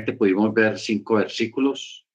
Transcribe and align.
pudimos 0.00 0.52
ver 0.52 0.78
cinco 0.78 1.16
versículos. 1.16 2.06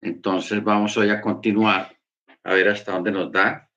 Entonces 0.00 0.62
vamos 0.62 0.96
hoy 0.96 1.10
a 1.10 1.20
continuar 1.20 1.96
a 2.44 2.54
ver 2.54 2.68
hasta 2.68 2.92
dónde 2.92 3.10
nos 3.10 3.32
da 3.32 3.68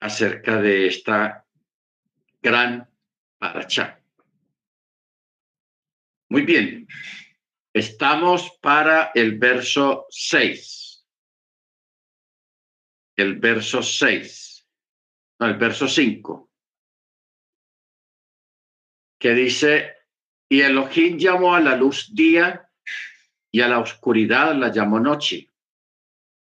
acerca 0.00 0.60
de 0.60 0.86
esta 0.86 1.46
gran 2.40 2.88
paracha. 3.38 4.00
Muy 6.28 6.42
bien, 6.42 6.86
estamos 7.72 8.56
para 8.62 9.10
el 9.14 9.38
verso 9.38 10.06
6. 10.10 11.04
El 13.16 13.38
verso 13.38 13.82
6, 13.82 14.66
no, 15.40 15.46
el 15.46 15.58
verso 15.58 15.86
5, 15.86 16.50
que 19.18 19.34
dice, 19.34 19.94
y 20.52 20.62
Elohim 20.62 21.16
llamó 21.16 21.54
a 21.54 21.60
la 21.60 21.76
luz 21.76 22.12
día 22.12 22.68
y 23.52 23.60
a 23.60 23.68
la 23.68 23.78
oscuridad 23.78 24.52
la 24.56 24.72
llamó 24.72 24.98
noche. 24.98 25.48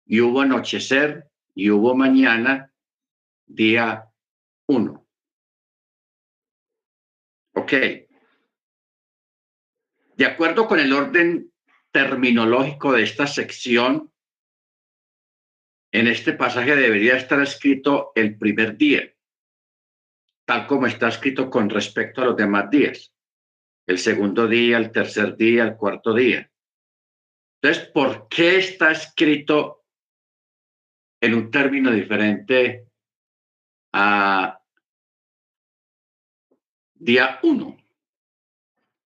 Y 0.07 0.19
hubo 0.19 0.41
anochecer 0.41 1.29
y 1.53 1.69
hubo 1.69 1.95
mañana, 1.95 2.73
día 3.45 4.09
uno. 4.65 5.07
Ok. 7.53 7.71
De 10.15 10.25
acuerdo 10.25 10.67
con 10.67 10.79
el 10.79 10.91
orden 10.91 11.53
terminológico 11.91 12.93
de 12.93 13.03
esta 13.03 13.27
sección, 13.27 14.11
en 15.91 16.07
este 16.07 16.33
pasaje 16.33 16.75
debería 16.75 17.15
estar 17.15 17.39
escrito 17.41 18.11
el 18.15 18.39
primer 18.39 18.75
día, 18.75 19.13
tal 20.45 20.65
como 20.65 20.87
está 20.87 21.09
escrito 21.09 21.51
con 21.51 21.69
respecto 21.69 22.23
a 22.23 22.25
los 22.25 22.35
demás 22.35 22.71
días 22.71 23.13
el 23.89 23.97
segundo 23.97 24.47
día, 24.47 24.77
el 24.77 24.91
tercer 24.91 25.35
día, 25.35 25.63
el 25.63 25.75
cuarto 25.75 26.13
día. 26.13 26.47
Entonces, 27.59 27.87
¿por 27.87 28.27
qué 28.29 28.57
está 28.57 28.91
escrito 28.91 29.83
en 31.19 31.33
un 31.33 31.49
término 31.49 31.89
diferente 31.89 32.87
a 33.91 34.61
día 36.93 37.39
uno? 37.41 37.77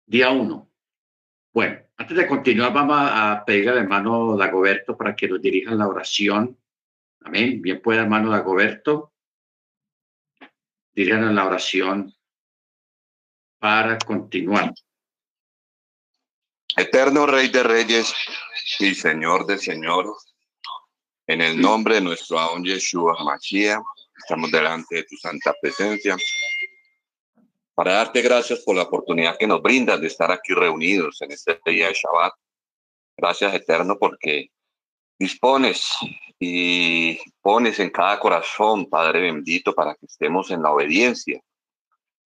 Día 0.06 0.30
uno. 0.30 0.70
Bueno, 1.52 1.80
antes 1.98 2.16
de 2.16 2.28
continuar, 2.28 2.72
vamos 2.72 2.98
a 3.00 3.44
pedirle 3.48 3.72
al 3.72 3.78
hermano 3.80 4.38
Dagoberto 4.38 4.96
para 4.96 5.16
que 5.16 5.28
nos 5.28 5.42
dirija 5.42 5.74
la 5.74 5.88
oración. 5.88 6.56
Amén. 7.22 7.64
Bien 7.64 7.82
puede, 7.82 8.02
hermano 8.02 8.30
Dagoberto. 8.30 9.12
Diríganos 10.94 11.34
la 11.34 11.48
oración 11.48 12.14
para 13.60 13.98
continuar. 13.98 14.74
Eterno 16.76 17.26
Rey 17.26 17.50
de 17.50 17.64
Reyes 17.64 18.14
y 18.80 18.94
Señor 18.94 19.46
de 19.46 19.58
Señores, 19.58 20.36
en 21.26 21.42
el 21.42 21.60
nombre 21.60 21.96
de 21.96 22.02
nuestro 22.02 22.40
Aún 22.40 22.64
Yeshua 22.64 23.24
Mashiach, 23.24 23.82
estamos 24.16 24.52
delante 24.52 24.98
de 24.98 25.04
tu 25.04 25.16
santa 25.18 25.54
presencia 25.60 26.16
para 27.74 27.94
darte 27.94 28.22
gracias 28.22 28.60
por 28.60 28.76
la 28.76 28.84
oportunidad 28.84 29.38
que 29.38 29.48
nos 29.48 29.62
brindas 29.62 30.00
de 30.02 30.08
estar 30.08 30.32
aquí 30.32 30.54
reunidos 30.54 31.22
en 31.22 31.32
este 31.32 31.60
día 31.66 31.88
de 31.88 31.94
Shabbat. 31.94 32.34
Gracias, 33.16 33.54
Eterno, 33.54 33.98
porque 34.00 34.52
dispones 35.20 35.84
y 36.40 37.20
pones 37.42 37.80
en 37.80 37.90
cada 37.90 38.20
corazón, 38.20 38.88
Padre 38.88 39.22
bendito, 39.22 39.74
para 39.74 39.96
que 39.96 40.06
estemos 40.06 40.52
en 40.52 40.62
la 40.62 40.72
obediencia 40.72 41.42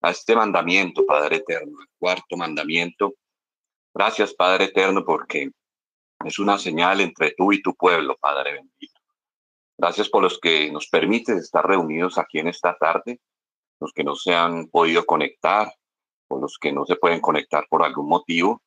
a 0.02 0.10
este 0.12 0.36
mandamiento, 0.36 1.06
Padre 1.06 1.38
eterno, 1.38 1.80
el 1.82 1.88
cuarto 1.98 2.36
mandamiento. 2.36 3.14
Gracias, 3.94 4.34
Padre 4.34 4.66
eterno, 4.66 5.06
porque 5.06 5.52
es 6.26 6.40
una 6.40 6.58
señal 6.58 7.02
entre 7.02 7.32
tú 7.32 7.54
y 7.54 7.62
tu 7.62 7.76
pueblo, 7.76 8.18
Padre 8.20 8.54
bendito. 8.54 9.00
Gracias 9.78 10.10
por 10.10 10.24
los 10.24 10.40
que 10.40 10.72
nos 10.72 10.88
permites 10.88 11.38
estar 11.38 11.66
reunidos 11.66 12.18
aquí 12.18 12.40
en 12.40 12.48
esta 12.48 12.78
tarde, 12.78 13.20
los 13.80 13.92
que 13.94 14.04
no 14.04 14.16
se 14.16 14.36
han 14.36 14.68
podido 14.68 15.06
conectar, 15.06 15.72
o 16.30 16.40
los 16.40 16.58
que 16.60 16.72
no 16.72 16.86
se 16.86 16.96
pueden 16.96 17.20
conectar 17.20 17.66
por 17.70 17.84
algún 17.84 18.08
motivo. 18.08 18.62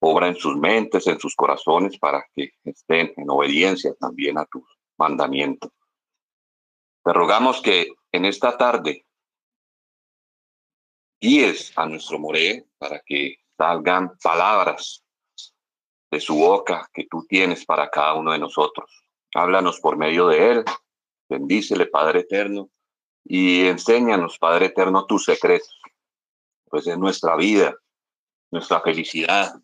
Obra 0.00 0.28
en 0.28 0.36
sus 0.36 0.56
mentes, 0.56 1.06
en 1.06 1.18
sus 1.18 1.34
corazones, 1.34 1.98
para 1.98 2.24
que 2.34 2.50
estén 2.64 3.12
en 3.16 3.30
obediencia 3.30 3.94
también 3.94 4.38
a 4.38 4.46
tu 4.46 4.64
mandamiento. 4.98 5.72
Te 7.04 7.12
rogamos 7.12 7.60
que 7.60 7.88
en 8.12 8.24
esta 8.24 8.56
tarde 8.56 9.06
guíes 11.22 11.72
a 11.76 11.86
nuestro 11.86 12.18
Moré 12.18 12.66
para 12.78 13.00
que 13.06 13.36
salgan 13.56 14.18
palabras 14.20 15.04
de 16.10 16.20
su 16.20 16.34
boca 16.34 16.90
que 16.92 17.06
tú 17.08 17.24
tienes 17.28 17.64
para 17.64 17.88
cada 17.88 18.14
uno 18.14 18.32
de 18.32 18.40
nosotros. 18.40 18.90
Háblanos 19.32 19.78
por 19.78 19.96
medio 19.96 20.26
de 20.26 20.50
él, 20.50 20.64
bendícele 21.28 21.86
Padre 21.86 22.20
Eterno 22.20 22.68
y 23.24 23.66
enséñanos 23.66 24.36
Padre 24.36 24.66
Eterno 24.66 25.06
tus 25.06 25.24
secretos, 25.24 25.80
pues 26.64 26.88
es 26.88 26.98
nuestra 26.98 27.36
vida, 27.36 27.72
nuestra 28.50 28.80
felicidad, 28.80 29.54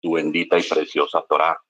tu 0.00 0.12
bendita 0.12 0.60
y 0.60 0.62
preciosa 0.62 1.24
Torah. 1.28 1.60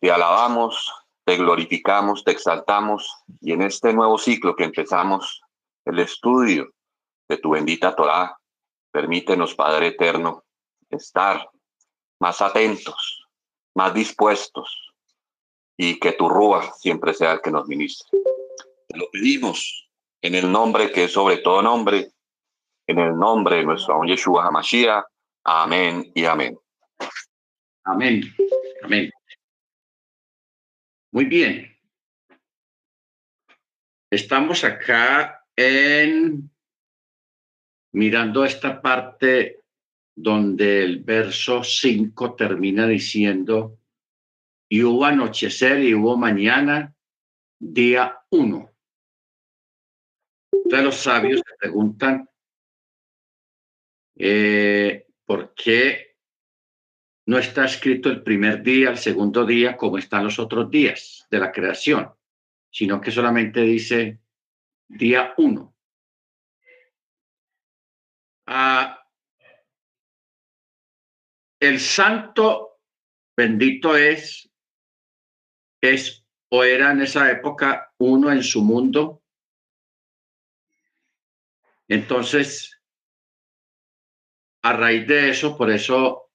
Te 0.00 0.10
alabamos, 0.10 0.92
te 1.24 1.36
glorificamos, 1.36 2.24
te 2.24 2.32
exaltamos 2.32 3.08
y 3.40 3.52
en 3.52 3.62
este 3.62 3.92
nuevo 3.92 4.18
ciclo 4.18 4.56
que 4.56 4.64
empezamos, 4.64 5.40
el 5.84 6.00
estudio 6.00 6.68
de 7.32 7.38
tu 7.38 7.50
bendita 7.50 7.96
Torah. 7.96 8.36
Permítenos, 8.90 9.54
Padre 9.54 9.88
Eterno, 9.88 10.44
estar 10.90 11.48
más 12.20 12.42
atentos, 12.42 13.26
más 13.74 13.94
dispuestos 13.94 14.92
y 15.76 15.98
que 15.98 16.12
tu 16.12 16.28
Rúa 16.28 16.72
siempre 16.74 17.14
sea 17.14 17.32
el 17.32 17.40
que 17.40 17.50
nos 17.50 17.66
ministre. 17.66 18.20
Lo 18.94 19.10
pedimos 19.10 19.88
en 20.20 20.34
el 20.34 20.52
nombre 20.52 20.92
que 20.92 21.04
es 21.04 21.12
sobre 21.12 21.38
todo 21.38 21.62
nombre, 21.62 22.12
en 22.86 22.98
el 22.98 23.16
nombre 23.16 23.56
de 23.56 23.64
nuestro 23.64 24.04
Yeshua 24.04 24.46
HaMashiach. 24.46 25.04
Amén 25.44 26.12
y 26.14 26.26
amén. 26.26 26.58
Amén. 27.84 28.22
Amén. 28.82 29.10
Muy 31.12 31.24
bien. 31.24 31.74
Estamos 34.10 34.62
acá 34.62 35.42
en 35.56 36.51
mirando 37.92 38.44
esta 38.44 38.80
parte 38.80 39.60
donde 40.14 40.82
el 40.82 41.02
verso 41.02 41.62
5 41.62 42.34
termina 42.34 42.86
diciendo, 42.86 43.78
y 44.68 44.82
hubo 44.82 45.04
anochecer 45.04 45.82
y 45.82 45.94
hubo 45.94 46.16
mañana, 46.16 46.94
día 47.58 48.20
1. 48.30 48.70
Entonces 50.52 50.84
los 50.84 50.96
sabios 50.96 51.42
se 51.46 51.56
preguntan, 51.58 52.28
eh, 54.16 55.06
¿por 55.26 55.54
qué 55.54 56.16
no 57.26 57.38
está 57.38 57.64
escrito 57.66 58.08
el 58.08 58.22
primer 58.22 58.62
día, 58.62 58.90
el 58.90 58.98
segundo 58.98 59.44
día, 59.44 59.76
como 59.76 59.98
están 59.98 60.24
los 60.24 60.38
otros 60.38 60.70
días 60.70 61.26
de 61.30 61.38
la 61.38 61.52
creación, 61.52 62.10
sino 62.70 63.00
que 63.00 63.10
solamente 63.10 63.60
dice 63.60 64.20
día 64.88 65.34
1? 65.36 65.71
El 71.60 71.80
santo 71.80 72.80
bendito 73.36 73.96
es, 73.96 74.50
es 75.80 76.24
o 76.50 76.64
era 76.64 76.92
en 76.92 77.02
esa 77.02 77.30
época 77.30 77.92
uno 77.98 78.30
en 78.30 78.42
su 78.42 78.62
mundo. 78.62 79.22
Entonces, 81.88 82.80
a 84.62 84.72
raíz 84.72 85.06
de 85.06 85.30
eso, 85.30 85.56
por 85.56 85.70
eso 85.70 86.30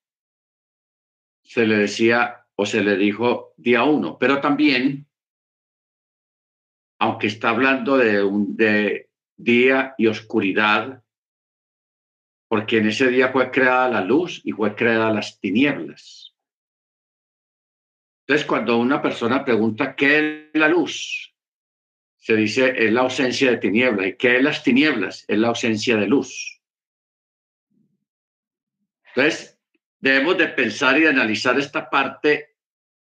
se 1.44 1.66
le 1.66 1.78
decía 1.78 2.46
o 2.56 2.66
se 2.66 2.84
le 2.84 2.98
dijo 2.98 3.54
día 3.58 3.84
uno, 3.84 4.18
pero 4.18 4.42
también, 4.42 5.08
aunque 7.00 7.28
está 7.28 7.50
hablando 7.50 7.98
de, 7.98 8.24
un, 8.24 8.56
de 8.56 9.12
día 9.36 9.94
y 9.98 10.08
oscuridad, 10.08 11.04
porque 12.48 12.78
en 12.78 12.88
ese 12.88 13.08
día 13.08 13.30
fue 13.30 13.52
creada 13.52 13.90
la 13.90 14.02
luz 14.02 14.42
y 14.44 14.52
fue 14.52 14.76
creada 14.76 15.12
las 15.12 15.40
tinieblas. 15.40 16.36
Entonces, 18.26 18.46
cuando 18.46 18.78
una 18.78 19.02
persona 19.02 19.44
pregunta 19.46 19.96
qué 19.96 20.50
es 20.54 20.60
la 20.60 20.68
luz, 20.68 21.34
se 22.18 22.36
dice 22.36 22.74
es 22.76 22.92
la 22.92 23.02
ausencia 23.02 23.52
de 23.52 23.58
tinieblas. 23.58 24.08
¿Y 24.08 24.18
qué 24.18 24.38
es 24.38 24.44
las 24.44 24.64
tinieblas? 24.64 25.24
Es 25.28 25.38
la 25.38 25.48
ausencia 25.48 25.96
de 25.96 26.08
luz. 26.08 26.62
Entonces, 29.16 29.58
debemos 30.00 30.38
de 30.38 30.50
pensar 30.50 31.00
y 31.00 31.06
analizar 31.06 31.58
esta 31.58 31.90
parte 31.90 32.58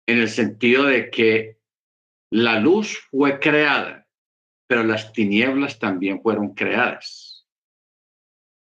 en 0.06 0.20
el 0.20 0.30
sentido 0.30 0.86
de 0.86 1.10
que 1.10 1.60
la 2.32 2.60
luz 2.60 3.00
fue 3.10 3.40
creada, 3.40 4.08
pero 4.68 4.84
las 4.84 5.12
tinieblas 5.12 5.80
también 5.80 6.22
fueron 6.22 6.54
creadas. 6.54 7.29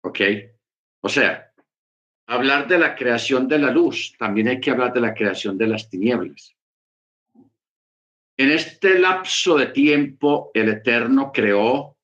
¿Ok? 0.02 0.20
O 1.00 1.08
sea, 1.08 1.52
hablar 2.26 2.68
de 2.68 2.78
la 2.78 2.94
creación 2.94 3.48
de 3.48 3.58
la 3.58 3.70
luz, 3.70 4.14
también 4.18 4.48
hay 4.48 4.60
que 4.60 4.70
hablar 4.70 4.92
de 4.92 5.00
la 5.00 5.14
creación 5.14 5.56
de 5.56 5.66
las 5.66 5.88
tinieblas. 5.88 6.56
En 8.36 8.50
este 8.50 8.98
lapso 8.98 9.56
de 9.56 9.66
tiempo, 9.66 10.50
el 10.54 10.68
Eterno 10.68 11.32
creó, 11.32 11.96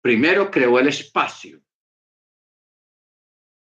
primero 0.00 0.50
creó 0.50 0.78
el 0.78 0.88
espacio 0.88 1.60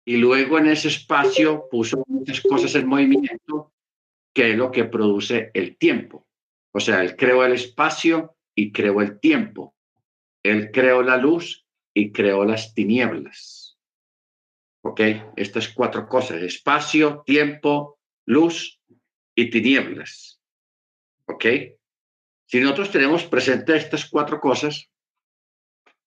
y 0.04 0.16
luego 0.16 0.58
en 0.58 0.66
ese 0.66 0.88
espacio 0.88 1.68
puso 1.70 2.02
muchas 2.08 2.40
cosas 2.40 2.74
en 2.74 2.86
movimiento, 2.86 3.72
que 4.34 4.50
es 4.50 4.56
lo 4.56 4.70
que 4.70 4.84
produce 4.84 5.50
el 5.54 5.76
tiempo. 5.76 6.26
O 6.72 6.80
sea, 6.80 7.02
él 7.02 7.16
creó 7.16 7.44
el 7.44 7.52
espacio 7.52 8.36
y 8.54 8.72
creó 8.72 9.00
el 9.00 9.20
tiempo. 9.20 9.74
Él 10.42 10.70
creó 10.72 11.02
la 11.02 11.16
luz 11.16 11.66
y 11.94 12.12
creó 12.12 12.44
las 12.44 12.74
tinieblas. 12.74 13.78
¿Ok? 14.82 15.00
Estas 15.36 15.68
cuatro 15.68 16.08
cosas, 16.08 16.42
espacio, 16.42 17.22
tiempo, 17.26 17.98
luz 18.26 18.80
y 19.34 19.50
tinieblas. 19.50 20.40
¿Ok? 21.26 21.44
Si 22.46 22.60
nosotros 22.60 22.90
tenemos 22.90 23.24
presente 23.24 23.76
estas 23.76 24.08
cuatro 24.08 24.40
cosas, 24.40 24.90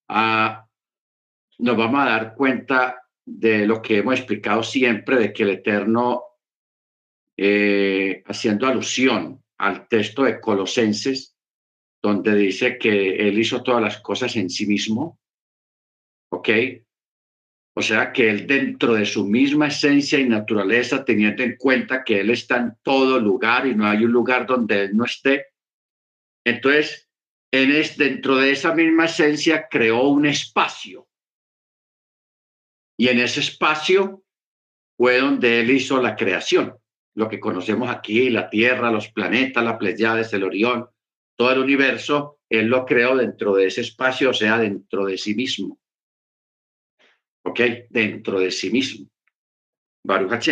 ah, 0.10 0.68
nos 1.60 1.78
vamos 1.78 2.02
a 2.02 2.10
dar 2.10 2.36
cuenta 2.36 3.04
de 3.26 3.66
lo 3.66 3.82
que 3.82 4.00
hemos 4.00 4.18
explicado 4.18 4.64
siempre, 4.64 5.18
de 5.18 5.32
que 5.32 5.44
el 5.44 5.52
Eterno, 5.52 6.24
eh, 7.38 8.24
haciendo 8.26 8.68
alusión 8.68 9.44
al 9.58 9.88
texto 9.88 10.24
de 10.24 10.42
Colosenses, 10.42 11.38
donde 12.02 12.36
dice 12.36 12.78
que 12.78 13.16
Él 13.16 13.40
hizo 13.40 13.64
todas 13.64 13.82
las 13.82 14.02
cosas 14.02 14.36
en 14.36 14.50
sí 14.50 14.66
mismo, 14.66 15.20
¿ok? 16.44 16.84
O 17.76 17.82
sea, 17.82 18.12
que 18.12 18.30
Él 18.30 18.46
dentro 18.46 18.94
de 18.94 19.06
su 19.06 19.26
misma 19.26 19.68
esencia 19.68 20.20
y 20.20 20.28
naturaleza, 20.28 21.04
teniendo 21.04 21.42
en 21.42 21.56
cuenta 21.58 22.04
que 22.04 22.20
Él 22.20 22.30
está 22.30 22.58
en 22.58 22.74
todo 22.84 23.20
lugar 23.20 23.66
y 23.66 23.74
no 23.74 23.88
hay 23.88 24.04
un 24.04 24.12
lugar 24.12 24.46
donde 24.46 24.84
Él 24.84 24.96
no 24.96 25.06
esté, 25.06 25.48
entonces, 26.46 27.10
en 27.52 27.72
es, 27.72 27.98
dentro 27.98 28.36
de 28.36 28.52
esa 28.52 28.76
misma 28.76 29.06
esencia 29.06 29.68
creó 29.70 30.10
un 30.10 30.26
espacio 30.26 31.08
y 32.98 33.08
en 33.08 33.20
ese 33.20 33.40
espacio 33.40 34.24
fue 34.98 35.20
donde 35.20 35.60
él 35.60 35.72
hizo 35.72 36.02
la 36.02 36.16
creación, 36.16 36.78
lo 37.16 37.28
que 37.28 37.40
conocemos 37.40 37.90
aquí, 37.90 38.30
la 38.30 38.50
Tierra, 38.50 38.92
los 38.92 39.10
planetas, 39.10 39.64
las 39.64 39.78
Pleiades, 39.78 40.32
el 40.34 40.44
Orión, 40.44 40.88
todo 41.36 41.52
el 41.52 41.60
universo, 41.60 42.40
él 42.50 42.68
lo 42.68 42.86
creó 42.86 43.16
dentro 43.16 43.56
de 43.56 43.68
ese 43.68 43.82
espacio, 43.82 44.30
o 44.30 44.34
sea, 44.34 44.60
dentro 44.60 45.06
de 45.06 45.18
sí 45.18 45.34
mismo. 45.34 45.80
¿Ok? 47.46 47.60
Dentro 47.90 48.40
de 48.40 48.52
sí 48.52 48.70
mismo. 48.70 49.10
Baruch 50.04 50.50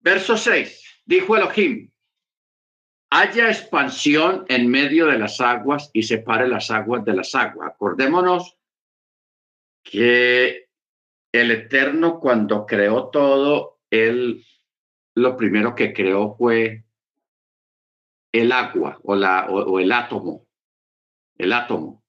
Verso 0.00 0.36
6. 0.36 1.02
Dijo 1.04 1.36
Elohim, 1.36 1.90
haya 3.10 3.48
expansión 3.48 4.44
en 4.48 4.68
medio 4.68 5.06
de 5.06 5.18
las 5.18 5.40
aguas 5.40 5.90
y 5.92 6.04
separe 6.04 6.46
las 6.46 6.70
aguas 6.70 7.04
de 7.04 7.14
las 7.14 7.34
aguas. 7.34 7.72
Acordémonos 7.72 8.56
que 9.82 10.68
el 11.32 11.50
Eterno 11.50 12.20
cuando 12.20 12.66
creó 12.66 13.10
todo, 13.10 13.80
él 13.90 14.44
lo 15.16 15.36
primero 15.36 15.74
que 15.74 15.92
creó 15.92 16.36
fue 16.36 16.84
el 18.32 18.52
agua 18.52 19.00
o, 19.02 19.16
la, 19.16 19.46
o, 19.50 19.80
el 19.80 19.90
átomo, 19.90 20.46
el 21.36 21.52
átomo. 21.52 22.04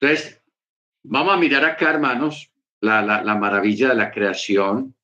Entonces, 0.00 0.37
vamos 1.02 1.34
a 1.34 1.36
mirar 1.36 1.64
acá, 1.64 1.90
hermanos, 1.90 2.52
la, 2.80 3.02
la, 3.02 3.22
la, 3.22 3.34
maravilla 3.34 3.88
de 3.88 3.94
la 3.94 4.10
creación, 4.10 4.94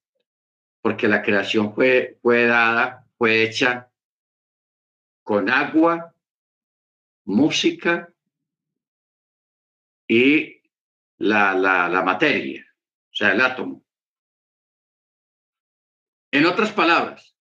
porque 0.80 1.08
la 1.08 1.22
creación 1.22 1.74
fue, 1.74 2.18
fue 2.22 2.46
dada, 2.46 3.06
fue 3.16 3.42
hecha 3.42 3.90
con 5.22 5.48
agua, 5.48 6.14
música 7.24 8.12
y 10.06 10.60
la, 11.18 11.54
la, 11.54 11.88
la 11.88 12.02
materia, 12.02 12.66
o 13.10 13.14
sea, 13.14 13.32
el 13.32 13.40
átomo. 13.40 13.82
En 16.30 16.46
otras 16.46 16.72
palabras, 16.72 17.36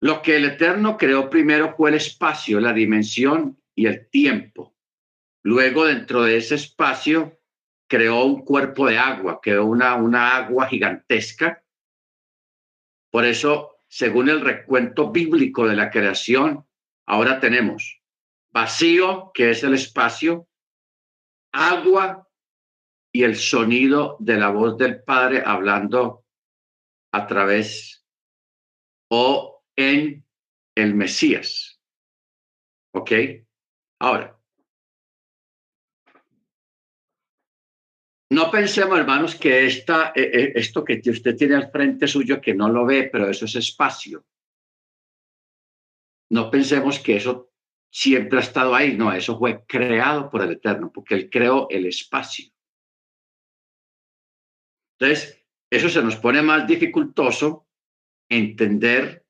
lo 0.00 0.20
que 0.20 0.36
el 0.36 0.44
Eterno 0.44 0.96
creó 0.96 1.30
primero 1.30 1.74
fue 1.76 1.90
el 1.90 1.96
espacio, 1.96 2.60
la 2.60 2.72
dimensión 2.72 3.60
y 3.74 3.86
el 3.86 4.08
tiempo. 4.10 4.76
Luego, 5.42 5.86
dentro 5.86 6.22
de 6.22 6.36
ese 6.36 6.56
espacio, 6.56 7.40
creó 7.92 8.24
un 8.24 8.42
cuerpo 8.42 8.86
de 8.86 8.96
agua, 8.96 9.38
creó 9.42 9.66
una, 9.66 9.96
una 9.96 10.34
agua 10.34 10.66
gigantesca. 10.66 11.62
Por 13.10 13.26
eso, 13.26 13.76
según 13.86 14.30
el 14.30 14.40
recuento 14.40 15.12
bíblico 15.12 15.68
de 15.68 15.76
la 15.76 15.90
creación, 15.90 16.66
ahora 17.04 17.38
tenemos 17.38 18.00
vacío, 18.50 19.30
que 19.34 19.50
es 19.50 19.62
el 19.62 19.74
espacio, 19.74 20.48
agua, 21.52 22.26
y 23.14 23.24
el 23.24 23.36
sonido 23.36 24.16
de 24.20 24.38
la 24.38 24.48
voz 24.48 24.78
del 24.78 25.02
Padre 25.02 25.42
hablando 25.44 26.24
a 27.12 27.26
través 27.26 28.06
o 29.10 29.62
en 29.76 30.24
el 30.74 30.94
Mesías. 30.94 31.78
¿Ok? 32.94 33.12
Ahora, 33.98 34.41
no 38.32 38.50
pensemos, 38.50 38.98
hermanos, 38.98 39.34
que 39.34 39.66
esta, 39.66 40.12
eh, 40.14 40.30
eh, 40.32 40.52
esto 40.54 40.84
que 40.84 41.00
usted 41.06 41.36
tiene 41.36 41.54
al 41.54 41.70
frente 41.70 42.06
suyo, 42.08 42.40
que 42.40 42.54
no 42.54 42.68
lo 42.68 42.86
ve, 42.86 43.08
pero 43.12 43.28
eso 43.28 43.44
es 43.44 43.54
espacio. 43.56 44.24
No 46.30 46.50
pensemos 46.50 46.98
que 46.98 47.16
eso 47.16 47.52
siempre 47.90 48.38
ha 48.38 48.42
estado 48.42 48.74
ahí. 48.74 48.96
No, 48.96 49.12
eso 49.12 49.38
fue 49.38 49.64
creado 49.66 50.30
por 50.30 50.42
el 50.42 50.52
Eterno, 50.52 50.90
porque 50.92 51.14
Él 51.14 51.30
creó 51.30 51.68
el 51.68 51.86
espacio. 51.86 52.46
Entonces, 54.98 55.44
eso 55.70 55.88
se 55.88 56.02
nos 56.02 56.16
pone 56.16 56.42
más 56.42 56.66
dificultoso 56.66 57.66
entender 58.30 59.26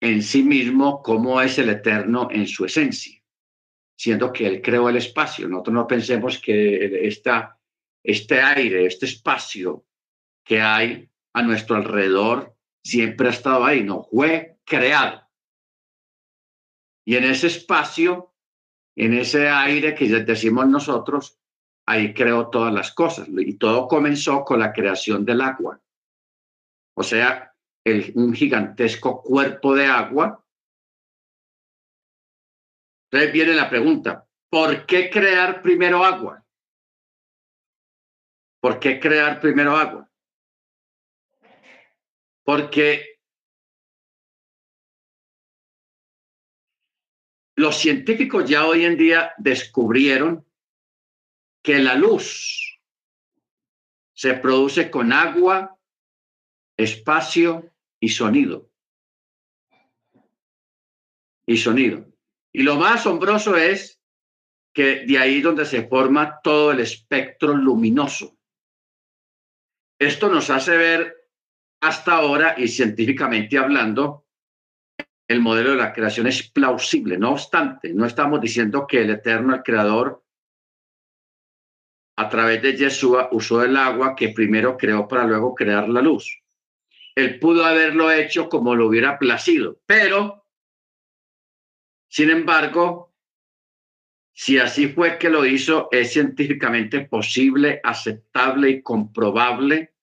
en 0.00 0.22
sí 0.22 0.42
mismo 0.42 1.02
cómo 1.02 1.40
es 1.40 1.58
el 1.58 1.70
eterno 1.70 2.28
en 2.30 2.46
su 2.46 2.64
esencia, 2.64 3.15
siendo 3.96 4.32
que 4.32 4.46
él 4.46 4.62
creó 4.62 4.88
el 4.88 4.96
espacio. 4.96 5.48
Nosotros 5.48 5.74
no 5.74 5.86
pensemos 5.86 6.38
que 6.38 7.06
esta, 7.06 7.58
este 8.02 8.40
aire, 8.40 8.86
este 8.86 9.06
espacio 9.06 9.86
que 10.44 10.60
hay 10.60 11.08
a 11.32 11.42
nuestro 11.42 11.76
alrededor 11.76 12.54
siempre 12.82 13.28
ha 13.28 13.32
estado 13.32 13.64
ahí, 13.64 13.82
no, 13.82 14.04
fue 14.04 14.58
creado. 14.64 15.22
Y 17.04 17.16
en 17.16 17.24
ese 17.24 17.46
espacio, 17.46 18.34
en 18.96 19.14
ese 19.14 19.48
aire 19.48 19.94
que 19.94 20.08
decimos 20.08 20.66
nosotros, 20.68 21.38
ahí 21.86 22.12
creó 22.12 22.48
todas 22.48 22.72
las 22.72 22.92
cosas. 22.92 23.28
Y 23.28 23.54
todo 23.54 23.86
comenzó 23.88 24.44
con 24.44 24.58
la 24.58 24.72
creación 24.72 25.24
del 25.24 25.40
agua. 25.40 25.80
O 26.94 27.02
sea, 27.02 27.54
un 28.14 28.34
gigantesco 28.34 29.22
cuerpo 29.22 29.74
de 29.74 29.86
agua. 29.86 30.44
Entonces 33.10 33.32
viene 33.32 33.54
la 33.54 33.70
pregunta, 33.70 34.26
¿por 34.50 34.84
qué 34.86 35.10
crear 35.10 35.62
primero 35.62 36.04
agua? 36.04 36.44
¿Por 38.60 38.80
qué 38.80 38.98
crear 38.98 39.40
primero 39.40 39.76
agua? 39.76 40.10
Porque 42.42 43.20
los 47.56 47.76
científicos 47.76 48.48
ya 48.48 48.66
hoy 48.66 48.84
en 48.84 48.96
día 48.96 49.32
descubrieron 49.38 50.46
que 51.62 51.78
la 51.78 51.94
luz 51.94 52.80
se 54.14 54.34
produce 54.34 54.90
con 54.90 55.12
agua, 55.12 55.78
espacio 56.76 57.72
y 58.00 58.08
sonido. 58.08 58.70
Y 61.46 61.56
sonido. 61.56 62.15
Y 62.56 62.62
lo 62.62 62.76
más 62.76 63.00
asombroso 63.00 63.54
es 63.54 64.00
que 64.74 65.04
de 65.04 65.18
ahí 65.18 65.42
donde 65.42 65.66
se 65.66 65.86
forma 65.86 66.40
todo 66.42 66.72
el 66.72 66.80
espectro 66.80 67.54
luminoso. 67.54 68.38
Esto 70.00 70.30
nos 70.30 70.48
hace 70.48 70.74
ver 70.74 71.14
hasta 71.82 72.14
ahora 72.14 72.54
y 72.56 72.68
científicamente 72.68 73.58
hablando, 73.58 74.24
el 75.28 75.42
modelo 75.42 75.72
de 75.72 75.76
la 75.76 75.92
creación 75.92 76.28
es 76.28 76.50
plausible. 76.50 77.18
No 77.18 77.32
obstante, 77.32 77.92
no 77.92 78.06
estamos 78.06 78.40
diciendo 78.40 78.86
que 78.86 79.02
el 79.02 79.10
eterno, 79.10 79.54
el 79.54 79.62
creador, 79.62 80.24
a 82.16 82.30
través 82.30 82.62
de 82.62 82.74
Yeshua 82.74 83.28
usó 83.32 83.62
el 83.62 83.76
agua 83.76 84.16
que 84.16 84.30
primero 84.30 84.78
creó 84.78 85.06
para 85.06 85.24
luego 85.24 85.54
crear 85.54 85.90
la 85.90 86.00
luz. 86.00 86.42
Él 87.14 87.38
pudo 87.38 87.66
haberlo 87.66 88.10
hecho 88.10 88.48
como 88.48 88.74
lo 88.74 88.86
hubiera 88.86 89.18
placido, 89.18 89.78
pero, 89.84 90.45
sin 92.16 92.30
embargo, 92.30 93.12
Si 94.32 94.58
así 94.58 94.88
fue 94.88 95.18
que 95.18 95.28
lo 95.28 95.44
hizo, 95.44 95.88
es 95.90 96.12
científicamente 96.12 97.00
posible, 97.00 97.80
aceptable 97.82 98.70
y 98.70 98.82
comprobable. 98.82 99.94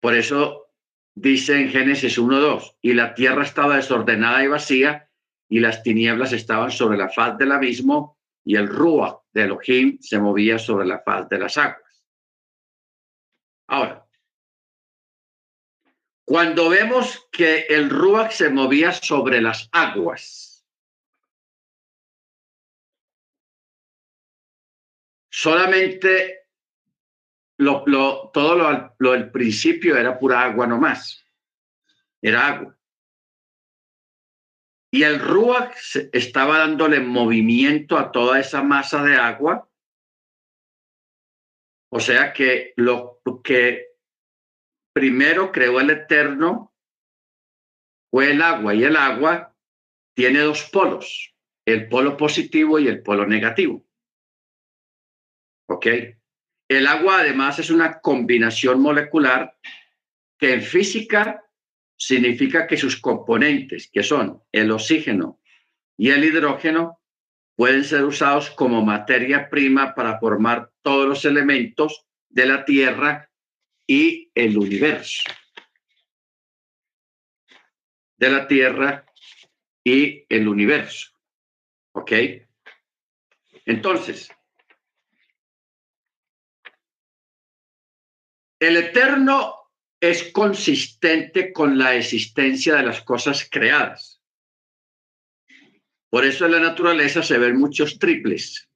Por 0.00 0.14
eso 0.14 0.72
dice 1.14 1.60
en 1.60 1.70
Génesis 1.70 2.18
1.2, 2.18 2.78
y 2.80 2.94
la 2.94 3.14
tierra 3.14 3.44
estaba 3.44 3.76
desordenada 3.76 4.42
y 4.42 4.48
vacía, 4.48 5.08
y 5.48 5.60
las 5.60 5.84
tinieblas 5.84 6.32
estaban 6.32 6.72
sobre 6.72 6.98
la 6.98 7.08
faz 7.08 7.38
del 7.38 7.52
abismo, 7.52 8.18
y 8.44 8.56
el 8.56 8.68
Ruach 8.68 9.22
de 9.32 9.42
Elohim 9.42 9.98
se 10.00 10.18
movía 10.18 10.58
sobre 10.58 10.86
la 10.86 11.00
faz 11.00 11.28
de 11.28 11.38
las 11.38 11.56
aguas. 11.58 12.04
Ahora, 13.68 14.07
cuando 16.28 16.68
vemos 16.68 17.26
que 17.32 17.60
el 17.70 17.88
Ruach 17.88 18.32
se 18.32 18.50
movía 18.50 18.92
sobre 18.92 19.40
las 19.40 19.70
aguas, 19.72 20.62
solamente 25.30 26.46
todo 27.56 28.54
lo, 28.54 28.94
lo 28.98 29.12
del 29.12 29.30
principio 29.30 29.96
era 29.96 30.18
pura 30.18 30.42
agua 30.42 30.66
nomás. 30.66 31.24
Era 32.20 32.46
agua. 32.46 32.78
Y 34.92 35.04
el 35.04 35.20
Ruach 35.20 35.96
estaba 36.12 36.58
dándole 36.58 37.00
movimiento 37.00 37.96
a 37.96 38.12
toda 38.12 38.38
esa 38.38 38.62
masa 38.62 39.02
de 39.02 39.16
agua. 39.16 39.66
O 41.90 42.00
sea 42.00 42.34
que 42.34 42.74
lo 42.76 43.22
que 43.42 43.87
primero 44.98 45.52
creó 45.52 45.78
el 45.78 45.90
Eterno 45.90 46.74
fue 48.10 48.32
el 48.32 48.42
agua 48.42 48.74
y 48.74 48.82
el 48.82 48.96
agua 48.96 49.54
tiene 50.12 50.40
dos 50.40 50.64
polos, 50.72 51.36
el 51.64 51.88
polo 51.88 52.16
positivo 52.16 52.80
y 52.80 52.88
el 52.88 53.00
polo 53.04 53.24
negativo. 53.24 53.86
¿Ok? 55.68 55.86
El 56.68 56.88
agua 56.88 57.20
además 57.20 57.60
es 57.60 57.70
una 57.70 58.00
combinación 58.00 58.80
molecular 58.80 59.56
que 60.36 60.54
en 60.54 60.62
física 60.62 61.44
significa 61.96 62.66
que 62.66 62.76
sus 62.76 63.00
componentes, 63.00 63.88
que 63.92 64.02
son 64.02 64.42
el 64.50 64.72
oxígeno 64.72 65.40
y 65.96 66.10
el 66.10 66.24
hidrógeno, 66.24 67.00
pueden 67.54 67.84
ser 67.84 68.02
usados 68.02 68.50
como 68.50 68.84
materia 68.84 69.48
prima 69.48 69.94
para 69.94 70.18
formar 70.18 70.72
todos 70.82 71.06
los 71.06 71.24
elementos 71.24 72.04
de 72.28 72.46
la 72.46 72.64
Tierra 72.64 73.27
y 73.88 74.30
el 74.34 74.56
universo. 74.56 75.24
De 78.16 78.30
la 78.30 78.46
Tierra 78.46 79.04
y 79.82 80.24
el 80.28 80.46
universo. 80.46 81.10
¿Ok? 81.92 82.12
Entonces, 83.64 84.30
El 88.60 88.76
eterno 88.76 89.54
es 90.00 90.32
consistente 90.32 91.52
con 91.52 91.78
la 91.78 91.94
existencia 91.94 92.76
de 92.76 92.82
las 92.82 93.02
cosas 93.02 93.48
creadas. 93.48 94.20
Por 96.10 96.24
eso 96.24 96.46
en 96.46 96.52
la 96.52 96.60
naturaleza 96.60 97.22
se 97.22 97.38
ven 97.38 97.56
muchos 97.56 97.98
triples, 97.98 98.68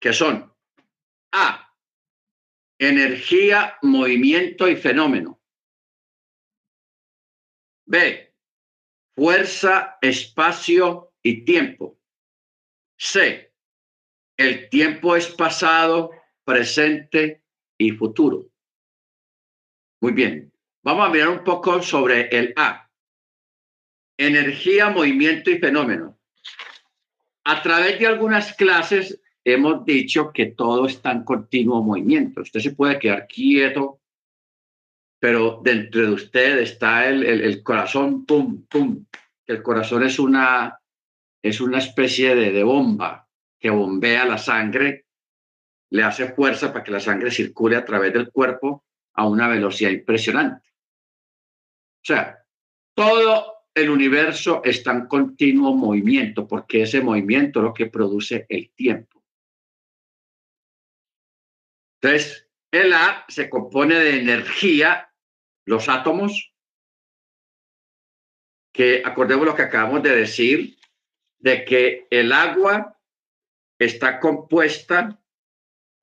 que 0.00 0.12
son 0.12 0.52
A, 1.32 1.63
energía, 2.88 3.78
movimiento 3.82 4.68
y 4.68 4.76
fenómeno. 4.76 5.40
B, 7.86 8.34
fuerza, 9.14 9.98
espacio 10.00 11.12
y 11.22 11.44
tiempo. 11.44 11.98
C, 12.96 13.52
el 14.36 14.68
tiempo 14.68 15.16
es 15.16 15.28
pasado, 15.28 16.10
presente 16.44 17.44
y 17.78 17.92
futuro. 17.92 18.50
Muy 20.00 20.12
bien. 20.12 20.52
Vamos 20.82 21.06
a 21.06 21.10
mirar 21.10 21.28
un 21.30 21.44
poco 21.44 21.82
sobre 21.82 22.28
el 22.28 22.52
A. 22.56 22.90
Energía, 24.18 24.90
movimiento 24.90 25.50
y 25.50 25.58
fenómeno. 25.58 26.20
A 27.44 27.62
través 27.62 27.98
de 27.98 28.06
algunas 28.06 28.52
clases 28.54 29.23
hemos 29.44 29.84
dicho 29.84 30.32
que 30.32 30.46
todo 30.46 30.86
está 30.86 31.12
en 31.12 31.24
continuo 31.24 31.82
movimiento. 31.82 32.40
Usted 32.40 32.60
se 32.60 32.74
puede 32.74 32.98
quedar 32.98 33.26
quieto, 33.26 34.00
pero 35.20 35.60
dentro 35.62 36.02
de 36.02 36.12
usted 36.12 36.58
está 36.58 37.08
el, 37.08 37.24
el, 37.24 37.62
corazón, 37.62 38.24
pum, 38.24 38.66
pum. 38.66 39.04
El 39.46 39.62
corazón 39.62 40.02
es 40.02 40.18
una, 40.18 40.80
es 41.42 41.60
una 41.60 41.78
especie 41.78 42.34
de, 42.34 42.52
de 42.52 42.62
bomba 42.62 43.28
que 43.58 43.70
bombea 43.70 44.24
la 44.24 44.38
sangre, 44.38 45.06
le 45.90 46.02
hace 46.02 46.32
fuerza 46.32 46.72
para 46.72 46.84
que 46.84 46.90
la 46.90 47.00
sangre 47.00 47.30
circule 47.30 47.76
a 47.76 47.84
través 47.84 48.12
del 48.12 48.30
cuerpo 48.30 48.84
a 49.14 49.26
una 49.26 49.48
velocidad 49.48 49.90
impresionante. 49.90 50.68
O 52.02 52.06
sea, 52.06 52.38
todo 52.94 53.54
el 53.74 53.90
universo 53.90 54.62
está 54.64 54.92
en 54.92 55.06
continuo 55.06 55.74
movimiento 55.74 56.46
porque 56.46 56.82
ese 56.82 57.00
movimiento 57.00 57.60
es 57.60 57.64
lo 57.64 57.74
que 57.74 57.86
produce 57.86 58.46
el 58.48 58.70
tiempo. 58.74 59.13
Entonces, 62.04 62.46
el 62.70 62.92
A 62.92 63.24
se 63.28 63.48
compone 63.48 63.94
de 63.94 64.18
energía, 64.20 65.10
los 65.64 65.88
átomos, 65.88 66.54
que 68.74 69.02
acordemos 69.06 69.46
lo 69.46 69.54
que 69.54 69.62
acabamos 69.62 70.02
de 70.02 70.14
decir, 70.14 70.78
de 71.38 71.64
que 71.64 72.06
el 72.10 72.32
agua 72.32 73.00
está 73.78 74.20
compuesta 74.20 75.18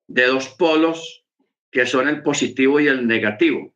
de 0.08 0.26
dos 0.26 0.48
polos 0.48 1.24
que 1.70 1.86
son 1.86 2.08
el 2.08 2.20
positivo 2.24 2.80
y 2.80 2.88
el 2.88 3.06
negativo. 3.06 3.72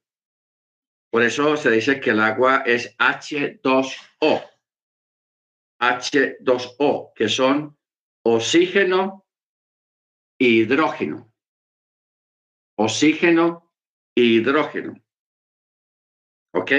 Por 1.12 1.22
eso 1.22 1.56
se 1.56 1.70
dice 1.70 2.00
que 2.00 2.10
el 2.10 2.18
agua 2.18 2.64
es 2.66 2.96
H2O. 2.98 4.50
H2O, 5.78 7.12
que 7.14 7.28
son 7.28 7.78
oxígeno 8.24 9.24
e 10.40 10.46
hidrógeno. 10.46 11.25
Oxígeno 12.76 13.72
e 14.14 14.22
hidrógeno. 14.22 14.94
¿Ok? 16.52 16.70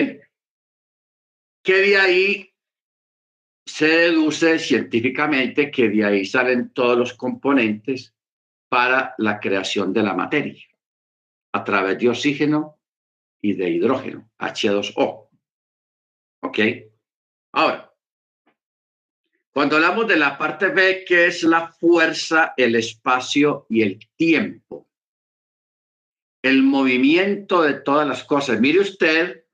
Que 1.64 1.74
de 1.74 1.98
ahí 1.98 2.54
se 3.66 3.88
deduce 3.88 4.60
científicamente 4.60 5.70
que 5.70 5.90
de 5.90 6.06
ahí 6.06 6.26
salen 6.26 6.72
todos 6.72 6.98
los 6.98 7.14
componentes 7.14 8.16
para 8.70 9.14
la 9.18 9.40
creación 9.40 9.94
de 9.94 10.04
la 10.04 10.14
materia 10.14 10.64
a 11.54 11.64
través 11.64 11.98
de 11.98 12.10
oxígeno 12.10 12.80
y 13.42 13.54
de 13.54 13.70
hidrógeno, 13.70 14.30
H2O. 14.38 15.30
¿Ok? 16.42 16.60
Ahora, 17.54 17.94
cuando 19.52 19.76
hablamos 19.76 20.08
de 20.08 20.18
la 20.18 20.38
parte 20.38 20.70
B, 20.70 21.04
que 21.06 21.28
es 21.28 21.44
la 21.44 21.72
fuerza, 21.72 22.54
el 22.56 22.76
espacio 22.76 23.66
y 23.70 23.82
el 23.82 24.00
tiempo, 24.16 24.87
el 26.48 26.64
movimiento 26.64 27.62
de 27.62 27.76
todas 27.76 28.08
las 28.08 28.24
cosas. 28.24 28.60
Mire 28.60 28.80
usted 28.80 29.46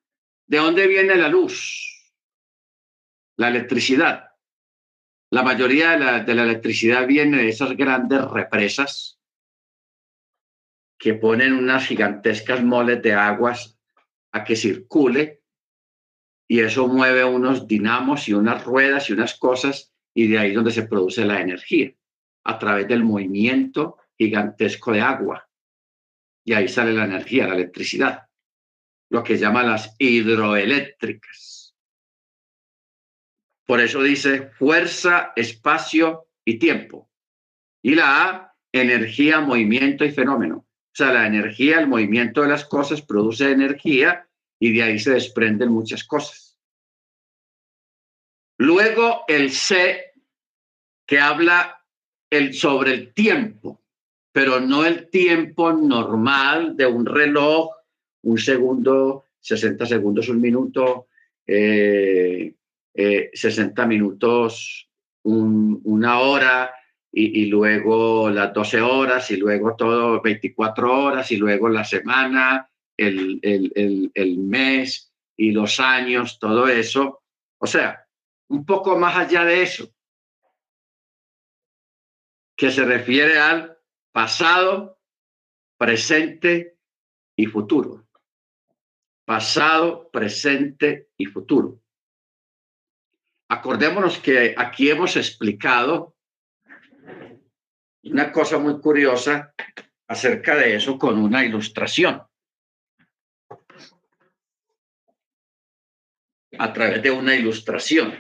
de 0.47 0.57
dónde 0.57 0.87
viene 0.87 1.15
la 1.15 1.27
luz, 1.27 2.13
la 3.37 3.49
electricidad. 3.49 4.29
La 5.31 5.41
mayoría 5.41 5.91
de 5.91 6.35
la, 6.35 6.43
electricidad 6.43 7.07
viene 7.07 7.37
de 7.37 7.49
esas 7.49 7.75
grandes 7.75 8.23
represas 8.25 9.19
que 10.99 11.15
ponen 11.15 11.53
unas 11.53 11.87
gigantescas 11.87 12.63
moles 12.63 13.01
de 13.01 13.13
aguas 13.13 13.79
a 14.31 14.43
que 14.43 14.55
circule 14.55 15.41
y 16.47 16.59
eso 16.59 16.87
mueve 16.87 17.25
unos 17.25 17.67
dinamos 17.67 18.27
y 18.27 18.33
unas 18.33 18.63
ruedas 18.63 19.09
y 19.09 19.13
unas 19.13 19.33
cosas 19.33 19.91
y 20.13 20.27
de 20.27 20.37
ahí 20.37 20.49
es 20.49 20.55
donde 20.55 20.71
se 20.71 20.83
produce 20.83 21.25
la 21.25 21.41
energía, 21.41 21.91
a 22.43 22.59
través 22.59 22.87
del 22.87 23.03
movimiento 23.03 23.97
gigantesco 24.15 24.91
de 24.91 25.01
agua. 25.01 25.49
Y 26.45 26.53
ahí 26.53 26.67
sale 26.67 26.93
la 26.93 27.05
energía, 27.05 27.47
la 27.47 27.55
electricidad, 27.55 28.27
lo 29.09 29.23
que 29.23 29.37
llaman 29.37 29.69
las 29.69 29.95
hidroeléctricas. 29.97 31.75
Por 33.65 33.79
eso 33.79 34.01
dice 34.03 34.49
fuerza, 34.49 35.31
espacio 35.35 36.27
y 36.45 36.59
tiempo. 36.59 37.09
Y 37.81 37.95
la 37.95 38.29
A, 38.29 38.55
energía, 38.71 39.39
movimiento 39.39 40.03
y 40.03 40.11
fenómeno. 40.11 40.57
O 40.57 40.95
sea, 40.95 41.13
la 41.13 41.25
energía, 41.25 41.79
el 41.79 41.87
movimiento 41.87 42.41
de 42.41 42.49
las 42.49 42.65
cosas 42.65 43.01
produce 43.01 43.51
energía 43.51 44.27
y 44.59 44.73
de 44.73 44.83
ahí 44.83 44.99
se 44.99 45.11
desprenden 45.11 45.69
muchas 45.71 46.03
cosas. 46.03 46.59
Luego 48.57 49.25
el 49.27 49.51
C, 49.51 50.13
que 51.05 51.19
habla 51.19 51.85
el, 52.29 52.53
sobre 52.53 52.93
el 52.93 53.13
tiempo, 53.13 53.82
pero 54.33 54.59
no 54.59 54.83
el 54.83 55.09
tiempo 55.09 55.71
normal 55.71 56.75
de 56.75 56.87
un 56.87 57.05
reloj, 57.05 57.69
un 58.23 58.37
segundo, 58.39 59.25
60 59.39 59.85
segundos, 59.85 60.27
un 60.27 60.41
minuto, 60.41 61.07
eh, 61.45 62.55
60 62.95 63.83
eh, 63.83 63.87
minutos, 63.87 64.89
una 65.21 66.19
hora 66.19 66.73
y, 67.11 67.45
luego 67.45 68.31
las 68.31 68.51
12 68.53 68.81
horas 68.81 69.29
y 69.29 69.37
luego 69.37 69.75
todo 69.75 70.19
24 70.19 71.03
horas 71.03 71.31
y 71.31 71.37
luego 71.37 71.69
la 71.69 71.83
semana, 71.83 72.67
el, 72.97 73.39
el, 73.43 74.11
el 74.13 74.37
mes 74.39 75.13
y 75.37 75.51
los 75.51 75.79
años, 75.79 76.39
todo 76.39 76.67
eso. 76.67 77.21
O 77.59 77.67
sea, 77.67 78.07
un 78.49 78.65
poco 78.65 78.97
más 78.97 79.15
allá 79.15 79.45
de 79.45 79.61
eso, 79.61 79.93
que 82.57 82.71
se 82.71 82.83
refiere 82.83 83.37
al 83.37 83.72
pasado, 84.13 84.99
presente 85.77 86.77
y 87.35 87.47
futuro. 87.47 88.07
Pasado, 89.25 90.09
presente 90.11 91.09
y 91.17 91.25
futuro. 91.25 91.81
Acordémonos 93.49 94.19
que 94.19 94.55
aquí 94.57 94.89
hemos 94.89 95.17
explicado 95.17 96.15
una 98.03 98.31
cosa 98.31 98.59
muy 98.59 98.79
curiosa 98.79 99.53
acerca 100.07 100.55
de 100.55 100.75
eso 100.75 100.97
con 100.97 101.17
una 101.17 101.43
ilustración. 101.43 102.21
A 106.59 106.71
través 106.71 107.01
de 107.01 107.09
una 107.09 107.35
ilustración. 107.35 108.13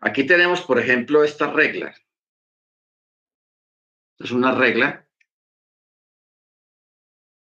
Aquí 0.00 0.26
tenemos, 0.26 0.62
por 0.62 0.80
ejemplo, 0.80 1.22
esta 1.22 1.52
regla. 1.52 1.94
Es 4.18 4.30
una 4.32 4.52
regla. 4.54 5.08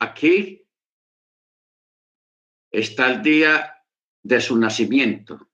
Aquí 0.01 0.67
está 2.71 3.13
el 3.13 3.23
día 3.23 3.85
de 4.23 4.41
su 4.41 4.59
nacimiento. 4.59 5.51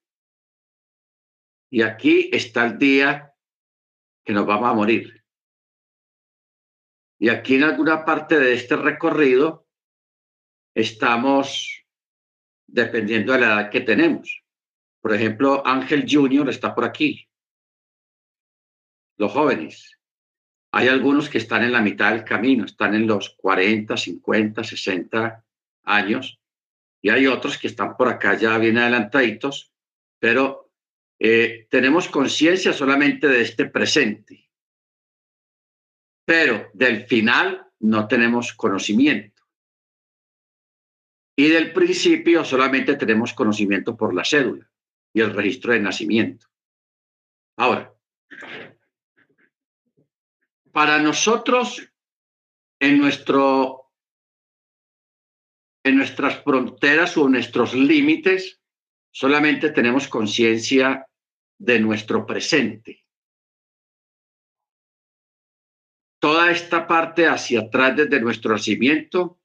Y 1.70 1.82
aquí 1.82 2.30
está 2.32 2.66
el 2.66 2.78
día 2.78 3.34
que 4.24 4.32
nos 4.32 4.46
vamos 4.46 4.70
a 4.70 4.74
morir. 4.74 5.24
Y 7.18 7.28
aquí 7.28 7.54
en 7.54 7.64
alguna 7.64 8.04
parte 8.04 8.38
de 8.38 8.54
este 8.54 8.76
recorrido 8.76 9.68
estamos 10.74 11.84
dependiendo 12.66 13.32
de 13.32 13.38
la 13.38 13.46
edad 13.46 13.70
que 13.70 13.80
tenemos. 13.80 14.42
Por 15.00 15.14
ejemplo, 15.14 15.66
Ángel 15.66 16.06
Junior 16.08 16.48
está 16.48 16.74
por 16.74 16.84
aquí. 16.84 17.28
Los 19.18 19.32
jóvenes. 19.32 20.01
Hay 20.74 20.88
algunos 20.88 21.28
que 21.28 21.38
están 21.38 21.62
en 21.64 21.72
la 21.72 21.82
mitad 21.82 22.12
del 22.12 22.24
camino, 22.24 22.64
están 22.64 22.94
en 22.94 23.06
los 23.06 23.30
40, 23.30 23.94
50, 23.94 24.64
60 24.64 25.44
años, 25.84 26.40
y 27.02 27.10
hay 27.10 27.26
otros 27.26 27.58
que 27.58 27.66
están 27.66 27.96
por 27.96 28.08
acá 28.08 28.34
ya 28.34 28.56
bien 28.56 28.78
adelantaditos, 28.78 29.74
pero 30.18 30.70
eh, 31.18 31.66
tenemos 31.68 32.08
conciencia 32.08 32.72
solamente 32.72 33.28
de 33.28 33.42
este 33.42 33.66
presente, 33.66 34.48
pero 36.24 36.70
del 36.72 37.06
final 37.06 37.70
no 37.80 38.08
tenemos 38.08 38.54
conocimiento. 38.54 39.42
Y 41.36 41.48
del 41.48 41.72
principio 41.72 42.44
solamente 42.44 42.96
tenemos 42.96 43.34
conocimiento 43.34 43.96
por 43.96 44.14
la 44.14 44.24
cédula 44.24 44.70
y 45.12 45.20
el 45.20 45.34
registro 45.34 45.72
de 45.72 45.80
nacimiento. 45.80 46.46
Ahora, 47.56 47.94
para 50.72 50.98
nosotros, 50.98 51.88
en 52.80 52.98
nuestro 52.98 53.78
en 55.84 55.96
nuestras 55.96 56.42
fronteras 56.44 57.16
o 57.16 57.28
nuestros 57.28 57.74
límites, 57.74 58.60
solamente 59.10 59.70
tenemos 59.70 60.06
conciencia 60.06 61.08
de 61.58 61.80
nuestro 61.80 62.24
presente. 62.24 63.04
Toda 66.20 66.52
esta 66.52 66.86
parte 66.86 67.26
hacia 67.26 67.62
atrás 67.62 67.96
desde 67.96 68.20
nuestro 68.20 68.52
nacimiento 68.52 69.40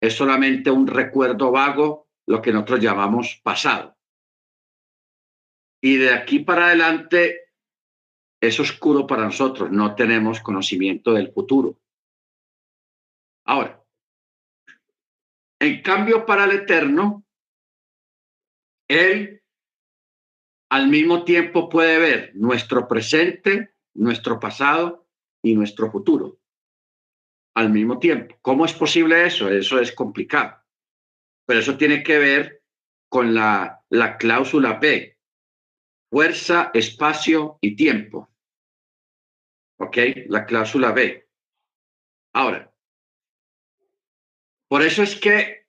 es 0.00 0.14
solamente 0.14 0.72
un 0.72 0.88
recuerdo 0.88 1.52
vago, 1.52 2.08
lo 2.26 2.42
que 2.42 2.52
nosotros 2.52 2.80
llamamos 2.80 3.40
pasado. 3.44 3.96
Y 5.80 5.98
de 5.98 6.12
aquí 6.12 6.40
para 6.40 6.66
adelante 6.66 7.45
es 8.40 8.60
oscuro 8.60 9.06
para 9.06 9.24
nosotros, 9.24 9.70
no 9.70 9.94
tenemos 9.94 10.40
conocimiento 10.40 11.12
del 11.12 11.32
futuro. 11.32 11.78
Ahora, 13.44 13.82
en 15.60 15.82
cambio, 15.82 16.26
para 16.26 16.44
el 16.44 16.52
Eterno, 16.52 17.24
Él 18.88 19.42
al 20.70 20.88
mismo 20.88 21.24
tiempo 21.24 21.68
puede 21.68 21.98
ver 21.98 22.32
nuestro 22.34 22.88
presente, 22.88 23.74
nuestro 23.94 24.38
pasado 24.38 25.06
y 25.42 25.54
nuestro 25.54 25.90
futuro. 25.90 26.38
Al 27.54 27.70
mismo 27.70 27.98
tiempo. 27.98 28.36
¿Cómo 28.42 28.66
es 28.66 28.74
posible 28.74 29.26
eso? 29.26 29.48
Eso 29.48 29.80
es 29.80 29.92
complicado. 29.92 30.62
Pero 31.46 31.60
eso 31.60 31.76
tiene 31.76 32.02
que 32.02 32.18
ver 32.18 32.62
con 33.08 33.34
la, 33.34 33.82
la 33.88 34.18
cláusula 34.18 34.78
P. 34.78 35.15
Fuerza, 36.10 36.70
espacio 36.72 37.58
y 37.60 37.76
tiempo. 37.76 38.30
¿Ok? 39.78 39.96
La 40.28 40.46
cláusula 40.46 40.92
B. 40.92 41.28
Ahora, 42.32 42.72
por 44.68 44.82
eso 44.82 45.02
es 45.02 45.16
que 45.16 45.66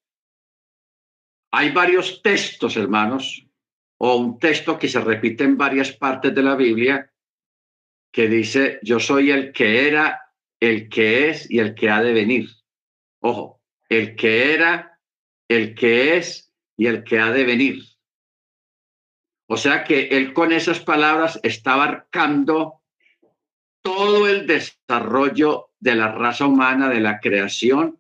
hay 1.52 1.72
varios 1.72 2.22
textos, 2.22 2.78
hermanos, 2.78 3.48
o 4.00 4.16
un 4.18 4.40
texto 4.40 4.78
que 4.78 4.88
se 4.88 5.00
repite 5.00 5.44
en 5.44 5.58
varias 5.58 5.92
partes 5.92 6.34
de 6.34 6.44
la 6.44 6.56
Biblia, 6.56 7.12
que 8.12 8.28
dice, 8.28 8.80
yo 8.84 9.00
soy 9.00 9.32
el 9.32 9.52
que 9.52 9.88
era, 9.88 10.34
el 10.60 10.90
que 10.90 11.30
es 11.30 11.50
y 11.50 11.60
el 11.60 11.76
que 11.76 11.90
ha 11.90 12.02
de 12.02 12.14
venir. 12.14 12.50
Ojo, 13.22 13.62
el 13.90 14.16
que 14.16 14.54
era, 14.54 15.00
el 15.48 15.76
que 15.76 16.18
es 16.18 16.54
y 16.76 16.88
el 16.88 17.04
que 17.04 17.20
ha 17.20 17.32
de 17.32 17.44
venir. 17.44 17.84
O 19.50 19.56
sea 19.56 19.84
que 19.84 20.10
él 20.10 20.34
con 20.34 20.52
esas 20.52 20.80
palabras 20.80 21.40
está 21.42 21.74
abarcando 21.74 22.82
todo 23.82 24.28
el 24.28 24.46
desarrollo 24.46 25.70
de 25.80 25.96
la 25.96 26.12
raza 26.12 26.46
humana, 26.46 26.90
de 26.90 27.00
la 27.00 27.20
creación 27.22 27.98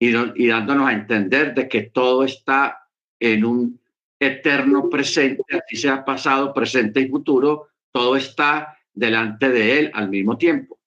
y, 0.00 0.10
dándonos 0.48 0.88
a 0.88 0.92
entender 0.92 1.54
de 1.54 1.68
que 1.68 1.82
todo 1.82 2.24
está 2.24 2.88
en 3.20 3.44
un 3.44 3.80
eterno 4.18 4.90
presente, 4.90 5.44
así 5.56 5.76
sea 5.76 6.04
pasado, 6.04 6.52
presente 6.52 7.00
y 7.00 7.08
futuro, 7.08 7.68
todo 7.92 8.16
está 8.16 8.76
delante 8.92 9.48
de 9.50 9.78
Él 9.78 9.90
al 9.94 10.08
mismo 10.08 10.36
tiempo. 10.36 10.80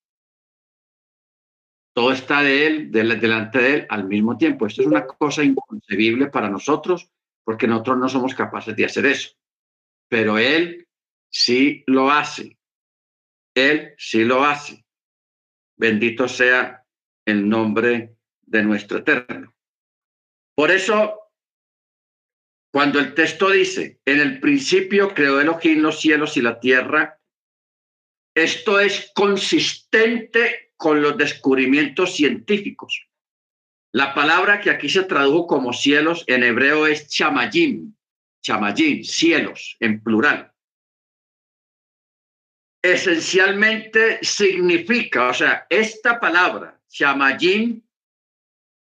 Todo 1.93 2.11
está 2.11 2.41
de 2.41 2.67
Él, 2.67 2.91
delante 2.91 3.59
de 3.59 3.73
Él 3.73 3.87
al 3.89 4.05
mismo 4.05 4.37
tiempo. 4.37 4.65
Esto 4.65 4.81
es 4.81 4.87
una 4.87 5.07
cosa 5.07 5.43
inconcebible 5.43 6.27
para 6.27 6.49
nosotros 6.49 7.09
porque 7.43 7.67
nosotros 7.67 7.97
no 7.97 8.09
somos 8.09 8.35
capaces 8.35 8.75
de 8.75 8.85
hacer 8.85 9.05
eso. 9.05 9.38
Pero 10.09 10.37
Él 10.37 10.87
sí 11.29 11.83
lo 11.87 12.11
hace. 12.11 12.57
Él 13.55 13.93
sí 13.97 14.23
lo 14.23 14.43
hace. 14.43 14.83
Bendito 15.77 16.27
sea 16.27 16.83
el 17.25 17.47
nombre 17.47 18.15
de 18.41 18.63
nuestro 18.63 18.97
eterno. 18.97 19.55
Por 20.55 20.71
eso, 20.71 21.19
cuando 22.71 22.99
el 22.99 23.13
texto 23.13 23.49
dice, 23.49 24.01
en 24.03 24.19
el 24.19 24.39
principio 24.39 25.13
creó 25.13 25.39
Elohim 25.39 25.81
los 25.81 26.01
cielos 26.01 26.35
y 26.35 26.41
la 26.41 26.59
tierra, 26.59 27.19
esto 28.35 28.79
es 28.79 29.11
consistente 29.15 30.73
con 30.75 31.01
los 31.01 31.17
descubrimientos 31.17 32.15
científicos. 32.15 33.07
La 33.91 34.13
palabra 34.13 34.61
que 34.61 34.69
aquí 34.69 34.87
se 34.89 35.03
tradujo 35.03 35.47
como 35.47 35.73
cielos 35.73 36.23
en 36.27 36.43
hebreo 36.43 36.87
es 36.87 37.09
chamayim, 37.09 37.95
chamayim, 38.41 39.03
cielos 39.03 39.75
en 39.79 40.01
plural. 40.01 40.53
Esencialmente 42.81 44.19
significa, 44.23 45.27
o 45.29 45.33
sea, 45.33 45.67
esta 45.69 46.19
palabra, 46.19 46.79
chamayim, 46.87 47.81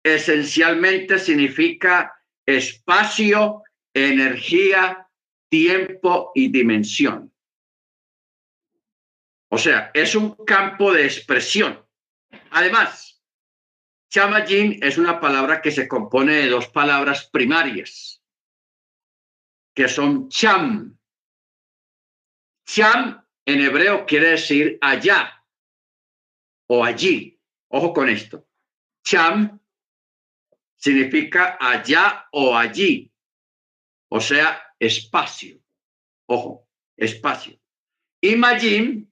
esencialmente 0.03 1.19
significa 1.19 2.13
espacio, 2.45 3.63
energía, 3.93 5.07
tiempo 5.49 6.31
y 6.35 6.49
dimensión. 6.49 7.31
O 9.49 9.57
sea, 9.57 9.91
es 9.93 10.15
un 10.15 10.35
campo 10.45 10.91
de 10.91 11.05
expresión. 11.05 11.85
Además, 12.51 13.21
chamajin 14.09 14.79
es 14.81 14.97
una 14.97 15.19
palabra 15.19 15.61
que 15.61 15.71
se 15.71 15.87
compone 15.87 16.33
de 16.33 16.49
dos 16.49 16.67
palabras 16.67 17.29
primarias, 17.31 18.21
que 19.75 19.87
son 19.87 20.29
cham. 20.29 20.97
Cham 22.65 23.23
en 23.45 23.59
hebreo 23.61 24.05
quiere 24.05 24.29
decir 24.29 24.77
allá 24.81 25.45
o 26.67 26.83
allí. 26.83 27.39
Ojo 27.67 27.93
con 27.93 28.09
esto. 28.09 28.47
Cham 29.03 29.59
significa 30.77 31.57
allá 31.59 32.27
o 32.31 32.55
allí, 32.55 33.11
o 34.09 34.19
sea, 34.19 34.61
espacio. 34.79 35.59
Ojo, 36.27 36.67
espacio. 36.95 37.59
Y 38.21 38.35
Majim, 38.35 39.11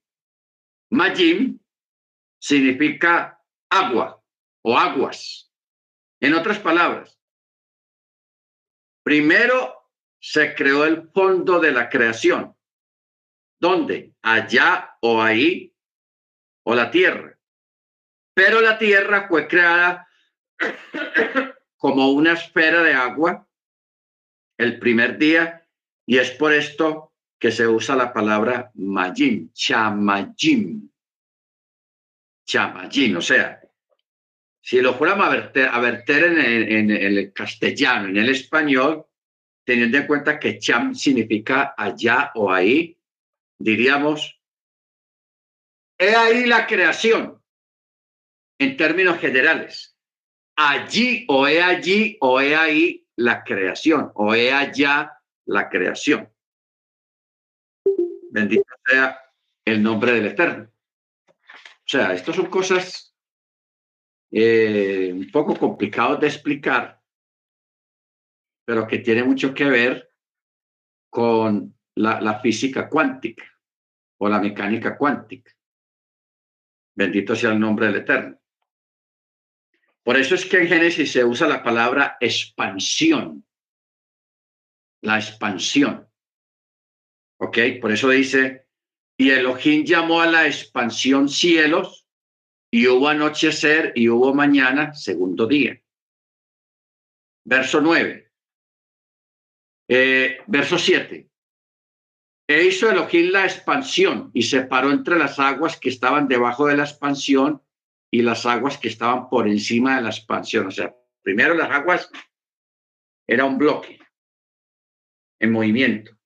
Majim 0.91 1.59
significa 2.39 3.39
agua 3.69 4.23
o 4.63 4.77
aguas. 4.77 5.51
En 6.19 6.33
otras 6.33 6.59
palabras, 6.59 7.19
primero 9.03 9.82
se 10.25 10.55
creó 10.55 10.85
el 10.85 11.09
fondo 11.09 11.59
de 11.59 11.73
la 11.73 11.89
creación. 11.89 12.55
¿Dónde? 13.59 14.13
Allá 14.21 14.95
o 15.01 15.21
ahí 15.21 15.75
o 16.63 16.73
la 16.73 16.89
tierra. 16.89 17.37
Pero 18.33 18.61
la 18.61 18.77
tierra 18.77 19.27
fue 19.27 19.49
creada 19.49 20.07
como 21.75 22.11
una 22.11 22.33
esfera 22.33 22.81
de 22.83 22.93
agua 22.93 23.45
el 24.57 24.79
primer 24.79 25.17
día 25.17 25.67
y 26.05 26.17
es 26.17 26.31
por 26.31 26.53
esto 26.53 27.13
que 27.37 27.51
se 27.51 27.67
usa 27.67 27.97
la 27.97 28.13
palabra 28.13 28.71
majim, 28.75 29.51
chamajim. 29.51 30.89
Chamajim, 32.45 33.17
o 33.17 33.21
sea, 33.21 33.61
si 34.61 34.79
lo 34.79 34.93
fuéramos 34.93 35.27
a 35.27 35.29
verter, 35.29 35.67
a 35.67 35.85
en, 35.85 36.91
el 36.91 37.33
castellano, 37.33 38.07
en 38.07 38.15
el 38.15 38.29
español, 38.29 39.05
teniendo 39.63 39.97
en 39.97 40.07
cuenta 40.07 40.39
que 40.39 40.59
cham 40.59 40.93
significa 40.93 41.73
allá 41.77 42.31
o 42.35 42.51
ahí, 42.51 42.97
diríamos, 43.57 44.39
he 45.97 46.15
ahí 46.15 46.45
la 46.45 46.67
creación, 46.67 47.41
en 48.59 48.77
términos 48.77 49.19
generales. 49.19 49.97
Allí 50.55 51.25
o 51.27 51.47
he 51.47 51.61
allí 51.61 52.17
o 52.21 52.39
he 52.39 52.55
ahí 52.55 53.07
la 53.15 53.43
creación 53.43 54.11
o 54.15 54.35
he 54.35 54.51
allá 54.51 55.19
la 55.45 55.69
creación. 55.69 56.29
Bendito 58.29 58.65
sea 58.85 59.19
el 59.65 59.81
nombre 59.81 60.13
del 60.13 60.27
Eterno. 60.27 60.69
O 61.27 61.85
sea, 61.85 62.13
estas 62.13 62.35
son 62.35 62.47
cosas 62.47 63.15
eh, 64.31 65.11
un 65.13 65.29
poco 65.31 65.55
complicadas 65.55 66.19
de 66.19 66.27
explicar, 66.27 67.02
pero 68.65 68.87
que 68.87 68.99
tiene 68.99 69.23
mucho 69.23 69.53
que 69.53 69.65
ver 69.65 70.11
con 71.09 71.75
la, 71.95 72.39
física 72.39 72.89
cuántica 72.89 73.45
o 74.17 74.29
la 74.29 74.39
mecánica 74.39 74.97
cuántica. 74.97 75.51
Bendito 76.95 77.35
sea 77.35 77.51
el 77.51 77.59
nombre 77.59 77.87
del 77.87 77.97
Eterno. 77.97 78.39
Por 80.03 80.17
eso 80.17 80.35
es 80.35 80.45
que 80.45 80.57
en 80.57 80.67
Génesis 80.67 81.11
se 81.11 81.23
usa 81.23 81.47
la 81.47 81.63
palabra 81.63 82.17
expansión. 82.19 83.45
La 85.01 85.17
expansión. 85.17 86.07
¿Ok? 87.37 87.57
Por 87.81 87.91
eso 87.91 88.09
dice, 88.09 88.67
y 89.17 89.31
Elohim 89.31 89.83
llamó 89.83 90.21
a 90.21 90.27
la 90.27 90.45
expansión 90.45 91.29
cielos, 91.29 92.03
y 92.73 92.87
hubo 92.87 93.07
anochecer 93.07 93.93
y 93.95 94.09
hubo 94.09 94.33
mañana, 94.33 94.95
segundo 94.95 95.45
día. 95.45 95.79
Verso 97.45 97.79
9. 97.81 98.22
Eh, 99.87 100.37
verso 100.47 100.77
7. 100.77 101.29
E 102.47 102.63
hizo 102.63 102.89
Elohim 102.89 103.31
la 103.31 103.45
expansión 103.45 104.31
y 104.33 104.43
separó 104.43 104.91
entre 104.91 105.17
las 105.17 105.39
aguas 105.39 105.79
que 105.79 105.89
estaban 105.89 106.27
debajo 106.27 106.67
de 106.67 106.77
la 106.77 106.83
expansión 106.83 107.61
y 108.11 108.21
las 108.21 108.45
aguas 108.45 108.77
que 108.77 108.89
estaban 108.89 109.29
por 109.29 109.47
encima 109.47 109.95
de 109.95 110.03
la 110.03 110.09
expansión. 110.09 110.67
O 110.67 110.71
sea, 110.71 110.95
primero 111.21 111.53
las 111.53 111.71
aguas 111.71 112.09
era 113.27 113.45
un 113.45 113.57
bloque 113.57 113.99
en 115.39 115.51
movimiento. 115.51 116.17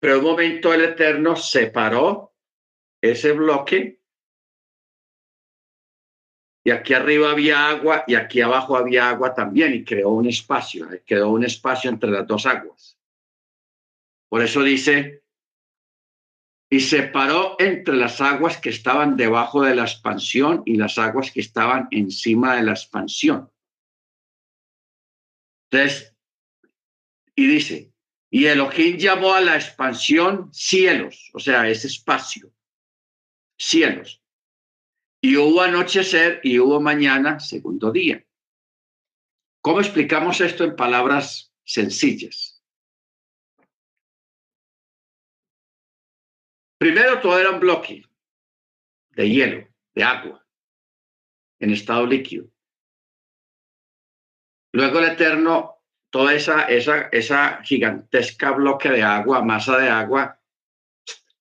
Pero 0.00 0.18
un 0.18 0.24
momento 0.24 0.74
el 0.74 0.82
Eterno 0.82 1.36
separó 1.36 2.34
ese 3.00 3.32
bloque 3.32 4.01
y 6.64 6.70
aquí 6.70 6.94
arriba 6.94 7.30
había 7.30 7.68
agua 7.68 8.04
y 8.06 8.14
aquí 8.14 8.40
abajo 8.40 8.76
había 8.76 9.08
agua 9.08 9.34
también 9.34 9.74
y 9.74 9.84
creó 9.84 10.10
un 10.10 10.28
espacio, 10.28 10.88
quedó 11.04 11.30
un 11.30 11.44
espacio 11.44 11.90
entre 11.90 12.10
las 12.10 12.26
dos 12.26 12.46
aguas. 12.46 12.96
Por 14.28 14.42
eso 14.42 14.62
dice, 14.62 15.24
y 16.70 16.80
separó 16.80 17.56
entre 17.58 17.96
las 17.96 18.20
aguas 18.20 18.58
que 18.58 18.70
estaban 18.70 19.16
debajo 19.16 19.62
de 19.62 19.74
la 19.74 19.82
expansión 19.82 20.62
y 20.64 20.76
las 20.76 20.96
aguas 20.98 21.30
que 21.30 21.40
estaban 21.40 21.88
encima 21.90 22.56
de 22.56 22.62
la 22.62 22.72
expansión. 22.72 23.50
Entonces, 25.70 26.14
y 27.34 27.46
dice, 27.46 27.92
y 28.30 28.46
Elohim 28.46 28.96
llamó 28.96 29.34
a 29.34 29.40
la 29.40 29.56
expansión 29.56 30.48
cielos, 30.52 31.30
o 31.34 31.40
sea, 31.40 31.68
ese 31.68 31.88
espacio, 31.88 32.50
cielos. 33.58 34.21
Y 35.24 35.36
hubo 35.36 35.62
anochecer 35.62 36.40
y 36.42 36.58
hubo 36.58 36.80
mañana, 36.80 37.38
segundo 37.38 37.92
día. 37.92 38.26
¿Cómo 39.60 39.78
explicamos 39.78 40.40
esto 40.40 40.64
en 40.64 40.74
palabras 40.74 41.54
sencillas? 41.64 42.60
Primero 46.76 47.20
todo 47.20 47.38
era 47.38 47.50
un 47.50 47.60
bloque 47.60 48.02
de 49.10 49.30
hielo, 49.30 49.68
de 49.94 50.02
agua, 50.02 50.44
en 51.60 51.70
estado 51.70 52.04
líquido. 52.04 52.48
Luego 54.72 54.98
el 54.98 55.12
Eterno, 55.12 55.84
toda 56.10 56.34
esa, 56.34 56.64
esa, 56.64 57.02
esa 57.12 57.62
gigantesca 57.62 58.50
bloque 58.50 58.88
de 58.88 59.04
agua, 59.04 59.44
masa 59.44 59.78
de 59.78 59.88
agua, 59.88 60.40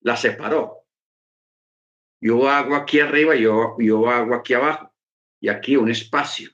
la 0.01 0.15
separó. 0.15 0.80
Y 2.21 2.29
hubo 2.29 2.47
agua 2.47 2.79
aquí 2.79 2.99
arriba 2.99 3.35
y 3.35 3.47
hubo, 3.47 3.75
y 3.79 3.89
hubo 3.89 4.09
agua 4.09 4.37
aquí 4.37 4.53
abajo. 4.53 4.93
Y 5.41 5.49
aquí 5.49 5.75
un 5.75 5.89
espacio. 5.89 6.51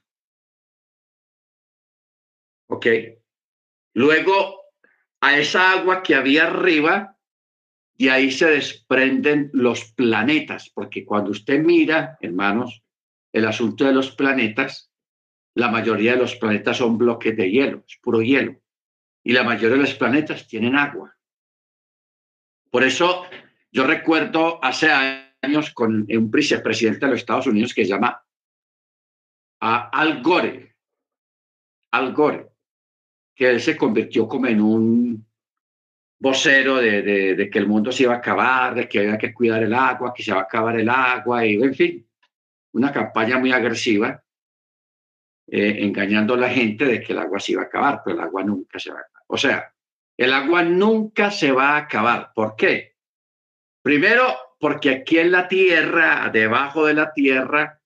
¿Ok? 2.69 2.87
Luego, 3.93 4.61
a 5.21 5.37
esa 5.37 5.73
agua 5.73 6.01
que 6.01 6.15
había 6.15 6.47
arriba, 6.47 7.17
y 7.97 8.09
ahí 8.09 8.31
se 8.31 8.45
desprenden 8.45 9.49
los 9.53 9.91
planetas, 9.91 10.69
porque 10.73 11.03
cuando 11.03 11.31
usted 11.31 11.59
mira, 11.59 12.17
hermanos, 12.21 12.83
el 13.33 13.45
asunto 13.45 13.85
de 13.85 13.93
los 13.93 14.11
planetas, 14.11 14.91
la 15.55 15.69
mayoría 15.69 16.13
de 16.13 16.19
los 16.19 16.35
planetas 16.35 16.77
son 16.77 16.97
bloques 16.97 17.35
de 17.35 17.49
hielo, 17.49 17.83
es 17.87 17.97
puro 17.97 18.21
hielo, 18.21 18.61
y 19.23 19.33
la 19.33 19.43
mayoría 19.43 19.77
de 19.77 19.81
los 19.81 19.95
planetas 19.95 20.47
tienen 20.47 20.75
agua. 20.75 21.17
Por 22.69 22.83
eso 22.83 23.25
yo 23.71 23.87
recuerdo 23.87 24.63
hace 24.63 24.91
años 24.91 25.26
con 25.73 26.07
un 26.09 26.31
presidente 26.31 27.05
de 27.05 27.11
los 27.11 27.19
Estados 27.19 27.47
Unidos 27.47 27.73
que 27.73 27.83
se 27.83 27.89
llama 27.89 28.23
Al 29.59 30.21
Gore, 30.21 30.75
Al 31.91 32.13
Gore, 32.13 32.47
que 33.35 33.49
él 33.49 33.61
se 33.61 33.77
convirtió 33.77 34.27
como 34.27 34.47
en 34.47 34.61
un 34.61 35.27
vocero 36.19 36.77
de, 36.77 37.49
que 37.51 37.59
el 37.59 37.67
mundo 37.67 37.91
se 37.91 38.03
iba 38.03 38.15
a 38.15 38.17
acabar, 38.17 38.73
de 38.73 38.89
que 38.89 38.99
había 38.99 39.17
que 39.17 39.33
cuidar 39.33 39.63
el 39.63 39.73
agua, 39.73 40.13
que 40.13 40.23
se 40.23 40.33
va 40.33 40.39
a 40.39 40.43
acabar 40.43 40.79
el 40.79 40.89
agua, 40.89 41.45
y 41.45 41.55
en 41.55 41.75
fin, 41.75 42.07
una 42.73 42.91
campaña 42.91 43.37
muy 43.37 43.51
agresiva, 43.51 44.23
eh, 45.49 45.77
engañando 45.79 46.33
a 46.33 46.37
la 46.37 46.49
gente 46.49 46.85
de 46.85 47.01
que 47.01 47.13
el 47.13 47.19
agua 47.19 47.39
se 47.39 47.53
iba 47.53 47.61
a 47.61 47.65
acabar, 47.65 48.01
pero 48.03 48.17
el 48.17 48.23
agua 48.23 48.43
nunca 48.43 48.79
se 48.79 48.91
va 48.91 48.97
a 48.97 49.01
acabar. 49.01 49.23
O 49.27 49.37
sea, 49.37 49.73
el 50.17 50.33
agua 50.33 50.63
nunca 50.63 51.29
se 51.29 51.51
va 51.51 51.69
a 51.69 51.77
acabar. 51.77 52.31
¿Por 52.33 52.55
qué? 52.55 52.95
Primero, 53.83 54.46
porque 54.59 54.89
aquí 54.89 55.19
en 55.19 55.31
la 55.31 55.47
tierra, 55.47 56.29
debajo 56.31 56.85
de 56.85 56.93
la 56.93 57.13
tierra, 57.13 57.81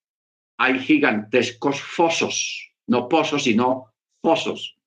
hay 0.58 0.80
gigantescos 0.80 1.82
fosos, 1.82 2.72
no 2.88 3.10
pozos, 3.10 3.44
sino 3.44 3.94
fosos 4.22 4.78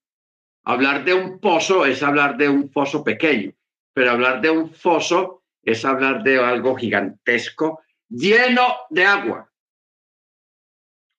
Hablar 0.64 1.04
de 1.04 1.12
un 1.12 1.38
pozo 1.40 1.84
es 1.84 2.02
hablar 2.02 2.38
de 2.38 2.48
un 2.48 2.70
foso 2.70 3.04
pequeño, 3.04 3.52
pero 3.92 4.12
hablar 4.12 4.40
de 4.40 4.50
un 4.50 4.72
foso 4.72 5.44
es 5.62 5.84
hablar 5.84 6.22
de 6.22 6.42
algo 6.42 6.74
gigantesco 6.74 7.82
lleno 8.08 8.74
de 8.88 9.04
agua. 9.04 9.52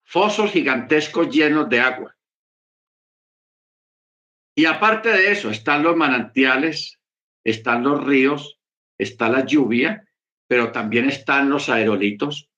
Fosos 0.03 0.51
gigantescos 0.51 1.29
llenos 1.29 1.69
de 1.69 1.79
agua. 1.79 2.15
Y 4.55 4.65
aparte 4.65 5.09
de 5.09 5.31
eso, 5.31 5.51
están 5.51 5.83
los 5.83 5.95
manantiales, 5.95 6.99
están 7.43 7.83
los 7.83 8.03
ríos, 8.03 8.59
está 8.97 9.29
la 9.29 9.45
lluvia, 9.45 10.07
pero 10.47 10.71
también 10.71 11.09
están 11.09 11.49
los 11.49 11.69
aerolitos 11.69 12.49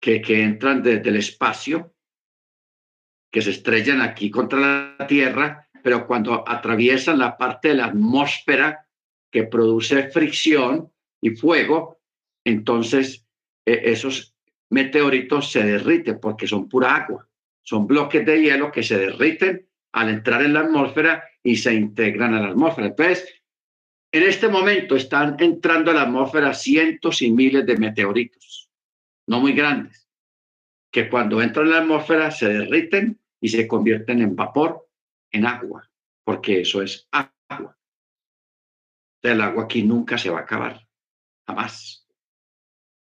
que, 0.00 0.22
que 0.22 0.42
entran 0.42 0.82
desde 0.82 1.08
el 1.08 1.16
espacio 1.16 1.94
que 3.30 3.42
se 3.42 3.50
estrellan 3.50 4.00
aquí 4.00 4.30
contra 4.30 4.96
la 4.98 5.06
Tierra, 5.06 5.68
pero 5.82 6.06
cuando 6.06 6.44
atraviesan 6.46 7.18
la 7.18 7.36
parte 7.36 7.68
de 7.68 7.74
la 7.74 7.86
atmósfera 7.86 8.86
que 9.30 9.44
produce 9.44 10.08
fricción 10.10 10.90
y 11.20 11.30
fuego, 11.30 12.00
entonces 12.44 13.26
e, 13.66 13.92
esos 13.92 14.34
meteoritos 14.70 15.50
se 15.50 15.64
derriten 15.64 16.18
porque 16.20 16.46
son 16.46 16.68
pura 16.68 16.96
agua, 16.96 17.28
son 17.62 17.86
bloques 17.86 18.24
de 18.24 18.40
hielo 18.40 18.72
que 18.72 18.82
se 18.82 18.98
derriten 18.98 19.68
al 19.92 20.08
entrar 20.08 20.42
en 20.42 20.54
la 20.54 20.60
atmósfera 20.60 21.24
y 21.42 21.56
se 21.56 21.74
integran 21.74 22.34
a 22.34 22.40
la 22.40 22.48
atmósfera. 22.48 22.88
Entonces, 22.88 23.37
en 24.12 24.22
este 24.22 24.48
momento 24.48 24.96
están 24.96 25.36
entrando 25.38 25.90
a 25.90 25.94
la 25.94 26.02
atmósfera 26.02 26.54
cientos 26.54 27.20
y 27.22 27.30
miles 27.30 27.66
de 27.66 27.76
meteoritos, 27.76 28.70
no 29.26 29.40
muy 29.40 29.52
grandes, 29.52 30.08
que 30.90 31.10
cuando 31.10 31.42
entran 31.42 31.66
en 31.66 31.72
la 31.72 31.78
atmósfera 31.80 32.30
se 32.30 32.48
derriten 32.48 33.20
y 33.40 33.48
se 33.48 33.68
convierten 33.68 34.22
en 34.22 34.34
vapor, 34.34 34.88
en 35.30 35.46
agua, 35.46 35.90
porque 36.24 36.62
eso 36.62 36.82
es 36.82 37.08
agua. 37.10 37.78
El 39.22 39.40
agua 39.40 39.64
aquí 39.64 39.82
nunca 39.82 40.16
se 40.16 40.30
va 40.30 40.38
a 40.38 40.42
acabar, 40.42 40.86
jamás. 41.46 42.06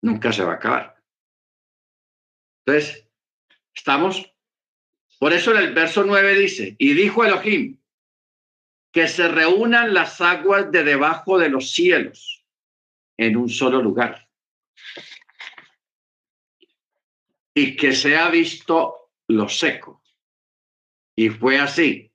Nunca 0.01 0.33
se 0.33 0.43
va 0.43 0.53
a 0.53 0.55
acabar. 0.55 1.01
Entonces, 2.65 3.07
estamos. 3.73 4.33
Por 5.19 5.33
eso 5.33 5.51
en 5.51 5.57
el 5.57 5.73
verso 5.73 6.03
9 6.03 6.39
dice, 6.39 6.75
y 6.77 6.93
dijo 6.93 7.25
Elohim, 7.25 7.78
que 8.91 9.07
se 9.07 9.27
reúnan 9.27 9.93
las 9.93 10.19
aguas 10.21 10.71
de 10.71 10.83
debajo 10.83 11.37
de 11.37 11.49
los 11.49 11.71
cielos 11.71 12.45
en 13.17 13.37
un 13.37 13.49
solo 13.49 13.81
lugar. 13.81 14.27
Y 17.53 17.75
que 17.75 17.93
se 17.93 18.17
ha 18.17 18.29
visto 18.29 19.11
lo 19.27 19.49
seco. 19.49 20.01
Y 21.15 21.29
fue 21.29 21.59
así. 21.59 22.11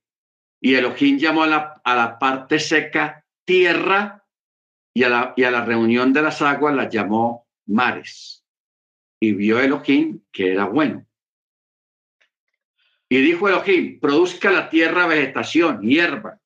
Y 0.61 0.75
Elohim 0.75 1.19
llamó 1.19 1.43
a 1.43 1.47
la, 1.47 1.81
a 1.85 1.95
la 1.95 2.19
parte 2.19 2.59
seca 2.59 3.25
tierra 3.45 4.25
y 4.95 5.03
a, 5.03 5.09
la, 5.09 5.35
y 5.37 5.45
a 5.45 5.51
la 5.51 5.65
reunión 5.65 6.13
de 6.13 6.23
las 6.23 6.41
aguas 6.41 6.75
la 6.75 6.89
llamó 6.89 7.47
mares. 7.67 8.45
Y 9.21 9.33
vio 9.33 9.61
Elohim 9.61 10.23
que 10.33 10.53
era 10.53 10.65
bueno. 10.65 11.07
Y 13.09 13.21
dijo 13.21 13.49
Elohim, 13.49 14.01
produzca 14.01 14.51
la 14.51 14.71
tierra 14.71 15.07
vegetación, 15.07 15.83
hierba, 15.83 16.41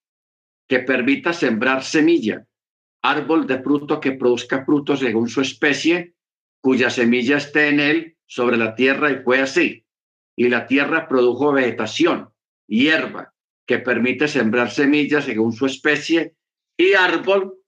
que 0.69 0.81
permita 0.81 1.33
sembrar 1.33 1.83
semilla, 1.83 2.47
árbol 3.03 3.47
de 3.47 3.63
fruto 3.63 4.01
que 4.01 4.13
produzca 4.13 4.65
frutos 4.65 5.01
según 5.01 5.29
su 5.29 5.41
especie, 5.41 6.15
cuya 6.61 6.91
semilla 6.91 7.39
esté 7.39 7.69
en 7.69 7.81
él 7.81 8.17
sobre 8.27 8.57
la 8.57 8.75
tierra 8.75 9.11
y 9.11 9.23
fue 9.23 9.41
así. 9.41 9.85
Y 10.37 10.49
la 10.49 10.67
tierra 10.67 11.09
produjo 11.09 11.53
vegetación, 11.53 12.31
hierba, 12.67 13.35
que 13.67 13.79
permite 13.79 14.29
sembrar 14.29 14.71
semillas 14.71 15.25
según 15.25 15.53
su 15.53 15.67
especie, 15.67 16.35
y 16.77 16.93
árbol 16.93 17.59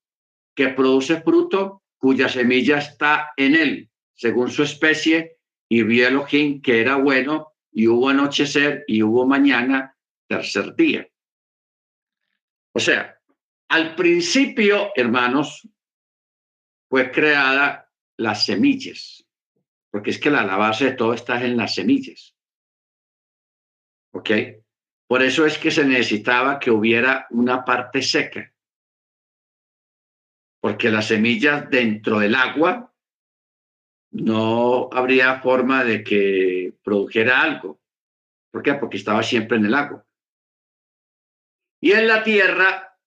que 0.55 0.69
produce 0.69 1.21
fruto 1.23 1.83
cuya 1.99 2.29
semilla 2.29 2.79
está 2.79 3.33
en 3.37 3.55
él, 3.55 3.91
según 4.15 4.51
su 4.51 4.63
especie, 4.63 5.39
y 5.69 5.83
vio 5.83 6.09
Elohim 6.09 6.61
que 6.63 6.81
era 6.81 6.97
bueno, 6.97 7.53
y 7.73 7.87
hubo 7.89 8.09
anochecer 8.09 8.85
y 8.87 9.03
hubo 9.03 9.27
mañana, 9.27 9.97
tercer 10.27 10.75
día. 10.75 11.09
O 12.73 12.81
sea, 12.81 13.19
al 13.69 13.95
principio, 13.95 14.91
hermanos, 14.95 15.69
fue 16.89 17.11
creada 17.11 17.91
las 18.17 18.45
semillas, 18.45 19.27
porque 19.91 20.11
es 20.11 20.19
que 20.19 20.31
la, 20.31 20.45
la 20.45 20.57
base 20.57 20.87
de 20.87 20.93
todo 20.93 21.15
está 21.15 21.43
en 21.45 21.57
las 21.57 21.75
semillas. 21.75 22.35
¿Ok? 24.13 24.31
Por 25.07 25.23
eso 25.23 25.47
es 25.47 25.59
que 25.59 25.71
se 25.71 25.85
necesitaba 25.85 26.59
que 26.59 26.71
hubiera 26.71 27.27
una 27.31 27.65
parte 27.65 28.03
seca, 28.03 28.53
porque 30.61 30.91
las 30.91 31.07
semillas 31.07 31.69
dentro 31.71 32.19
del 32.19 32.35
agua 32.35 32.93
no 34.13 34.89
habría 34.93 35.41
forma 35.41 35.85
de 35.85 36.03
que 36.05 36.75
produjera 36.83 37.41
algo. 37.41 37.81
¿Por 38.51 38.63
qué? 38.63 38.75
Porque 38.75 38.97
estaba 38.97 39.23
siempre 39.23 39.57
en 39.57 39.67
el 39.67 39.75
agua. 39.75 40.05
Y 41.83 41.93
en 41.93 42.07
la 42.07 42.23
tierra, 42.23 42.99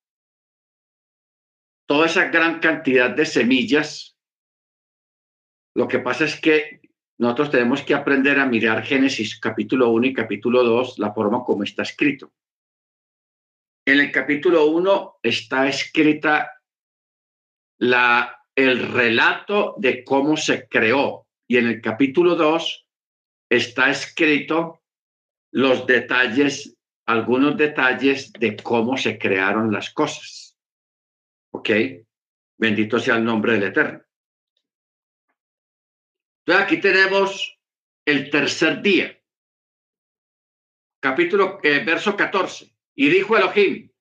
toda 1.88 2.08
esa 2.08 2.26
gran 2.30 2.60
cantidad 2.60 3.12
de 3.12 3.26
semillas, 3.26 4.18
lo 5.76 5.88
que 5.88 6.00
pasa 6.00 6.26
es 6.26 6.40
que 6.40 6.82
nosotros 7.20 7.52
tenemos 7.52 7.84
que 7.84 7.94
aprender 7.94 8.40
a 8.40 8.48
mirar 8.48 8.84
Génesis 8.84 9.40
capítulo 9.40 9.92
1 9.92 10.08
y 10.08 10.14
capítulo 10.14 10.64
2, 10.64 11.00
la 11.00 11.14
forma 11.14 11.44
como 11.44 11.64
está 11.64 11.84
escrito. 11.84 12.34
En 13.86 14.00
el 14.00 14.12
capítulo 14.12 14.66
1 14.68 15.20
está 15.22 15.68
escrita 15.68 16.52
la, 17.80 18.44
el 18.56 18.92
relato 18.92 19.76
de 19.78 20.04
cómo 20.04 20.38
se 20.38 20.68
creó 20.68 21.28
y 21.48 21.58
en 21.58 21.68
el 21.68 21.82
capítulo 21.82 22.36
2 22.36 22.88
está 23.50 23.90
escrito 23.90 24.82
los 25.52 25.86
detalles 25.86 26.73
algunos 27.06 27.58
detalles 27.58 28.32
de 28.34 28.56
cómo 28.56 28.98
se 28.98 29.18
crearon 29.18 29.72
las 29.72 29.92
cosas. 29.92 30.58
¿Ok? 31.52 31.70
Bendito 32.58 33.00
sea 33.00 33.16
el 33.18 33.26
nombre 33.26 33.54
del 33.54 33.64
Eterno. 33.64 34.04
Entonces 36.46 36.66
aquí 36.66 36.78
tenemos 36.78 37.60
el 38.06 38.30
tercer 38.30 38.82
día. 38.82 39.18
Capítulo, 41.00 41.60
eh, 41.64 41.84
verso 41.84 42.16
14. 42.16 42.74
Y 42.96 43.10
dijo 43.10 43.38
Elohim, 43.38 43.92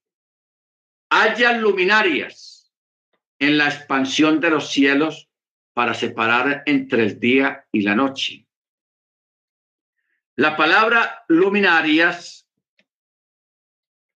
haya 1.10 1.52
luminarias 1.52 2.72
en 3.38 3.58
la 3.58 3.66
expansión 3.66 4.40
de 4.40 4.50
los 4.50 4.70
cielos 4.70 5.28
para 5.72 5.94
separar 5.94 6.62
entre 6.66 7.02
el 7.02 7.18
día 7.18 7.66
y 7.72 7.82
la 7.82 7.94
noche. 7.94 8.46
La 10.36 10.56
palabra 10.56 11.24
luminarias 11.28 12.41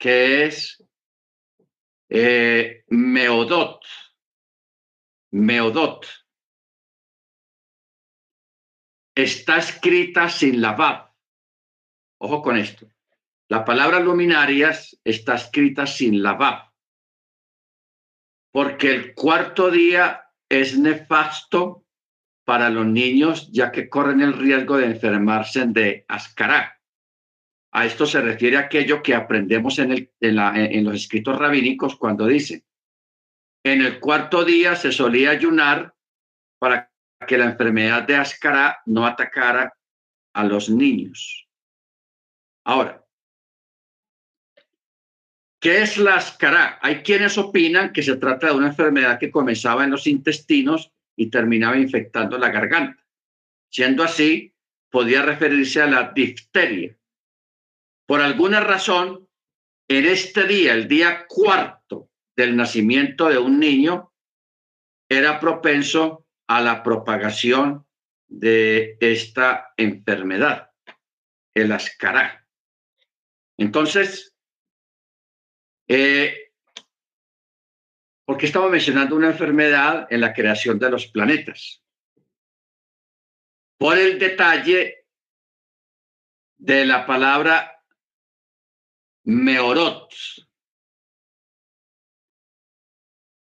que 0.03 0.47
es 0.47 0.85
eh, 2.09 2.83
Meodot. 2.89 3.85
Meodot. 5.31 6.07
Está 9.15 9.59
escrita 9.59 10.29
sin 10.29 10.61
la 10.61 10.73
Vav. 10.73 11.15
Ojo 12.19 12.43
con 12.43 12.57
esto. 12.57 12.89
La 13.49 13.65
palabra 13.65 14.01
luminarias 14.01 14.99
está 15.05 15.37
escrita 15.37 15.87
sin 15.87 16.21
la 16.21 16.33
Vav. 16.33 16.73
Porque 18.51 18.91
el 18.91 19.15
cuarto 19.15 19.71
día 19.71 20.25
es 20.49 20.77
nefasto 20.77 21.87
para 22.45 22.71
los 22.71 22.87
niños, 22.87 23.53
ya 23.53 23.71
que 23.71 23.89
corren 23.89 24.21
el 24.21 24.33
riesgo 24.33 24.79
de 24.79 24.87
enfermarse 24.87 25.65
de 25.67 26.05
ascará. 26.09 26.82
A 27.75 27.87
esto 27.87 28.05
se 28.05 28.21
refiere 28.21 28.59
aquello 28.59 29.03
que 29.03 29.15
aprendemos 29.15 29.79
en, 29.79 30.85
los 30.85 30.95
escritos 30.95 31.39
rabínicos 31.39 31.97
cuando 31.97 32.27
dice, 32.27 32.65
en 33.65 33.81
el 33.81 33.99
cuarto 33.99 34.45
día 34.45 34.77
se 34.77 34.93
solía 34.93 35.31
ayunar 35.31 35.95
para 36.59 36.93
que 37.27 37.39
la 37.39 37.47
enfermedad 37.47 38.03
de 38.03 38.17
Ascará 38.17 38.83
no 38.85 39.07
atacara 39.07 39.73
a 40.35 40.45
los 40.45 40.69
niños. 40.69 41.49
Ahora, 42.65 43.07
¿qué 45.59 45.81
es 45.81 45.97
la 45.97 46.17
Ascará? 46.17 46.79
Hay 46.83 47.03
quienes 47.03 47.39
opinan 47.39 47.93
que 47.93 48.03
se 48.03 48.17
trata 48.17 48.49
de 48.49 48.55
una 48.55 48.69
enfermedad 48.69 49.19
que 49.19 49.31
comenzaba 49.31 49.85
en 49.85 49.93
los 49.93 50.07
intestinos 50.07 50.93
y 51.17 51.31
terminaba 51.31 51.79
infectando 51.79 52.37
la 52.37 52.51
garganta. 52.51 53.03
Siendo 53.71 54.03
así, 54.03 54.53
podía 54.91 55.23
referirse 55.23 55.81
a 55.81 55.87
la 55.87 56.13
difteria 56.15 56.95
por 58.13 58.21
alguna 58.21 58.61
razón, 58.61 59.27
en 59.89 60.05
este 60.05 60.47
día, 60.47 60.75
el 60.75 60.87
día 60.87 61.25
cuarto 61.27 62.11
del 62.37 62.55
nacimiento 62.55 63.31
de 63.31 63.39
un 63.39 63.59
niño, 63.59 64.13
era 65.09 65.41
propenso 65.41 66.27
a 66.47 66.61
la 66.61 66.83
propagación 66.83 67.87
de 68.29 68.99
esta 69.01 69.73
enfermedad, 69.79 70.73
el 71.55 71.73
ascará. 71.73 72.47
Entonces, 73.57 74.37
eh, 75.89 76.53
¿por 78.27 78.37
estamos 78.45 78.71
mencionando 78.71 79.17
una 79.17 79.29
enfermedad 79.29 80.07
en 80.11 80.21
la 80.21 80.35
creación 80.35 80.79
de 80.79 80.91
los 80.91 81.07
planetas? 81.07 81.83
Por 83.79 83.97
el 83.97 84.19
detalle 84.19 85.07
de 86.59 86.85
la 86.85 87.07
palabra 87.07 87.72
Meorot. 89.25 90.13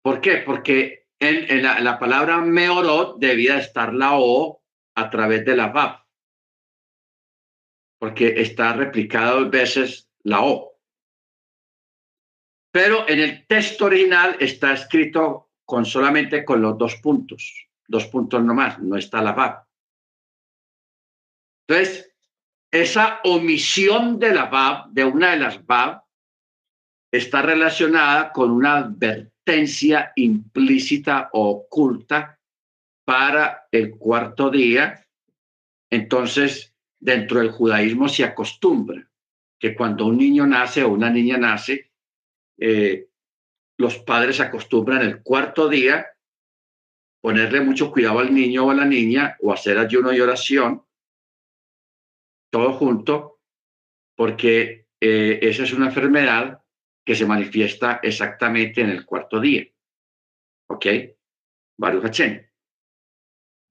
¿Por 0.02 0.20
qué? 0.20 0.38
Porque 0.38 1.08
en, 1.18 1.62
la, 1.62 1.98
palabra 1.98 2.38
Meorot 2.40 3.18
debía 3.18 3.58
estar 3.58 3.92
la 3.92 4.18
O 4.18 4.62
a 4.94 5.10
través 5.10 5.44
de 5.44 5.56
la 5.56 5.68
VAP, 5.68 6.04
porque 7.98 8.40
está 8.40 8.72
replicada 8.72 9.32
dos 9.32 9.50
veces 9.50 10.10
la 10.22 10.42
O. 10.42 10.78
Pero 12.72 13.08
en 13.08 13.20
el 13.20 13.46
texto 13.46 13.86
original 13.86 14.36
está 14.40 14.72
escrito 14.72 15.50
con 15.64 15.84
solamente 15.84 16.44
con 16.44 16.62
los 16.62 16.78
dos 16.78 16.96
puntos, 16.96 17.68
dos 17.86 18.06
puntos 18.06 18.42
nomás, 18.42 18.78
no 18.78 18.96
está 18.96 19.20
la 19.22 19.32
VAP. 19.32 19.66
Entonces, 21.66 22.07
esa 22.70 23.20
omisión 23.24 24.18
de 24.18 24.34
la 24.34 24.46
BAB, 24.46 24.90
de 24.90 25.04
una 25.04 25.30
de 25.30 25.38
las 25.38 25.64
BAB, 25.66 26.02
está 27.10 27.42
relacionada 27.42 28.32
con 28.32 28.50
una 28.50 28.76
advertencia 28.76 30.12
implícita 30.16 31.30
o 31.32 31.50
oculta 31.50 32.38
para 33.04 33.66
el 33.72 33.96
cuarto 33.96 34.50
día. 34.50 35.06
Entonces, 35.90 36.74
dentro 37.00 37.40
del 37.40 37.50
judaísmo 37.50 38.08
se 38.08 38.24
acostumbra 38.24 39.08
que 39.58 39.74
cuando 39.74 40.06
un 40.06 40.18
niño 40.18 40.46
nace 40.46 40.84
o 40.84 40.90
una 40.90 41.10
niña 41.10 41.38
nace, 41.38 41.90
eh, 42.58 43.08
los 43.78 43.98
padres 43.98 44.40
acostumbran 44.40 45.02
el 45.02 45.22
cuarto 45.22 45.68
día 45.68 46.06
ponerle 47.20 47.60
mucho 47.60 47.90
cuidado 47.90 48.20
al 48.20 48.32
niño 48.32 48.66
o 48.66 48.70
a 48.70 48.74
la 48.74 48.84
niña 48.84 49.36
o 49.40 49.52
hacer 49.52 49.78
ayuno 49.78 50.12
y 50.12 50.20
oración, 50.20 50.84
todo 52.50 52.72
junto, 52.72 53.40
porque 54.16 54.86
eh, 55.00 55.38
esa 55.42 55.62
es 55.62 55.72
una 55.72 55.86
enfermedad 55.86 56.62
que 57.04 57.14
se 57.14 57.26
manifiesta 57.26 58.00
exactamente 58.02 58.80
en 58.80 58.90
el 58.90 59.06
cuarto 59.06 59.40
día. 59.40 59.66
¿Ok? 60.68 60.86
Baruch 61.78 62.20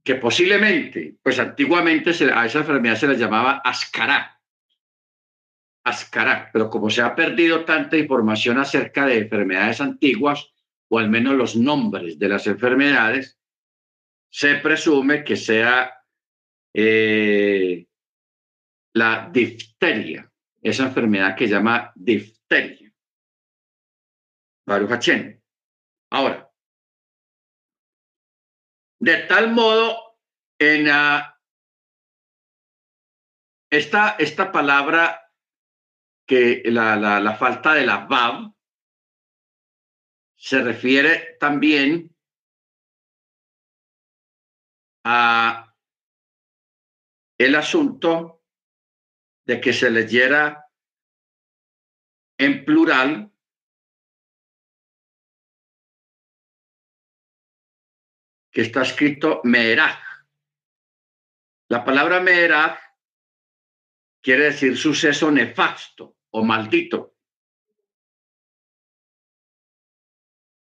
Que 0.04 0.16
posiblemente, 0.16 1.18
pues 1.22 1.38
antiguamente 1.38 2.12
a 2.34 2.46
esa 2.46 2.60
enfermedad 2.60 2.96
se 2.96 3.08
la 3.08 3.14
llamaba 3.14 3.62
ascará. 3.64 4.42
Ascará, 5.84 6.50
pero 6.52 6.70
como 6.70 6.90
se 6.90 7.02
ha 7.02 7.16
perdido 7.16 7.64
tanta 7.64 7.98
información 7.98 8.58
acerca 8.58 9.06
de 9.06 9.20
enfermedades 9.20 9.82
antiguas, 9.82 10.52
o 10.90 11.00
al 11.00 11.10
menos 11.10 11.36
los 11.36 11.56
nombres 11.56 12.18
de 12.18 12.30
las 12.30 12.48
enfermedades, 12.48 13.40
se 14.30 14.56
presume 14.56 15.24
que 15.24 15.36
sea 15.36 15.94
eh, 16.74 17.87
la 18.98 19.30
difteria, 19.32 20.32
esa 20.62 20.84
enfermedad 20.84 21.36
que 21.36 21.48
llama 21.48 21.92
difteria. 21.96 22.92
Baruch 24.66 24.92
Ahora, 26.12 26.52
de 29.00 29.18
tal 29.24 29.52
modo, 29.52 30.18
en 30.60 30.88
esta, 33.70 34.16
esta 34.18 34.52
palabra 34.52 35.32
que 36.26 36.64
la, 36.66 36.96
la, 36.96 37.20
la 37.20 37.36
falta 37.36 37.74
de 37.74 37.86
la 37.86 38.06
Bab 38.06 38.52
se 40.36 40.62
refiere 40.62 41.38
también 41.40 42.14
a 45.06 45.74
el 47.38 47.56
asunto 47.56 48.37
de 49.48 49.62
que 49.62 49.72
se 49.72 49.90
leyera 49.90 50.70
en 52.38 52.66
plural 52.66 53.32
que 58.52 58.62
está 58.62 58.82
escrito 58.82 59.40
Meeraj. 59.46 60.00
La 61.70 61.86
palabra 61.86 62.20
Meeraj 62.20 62.78
quiere 64.22 64.46
decir 64.46 64.78
suceso 64.78 65.32
nefasto 65.32 66.18
o 66.32 66.44
maldito. 66.44 67.16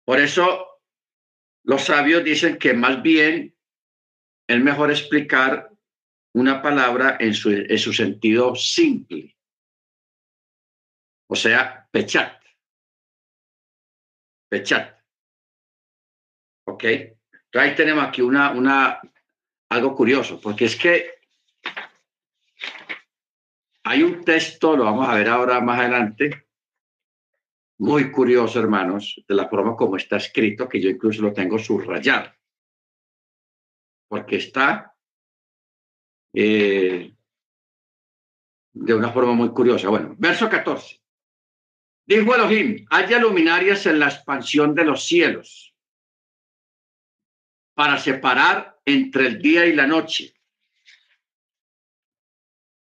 Por 0.06 0.20
eso 0.20 0.84
los 1.64 1.86
sabios 1.86 2.24
dicen 2.24 2.60
que 2.60 2.76
más 2.76 3.02
bien 3.02 3.58
es 4.48 4.60
mejor 4.62 4.92
explicar 4.92 5.75
una 6.36 6.62
palabra 6.62 7.16
en 7.20 7.34
su, 7.34 7.50
en 7.50 7.80
su 7.80 7.94
sentido 7.94 8.56
simple. 8.56 9.38
O 11.28 11.36
sea, 11.36 11.88
pechat. 11.90 12.44
Pechat. 14.50 15.00
¿Ok? 16.68 16.84
ahí 17.54 17.74
tenemos 17.74 18.04
aquí 18.04 18.22
una, 18.22 18.52
una, 18.52 19.00
algo 19.70 19.96
curioso, 19.96 20.42
porque 20.42 20.66
es 20.66 20.76
que 20.76 21.20
hay 23.86 24.04
un 24.04 24.26
texto, 24.26 24.76
lo 24.76 24.84
vamos 24.84 25.08
a 25.08 25.16
ver 25.16 25.30
ahora 25.30 25.62
más 25.62 25.80
adelante, 25.80 26.50
muy 27.78 28.12
curioso, 28.12 28.60
hermanos, 28.60 29.24
de 29.26 29.36
la 29.36 29.48
forma 29.48 29.78
como 29.78 29.96
está 29.96 30.18
escrito, 30.18 30.68
que 30.68 30.82
yo 30.82 30.90
incluso 30.90 31.22
lo 31.22 31.32
tengo 31.32 31.58
subrayado, 31.58 32.30
porque 34.10 34.36
está 34.36 34.95
eh, 36.38 37.16
de 38.74 38.94
una 38.94 39.12
forma 39.12 39.32
muy 39.32 39.50
curiosa. 39.50 39.88
Bueno, 39.88 40.16
verso 40.18 40.50
14. 40.50 41.02
Dijo 42.06 42.36
Elohim, 42.36 42.86
haya 42.92 43.20
luminarias 43.20 43.86
en 43.86 44.00
la 44.00 44.08
expansión 44.08 44.76
de 44.76 44.84
los 44.84 45.06
cielos 45.06 45.74
para 47.74 47.98
separar 47.98 48.80
entre 48.86 49.28
el 49.28 49.42
día 49.42 49.66
y 49.66 49.74
la 49.74 49.88
noche. 49.88 50.36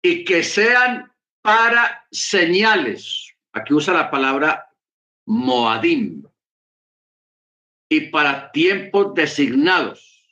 Y 0.04 0.24
que 0.24 0.44
sean 0.44 1.12
para 1.42 2.08
señales. 2.12 3.36
Aquí 3.54 3.74
usa 3.74 3.94
la 3.94 4.12
palabra 4.12 4.72
Moadim. 5.26 6.24
Y 7.90 8.02
para 8.12 8.52
tiempos 8.52 9.14
designados. 9.16 10.26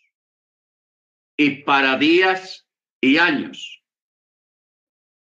Y 1.38 1.64
para 1.64 1.98
días 1.98 2.69
y 3.02 3.18
años. 3.18 3.84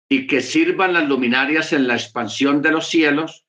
Y 0.09 0.27
que 0.27 0.41
sirvan 0.41 0.93
las 0.93 1.09
luminarias 1.09 1.73
en 1.73 1.89
la 1.89 1.95
expansión 1.95 2.63
de 2.63 2.71
los 2.71 2.89
cielos 2.89 3.47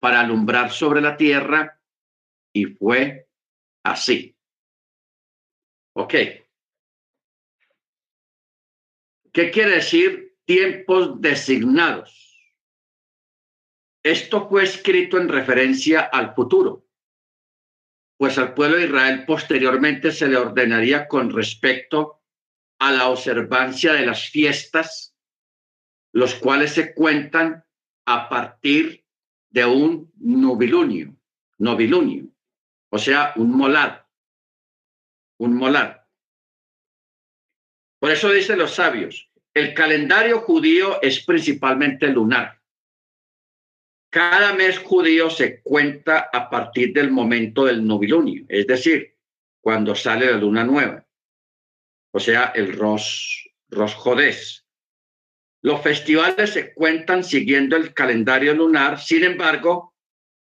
para 0.00 0.20
alumbrar 0.20 0.70
sobre 0.70 1.00
la 1.00 1.16
tierra. 1.16 1.80
Y 2.52 2.66
fue 2.66 3.28
así. 3.82 4.36
Ok. 5.94 6.14
¿Qué 9.32 9.50
quiere 9.50 9.72
decir 9.72 10.38
tiempos 10.44 11.20
designados? 11.20 12.26
Esto 14.02 14.48
fue 14.48 14.62
escrito 14.62 15.18
en 15.18 15.28
referencia 15.28 16.00
al 16.00 16.32
futuro, 16.32 16.86
pues 18.16 18.38
al 18.38 18.54
pueblo 18.54 18.76
de 18.76 18.84
Israel 18.84 19.24
posteriormente 19.26 20.12
se 20.12 20.28
le 20.28 20.36
ordenaría 20.36 21.08
con 21.08 21.32
respecto 21.32 22.22
a 22.78 22.92
la 22.92 23.08
observancia 23.08 23.92
de 23.92 24.06
las 24.06 24.28
fiestas, 24.28 25.14
los 26.12 26.34
cuales 26.34 26.72
se 26.72 26.94
cuentan 26.94 27.64
a 28.06 28.28
partir 28.28 29.04
de 29.50 29.64
un 29.64 30.12
novilunio, 30.18 31.16
novilunio, 31.58 32.26
o 32.90 32.98
sea, 32.98 33.32
un 33.36 33.50
molar 33.50 34.06
un 35.38 35.54
molar. 35.54 36.06
Por 37.98 38.10
eso 38.10 38.30
dicen 38.30 38.58
los 38.58 38.74
sabios, 38.74 39.30
el 39.54 39.74
calendario 39.74 40.40
judío 40.40 41.00
es 41.02 41.24
principalmente 41.24 42.08
lunar. 42.08 42.60
Cada 44.10 44.54
mes 44.54 44.78
judío 44.78 45.30
se 45.30 45.62
cuenta 45.62 46.30
a 46.32 46.48
partir 46.48 46.92
del 46.92 47.10
momento 47.10 47.64
del 47.64 47.86
novilunio, 47.86 48.44
es 48.48 48.66
decir, 48.66 49.14
cuando 49.60 49.94
sale 49.94 50.30
la 50.30 50.38
luna 50.38 50.64
nueva, 50.64 51.05
o 52.16 52.18
sea, 52.18 52.50
el 52.54 52.72
Ros, 52.72 53.46
Ros 53.68 53.94
Los 55.60 55.82
festivales 55.82 56.48
se 56.48 56.72
cuentan 56.72 57.22
siguiendo 57.22 57.76
el 57.76 57.92
calendario 57.92 58.54
lunar, 58.54 58.98
sin 58.98 59.22
embargo, 59.22 59.94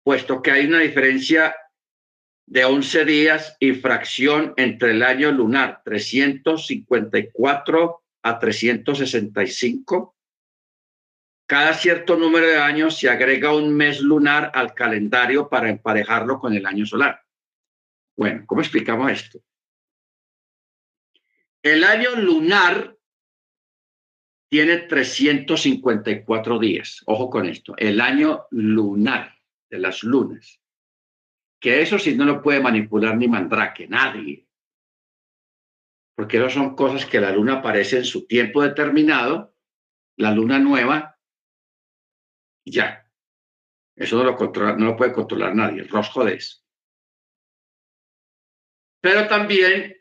puesto 0.02 0.40
que 0.40 0.52
hay 0.52 0.64
una 0.64 0.78
diferencia 0.78 1.54
de 2.46 2.64
11 2.64 3.04
días 3.04 3.58
y 3.60 3.74
fracción 3.74 4.54
entre 4.56 4.92
el 4.92 5.02
año 5.02 5.30
lunar 5.32 5.82
354 5.84 8.04
a 8.22 8.38
365. 8.38 10.16
Cada 11.46 11.74
cierto 11.74 12.16
número 12.16 12.46
de 12.46 12.56
años 12.56 12.98
se 12.98 13.10
agrega 13.10 13.54
un 13.54 13.76
mes 13.76 14.00
lunar 14.00 14.50
al 14.54 14.72
calendario 14.72 15.50
para 15.50 15.68
emparejarlo 15.68 16.40
con 16.40 16.54
el 16.54 16.64
año 16.64 16.86
solar. 16.86 17.20
Bueno, 18.16 18.44
¿cómo 18.46 18.62
explicamos 18.62 19.12
esto? 19.12 19.42
El 21.62 21.84
año 21.84 22.16
lunar 22.16 22.96
tiene 24.50 24.78
354 24.78 26.58
días. 26.58 27.02
Ojo 27.06 27.30
con 27.30 27.46
esto. 27.46 27.74
El 27.76 28.00
año 28.00 28.46
lunar 28.50 29.36
de 29.68 29.78
las 29.78 30.02
lunas 30.02 30.60
que 31.60 31.82
eso 31.82 31.98
sí 31.98 32.16
no 32.16 32.24
lo 32.24 32.42
puede 32.42 32.60
manipular 32.60 33.16
ni 33.16 33.28
Mandrake, 33.28 33.86
nadie. 33.86 34.48
Porque 36.16 36.38
eso 36.38 36.48
son 36.48 36.74
cosas 36.74 37.04
que 37.04 37.20
la 37.20 37.30
luna 37.30 37.58
aparece 37.58 37.98
en 37.98 38.04
su 38.04 38.26
tiempo 38.26 38.62
determinado, 38.62 39.54
la 40.16 40.32
luna 40.32 40.58
nueva, 40.58 41.18
ya. 42.66 43.06
Eso 43.94 44.16
no 44.16 44.24
lo, 44.24 44.36
controla, 44.36 44.76
no 44.76 44.86
lo 44.86 44.96
puede 44.96 45.12
controlar 45.12 45.54
nadie, 45.54 45.84
Rosjodes. 45.84 46.64
Pero 49.02 49.28
también 49.28 49.96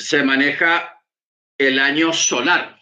se 0.00 0.22
maneja 0.22 1.02
el 1.58 1.78
año 1.78 2.12
solar. 2.12 2.78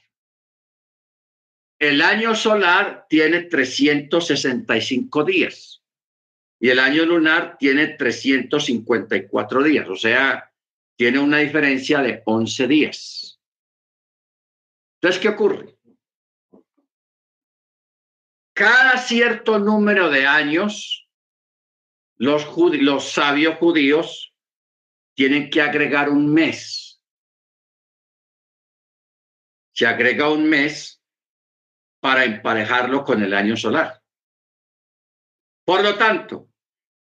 el 1.80 2.02
año 2.02 2.34
solar 2.34 3.06
tiene 3.08 3.42
365 3.42 5.22
días 5.24 5.80
y 6.58 6.70
el 6.70 6.80
año 6.80 7.04
lunar 7.04 7.56
tiene 7.58 7.86
354 7.88 9.62
días, 9.62 9.88
o 9.88 9.94
sea, 9.94 10.52
tiene 10.96 11.20
una 11.20 11.38
diferencia 11.38 12.00
de 12.00 12.22
11 12.24 12.66
días. 12.66 13.40
Entonces, 15.00 15.22
¿qué 15.22 15.28
ocurre? 15.28 15.76
Cada 18.52 18.98
cierto 18.98 19.60
número 19.60 20.10
de 20.10 20.26
años, 20.26 21.08
los, 22.16 22.44
los 22.56 23.12
sabios 23.12 23.56
judíos 23.58 24.34
tienen 25.14 25.50
que 25.50 25.62
agregar 25.62 26.10
un 26.10 26.32
mes. 26.32 26.87
Se 29.78 29.86
agrega 29.86 30.28
un 30.28 30.48
mes 30.48 31.00
para 32.00 32.24
emparejarlo 32.24 33.04
con 33.04 33.22
el 33.22 33.32
año 33.32 33.56
solar. 33.56 34.02
Por 35.64 35.84
lo 35.84 35.94
tanto, 35.94 36.48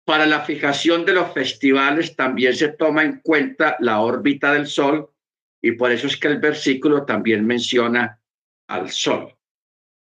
para 0.05 0.27
la 0.27 0.41
fijación 0.41 1.03
de 1.03 1.13
los 1.13 1.33
festivales 1.33 2.15
también 2.15 2.55
se 2.55 2.67
toma 2.73 3.01
en 3.01 3.19
cuenta 3.21 3.77
la 3.79 4.01
órbita 4.01 4.53
del 4.53 4.67
Sol 4.67 5.11
y 5.59 5.71
por 5.71 5.91
eso 5.91 6.05
es 6.05 6.17
que 6.17 6.27
el 6.27 6.37
versículo 6.37 7.03
también 7.03 7.47
menciona 7.47 8.21
al 8.67 8.91
Sol. 8.91 9.35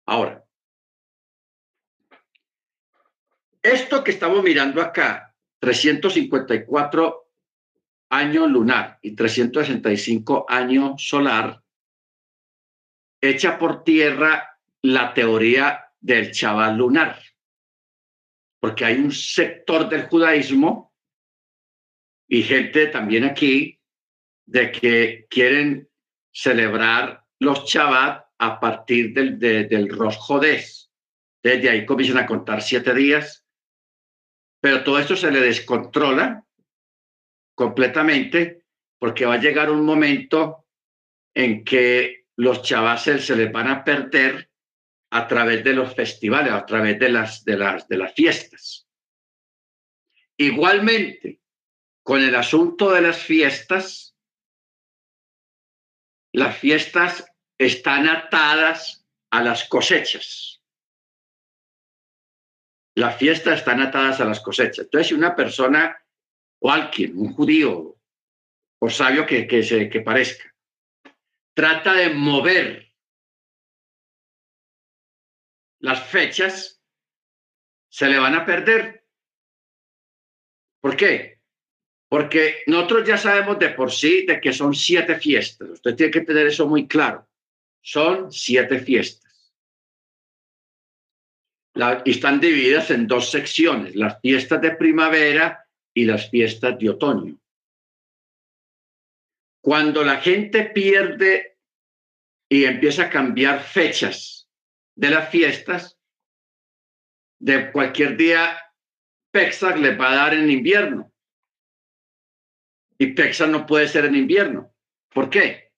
Ahora, 0.06 0.45
esto 3.64 4.04
que 4.04 4.12
estamos 4.12 4.43
mirando 4.43 4.80
acá, 4.80 5.36
354 5.58 7.32
años 8.10 8.47
lunar 8.47 8.99
y 9.01 9.16
365 9.16 10.45
años 10.47 11.04
solar, 11.04 11.62
echa 13.24 13.57
por 13.57 13.86
tierra 13.86 14.59
la 14.82 15.13
teoría 15.13 15.86
del 16.01 16.32
chaval 16.32 16.78
lunar. 16.78 17.17
Porque 18.59 18.84
hay 18.84 18.95
un 18.95 19.13
sector 19.13 19.88
del 19.88 20.07
judaísmo 20.07 20.93
y 22.28 22.43
gente 22.43 22.88
también 22.88 23.24
aquí 23.24 23.80
de 24.45 24.71
que 24.71 25.26
quieren 25.30 25.89
celebrar 26.34 27.24
los 27.39 27.63
Shabbat 27.63 28.26
a 28.39 28.59
partir 28.59 29.13
del, 29.13 29.39
del 29.39 29.89
Rosh 29.89 30.17
Desde 31.41 31.69
ahí 31.69 31.86
comienzan 31.86 32.24
a 32.24 32.26
contar 32.26 32.61
siete 32.61 32.93
días, 32.93 33.45
pero 34.61 34.84
todo 34.84 34.99
esto 34.99 35.15
se 35.15 35.32
le 35.32 35.39
descontrola 35.39 36.45
completamente 37.55 38.65
porque 38.99 39.26
va 39.26 39.36
a 39.36 39.41
llegar 39.41 39.71
un 39.71 39.86
momento 39.86 40.65
en 41.34 41.63
que 41.63 42.22
los 42.36 42.61
Shabbat 42.63 42.99
se 42.99 43.36
les 43.36 43.51
van 43.51 43.67
a 43.67 43.84
perder 43.84 44.49
a 45.11 45.27
través 45.27 45.63
de 45.63 45.73
los 45.73 45.93
festivales, 45.93 46.51
a 46.51 46.65
través 46.65 46.97
de 46.99 47.09
las, 47.09 47.45
de 47.45 47.57
las, 47.57 47.88
de 47.88 47.97
las 47.97 48.13
fiestas. 48.13 48.88
Igualmente, 50.38 51.39
con 52.01 52.21
el 52.21 52.36
asunto 52.36 52.91
de 52.91 53.01
las 53.01 53.17
fiestas, 53.17 54.17
las 56.31 56.57
fiestas 56.57 57.25
están 57.59 58.07
atadas 58.07 59.05
a 59.29 59.43
las 59.43 59.67
cosechas. 59.69 60.61
Las 62.95 63.17
fiestas 63.17 63.59
están 63.59 63.81
atadas 63.81 64.19
a 64.19 64.25
las 64.25 64.39
cosechas. 64.39 64.86
Entonces, 64.86 65.09
si 65.09 65.13
una 65.13 65.36
persona 65.36 65.95
o 66.59 66.71
alguien, 66.71 67.17
un 67.17 67.34
judío 67.34 67.99
o 68.79 68.89
sabio 68.89 69.25
que, 69.25 69.47
que, 69.47 69.63
se, 69.63 69.89
que 69.89 70.01
parezca, 70.01 70.53
trata 71.54 71.93
de 71.93 72.10
mover 72.10 72.93
las 75.84 76.01
fechas 76.08 76.82
se 77.89 78.08
le 78.08 78.18
van 78.18 78.36
a 78.36 78.45
perder. 78.45 79.06
¿Por 80.82 80.95
qué? 80.95 81.41
Porque 82.10 82.64
nosotros 82.68 83.08
ya 83.08 83.18
sabemos 83.18 83.60
de 83.60 83.70
por 83.70 83.91
sí 83.91 84.26
de 84.26 84.39
que 84.39 84.54
son 84.54 84.74
siete 84.74 85.16
fiestas. 85.16 85.70
Usted 85.70 85.95
tiene 85.95 86.12
que 86.12 86.22
tener 86.22 86.47
eso 86.47 86.68
muy 86.68 86.88
claro. 86.88 87.28
Son 87.82 88.32
siete 88.32 88.80
fiestas. 88.80 89.22
y 92.06 92.12
están 92.12 92.39
divididas 92.39 92.91
en 92.91 93.08
dos 93.08 93.32
secciones, 93.32 93.95
las 93.95 94.22
fiestas 94.22 94.62
de 94.62 94.76
primavera 94.76 95.68
y 95.93 96.06
las 96.06 96.30
fiestas 96.30 96.78
de 96.78 96.89
otoño. 96.91 97.42
Cuando 99.64 100.03
la 100.03 100.18
gente 100.18 100.66
pierde 100.66 101.57
y 102.49 102.66
empieza 102.66 103.03
a 103.03 103.09
cambiar 103.09 103.64
fechas 103.64 104.49
de 104.93 105.09
las 105.09 105.30
fiestas, 105.30 105.97
de 107.39 107.72
cualquier 107.72 108.18
día, 108.18 108.57
Pesach 109.32 109.78
le 109.78 109.95
va 109.95 110.11
a 110.11 110.16
dar 110.16 110.34
en 110.34 110.51
invierno. 110.51 111.14
Y 112.97 113.14
Pesach 113.14 113.47
no 113.47 113.66
puede 113.66 113.88
ser 113.88 114.03
en 114.03 114.16
invierno. 114.16 114.76
¿Por 115.14 115.30
qué? 115.30 115.72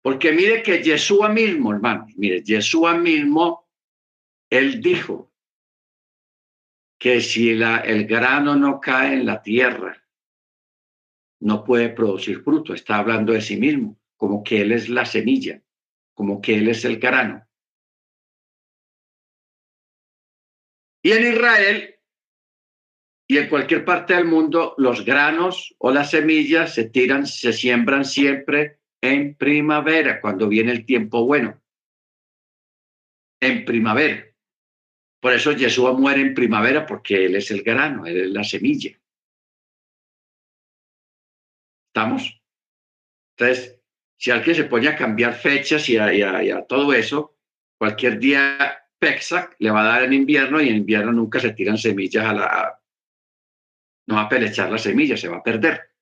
Porque 0.00 0.30
mire 0.30 0.62
que 0.62 0.80
Yeshua 0.80 1.28
mismo, 1.28 1.72
hermanos, 1.72 2.12
mire, 2.16 2.40
Yeshua 2.44 2.94
mismo, 2.94 3.68
él 4.48 4.80
dijo 4.80 5.32
que 7.00 7.20
si 7.20 7.50
el 7.50 8.06
grano 8.06 8.54
no 8.54 8.80
cae 8.80 9.14
en 9.14 9.26
la 9.26 9.42
tierra, 9.42 10.07
no 11.40 11.64
puede 11.64 11.88
producir 11.90 12.42
fruto. 12.42 12.74
Está 12.74 12.98
hablando 12.98 13.32
de 13.32 13.40
sí 13.40 13.56
mismo, 13.56 13.98
como 14.16 14.42
que 14.42 14.60
él 14.60 14.72
es 14.72 14.88
la 14.88 15.04
semilla, 15.04 15.62
como 16.14 16.40
que 16.40 16.56
él 16.56 16.68
es 16.68 16.84
el 16.84 16.98
grano. 16.98 17.46
Y 21.02 21.12
en 21.12 21.32
Israel 21.32 21.94
y 23.30 23.36
en 23.36 23.48
cualquier 23.48 23.84
parte 23.84 24.14
del 24.14 24.24
mundo, 24.24 24.74
los 24.78 25.04
granos 25.04 25.74
o 25.78 25.90
las 25.90 26.10
semillas 26.10 26.74
se 26.74 26.88
tiran, 26.88 27.26
se 27.26 27.52
siembran 27.52 28.06
siempre 28.06 28.78
en 29.02 29.34
primavera, 29.34 30.20
cuando 30.20 30.48
viene 30.48 30.72
el 30.72 30.86
tiempo 30.86 31.24
bueno. 31.26 31.60
En 33.40 33.66
primavera. 33.66 34.24
Por 35.20 35.34
eso 35.34 35.54
Jesús 35.54 35.92
muere 35.98 36.22
en 36.22 36.34
primavera, 36.34 36.86
porque 36.86 37.26
Él 37.26 37.36
es 37.36 37.50
el 37.50 37.62
grano, 37.62 38.06
Él 38.06 38.16
es 38.16 38.30
la 38.30 38.44
semilla. 38.44 38.98
¿Estamos? 41.98 42.40
Entonces, 43.36 43.82
si 44.16 44.30
alguien 44.30 44.54
se 44.54 44.64
pone 44.64 44.86
a 44.86 44.94
cambiar 44.94 45.34
fechas 45.34 45.88
y 45.88 45.96
a 45.96 46.64
todo 46.68 46.92
eso, 46.92 47.36
cualquier 47.76 48.20
día 48.20 48.84
Pesach 49.00 49.56
le 49.58 49.72
va 49.72 49.80
a 49.80 49.88
dar 49.94 50.04
en 50.04 50.12
invierno 50.12 50.60
y 50.60 50.68
en 50.68 50.76
invierno 50.76 51.10
nunca 51.10 51.40
se 51.40 51.54
tiran 51.54 51.76
semillas 51.76 52.24
a 52.24 52.32
la... 52.32 52.80
No 54.06 54.14
va 54.14 54.22
a 54.22 54.28
pelechar 54.28 54.70
la 54.70 54.78
semilla, 54.78 55.16
se 55.16 55.26
va 55.26 55.38
a 55.38 55.42
perder. 55.42 55.92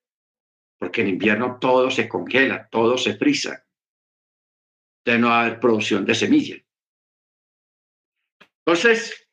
Porque 0.77 1.01
en 1.01 1.07
invierno 1.07 1.57
todo 1.59 1.89
se 1.89 2.07
congela, 2.07 2.69
todo 2.69 2.95
se 2.99 3.15
frisa. 3.15 3.65
Entonces 4.99 5.19
no 5.19 5.29
va 5.29 5.41
a 5.41 5.45
haber 5.45 5.59
producción 5.59 6.05
de 6.05 6.13
semilla. 6.13 6.57
Entonces, 8.63 9.26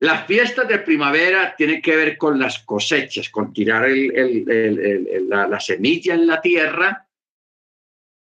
las 0.00 0.26
fiestas 0.26 0.68
de 0.68 0.78
primavera 0.80 1.54
tienen 1.56 1.80
que 1.80 1.96
ver 1.96 2.18
con 2.18 2.38
las 2.38 2.58
cosechas, 2.60 3.30
con 3.30 3.52
tirar 3.52 3.88
la, 3.88 5.46
la 5.46 5.60
semilla 5.60 6.14
en 6.14 6.26
la 6.26 6.40
tierra, 6.40 7.08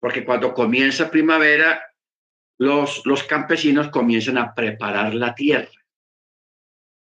porque 0.01 0.25
cuando 0.25 0.53
comienza 0.53 1.11
primavera 1.11 1.81
los, 2.59 3.07
los 3.07 3.23
campesinos 3.25 3.89
comienzan 3.89 4.39
a 4.39 4.55
preparar 4.55 5.15
la 5.15 5.35
tierra, 5.35 5.71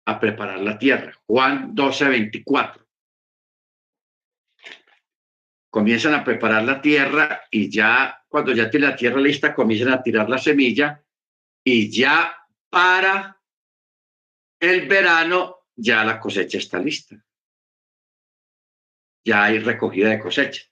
a 0.08 0.20
preparar 0.20 0.60
la 0.60 0.78
tierra. 0.78 1.14
Juan 1.28 1.76
12, 1.76 2.06
24. 2.10 2.86
Comienzan 5.70 6.14
a 6.14 6.24
preparar 6.24 6.64
la 6.64 6.82
tierra 6.82 7.42
y 7.52 7.70
ya 7.70 8.24
cuando 8.30 8.54
ya 8.54 8.70
tiene 8.70 8.88
la 8.88 8.96
tierra 8.96 9.20
lista, 9.20 9.54
comienzan 9.54 9.94
a 9.94 10.02
tirar 10.02 10.30
la 10.30 10.38
semilla 10.38 11.04
y 11.64 11.92
ya 11.92 12.36
para 12.70 13.35
el 14.60 14.88
verano 14.88 15.68
ya 15.76 16.04
la 16.04 16.20
cosecha 16.20 16.58
está 16.58 16.80
lista. 16.80 17.16
Ya 19.26 19.44
hay 19.44 19.60
recogida 19.60 20.10
de 20.10 20.20
cosecha. 20.20 20.64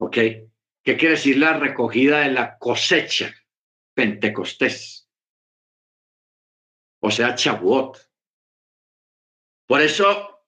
¿Ok? 0.00 0.14
¿Qué 0.14 0.96
quiere 0.96 1.14
decir 1.14 1.38
la 1.38 1.58
recogida 1.58 2.20
de 2.20 2.32
la 2.32 2.58
cosecha 2.58 3.34
pentecostés? 3.94 5.08
O 7.00 7.10
sea, 7.10 7.34
Chabuot. 7.34 7.98
Por 9.66 9.80
eso, 9.80 10.46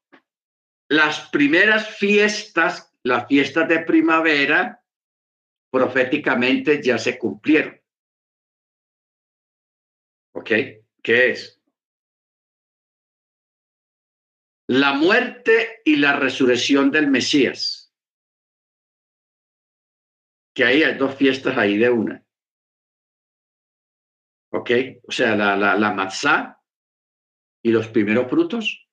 las 0.89 1.29
primeras 1.31 1.97
fiestas, 1.97 2.93
las 3.03 3.27
fiestas 3.29 3.69
de 3.69 3.81
primavera, 3.81 4.85
proféticamente 5.71 6.83
ya 6.83 6.99
se 6.99 7.19
cumplieron. 7.19 7.81
¿Ok? 10.33 10.51
¿Qué 11.03 11.31
es? 11.31 11.60
La 14.71 14.93
muerte 14.95 15.81
y 15.85 15.97
la 15.97 16.15
resurrección 16.15 16.93
del 16.93 17.09
Mesías 17.09 17.81
que 20.55 20.65
ahí 20.65 20.83
hay 20.83 20.95
dos 20.95 21.15
fiestas 21.15 21.57
ahí 21.57 21.79
de 21.79 21.91
una. 21.91 22.25
¿Ok? 24.53 24.71
O 25.05 25.13
sea, 25.13 25.37
la, 25.37 25.57
la, 25.57 25.77
la 25.77 26.63
y 27.63 27.71
los 27.71 27.89
primeros 27.89 28.29
frutos, 28.29 28.89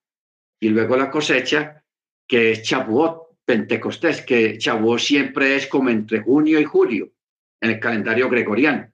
y 0.62 0.70
luego 0.70 0.98
la 0.98 1.10
cosecha, 1.10 1.84
que 2.28 2.52
es 2.52 2.64
Chabuot, 2.64 3.40
Pentecostés, 3.46 4.22
que 4.22 4.58
Chabuot 4.58 5.00
siempre 5.00 5.56
es 5.56 5.68
como 5.68 5.90
entre 5.90 6.22
junio 6.22 6.60
y 6.60 6.66
julio 6.66 7.14
en 7.62 7.72
el 7.72 7.80
calendario 7.80 8.30
gregoriano. 8.30 8.94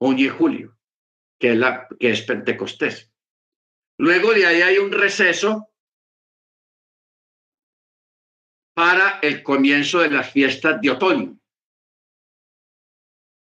Junio 0.00 0.26
y 0.26 0.30
julio, 0.30 0.78
que 1.38 1.52
es, 1.52 1.56
la, 1.58 1.88
que 1.98 2.10
es 2.10 2.22
Pentecostés. 2.22 3.12
Luego 3.98 4.32
de 4.32 4.46
ahí 4.46 4.62
hay 4.62 4.78
un 4.78 4.92
receso 4.92 5.72
para 8.74 9.20
el 9.20 9.42
comienzo 9.42 10.00
de 10.00 10.10
las 10.10 10.30
fiestas 10.30 10.80
de 10.82 10.90
otoño, 10.90 11.40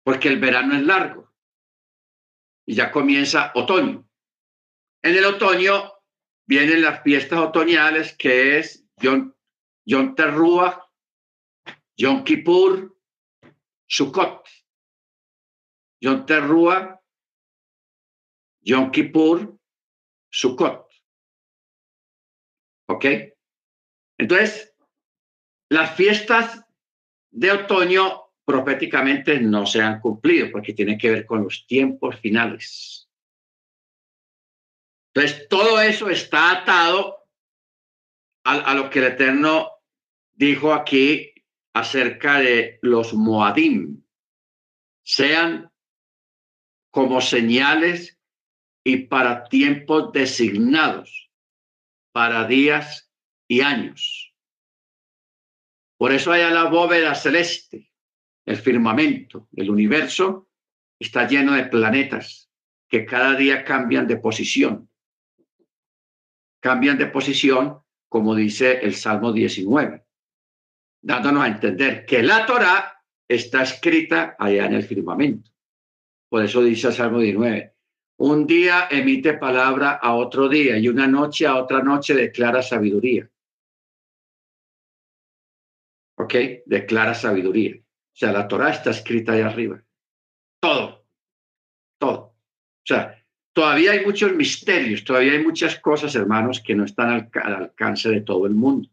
porque 0.04 0.28
el 0.28 0.38
verano 0.38 0.76
es 0.76 0.82
largo 0.82 1.34
y 2.64 2.74
ya 2.76 2.92
comienza 2.92 3.50
otoño. 3.54 4.08
En 5.02 5.16
el 5.16 5.24
otoño 5.24 5.92
vienen 6.46 6.82
las 6.82 7.02
fiestas 7.02 7.40
otoñales 7.40 8.16
que 8.16 8.58
es 8.58 8.86
Yom 8.98 10.14
Teruah, 10.14 10.88
Yom 11.96 12.22
Kippur, 12.22 12.96
Sukkot. 13.88 14.46
Yom 16.00 16.24
Teruah, 16.26 16.96
Yom 18.60 18.92
Kippur, 18.92 19.57
Sukkot. 20.30 20.88
¿Ok? 22.88 23.04
Entonces, 24.18 24.74
las 25.70 25.94
fiestas 25.94 26.64
de 27.30 27.52
otoño 27.52 28.32
proféticamente 28.44 29.40
no 29.40 29.66
se 29.66 29.82
han 29.82 30.00
cumplido 30.00 30.50
porque 30.50 30.72
tienen 30.72 30.98
que 30.98 31.10
ver 31.10 31.26
con 31.26 31.44
los 31.44 31.66
tiempos 31.66 32.18
finales. 32.20 33.10
Entonces, 35.12 35.48
todo 35.48 35.80
eso 35.80 36.08
está 36.08 36.52
atado 36.52 37.28
a, 38.44 38.54
a 38.54 38.74
lo 38.74 38.88
que 38.88 39.00
el 39.00 39.06
Eterno 39.06 39.70
dijo 40.32 40.72
aquí 40.72 41.34
acerca 41.74 42.40
de 42.40 42.78
los 42.82 43.12
Moadim. 43.12 44.02
Sean 45.02 45.70
como 46.90 47.20
señales 47.20 48.17
y 48.88 48.96
para 49.06 49.44
tiempos 49.44 50.12
designados, 50.12 51.30
para 52.12 52.46
días 52.46 53.10
y 53.46 53.60
años 53.60 54.28
por 55.98 56.12
eso 56.12 56.30
hay 56.30 56.48
la 56.52 56.64
bóveda 56.64 57.14
celeste, 57.14 57.90
el 58.46 58.56
firmamento, 58.56 59.48
el 59.56 59.68
universo 59.68 60.48
está 60.98 61.26
lleno 61.26 61.54
de 61.54 61.64
planetas 61.64 62.48
que 62.88 63.04
cada 63.04 63.34
día 63.34 63.64
cambian 63.64 64.06
de 64.06 64.16
posición. 64.16 64.88
Cambian 66.60 66.98
de 66.98 67.06
posición, 67.06 67.80
como 68.08 68.34
dice 68.36 68.78
el 68.80 68.94
Salmo 68.94 69.32
19, 69.32 70.04
dándonos 71.02 71.42
a 71.42 71.48
entender 71.48 72.06
que 72.06 72.22
la 72.22 72.46
Torah 72.46 73.02
está 73.26 73.62
escrita 73.62 74.36
allá 74.38 74.66
en 74.66 74.74
el 74.74 74.84
firmamento. 74.84 75.50
Por 76.28 76.44
eso 76.44 76.62
dice 76.62 76.88
el 76.88 76.94
Salmo 76.94 77.18
19, 77.18 77.74
un 78.18 78.46
día 78.46 78.88
emite 78.90 79.34
palabra 79.34 79.92
a 80.02 80.14
otro 80.14 80.48
día 80.48 80.76
y 80.78 80.88
una 80.88 81.06
noche 81.06 81.46
a 81.46 81.56
otra 81.56 81.82
noche 81.82 82.14
declara 82.14 82.62
sabiduría. 82.62 83.28
¿ok? 86.18 86.34
De 86.66 86.86
clara 86.86 87.14
sabiduría. 87.14 87.76
O 87.76 88.16
sea, 88.18 88.32
la 88.32 88.46
Torah 88.48 88.70
está 88.70 88.90
escrita 88.90 89.32
ahí 89.32 89.40
arriba. 89.40 89.82
Todo, 90.60 91.06
todo. 91.98 92.18
O 92.18 92.84
sea, 92.84 93.24
todavía 93.52 93.92
hay 93.92 94.04
muchos 94.04 94.34
misterios, 94.34 95.04
todavía 95.04 95.32
hay 95.32 95.44
muchas 95.44 95.78
cosas, 95.78 96.14
hermanos, 96.14 96.60
que 96.60 96.74
no 96.74 96.84
están 96.84 97.10
al, 97.10 97.54
alcance 97.54 98.08
de 98.08 98.22
todo 98.22 98.46
el 98.46 98.54
mundo. 98.54 98.88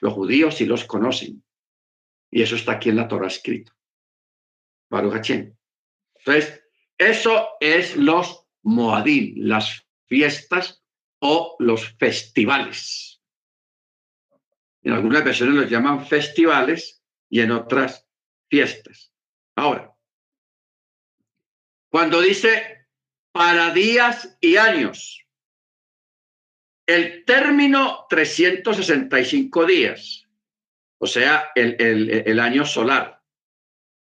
Los 0.00 0.12
judíos 0.14 0.56
sí 0.56 0.66
los 0.66 0.84
conocen. 0.84 1.44
Y 2.30 2.42
eso 2.42 2.56
está 2.56 2.72
aquí 2.72 2.88
en 2.88 2.96
la 2.96 3.08
Torah 3.08 3.28
escrito. 3.28 3.72
Baruch 4.90 5.14
Hachem. 5.14 5.54
Entonces, 6.16 6.61
eso 6.98 7.48
es 7.60 7.96
los 7.96 8.46
Moadim, 8.62 9.34
las 9.36 9.86
fiestas 10.06 10.84
o 11.20 11.56
los 11.58 11.96
festivales. 11.98 13.20
En 14.82 14.92
algunas 14.92 15.24
versiones 15.24 15.54
los 15.54 15.70
llaman 15.70 16.06
festivales 16.06 17.02
y 17.28 17.40
en 17.40 17.52
otras 17.52 18.08
fiestas. 18.48 19.12
Ahora, 19.56 19.94
cuando 21.88 22.20
dice 22.20 22.86
para 23.32 23.72
días 23.72 24.36
y 24.40 24.56
años, 24.56 25.26
el 26.86 27.24
término 27.24 28.06
365 28.08 29.66
días, 29.66 30.26
o 30.98 31.06
sea, 31.06 31.50
el, 31.54 32.38
año 32.40 32.64
solar, 32.64 33.22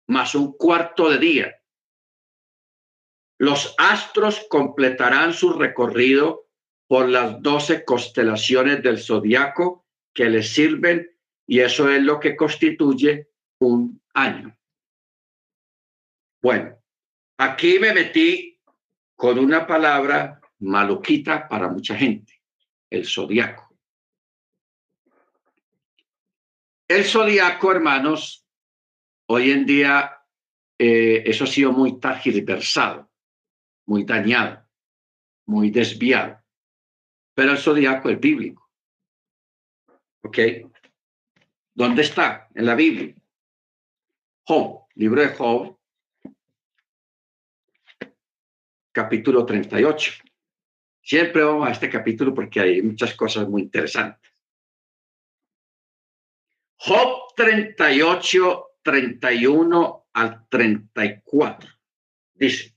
más 0.09 0.35
un 0.35 0.57
cuarto 0.57 1.11
de 1.11 1.19
día, 1.19 1.63
los 3.39 3.75
astros 3.79 4.47
completarán 4.49 5.33
su 5.33 5.53
recorrido 5.53 6.47
por 6.87 7.09
las 7.09 7.41
doce 7.43 7.85
constelaciones 7.85 8.83
del 8.83 8.99
zodiaco 8.99 9.87
que 10.13 10.29
les 10.29 10.53
sirven 10.53 11.11
y 11.47 11.61
eso 11.61 11.91
es 11.91 12.03
lo 12.03 12.21
que 12.21 12.37
constituye 12.37 13.29
un 13.59 14.01
año. 14.15 14.57
Bueno, 16.43 16.79
aquí 17.39 17.79
me 17.79 17.93
metí 17.93 18.61
con 19.17 19.39
una 19.39 19.67
palabra 19.67 20.41
maluquita 20.61 21.49
para 21.49 21.69
mucha 21.69 21.97
gente, 21.97 22.41
el 22.91 23.07
zodiaco. 23.07 23.75
El 26.87 27.05
zodiaco, 27.05 27.73
hermanos, 27.73 28.47
hoy 29.27 29.51
en 29.51 29.65
día 29.65 30.19
eh, 30.79 31.23
eso 31.27 31.45
ha 31.45 31.47
sido 31.47 31.73
muy 31.73 31.99
targiversado, 31.99 33.11
muy 33.87 34.05
dañado, 34.05 34.67
muy 35.47 35.71
desviado, 35.71 36.43
pero 37.35 37.53
el 37.53 37.59
zodiaco 37.59 38.11
es 38.11 38.21
bíblico. 38.21 38.71
¿Ok? 40.23 40.39
¿Dónde 41.75 42.03
está? 42.03 42.49
En 42.55 42.67
la 42.67 42.75
Biblia. 42.75 43.15
Job, 44.47 44.87
libro 44.95 45.21
de 45.21 45.29
Job, 45.29 45.79
capítulo 48.93 49.45
38. 49.45 50.13
Siempre 51.03 51.43
vamos 51.43 51.69
a 51.69 51.73
este 51.73 51.91
capítulo 51.91 52.33
porque 52.33 52.61
hay 52.61 52.83
muchas 52.83 53.15
cosas 53.15 53.49
muy 53.49 53.63
interesantes. 53.63 54.31
Job 56.77 57.35
38, 57.35 58.67
31 58.83 60.07
al 60.13 60.49
34. 60.49 61.71
Dice, 62.35 62.74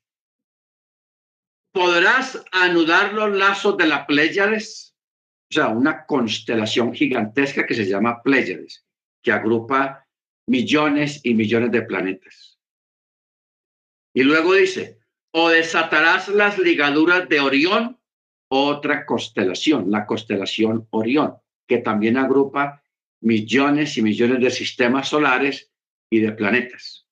¿podrás 1.77 2.43
anudar 2.51 3.13
los 3.13 3.37
lazos 3.37 3.77
de 3.77 3.85
la 3.85 4.07
Pléyades? 4.07 4.95
o 5.49 5.53
sea, 5.53 5.67
una 5.69 6.05
constelación 6.05 6.93
gigantesca 6.93 7.65
que 7.65 7.75
se 7.75 7.85
llama 7.85 8.21
Pléyades, 8.21 8.85
que 9.23 9.31
agrupa 9.31 10.05
millones 10.47 11.21
y 11.23 11.35
millones 11.35 11.71
de 11.71 11.83
planetas. 11.83 12.59
Y 14.13 14.23
luego 14.23 14.55
dice, 14.55 14.99
o 15.31 15.49
desatarás 15.49 16.27
las 16.27 16.57
ligaduras 16.57 17.29
de 17.29 17.39
Orión, 17.39 17.99
otra 18.49 19.05
constelación, 19.05 19.91
la 19.91 20.05
constelación 20.05 20.87
Orión, 20.89 21.35
que 21.67 21.77
también 21.77 22.17
agrupa 22.17 22.83
millones 23.21 23.97
y 23.97 24.01
millones 24.01 24.41
de 24.41 24.49
sistemas 24.49 25.09
solares 25.09 25.71
y 26.09 26.19
de 26.19 26.31
planetas. 26.31 27.07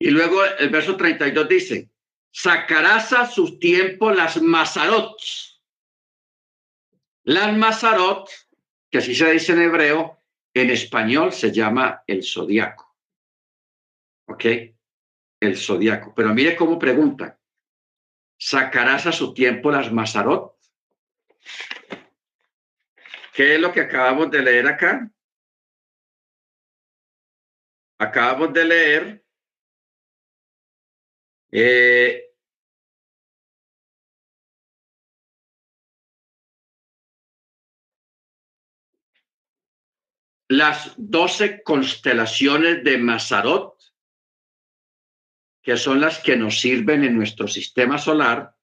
Y 0.00 0.10
luego 0.10 0.44
el 0.58 0.70
verso 0.70 0.96
32 0.96 1.48
dice, 1.48 1.93
sacarás 2.34 3.12
a 3.12 3.26
su 3.26 3.60
tiempo 3.60 4.10
las 4.10 4.42
Mazarots, 4.42 5.62
las 7.22 7.56
Mazarot, 7.56 8.28
que 8.90 8.98
así 8.98 9.14
se 9.14 9.30
dice 9.30 9.52
en 9.52 9.62
hebreo, 9.62 10.18
en 10.52 10.70
español 10.70 11.32
se 11.32 11.52
llama 11.52 12.02
el 12.06 12.24
zodiaco. 12.24 12.96
¿Ok? 14.26 14.44
El 15.40 15.56
zodiaco. 15.56 16.12
Pero 16.14 16.34
mire 16.34 16.56
cómo 16.56 16.78
pregunta. 16.78 17.38
¿Sacarás 18.36 19.06
a 19.06 19.12
su 19.12 19.32
tiempo 19.32 19.70
las 19.70 19.92
Mazarot? 19.92 20.58
¿Qué 23.32 23.54
es 23.54 23.60
lo 23.60 23.72
que 23.72 23.80
acabamos 23.80 24.30
de 24.30 24.42
leer 24.42 24.66
acá? 24.66 25.08
Acabamos 27.98 28.52
de 28.52 28.64
leer 28.64 29.23
eh, 31.56 32.32
las 40.48 40.94
doce 40.96 41.62
constelaciones 41.62 42.82
de 42.82 42.98
Mazarot 42.98 43.74
que 45.64 45.78
son 45.78 45.98
las 45.98 46.18
que 46.18 46.36
nos 46.36 46.60
sirven 46.60 47.04
en 47.04 47.16
nuestro 47.16 47.48
sistema 47.48 47.96
solar, 47.96 48.54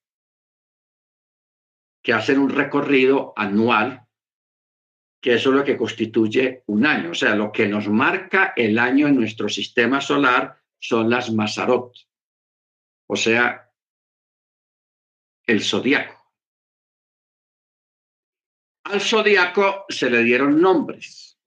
que 2.04 2.14
hacen 2.14 2.38
un 2.38 2.52
recorrido 2.52 3.34
anual, 3.36 4.06
que 5.20 5.34
eso 5.34 5.50
es 5.50 5.56
lo 5.56 5.64
que 5.64 5.78
constituye 5.78 6.64
un 6.68 6.86
año. 6.86 7.12
O 7.12 7.16
sea, 7.16 7.36
lo 7.36 7.52
que 7.52 7.68
nos 7.68 7.88
marca 7.88 8.54
el 8.56 8.78
año 8.78 9.08
en 9.08 9.16
nuestro 9.16 9.50
sistema 9.50 10.00
solar 10.00 10.62
son 10.80 11.10
las 11.10 11.32
Mazarot, 11.32 11.92
o 13.12 13.18
sea, 13.18 13.70
el 15.46 15.62
zodiaco. 15.62 16.32
Al 18.86 19.02
zodiaco 19.02 19.84
se 19.90 20.10
le 20.10 20.24
dieron 20.24 20.62
nombres. 20.62 21.38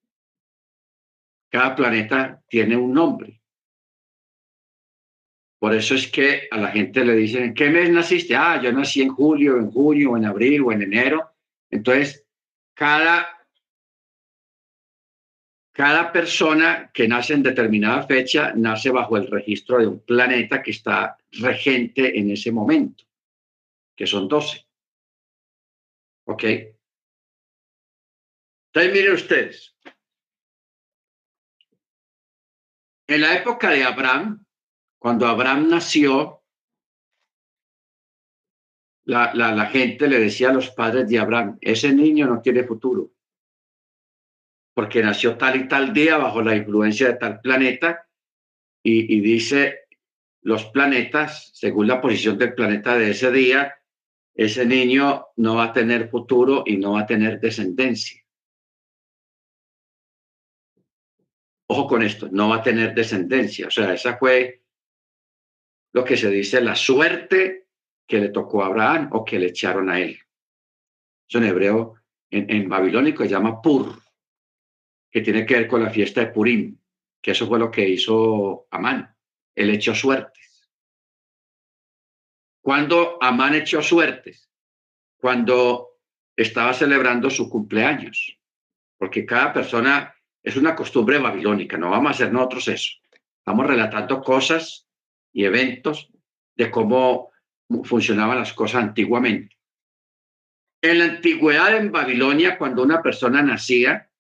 Cada 1.49 1.75
planeta 1.75 2.45
tiene 2.49 2.77
un 2.77 2.93
nombre. 2.93 3.41
Por 5.59 5.75
eso 5.75 5.95
es 5.95 6.07
que 6.09 6.49
a 6.51 6.59
la 6.59 6.71
gente 6.71 7.03
le 7.03 7.15
dicen, 7.15 7.45
¿en 7.45 7.55
qué 7.55 7.71
mes 7.71 7.89
naciste? 7.89 8.37
Ah, 8.37 8.61
yo 8.63 8.71
nací 8.71 9.01
en 9.01 9.09
julio, 9.09 9.57
en 9.57 9.71
junio, 9.71 10.19
en 10.19 10.27
abril 10.27 10.61
o 10.65 10.73
en 10.73 10.83
enero. 10.83 11.31
Entonces, 11.71 12.27
cada, 12.75 13.34
cada 15.75 16.13
persona 16.13 16.93
que 16.95 17.09
nace 17.09 17.35
en 17.35 17.43
determinada 17.43 18.07
fecha 18.07 18.53
nace 18.55 18.91
bajo 18.91 19.17
el 19.17 19.27
registro 19.27 19.79
de 19.79 19.89
un 19.89 19.99
planeta 19.99 20.63
que 20.63 20.71
está 20.71 21.19
regente 21.33 22.17
en 22.17 22.31
ese 22.31 22.53
momento, 22.53 23.03
que 23.97 24.07
son 24.07 24.29
12. 24.29 24.65
¿Ok? 26.27 26.45
Entonces, 28.67 28.93
miren 28.93 29.15
ustedes, 29.15 29.77
en 33.09 33.21
la 33.21 33.35
época 33.35 33.71
de 33.71 33.83
Abraham, 33.83 34.47
cuando 34.97 35.27
Abraham 35.27 35.71
nació, 35.71 36.45
la, 39.07 39.35
la, 39.35 39.67
gente 39.67 40.07
le 40.07 40.21
decía 40.21 40.51
a 40.51 40.53
los 40.53 40.71
padres 40.71 41.09
de 41.09 41.19
Abraham, 41.19 41.59
ese 41.61 41.93
niño 41.93 42.29
no 42.29 42.41
tiene 42.41 42.63
futuro, 42.63 43.14
porque 44.75 45.03
nació 45.03 45.37
tal 45.37 45.57
y 45.57 45.69
tal 45.69 45.93
día 45.93 46.19
bajo 46.19 46.43
la 46.43 46.57
influencia 46.57 47.09
de 47.09 47.15
tal 47.15 47.41
planeta, 47.41 48.07
y, 48.87 49.21
dice 49.21 49.81
los 50.43 50.67
planetas, 50.67 51.51
según 51.55 51.87
la 51.87 52.03
posición 52.03 52.37
del 52.37 52.53
planeta 52.53 52.99
de 52.99 53.13
ese 53.13 53.33
día, 53.33 53.75
ese 54.35 54.67
niño 54.67 55.29
no 55.37 55.57
va 55.57 55.65
a 55.65 55.73
tener 55.73 56.11
futuro 56.11 56.65
y 56.67 56.77
no 56.77 56.93
va 56.93 57.01
a 57.01 57.07
tener 57.07 57.41
descendencia. 57.41 58.21
Ojo 61.67 61.87
con 61.87 62.03
esto, 62.03 62.29
no 62.31 62.51
va 62.51 62.57
a 62.57 62.63
tener 62.63 62.95
descendencia. 62.95 63.69
O 63.69 63.71
sea, 63.71 63.95
esa 63.95 64.19
fue 64.19 64.61
lo 65.95 66.05
que 66.05 66.19
se 66.19 66.29
dice 66.29 66.61
la 66.61 66.77
suerte 66.77 67.69
que 68.07 68.19
le 68.19 68.29
tocó 68.29 68.63
a 68.63 68.67
Abraham 68.67 69.09
o 69.13 69.25
que 69.25 69.39
le 69.39 69.47
echaron 69.47 69.89
a 69.89 69.99
él. 69.99 70.19
Eso 71.27 71.39
en 71.39 71.45
hebreo, 71.45 71.95
en, 72.31 72.69
babilónico, 72.69 73.23
se 73.23 73.31
llama 73.31 73.63
Pur, 73.63 74.04
que 75.15 75.21
tiene 75.21 75.47
que 75.47 75.55
ver 75.55 75.69
con 75.69 75.81
la 75.81 75.91
fiesta 75.91 76.23
de 76.23 76.33
Purim, 76.33 76.77
que 77.23 77.31
eso 77.31 77.47
fue 77.47 77.57
lo 77.57 77.71
que 77.71 77.89
hizo 77.89 78.67
Amán. 78.73 79.15
Él 79.55 79.71
echó 79.71 79.95
suertes. 79.95 80.69
Cuando 82.61 83.17
Amán 83.23 83.55
echó 83.55 83.81
suertes? 83.81 84.51
Cuando 85.17 86.01
estaba 86.35 86.75
celebrando 86.75 87.31
su 87.31 87.49
cumpleaños, 87.49 88.41
porque 88.99 89.25
cada 89.25 89.53
persona 89.53 90.13
es 90.43 90.57
una 90.57 90.75
costumbre 90.75 91.19
babilónica, 91.19 91.79
no 91.79 91.91
vamos 91.91 92.09
a 92.09 92.15
hacer 92.15 92.33
nosotros 92.33 92.67
eso. 92.67 92.95
Estamos 93.39 93.69
relatando 93.69 94.21
cosas 94.21 94.89
y 95.33 95.45
eventos 95.45 96.11
de 96.57 96.73
cómo 96.73 97.31
funcionaban 97.85 98.41
las 98.41 98.53
cosas 98.53 98.83
antiguamente. 98.83 99.57
En 100.83 100.99
la 100.99 101.05
antigüedad 101.05 101.77
en 101.77 101.93
Babilonia, 101.93 102.59
cuando 102.59 102.83
una 102.83 103.01
persona 103.01 103.43
nacía, 103.43 104.11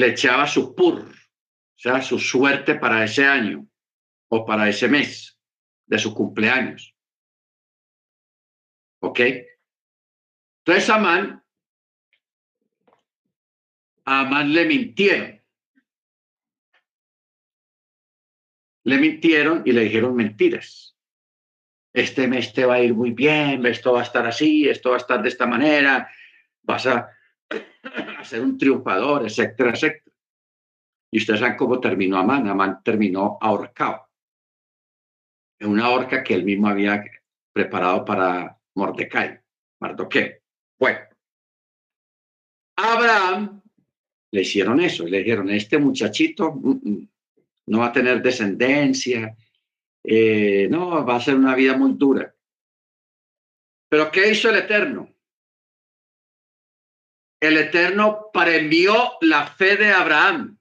le 0.00 0.08
echaba 0.08 0.46
su 0.46 0.74
pur, 0.74 1.02
o 1.02 1.78
sea, 1.78 2.00
su 2.00 2.18
suerte 2.18 2.76
para 2.76 3.04
ese 3.04 3.26
año 3.26 3.68
o 4.28 4.46
para 4.46 4.66
ese 4.66 4.88
mes 4.88 5.38
de 5.84 5.98
su 5.98 6.14
cumpleaños. 6.14 6.96
¿Ok? 9.02 9.20
Entonces 10.64 10.88
Amán 10.88 11.44
a 14.06 14.20
Amán 14.20 14.54
le 14.54 14.64
mintieron. 14.64 15.42
Le 18.84 18.96
mintieron 18.96 19.62
y 19.66 19.72
le 19.72 19.82
dijeron 19.82 20.16
mentiras. 20.16 20.96
Este 21.92 22.26
mes 22.26 22.54
te 22.54 22.64
va 22.64 22.76
a 22.76 22.80
ir 22.80 22.94
muy 22.94 23.10
bien, 23.10 23.66
esto 23.66 23.92
va 23.92 24.00
a 24.00 24.04
estar 24.04 24.26
así, 24.26 24.66
esto 24.66 24.90
va 24.90 24.96
a 24.96 25.00
estar 25.00 25.22
de 25.22 25.28
esta 25.28 25.46
manera, 25.46 26.10
vas 26.62 26.86
a, 26.86 27.10
ser 28.24 28.42
un 28.42 28.56
triunfador, 28.56 29.24
etcétera, 29.26 29.70
etcétera. 29.70 30.12
Y 31.12 31.18
ustedes 31.18 31.40
saben 31.40 31.56
cómo 31.56 31.80
terminó 31.80 32.18
Amán. 32.18 32.48
Amán 32.48 32.80
terminó 32.84 33.38
ahorcado. 33.40 34.08
En 35.58 35.70
una 35.70 35.90
horca 35.90 36.22
que 36.22 36.34
él 36.34 36.44
mismo 36.44 36.68
había 36.68 37.04
preparado 37.52 38.04
para 38.04 38.58
Mordecai, 38.74 39.40
Mardoqueo. 39.80 40.38
Bueno, 40.78 41.00
Abraham 42.76 43.60
le 44.32 44.40
hicieron 44.40 44.80
eso, 44.80 45.06
le 45.06 45.18
dijeron, 45.18 45.50
este 45.50 45.78
muchachito 45.78 46.52
mm, 46.52 46.70
mm, 46.82 47.08
no 47.66 47.78
va 47.80 47.86
a 47.86 47.92
tener 47.92 48.22
descendencia, 48.22 49.36
eh, 50.04 50.68
no, 50.70 51.04
va 51.04 51.16
a 51.16 51.20
ser 51.20 51.34
una 51.34 51.54
vida 51.54 51.76
muy 51.76 51.92
dura. 51.94 52.34
Pero 53.88 54.10
¿qué 54.10 54.30
hizo 54.30 54.48
el 54.50 54.56
Eterno? 54.56 55.09
El 57.40 57.56
Eterno 57.56 58.26
premió 58.32 59.12
la 59.22 59.46
fe 59.46 59.76
de 59.76 59.90
Abraham, 59.90 60.58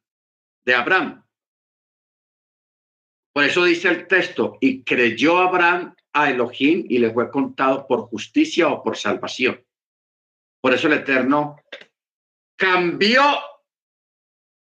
de 0.66 0.74
Abraham. 0.74 1.26
Por 3.34 3.44
eso 3.44 3.66
dice 3.66 3.90
el 3.90 4.08
texto, 4.08 4.58
y 4.62 4.84
creyó 4.84 5.38
Abraham 5.38 5.96
a 6.14 6.30
Elohim 6.30 6.86
y 6.90 6.98
le 6.98 7.12
fue 7.12 7.30
contado 7.30 7.86
por 7.86 8.02
justicia 8.08 8.70
o 8.70 8.82
por 8.82 8.98
salvación. 8.98 9.64
Por 10.62 10.74
eso 10.74 10.88
el 10.88 10.94
Eterno 10.94 11.58
cambió 12.58 13.22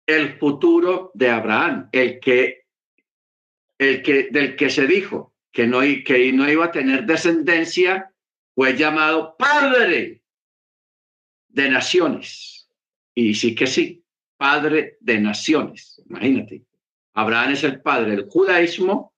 el 0.07 0.37
futuro 0.39 1.11
de 1.13 1.29
Abraham, 1.29 1.89
el 1.91 2.19
que, 2.19 2.65
el 3.77 4.01
que, 4.01 4.29
del 4.31 4.55
que 4.55 4.69
se 4.69 4.87
dijo 4.87 5.33
que 5.51 5.67
no, 5.67 5.81
que 5.81 6.31
no 6.33 6.49
iba 6.49 6.65
a 6.65 6.71
tener 6.71 7.05
descendencia, 7.05 8.11
fue 8.55 8.75
llamado 8.75 9.35
padre 9.37 10.16
de 11.57 11.69
naciones. 11.71 12.69
Y 13.15 13.33
sí 13.33 13.55
que 13.55 13.65
sí, 13.65 14.05
padre 14.37 14.97
de 14.99 15.19
naciones. 15.19 15.99
Imagínate, 16.07 16.63
Abraham 17.13 17.53
es 17.53 17.63
el 17.63 17.81
padre 17.81 18.11
del 18.11 18.29
judaísmo 18.29 19.15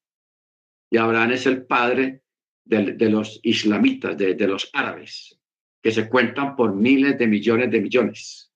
y 0.89 0.95
Abraham 0.97 1.31
es 1.31 1.45
el 1.45 1.65
padre 1.65 2.23
de, 2.63 3.09
los 3.09 3.41
islamitas, 3.43 4.17
de, 4.17 4.35
de 4.35 4.47
los 4.47 4.69
árabes, 4.73 5.37
que 5.81 5.91
se 5.91 6.07
cuentan 6.07 6.55
por 6.55 6.73
miles 6.73 7.17
de 7.17 7.27
millones 7.27 7.69
de 7.71 7.81
millones. 7.81 8.53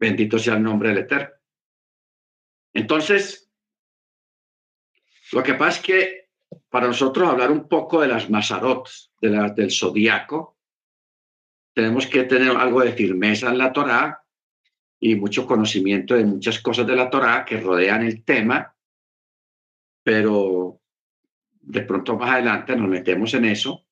Bendito 0.00 0.38
sea 0.38 0.54
el 0.54 0.62
nombre 0.62 0.88
del 0.88 0.98
Eterno. 0.98 1.34
Entonces, 2.72 3.50
lo 5.32 5.42
que 5.42 5.54
pasa 5.54 5.78
es 5.78 5.84
que 5.84 6.28
para 6.70 6.86
nosotros 6.86 7.28
hablar 7.28 7.50
un 7.50 7.68
poco 7.68 8.00
de 8.00 8.08
las 8.08 8.30
Mazarot, 8.30 8.88
de 9.20 9.28
la, 9.28 9.50
del 9.50 9.70
zodiaco, 9.70 10.57
tenemos 11.78 12.08
que 12.08 12.24
tener 12.24 12.56
algo 12.56 12.80
de 12.80 12.90
firmeza 12.90 13.50
en 13.50 13.58
la 13.58 13.72
Torá 13.72 14.24
y 14.98 15.14
mucho 15.14 15.46
conocimiento 15.46 16.16
de 16.16 16.24
muchas 16.24 16.58
cosas 16.58 16.84
de 16.88 16.96
la 16.96 17.08
Torá 17.08 17.44
que 17.44 17.60
rodean 17.60 18.02
el 18.02 18.24
tema, 18.24 18.74
pero 20.02 20.80
de 21.52 21.82
pronto 21.82 22.16
más 22.16 22.30
adelante 22.30 22.74
nos 22.74 22.88
metemos 22.88 23.32
en 23.34 23.44
eso 23.44 23.86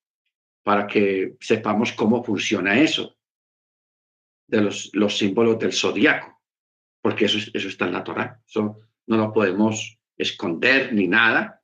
para 0.65 0.89
que 0.89 1.37
sepamos 1.39 1.93
cómo 1.93 2.25
funciona 2.25 2.77
eso 2.77 3.17
de 4.49 4.63
los, 4.63 4.91
los 4.93 5.17
símbolos 5.17 5.57
del 5.61 5.73
zodiaco, 5.73 6.43
porque 7.01 7.27
eso, 7.27 7.39
eso 7.55 7.69
está 7.69 7.85
en 7.85 7.93
la 7.93 8.03
Torah. 8.03 8.43
Eso 8.45 8.81
no 9.07 9.17
lo 9.17 9.33
podemos 9.33 9.97
esconder 10.19 10.93
ni 10.93 11.07
nada. 11.07 11.63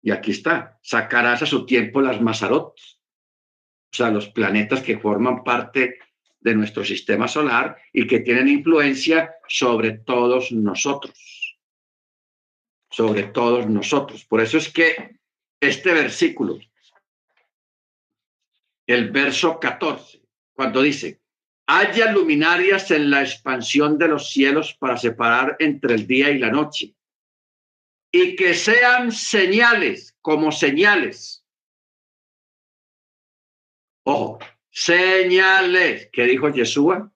Y 0.00 0.10
aquí 0.10 0.30
está, 0.30 0.78
sacarás 0.80 1.42
a 1.42 1.46
su 1.46 1.66
tiempo 1.66 2.00
las 2.00 2.18
Mazarot, 2.18 2.72
o 3.90 3.96
sea, 3.96 4.10
los 4.10 4.28
planetas 4.28 4.82
que 4.82 4.98
forman 4.98 5.42
parte 5.42 5.98
de 6.40 6.54
nuestro 6.54 6.84
sistema 6.84 7.26
solar 7.26 7.76
y 7.92 8.06
que 8.06 8.20
tienen 8.20 8.48
influencia 8.48 9.34
sobre 9.48 9.98
todos 9.98 10.52
nosotros. 10.52 11.58
Sobre 12.90 13.24
todos 13.24 13.66
nosotros. 13.66 14.24
Por 14.24 14.40
eso 14.40 14.58
es 14.58 14.72
que 14.72 15.18
este 15.60 15.92
versículo, 15.92 16.58
el 18.86 19.10
verso 19.10 19.58
14, 19.58 20.22
cuando 20.52 20.82
dice, 20.82 21.20
haya 21.66 22.12
luminarias 22.12 22.90
en 22.90 23.10
la 23.10 23.22
expansión 23.22 23.98
de 23.98 24.08
los 24.08 24.30
cielos 24.30 24.74
para 24.78 24.96
separar 24.96 25.56
entre 25.58 25.94
el 25.94 26.06
día 26.06 26.30
y 26.30 26.38
la 26.38 26.50
noche, 26.50 26.94
y 28.10 28.36
que 28.36 28.54
sean 28.54 29.12
señales, 29.12 30.16
como 30.22 30.50
señales. 30.50 31.37
Ojo, 34.10 34.38
señales, 34.70 36.08
que 36.10 36.22
dijo 36.22 36.48
Yeshua, 36.48 37.12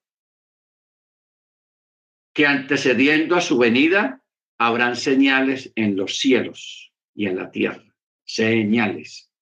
que 2.34 2.46
antecediendo 2.46 3.34
a 3.34 3.40
su 3.40 3.56
venida 3.56 4.22
habrán 4.58 4.96
señales 4.96 5.72
en 5.74 5.96
los 5.96 6.18
cielos 6.18 6.92
y 7.14 7.28
en 7.28 7.36
la 7.36 7.50
tierra. 7.50 7.82
Señales. 8.26 9.32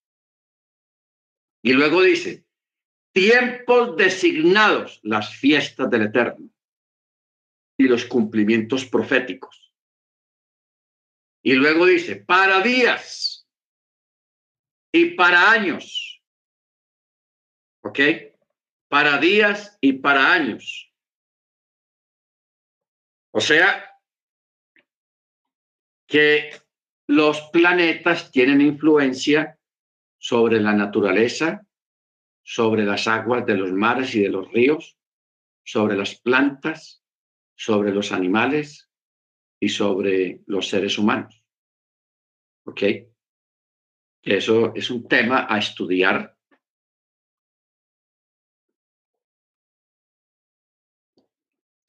Y 1.64 1.72
luego 1.72 2.02
dice, 2.02 2.44
tiempos 3.12 3.96
designados, 3.96 5.00
las 5.02 5.34
fiestas 5.34 5.90
del 5.90 6.02
Eterno 6.02 6.48
y 7.76 7.88
los 7.88 8.04
cumplimientos 8.04 8.84
proféticos. 8.84 9.74
Y 11.42 11.54
luego 11.54 11.86
dice, 11.86 12.14
para 12.14 12.60
días 12.60 13.44
y 14.92 15.16
para 15.16 15.50
años. 15.50 16.09
¿Ok? 17.82 18.00
Para 18.88 19.18
días 19.18 19.78
y 19.80 19.94
para 19.94 20.32
años. 20.32 20.92
O 23.32 23.40
sea, 23.40 23.90
que 26.06 26.50
los 27.06 27.40
planetas 27.52 28.30
tienen 28.32 28.60
influencia 28.60 29.58
sobre 30.18 30.60
la 30.60 30.72
naturaleza, 30.72 31.64
sobre 32.42 32.84
las 32.84 33.06
aguas 33.06 33.46
de 33.46 33.56
los 33.56 33.72
mares 33.72 34.14
y 34.14 34.20
de 34.22 34.28
los 34.28 34.50
ríos, 34.50 34.98
sobre 35.64 35.96
las 35.96 36.16
plantas, 36.16 37.04
sobre 37.54 37.92
los 37.92 38.10
animales 38.10 38.90
y 39.60 39.68
sobre 39.68 40.42
los 40.46 40.68
seres 40.68 40.98
humanos. 40.98 41.44
¿Ok? 42.64 42.82
Eso 44.22 44.74
es 44.74 44.90
un 44.90 45.06
tema 45.06 45.46
a 45.48 45.58
estudiar. 45.58 46.36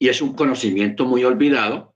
Y 0.02 0.08
es 0.08 0.20
un 0.20 0.34
conocimiento 0.34 1.04
muy 1.04 1.22
olvidado, 1.22 1.94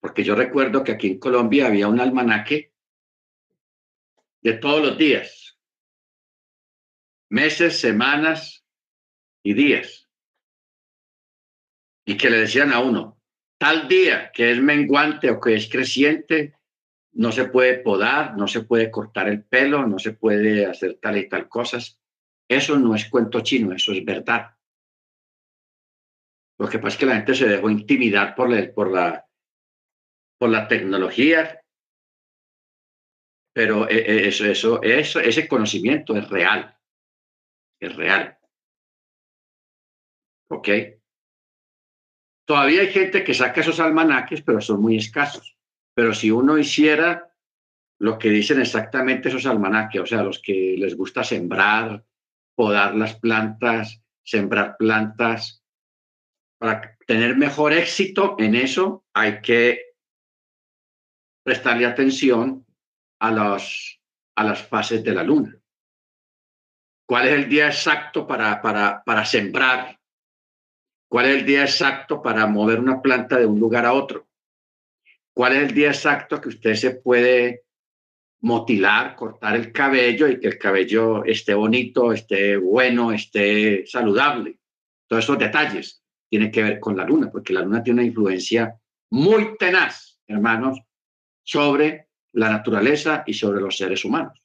porque 0.00 0.24
yo 0.24 0.34
recuerdo 0.34 0.82
que 0.82 0.90
aquí 0.90 1.06
en 1.12 1.20
Colombia 1.20 1.68
había 1.68 1.86
un 1.86 2.00
almanaque 2.00 2.72
de 4.42 4.54
todos 4.54 4.82
los 4.82 4.98
días, 4.98 5.60
meses, 7.28 7.78
semanas 7.78 8.66
y 9.44 9.54
días. 9.54 10.10
Y 12.04 12.16
que 12.16 12.30
le 12.30 12.38
decían 12.38 12.72
a 12.72 12.80
uno, 12.80 13.22
tal 13.58 13.86
día 13.86 14.32
que 14.34 14.50
es 14.50 14.60
menguante 14.60 15.30
o 15.30 15.40
que 15.40 15.54
es 15.54 15.70
creciente, 15.70 16.58
no 17.12 17.30
se 17.30 17.44
puede 17.44 17.78
podar, 17.78 18.36
no 18.36 18.48
se 18.48 18.64
puede 18.64 18.90
cortar 18.90 19.28
el 19.28 19.44
pelo, 19.44 19.86
no 19.86 20.00
se 20.00 20.14
puede 20.14 20.66
hacer 20.66 20.98
tal 21.00 21.16
y 21.16 21.28
tal 21.28 21.48
cosas. 21.48 22.00
Eso 22.48 22.76
no 22.76 22.96
es 22.96 23.08
cuento 23.08 23.40
chino, 23.42 23.72
eso 23.72 23.92
es 23.92 24.04
verdad. 24.04 24.55
Lo 26.58 26.68
que 26.68 26.78
pasa 26.78 26.94
es 26.94 26.98
que 26.98 27.06
la 27.06 27.16
gente 27.16 27.34
se 27.34 27.48
dejó 27.48 27.68
intimidar 27.70 28.34
por 28.34 28.50
la, 28.50 28.72
por 28.72 28.90
la, 28.90 29.26
por 30.38 30.50
la 30.50 30.66
tecnología 30.68 31.60
pero 33.56 33.88
eh, 33.88 34.04
eh, 34.06 34.28
eso, 34.28 34.44
eso, 34.44 34.82
eso, 34.82 35.18
ese 35.18 35.48
conocimiento 35.48 36.14
es 36.14 36.28
real, 36.28 36.76
es 37.80 37.96
real. 37.96 38.36
¿Ok? 40.50 40.68
Todavía 42.46 42.82
hay 42.82 42.88
gente 42.88 43.24
que 43.24 43.32
saca 43.32 43.62
esos 43.62 43.80
almanaques, 43.80 44.42
pero 44.42 44.60
son 44.60 44.82
muy 44.82 44.98
escasos. 44.98 45.56
Pero 45.94 46.12
si 46.12 46.30
uno 46.30 46.58
hiciera 46.58 47.32
lo 47.98 48.18
que 48.18 48.28
dicen 48.28 48.60
exactamente 48.60 49.30
esos 49.30 49.46
almanaques, 49.46 50.02
o 50.02 50.06
sea, 50.06 50.22
los 50.22 50.42
que 50.42 50.76
les 50.76 50.94
gusta 50.94 51.24
sembrar, 51.24 52.04
podar 52.54 52.94
las 52.94 53.18
plantas, 53.18 54.02
sembrar 54.22 54.76
plantas, 54.76 55.64
para 56.58 56.96
tener 57.06 57.36
mejor 57.36 57.72
éxito 57.72 58.36
en 58.38 58.54
eso 58.54 59.04
hay 59.12 59.40
que 59.40 59.94
prestarle 61.44 61.86
atención 61.86 62.66
a, 63.20 63.30
los, 63.30 64.00
a 64.34 64.44
las 64.44 64.66
fases 64.66 65.04
de 65.04 65.14
la 65.14 65.22
luna. 65.22 65.56
¿Cuál 67.06 67.28
es 67.28 67.34
el 67.34 67.48
día 67.48 67.68
exacto 67.68 68.26
para, 68.26 68.60
para, 68.60 69.02
para 69.04 69.24
sembrar? 69.24 69.98
¿Cuál 71.08 71.26
es 71.26 71.36
el 71.36 71.46
día 71.46 71.62
exacto 71.62 72.20
para 72.20 72.46
mover 72.46 72.80
una 72.80 73.00
planta 73.00 73.38
de 73.38 73.46
un 73.46 73.60
lugar 73.60 73.86
a 73.86 73.92
otro? 73.92 74.26
¿Cuál 75.32 75.52
es 75.52 75.68
el 75.68 75.74
día 75.74 75.88
exacto 75.88 76.40
que 76.40 76.48
usted 76.48 76.74
se 76.74 76.92
puede 76.92 77.64
motilar, 78.40 79.14
cortar 79.14 79.54
el 79.54 79.70
cabello 79.70 80.26
y 80.26 80.40
que 80.40 80.48
el 80.48 80.58
cabello 80.58 81.24
esté 81.24 81.54
bonito, 81.54 82.12
esté 82.12 82.56
bueno, 82.56 83.12
esté 83.12 83.86
saludable? 83.86 84.58
Todos 85.06 85.22
esos 85.22 85.38
detalles 85.38 86.02
tienen 86.36 86.52
que 86.52 86.62
ver 86.62 86.80
con 86.80 86.98
la 86.98 87.04
luna, 87.06 87.30
porque 87.30 87.54
la 87.54 87.62
luna 87.62 87.82
tiene 87.82 88.00
una 88.00 88.08
influencia 88.08 88.78
muy 89.10 89.56
tenaz, 89.56 90.20
hermanos, 90.26 90.78
sobre 91.42 92.08
la 92.32 92.50
naturaleza 92.50 93.24
y 93.26 93.32
sobre 93.32 93.62
los 93.62 93.74
seres 93.74 94.04
humanos. 94.04 94.38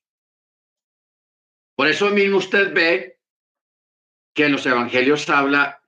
Por 1.75 1.89
eso 1.89 2.09
mismo 2.11 2.37
usted 2.37 2.73
ve 2.73 3.19
que 4.33 4.45
en 4.45 4.53
los 4.53 4.65
evangelios 4.65 5.29
habla 5.29 5.83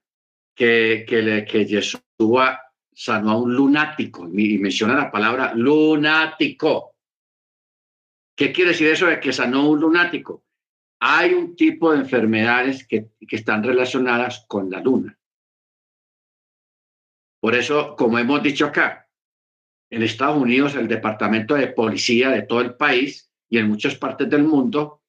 que, 0.54 1.06
que, 1.08 1.45
que 1.49 1.66
Yeshua 1.66 2.60
sanó 2.93 3.32
a 3.32 3.38
un 3.38 3.56
lunático 3.56 4.28
y 4.28 4.58
menciona 4.58 4.95
la 4.95 5.10
palabra 5.10 5.54
lunático. 5.54 6.97
¿Qué 8.36 8.51
quiere 8.51 8.72
decir 8.72 8.89
eso 8.89 9.06
de 9.06 9.22
que 9.22 9.32
sanó 9.32 9.62
a 9.62 9.70
un 9.70 9.80
lunático? 9.80 10.43
Hay 10.99 11.34
un 11.34 11.56
tipo 11.56 11.93
de 11.93 11.99
enfermedades 11.99 12.86
que, 12.86 13.12
que 13.26 13.38
están 13.38 13.64
relacionadas 13.64 14.43
con 14.49 14.70
la 14.70 14.82
luna. 14.82 15.18
Por 17.44 17.56
eso, 17.56 17.98
como 17.98 18.18
hemos 18.20 18.41
dicho 18.41 18.68
acá, 18.68 19.10
en 19.89 20.02
Estados 20.02 20.41
Unidos, 20.41 20.76
el 20.76 20.88
Departamento 20.88 21.56
de 21.56 21.68
Policía 21.68 22.30
de 22.30 22.44
todo 22.44 22.62
el 22.62 22.76
país 22.76 23.30
y 23.50 23.58
en 23.58 23.68
muchas 23.68 23.96
partes 23.98 24.30
del 24.30 24.44
mundo, 24.44 25.02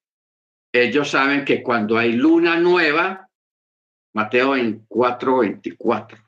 ellos 0.72 1.10
saben 1.10 1.44
que 1.44 1.62
cuando 1.62 1.96
hay 1.96 2.14
luna 2.14 2.58
nueva, 2.58 3.30
Mateo 4.14 4.56
en 4.56 4.84
4:24, 4.88 6.18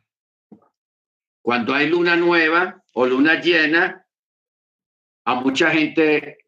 cuando 1.43 1.75
hay 1.75 1.89
luna 1.89 2.15
nueva 2.15 2.85
o 2.95 3.05
luna 3.05 3.41
llena, 3.41 4.07
a 5.25 5.35
mucha 5.35 5.73
gente 5.73 6.39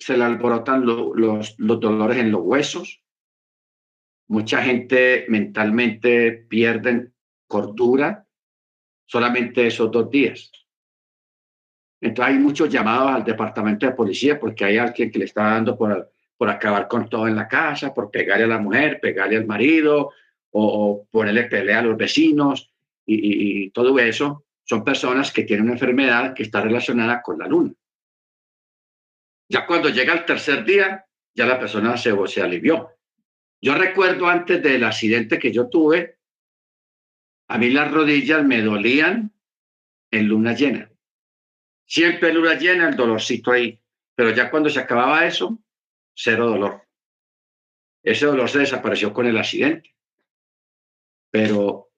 se 0.00 0.16
le 0.16 0.24
alborotan 0.24 0.84
los, 0.84 1.54
los 1.58 1.78
dolores 1.78 2.18
en 2.18 2.32
los 2.32 2.40
huesos, 2.42 3.04
mucha 4.26 4.64
gente 4.64 5.26
mentalmente 5.28 6.32
pierde 6.32 7.12
cordura, 7.50 8.24
solamente 9.06 9.66
esos 9.66 9.90
dos 9.90 10.08
días. 10.08 10.52
Entonces 12.00 12.32
hay 12.32 12.40
muchos 12.40 12.70
llamados 12.70 13.10
al 13.10 13.24
departamento 13.24 13.86
de 13.86 13.92
policía 13.92 14.38
porque 14.38 14.64
hay 14.64 14.78
alguien 14.78 15.10
que 15.10 15.18
le 15.18 15.24
está 15.24 15.42
dando 15.42 15.76
por, 15.76 16.12
por 16.38 16.48
acabar 16.48 16.86
con 16.86 17.08
todo 17.10 17.26
en 17.26 17.34
la 17.34 17.48
casa, 17.48 17.92
por 17.92 18.08
pegarle 18.10 18.44
a 18.44 18.54
la 18.54 18.58
mujer, 18.58 19.00
pegarle 19.00 19.36
al 19.36 19.46
marido 19.46 20.12
o, 20.52 21.06
ponerle 21.10 21.44
pelea 21.44 21.80
a 21.80 21.82
los 21.82 21.96
vecinos 21.96 22.72
y, 23.04 23.64
y, 23.64 23.70
todo 23.70 23.98
eso. 23.98 24.46
Son 24.62 24.84
personas 24.84 25.32
que 25.32 25.42
tienen 25.42 25.64
una 25.64 25.74
enfermedad 25.74 26.32
que 26.32 26.44
está 26.44 26.60
relacionada 26.60 27.20
con 27.20 27.36
la 27.38 27.48
luna. 27.48 27.72
Ya 29.48 29.66
cuando 29.66 29.88
llega 29.88 30.14
el 30.14 30.24
tercer 30.24 30.64
día, 30.64 31.04
ya 31.34 31.46
la 31.46 31.58
persona 31.58 31.96
se, 31.96 32.14
se 32.28 32.40
alivió. 32.40 32.90
Yo 33.60 33.74
recuerdo 33.74 34.28
antes 34.28 34.62
del 34.62 34.84
accidente 34.84 35.38
que 35.38 35.52
yo 35.52 35.68
tuve, 35.68 36.19
a 37.50 37.58
mí 37.58 37.68
las 37.70 37.90
rodillas 37.90 38.44
me 38.44 38.62
dolían 38.62 39.32
en 40.12 40.28
luna 40.28 40.52
llena. 40.54 40.88
Siempre 41.84 42.28
en 42.28 42.36
luna 42.36 42.54
llena 42.54 42.88
el 42.88 42.94
dolorcito 42.94 43.50
ahí, 43.50 43.76
pero 44.14 44.30
ya 44.30 44.48
cuando 44.52 44.70
se 44.70 44.78
acababa 44.78 45.26
eso, 45.26 45.58
cero 46.14 46.46
dolor. 46.46 46.86
Ese 48.04 48.26
dolor 48.26 48.48
se 48.48 48.60
desapareció 48.60 49.12
con 49.12 49.26
el 49.26 49.36
accidente. 49.36 49.96
Pero 51.28 51.90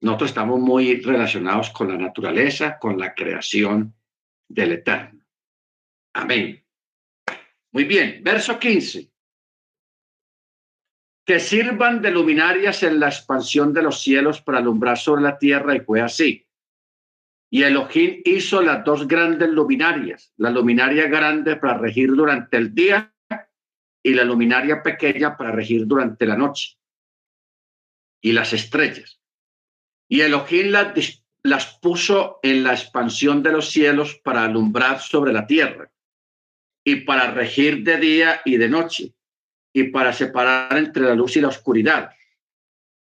nosotros 0.00 0.30
estamos 0.30 0.58
muy 0.58 1.00
relacionados 1.00 1.70
con 1.70 1.86
la 1.86 1.96
naturaleza, 1.96 2.76
con 2.76 2.98
la 2.98 3.14
creación 3.14 3.94
del 4.48 4.72
Eterno. 4.72 5.24
Amén. 6.14 6.64
Muy 7.70 7.84
bien, 7.84 8.24
verso 8.24 8.58
15 8.58 9.08
que 11.30 11.38
sirvan 11.38 12.02
de 12.02 12.10
luminarias 12.10 12.82
en 12.82 12.98
la 12.98 13.06
expansión 13.06 13.72
de 13.72 13.82
los 13.82 14.02
cielos 14.02 14.42
para 14.42 14.58
alumbrar 14.58 14.98
sobre 14.98 15.22
la 15.22 15.38
tierra, 15.38 15.76
y 15.76 15.78
fue 15.78 16.00
así. 16.00 16.44
Y 17.52 17.62
Elohim 17.62 18.20
hizo 18.24 18.60
las 18.60 18.84
dos 18.84 19.06
grandes 19.06 19.48
luminarias, 19.48 20.32
la 20.38 20.50
luminaria 20.50 21.06
grande 21.06 21.54
para 21.54 21.78
regir 21.78 22.10
durante 22.16 22.56
el 22.56 22.74
día 22.74 23.14
y 24.02 24.12
la 24.12 24.24
luminaria 24.24 24.82
pequeña 24.82 25.36
para 25.36 25.52
regir 25.52 25.86
durante 25.86 26.26
la 26.26 26.36
noche, 26.36 26.80
y 28.20 28.32
las 28.32 28.52
estrellas. 28.52 29.20
Y 30.08 30.22
Elohim 30.22 30.72
las 30.72 31.22
las 31.44 31.78
puso 31.78 32.40
en 32.42 32.64
la 32.64 32.72
expansión 32.72 33.44
de 33.44 33.52
los 33.52 33.70
cielos 33.70 34.20
para 34.24 34.42
alumbrar 34.42 34.98
sobre 34.98 35.32
la 35.32 35.46
tierra 35.46 35.92
y 36.84 36.96
para 37.02 37.30
regir 37.30 37.84
de 37.84 37.98
día 37.98 38.40
y 38.44 38.56
de 38.56 38.68
noche 38.68 39.14
y 39.72 39.84
para 39.84 40.12
separar 40.12 40.76
entre 40.76 41.02
la 41.02 41.14
luz 41.14 41.36
y 41.36 41.40
la 41.40 41.48
oscuridad. 41.48 42.10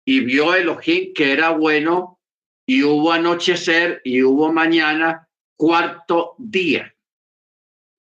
Y 0.05 0.19
vio 0.21 0.53
Elohim 0.53 1.13
que 1.13 1.31
era 1.31 1.49
bueno 1.49 2.19
y 2.65 2.83
hubo 2.83 3.11
anochecer 3.11 4.01
y 4.03 4.23
hubo 4.23 4.51
mañana, 4.51 5.27
cuarto 5.55 6.35
día. 6.37 6.95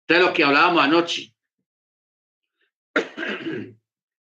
De 0.06 0.18
lo 0.18 0.32
que 0.32 0.44
hablábamos 0.44 0.82
anoche. 0.82 1.34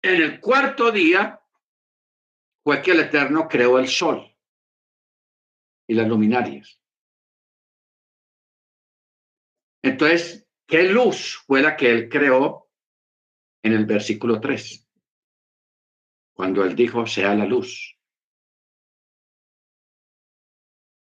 En 0.02 0.22
el 0.22 0.40
cuarto 0.40 0.90
día 0.90 1.42
fue 2.64 2.80
que 2.80 2.92
el 2.92 3.00
Eterno 3.00 3.46
creó 3.46 3.78
el 3.78 3.86
sol 3.86 4.34
y 5.86 5.92
las 5.92 6.08
luminarias. 6.08 6.80
Entonces, 9.82 10.48
¿qué 10.66 10.84
luz 10.84 11.42
fue 11.46 11.60
la 11.60 11.76
que 11.76 11.90
él 11.90 12.08
creó 12.08 12.69
en 13.62 13.72
el 13.72 13.86
versículo 13.86 14.40
3? 14.40 14.88
Cuando 16.34 16.64
él 16.64 16.74
dijo, 16.74 17.06
sea 17.06 17.34
la 17.34 17.44
luz. 17.44 17.96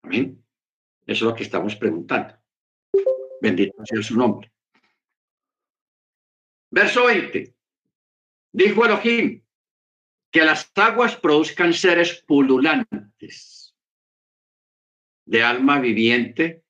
Amén. 0.02 0.44
Eso 1.07 1.24
es 1.24 1.30
lo 1.30 1.34
que 1.34 1.42
estamos 1.42 1.76
preguntando. 1.76 2.34
Bendito 3.40 3.84
sea 3.84 4.02
su 4.02 4.16
nombre. 4.16 4.52
Verso 6.70 7.07
20. 7.07 7.55
Dijo 8.52 8.84
Elohim, 8.84 9.42
que 10.30 10.44
las 10.44 10.70
aguas 10.74 11.16
produzcan 11.16 11.72
seres 11.72 12.22
pululantes 12.26 13.76
de 15.26 15.42
alma 15.42 15.78
viviente 15.78 16.64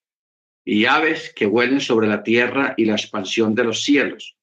y 0.64 0.84
aves 0.84 1.32
que 1.34 1.46
vuelen 1.46 1.80
sobre 1.80 2.06
la 2.06 2.22
tierra 2.22 2.74
y 2.76 2.84
la 2.84 2.92
expansión 2.92 3.54
de 3.54 3.64
los 3.64 3.82
cielos. 3.82 4.36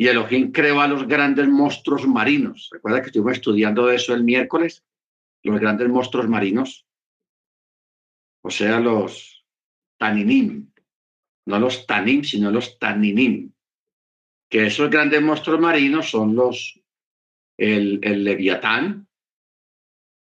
Y 0.00 0.08
Elohim 0.08 0.50
creó 0.50 0.80
a 0.80 0.88
los 0.88 1.06
grandes 1.06 1.46
monstruos 1.46 2.06
marinos. 2.06 2.70
Recuerda 2.72 3.02
que 3.02 3.08
estuvimos 3.08 3.34
estudiando 3.34 3.90
eso 3.90 4.14
el 4.14 4.24
miércoles, 4.24 4.82
los 5.42 5.60
grandes 5.60 5.90
monstruos 5.90 6.26
marinos, 6.26 6.86
o 8.42 8.48
sea, 8.48 8.80
los 8.80 9.44
taninim, 9.98 10.72
no 11.44 11.58
los 11.58 11.86
tanim, 11.86 12.24
sino 12.24 12.50
los 12.50 12.78
taninim, 12.78 13.52
que 14.48 14.68
esos 14.68 14.88
grandes 14.88 15.20
monstruos 15.20 15.60
marinos 15.60 16.08
son 16.08 16.34
los 16.34 16.80
el, 17.58 18.00
Leviatán, 18.00 19.06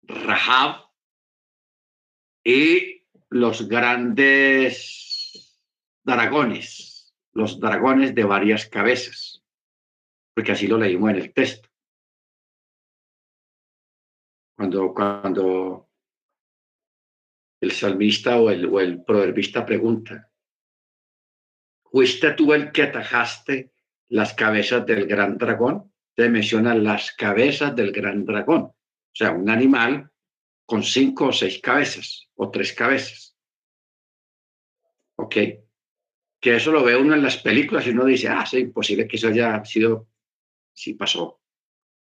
Rahab 0.03 0.83
y 2.45 3.07
los 3.31 3.67
grandes 3.67 5.59
dragones, 6.05 7.15
los 7.33 7.59
dragones 7.59 8.15
de 8.15 8.25
varias 8.25 8.67
cabezas, 8.67 9.42
porque 10.35 10.53
así 10.53 10.67
lo 10.67 10.79
leímos 10.79 11.11
en 11.11 11.17
el 11.17 11.33
texto. 11.33 11.69
Cuando, 14.57 14.95
cuando 14.95 15.89
el 17.61 17.73
salmista 17.73 18.41
o 18.41 18.51
el, 18.51 18.67
o 18.67 18.81
el 18.81 19.03
proverbista 19.05 19.65
pregunta, 19.65 20.31
¿fuiste 21.85 22.33
tú 22.33 22.53
el 22.53 22.71
que 22.71 22.85
atajaste 22.85 23.73
las 24.09 24.35
cabezas 24.35 24.85
del 24.87 25.07
gran 25.07 25.39
dragón? 25.39 25.93
te 26.15 26.29
menciona 26.29 26.75
las 26.75 27.13
cabezas 27.13 27.75
del 27.75 27.93
gran 27.93 28.25
dragón, 28.25 28.63
o 28.63 28.77
sea, 29.13 29.33
un 29.33 29.49
animal 29.49 30.11
con 30.67 30.83
cinco 30.83 31.27
o 31.27 31.33
seis 31.33 31.61
cabezas 31.61 32.29
o 32.35 32.51
tres 32.51 32.73
cabezas. 32.73 33.37
¿Ok? 35.17 35.37
Que 36.41 36.57
eso 36.57 36.73
lo 36.73 36.85
ve 36.85 36.97
uno 36.97 37.15
en 37.15 37.23
las 37.23 37.39
películas 37.39 37.87
y 37.87 37.91
uno 37.91 38.05
dice, 38.05 38.29
ah, 38.29 38.43
es 38.45 38.55
imposible 38.55 39.07
que 39.07 39.17
eso 39.17 39.29
haya 39.29 39.65
sido, 39.65 40.09
sí 40.73 40.95
pasó. 40.95 41.41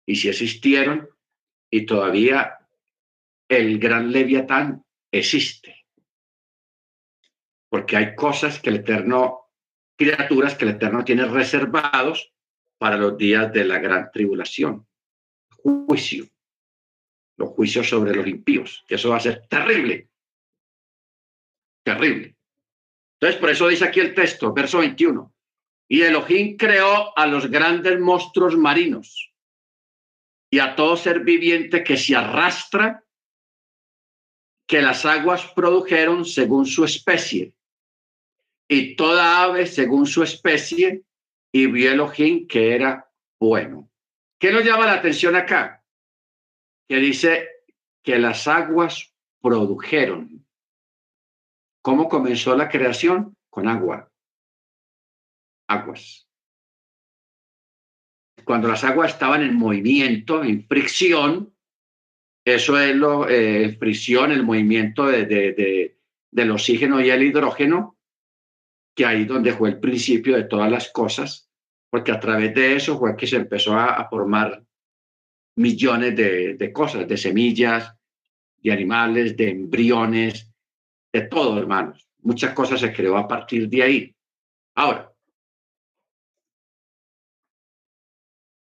Y 0.05 0.15
si 0.15 0.29
existieron 0.29 1.09
y 1.69 1.85
todavía 1.85 2.59
el 3.49 3.79
gran 3.79 4.11
leviatán 4.11 4.85
existe. 5.11 5.85
Porque 7.69 7.97
hay 7.97 8.15
cosas 8.15 8.59
que 8.59 8.69
el 8.69 8.77
Eterno, 8.77 9.51
criaturas 9.97 10.55
que 10.55 10.65
el 10.65 10.71
Eterno 10.71 11.03
tiene 11.03 11.25
reservados 11.25 12.33
para 12.77 12.97
los 12.97 13.17
días 13.17 13.51
de 13.51 13.65
la 13.65 13.79
gran 13.79 14.11
tribulación. 14.11 14.87
Juicio. 15.49 16.27
Los 17.37 17.49
juicios 17.49 17.89
sobre 17.89 18.15
los 18.15 18.27
impíos. 18.27 18.85
Eso 18.87 19.09
va 19.09 19.17
a 19.17 19.21
ser 19.21 19.45
terrible. 19.47 20.09
Terrible. 21.83 22.35
Entonces, 23.19 23.39
por 23.39 23.49
eso 23.49 23.67
dice 23.67 23.85
aquí 23.85 23.99
el 23.99 24.13
texto, 24.13 24.53
verso 24.53 24.79
21. 24.79 25.34
Y 25.87 26.01
Elohim 26.01 26.57
creó 26.57 27.17
a 27.17 27.27
los 27.27 27.49
grandes 27.49 27.99
monstruos 27.99 28.57
marinos 28.57 29.31
y 30.49 30.59
a 30.59 30.75
todo 30.75 30.97
ser 30.97 31.19
viviente 31.21 31.83
que 31.83 31.97
se 31.97 32.15
arrastra, 32.15 33.03
que 34.67 34.81
las 34.81 35.05
aguas 35.05 35.45
produjeron 35.53 36.25
según 36.25 36.65
su 36.65 36.85
especie, 36.85 37.53
y 38.67 38.95
toda 38.95 39.43
ave 39.43 39.67
según 39.67 40.07
su 40.07 40.23
especie, 40.23 41.03
y 41.51 41.67
vio 41.67 41.91
Elohim 41.91 42.47
que 42.47 42.73
era 42.73 43.11
bueno. 43.39 43.91
¿Qué 44.39 44.51
nos 44.51 44.63
llama 44.63 44.85
la 44.85 44.93
atención 44.93 45.35
acá? 45.35 45.83
Que 46.87 46.97
dice 46.97 47.49
que 48.03 48.17
las 48.17 48.47
aguas 48.47 49.13
produjeron. 49.41 50.45
¿Cómo 51.81 52.09
comenzó 52.09 52.55
la 52.55 52.69
creación? 52.69 53.37
Con 53.49 53.67
agua. 53.67 54.11
Aguas. 55.67 56.27
Cuando 58.43 58.67
las 58.67 58.83
aguas 58.83 59.13
estaban 59.13 59.41
en 59.41 59.55
movimiento, 59.55 60.43
en 60.43 60.67
fricción, 60.67 61.53
eso 62.45 62.79
es 62.79 62.95
lo, 62.95 63.27
eh, 63.27 63.75
fricción, 63.79 64.31
el 64.31 64.43
movimiento 64.43 65.07
de, 65.07 65.25
de, 65.25 65.97
del 66.31 66.51
oxígeno 66.51 67.01
y 67.01 67.09
el 67.09 67.23
hidrógeno, 67.23 67.97
que 68.95 69.05
ahí 69.05 69.25
donde 69.25 69.53
fue 69.53 69.69
el 69.69 69.79
principio 69.79 70.35
de 70.35 70.43
todas 70.43 70.69
las 70.69 70.91
cosas, 70.91 71.49
porque 71.89 72.11
a 72.11 72.19
través 72.19 72.53
de 72.53 72.75
eso 72.75 72.99
fue 72.99 73.15
que 73.15 73.25
se 73.25 73.37
empezó 73.37 73.73
a, 73.73 74.07
formar 74.09 74.63
millones 75.55 76.15
de, 76.15 76.71
cosas, 76.73 77.07
de 77.07 77.17
semillas, 77.17 77.93
de 78.57 78.71
animales, 78.71 79.37
de 79.37 79.49
embriones, 79.49 80.51
de 81.13 81.21
todo, 81.21 81.57
hermanos. 81.57 82.07
Muchas 82.21 82.53
cosas 82.53 82.79
se 82.81 82.91
creó 82.91 83.17
a 83.17 83.27
partir 83.27 83.69
de 83.69 83.81
ahí. 83.81 84.15
Ahora, 84.75 85.11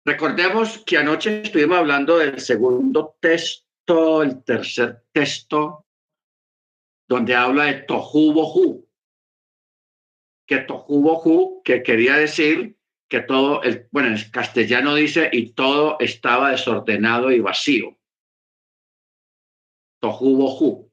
recordemos 0.06 0.78
que 0.86 0.96
anoche 0.96 1.42
estuvimos 1.42 1.78
hablando 1.78 2.18
del 2.18 2.38
segundo 2.38 3.16
texto, 3.20 4.22
el 4.22 4.42
tercer 4.44 5.04
texto, 5.12 5.84
donde 7.08 7.34
habla 7.34 7.64
de 7.64 7.82
Tohu 7.82 8.32
Bohu. 8.32 8.88
Que 10.46 10.58
Tohu 10.58 11.02
Bohu, 11.02 11.62
que 11.64 11.82
quería 11.82 12.14
decir 12.14 12.78
que 13.08 13.20
todo, 13.20 13.62
el, 13.62 13.88
bueno, 13.90 14.16
en 14.16 14.30
castellano 14.30 14.94
dice, 14.94 15.28
y 15.32 15.52
todo 15.52 15.98
estaba 15.98 16.52
desordenado 16.52 17.32
y 17.32 17.40
vacío. 17.40 17.98
Tohu 20.00 20.36
bohu. 20.36 20.92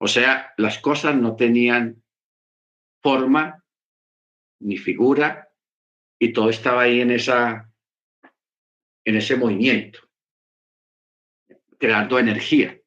O 0.00 0.08
sea, 0.08 0.54
las 0.56 0.78
cosas 0.78 1.14
no 1.16 1.36
tenían 1.36 2.02
forma 3.02 3.64
ni 4.60 4.76
figura 4.76 5.52
y 6.20 6.32
todo 6.32 6.50
estaba 6.50 6.82
ahí 6.82 7.00
en 7.00 7.10
esa 7.10 7.68
en 9.08 9.16
ese 9.16 9.36
movimiento 9.36 10.00
creando 11.78 12.18
energía. 12.18 12.78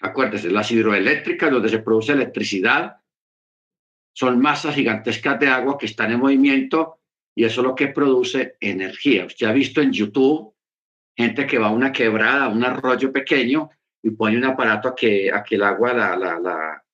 Acuérdense, 0.00 0.50
las 0.50 0.70
hidroeléctricas 0.70 1.50
donde 1.50 1.68
se 1.68 1.80
produce 1.80 2.12
electricidad 2.12 2.96
son 4.14 4.40
masas 4.40 4.74
gigantescas 4.74 5.38
de 5.40 5.48
agua 5.48 5.76
que 5.76 5.84
están 5.84 6.12
en 6.12 6.20
movimiento 6.20 7.00
y 7.34 7.44
eso 7.44 7.60
es 7.60 7.66
lo 7.66 7.74
que 7.74 7.88
produce 7.88 8.56
energía. 8.60 9.26
Usted 9.26 9.46
ha 9.46 9.52
visto 9.52 9.82
en 9.82 9.92
YouTube 9.92 10.54
gente 11.14 11.46
que 11.46 11.58
va 11.58 11.66
a 11.66 11.72
una 11.72 11.92
quebrada, 11.92 12.46
a 12.46 12.48
un 12.48 12.64
arroyo 12.64 13.12
pequeño 13.12 13.68
y 14.02 14.10
pone 14.12 14.38
un 14.38 14.44
aparato 14.44 14.88
a 14.88 14.94
que, 14.94 15.30
a 15.30 15.42
que 15.42 15.56
el 15.56 15.64
agua 15.64 15.92
la, 15.92 16.16
la, 16.16 16.40
la 16.40 16.84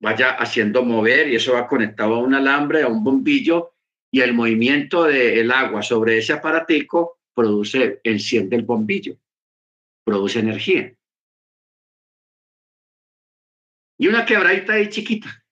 vaya 0.00 0.30
haciendo 0.30 0.82
mover 0.82 1.28
y 1.28 1.36
eso 1.36 1.52
va 1.52 1.68
conectado 1.68 2.14
a 2.14 2.20
un 2.20 2.32
alambre, 2.32 2.82
a 2.82 2.88
un 2.88 3.04
bombillo 3.04 3.74
y 4.12 4.20
el 4.20 4.34
movimiento 4.34 5.04
del 5.04 5.50
agua 5.50 5.82
sobre 5.82 6.18
ese 6.18 6.34
aparatico 6.34 7.18
produce, 7.34 8.00
enciende 8.04 8.54
el 8.54 8.62
bombillo, 8.62 9.16
produce 10.04 10.38
energía. 10.38 10.94
Y 13.98 14.06
una 14.06 14.24
quebradita 14.24 14.74
ahí 14.74 14.88
chiquita 14.88 15.42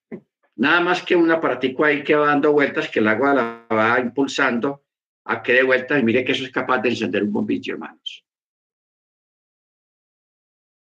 nada 0.60 0.80
más 0.80 1.02
que 1.02 1.16
un 1.16 1.30
aparatico 1.30 1.86
ahí 1.86 2.04
que 2.04 2.14
va 2.14 2.26
dando 2.26 2.52
vueltas, 2.52 2.90
que 2.90 2.98
el 2.98 3.08
agua 3.08 3.34
la 3.34 3.66
va 3.74 3.98
impulsando 3.98 4.84
a 5.24 5.42
que 5.42 5.54
dé 5.54 5.62
vueltas 5.62 5.98
y 5.98 6.02
mire 6.02 6.22
que 6.22 6.32
eso 6.32 6.44
es 6.44 6.50
capaz 6.50 6.82
de 6.82 6.90
encender 6.90 7.22
un 7.24 7.32
bombillo, 7.32 7.74
hermanos. 7.74 8.26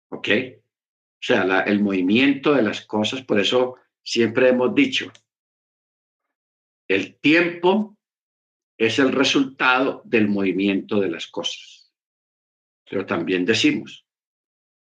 ¿Ok? 0.09 0.27
O 0.29 1.19
sea, 1.19 1.61
el 1.63 1.81
movimiento 1.81 2.53
de 2.53 2.61
las 2.61 2.85
cosas, 2.85 3.23
por 3.23 3.41
eso 3.41 3.75
siempre 4.01 4.47
hemos 4.47 4.73
dicho, 4.73 5.11
el 6.87 7.19
tiempo 7.19 7.97
es 8.77 8.99
el 8.99 9.11
resultado 9.11 10.01
del 10.05 10.27
movimiento 10.27 10.99
de 10.99 11.09
las 11.09 11.27
cosas. 11.27 11.91
Pero 12.89 13.05
también 13.05 13.45
decimos, 13.45 14.05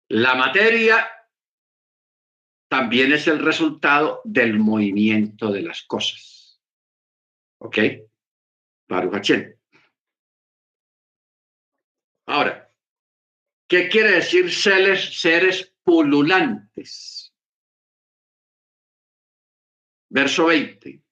la 0.08 0.34
materia 0.34 1.08
también 2.70 3.12
es 3.12 3.26
el 3.26 3.40
resultado 3.40 4.20
del 4.24 4.58
movimiento 4.58 5.50
de 5.50 5.62
las 5.62 5.82
cosas. 5.82 6.60
¿Ok? 7.58 7.78
Baruch 8.88 9.30
Ahora, 12.26 12.72
¿qué 13.68 13.88
quiere 13.88 14.12
decir 14.12 14.52
seres, 14.52 15.20
seres 15.20 15.74
pululantes? 15.82 17.34
Verso 20.08 20.46
20. 20.46 21.02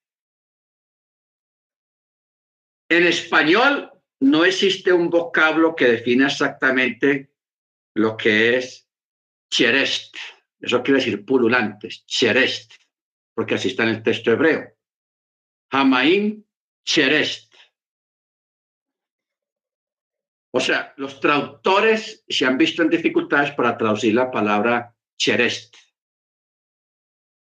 En 2.89 3.07
español 3.07 3.93
no 4.21 4.45
existe 4.45 4.93
un 4.93 5.11
vocablo 5.11 5.77
que 5.77 5.87
defina 5.87 6.27
exactamente 6.27 7.31
lo 7.95 8.17
que 8.17 8.57
es 8.57 8.89
cherest. 9.51 10.17
Eso 10.61 10.83
quiere 10.83 11.01
decir 11.01 11.25
pululantes, 11.25 12.05
cherest, 12.07 12.73
porque 13.35 13.55
así 13.55 13.69
está 13.69 13.85
en 13.85 13.91
el 13.91 14.03
texto 14.03 14.33
hebreo. 14.33 14.75
Hamaim 15.71 16.45
cherest. 16.85 17.55
O 20.51 20.61
sea, 20.61 20.95
los 20.97 21.21
traductores 21.21 22.25
se 22.27 22.47
han 22.47 22.57
visto 22.57 22.83
en 22.83 22.89
dificultades 22.89 23.53
para 23.53 23.77
traducir 23.77 24.15
la 24.15 24.31
palabra 24.31 24.97
cherest. 25.17 25.77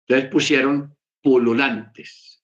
Entonces 0.07 0.31
pusieron 0.31 0.97
pululantes. 1.21 2.34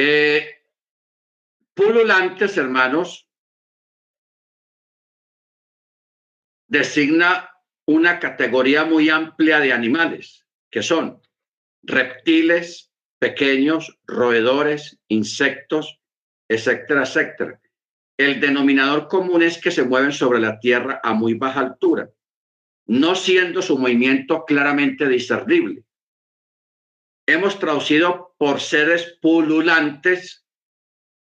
Eh, 0.00 0.48
pululantes, 1.74 2.56
hermanos, 2.56 3.28
designa 6.68 7.50
una 7.84 8.20
categoría 8.20 8.84
muy 8.84 9.10
amplia 9.10 9.58
de 9.58 9.72
animales, 9.72 10.46
que 10.70 10.84
son 10.84 11.20
reptiles, 11.82 12.92
pequeños, 13.18 13.98
roedores, 14.06 15.00
insectos, 15.08 16.00
etcétera, 16.48 17.02
etcétera. 17.02 17.60
El 18.16 18.38
denominador 18.38 19.08
común 19.08 19.42
es 19.42 19.60
que 19.60 19.72
se 19.72 19.82
mueven 19.82 20.12
sobre 20.12 20.38
la 20.38 20.60
Tierra 20.60 21.00
a 21.02 21.12
muy 21.12 21.34
baja 21.34 21.58
altura, 21.58 22.08
no 22.86 23.16
siendo 23.16 23.62
su 23.62 23.76
movimiento 23.76 24.44
claramente 24.44 25.08
discernible. 25.08 25.82
Hemos 27.26 27.58
traducido 27.58 28.27
por 28.38 28.60
seres 28.60 29.18
pululantes 29.20 30.46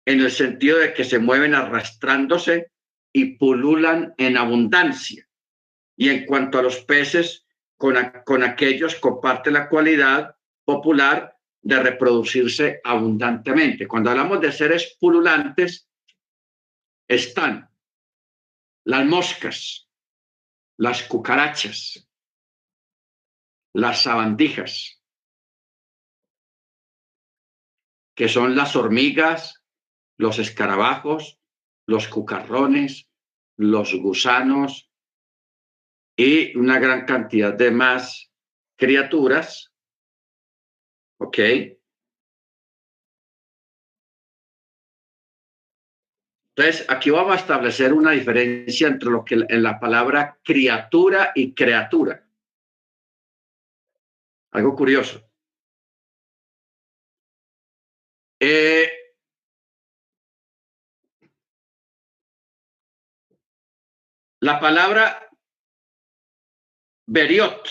en 0.06 0.22
el 0.22 0.32
sentido 0.32 0.78
de 0.78 0.94
que 0.94 1.04
se 1.04 1.20
mueven 1.20 1.54
arrastrándose 1.54 2.72
y 3.12 3.38
pululan 3.38 4.14
en 4.18 4.38
abundancia. 4.38 5.28
Y 5.98 6.10
en 6.10 6.26
cuanto 6.26 6.60
a 6.60 6.62
los 6.62 6.78
peces, 6.86 7.46
con, 7.78 8.44
aquellos 8.44 8.96
comparte 8.96 9.52
la 9.52 9.70
cualidad 9.70 10.36
popular 10.66 11.38
de 11.62 11.82
reproducirse 11.82 12.82
abundantemente. 12.84 13.88
Cuando 13.88 14.10
hablamos 14.12 14.40
de 14.42 14.52
seres 14.52 14.98
pululantes, 15.00 15.90
están 17.08 17.70
las 18.86 19.06
moscas, 19.06 19.90
las 20.78 21.04
cucarachas, 21.04 22.08
las 23.74 24.04
sabandijas, 24.04 24.99
que 28.20 28.28
son 28.28 28.54
las 28.54 28.76
hormigas, 28.76 29.64
los 30.18 30.40
escarabajos, 30.40 31.40
los 31.88 32.10
cucarrones, 32.10 33.08
los 33.56 33.96
gusanos, 33.96 34.92
y 36.18 36.54
una 36.58 36.80
gran 36.80 37.06
cantidad 37.06 37.54
de 37.54 37.72
más 37.72 38.30
criaturas. 38.76 39.72
¿Ok? 41.22 41.38
Entonces, 46.58 46.86
aquí 46.90 47.12
vamos 47.12 47.32
a 47.32 47.40
establecer 47.40 47.94
una 47.94 48.12
diferencia 48.12 48.90
entre 48.90 49.12
lo 49.12 49.24
que 49.24 49.46
en 49.48 49.64
la 49.64 49.80
palabra 49.80 50.38
criatura 50.44 51.32
y 51.34 51.54
criatura. 51.54 52.28
Algo 54.52 54.76
curioso. 54.76 55.29
Eh, 58.42 58.90
la 64.42 64.60
palabra 64.60 65.30
Beriot, 67.06 67.68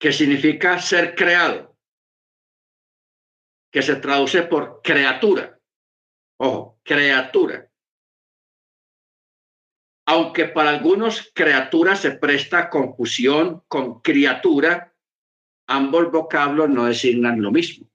que 0.00 0.12
significa 0.12 0.80
ser 0.80 1.14
creado, 1.14 1.78
que 3.70 3.82
se 3.82 3.96
traduce 3.96 4.42
por 4.42 4.82
criatura. 4.82 5.60
Ojo, 6.40 6.80
criatura. 6.82 7.70
Aunque 10.06 10.46
para 10.46 10.70
algunos 10.70 11.30
criatura 11.32 11.94
se 11.94 12.12
presta 12.12 12.68
confusión 12.68 13.62
con 13.68 14.00
criatura, 14.00 14.91
ambos 15.76 16.10
vocablos 16.10 16.68
no 16.68 16.86
designan 16.86 17.40
lo 17.40 17.50
mismo. 17.50 17.88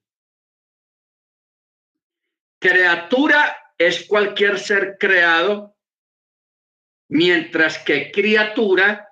Criatura 2.59 3.55
es 3.78 4.07
cualquier 4.07 4.57
ser 4.57 4.97
creado 4.99 5.75
mientras 7.09 7.78
que 7.80 8.11
criatura 8.11 9.09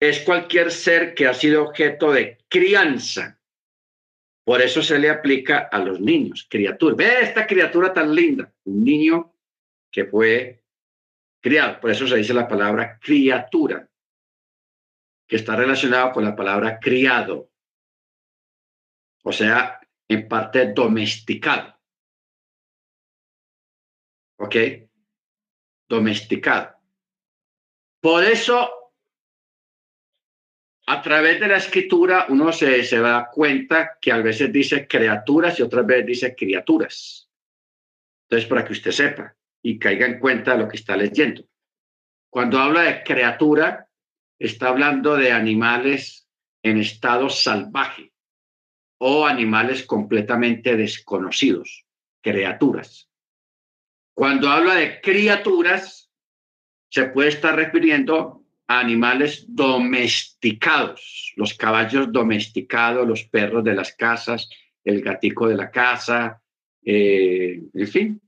es 0.00 0.20
cualquier 0.20 0.70
ser 0.70 1.14
que 1.14 1.26
ha 1.26 1.34
sido 1.34 1.64
objeto 1.64 2.12
de 2.12 2.38
crianza. 2.48 3.40
Por 4.44 4.62
eso 4.62 4.80
se 4.80 4.98
le 4.98 5.10
aplica 5.10 5.68
a 5.70 5.80
los 5.80 6.00
niños, 6.00 6.46
criatura. 6.48 6.94
Ve 6.94 7.20
esta 7.22 7.46
criatura 7.46 7.92
tan 7.92 8.14
linda, 8.14 8.52
un 8.64 8.84
niño 8.84 9.34
que 9.90 10.04
fue 10.04 10.62
criado. 11.40 11.80
Por 11.80 11.90
eso 11.90 12.06
se 12.06 12.16
dice 12.16 12.32
la 12.32 12.46
palabra 12.46 12.98
criatura, 13.02 13.87
que 15.28 15.36
está 15.36 15.54
relacionado 15.54 16.10
con 16.12 16.24
la 16.24 16.34
palabra 16.34 16.80
criado. 16.80 17.50
O 19.22 19.32
sea, 19.32 19.78
en 20.08 20.26
parte 20.26 20.72
domesticado. 20.72 21.78
¿Ok? 24.38 24.56
Domesticado. 25.86 26.76
Por 28.00 28.24
eso, 28.24 28.70
a 30.86 31.02
través 31.02 31.40
de 31.40 31.48
la 31.48 31.58
escritura, 31.58 32.26
uno 32.30 32.50
se, 32.50 32.82
se 32.84 32.98
da 32.98 33.28
cuenta 33.30 33.98
que 34.00 34.10
a 34.10 34.18
veces 34.18 34.50
dice 34.50 34.88
criaturas 34.88 35.58
y 35.58 35.62
otras 35.62 35.84
veces 35.84 36.06
dice 36.06 36.34
criaturas. 36.34 37.28
Entonces, 38.22 38.48
para 38.48 38.64
que 38.64 38.72
usted 38.72 38.92
sepa 38.92 39.36
y 39.62 39.78
caiga 39.78 40.06
en 40.06 40.20
cuenta 40.20 40.52
de 40.52 40.62
lo 40.62 40.68
que 40.68 40.76
está 40.76 40.96
leyendo. 40.96 41.44
Cuando 42.30 42.58
habla 42.58 42.82
de 42.82 43.02
criatura, 43.02 43.87
está 44.38 44.68
hablando 44.68 45.16
de 45.16 45.32
animales 45.32 46.28
en 46.62 46.78
estado 46.78 47.28
salvaje 47.28 48.12
o 48.98 49.26
animales 49.26 49.84
completamente 49.84 50.76
desconocidos, 50.76 51.86
criaturas. 52.20 53.08
Cuando 54.14 54.48
habla 54.48 54.74
de 54.74 55.00
criaturas, 55.00 56.10
se 56.90 57.04
puede 57.06 57.28
estar 57.28 57.54
refiriendo 57.54 58.44
a 58.66 58.80
animales 58.80 59.44
domesticados, 59.48 61.32
los 61.36 61.54
caballos 61.54 62.12
domesticados, 62.12 63.06
los 63.06 63.24
perros 63.24 63.64
de 63.64 63.74
las 63.74 63.94
casas, 63.94 64.48
el 64.84 65.02
gatico 65.02 65.48
de 65.48 65.56
la 65.56 65.70
casa, 65.70 66.42
eh, 66.84 67.62
en 67.72 67.88
fin, 67.88 68.20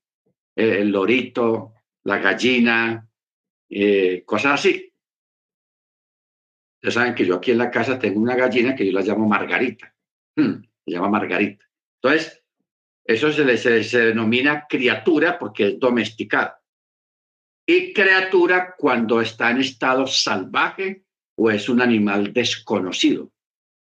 el 0.54 0.90
lorito, 0.90 1.74
la 2.04 2.18
gallina, 2.18 3.08
eh, 3.68 4.22
cosas 4.24 4.60
así. 4.60 4.89
Ya 6.82 6.90
saben 6.90 7.14
que 7.14 7.26
yo 7.26 7.36
aquí 7.36 7.50
en 7.50 7.58
la 7.58 7.70
casa 7.70 7.98
tengo 7.98 8.20
una 8.20 8.36
gallina 8.36 8.74
que 8.74 8.86
yo 8.86 8.92
la 8.92 9.04
llamo 9.04 9.28
Margarita. 9.28 9.94
Hmm, 10.36 10.62
se 10.84 10.90
llama 10.90 11.08
Margarita. 11.08 11.64
Entonces, 12.02 12.42
eso 13.04 13.32
se, 13.32 13.84
se 13.84 13.98
denomina 13.98 14.66
criatura 14.68 15.38
porque 15.38 15.68
es 15.68 15.78
domesticado 15.78 16.60
y 17.70 17.92
criatura 17.92 18.74
cuando 18.76 19.20
está 19.20 19.50
en 19.52 19.58
estado 19.58 20.04
salvaje 20.04 21.04
o 21.36 21.52
es 21.52 21.68
un 21.68 21.80
animal 21.80 22.32
desconocido. 22.32 23.30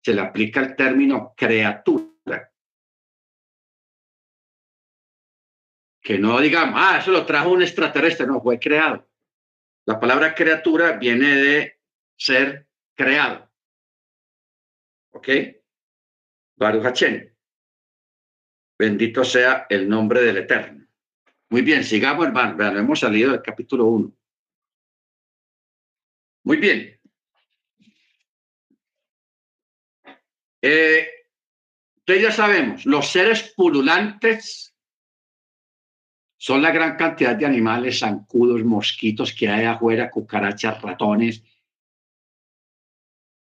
Se 0.02 0.14
le 0.14 0.22
aplica 0.22 0.60
el 0.60 0.74
término 0.74 1.34
criatura. 1.36 2.06
que 6.00 6.18
no 6.18 6.40
digamos, 6.40 6.80
ah, 6.80 6.98
eso 7.00 7.10
lo 7.10 7.26
trajo 7.26 7.50
un 7.50 7.62
extraterrestre, 7.62 8.28
no, 8.28 8.40
fue 8.40 8.60
creado. 8.60 9.08
La 9.86 9.98
palabra 9.98 10.36
criatura 10.36 10.92
viene 10.92 11.34
de 11.34 11.80
ser 12.16 12.68
creado. 12.96 13.48
¿Ok? 15.12 15.28
Baruch 16.56 17.02
Bendito 18.78 19.24
sea 19.24 19.66
el 19.70 19.88
nombre 19.88 20.20
del 20.22 20.38
Eterno. 20.38 20.86
Muy 21.48 21.62
bien, 21.62 21.84
sigamos, 21.84 22.26
hermano. 22.26 22.78
Hemos 22.78 23.00
salido 23.00 23.32
del 23.32 23.42
capítulo 23.42 23.86
1. 23.86 24.12
Muy 26.44 26.56
bien. 26.58 27.00
Eh, 30.62 31.08
ya 32.06 32.30
sabemos, 32.30 32.86
los 32.86 33.10
seres 33.10 33.52
pululantes 33.56 34.74
son 36.36 36.62
la 36.62 36.70
gran 36.70 36.96
cantidad 36.96 37.34
de 37.34 37.46
animales, 37.46 38.00
zancudos, 38.00 38.64
mosquitos 38.64 39.32
que 39.32 39.48
hay 39.48 39.64
afuera, 39.64 40.10
cucarachas, 40.10 40.80
ratones, 40.82 41.42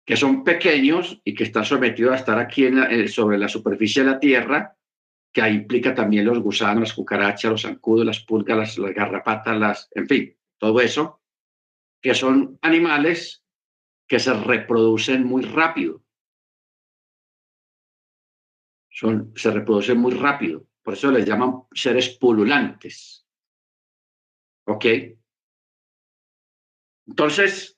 que 0.08 0.16
son 0.16 0.42
pequeños 0.42 1.20
y 1.22 1.34
que 1.34 1.44
están 1.44 1.66
sometidos 1.66 2.14
a 2.14 2.16
estar 2.16 2.38
aquí 2.38 2.64
en 2.64 3.08
sobre 3.08 3.36
la 3.36 3.46
superficie 3.46 4.02
de 4.02 4.10
la 4.10 4.18
Tierra, 4.18 4.74
que 5.30 5.46
implica 5.46 5.94
también 5.94 6.24
los 6.24 6.38
gusanos, 6.38 6.80
las 6.80 6.94
cucarachas, 6.94 7.50
los 7.50 7.60
zancudos, 7.60 8.06
las 8.06 8.20
pulgas, 8.20 8.78
las, 8.78 8.94
garrapatas, 8.94 9.58
las, 9.58 9.88
en 9.90 10.08
fin, 10.08 10.34
todo 10.56 10.80
eso, 10.80 11.20
que 12.00 12.14
son 12.14 12.58
animales 12.62 13.44
que 14.06 14.18
se 14.18 14.32
reproducen 14.32 15.24
muy 15.24 15.42
rápido. 15.42 16.02
Son, 18.88 19.34
se 19.36 19.50
reproducen 19.50 19.98
muy 19.98 20.14
rápido. 20.14 20.64
Por 20.82 20.94
eso 20.94 21.10
les 21.10 21.26
llaman 21.26 21.64
seres 21.74 22.16
pululantes. 22.16 23.26
¿Ok? 24.64 24.86
Entonces, 27.08 27.77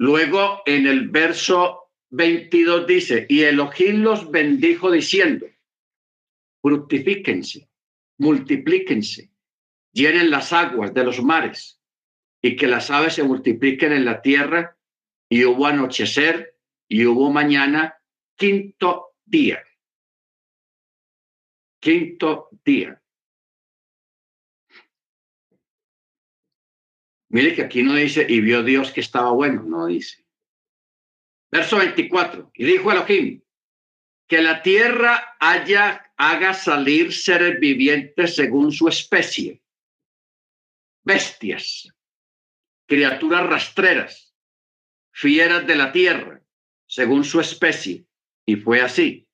luego 0.00 0.62
en 0.66 0.86
el 0.86 1.08
verso 1.08 1.92
22 2.10 2.86
dice, 2.86 3.26
y 3.28 3.42
Elohim 3.42 4.02
los 4.02 4.30
bendijo 4.30 4.90
diciendo, 4.90 5.46
fructifíquense, 6.60 7.68
multiplíquense, 8.18 9.30
llenen 9.92 10.30
las 10.30 10.52
aguas 10.52 10.92
de 10.92 11.04
los 11.04 11.22
mares 11.22 11.80
y 12.42 12.56
que 12.56 12.66
las 12.66 12.90
aves 12.90 13.14
se 13.14 13.22
multipliquen 13.22 13.92
en 13.92 14.04
la 14.04 14.22
tierra. 14.22 14.76
Y 15.32 15.44
hubo 15.44 15.66
anochecer 15.66 16.56
y 16.88 17.06
hubo 17.06 17.30
mañana, 17.30 17.94
quinto 18.36 19.12
día 19.24 19.62
quinto 21.80 22.50
día. 22.64 22.99
Mire 27.30 27.54
que 27.54 27.62
aquí 27.62 27.82
no 27.82 27.94
dice, 27.94 28.26
y 28.28 28.40
vio 28.40 28.62
Dios 28.62 28.90
que 28.92 29.00
estaba 29.00 29.30
bueno, 29.30 29.62
no 29.62 29.86
dice. 29.86 30.26
Verso 31.50 31.78
24, 31.78 32.50
y 32.54 32.64
dijo 32.64 32.90
Elohim, 32.90 33.42
que 34.26 34.42
la 34.42 34.62
tierra 34.62 35.36
haya, 35.40 36.12
haga 36.16 36.54
salir 36.54 37.12
seres 37.12 37.58
vivientes 37.58 38.36
según 38.36 38.72
su 38.72 38.88
especie, 38.88 39.62
bestias, 41.04 41.92
criaturas 42.86 43.46
rastreras, 43.46 44.34
fieras 45.12 45.66
de 45.66 45.76
la 45.76 45.92
tierra, 45.92 46.42
según 46.86 47.24
su 47.24 47.40
especie. 47.40 48.06
Y 48.44 48.56
fue 48.56 48.80
así. 48.80 49.28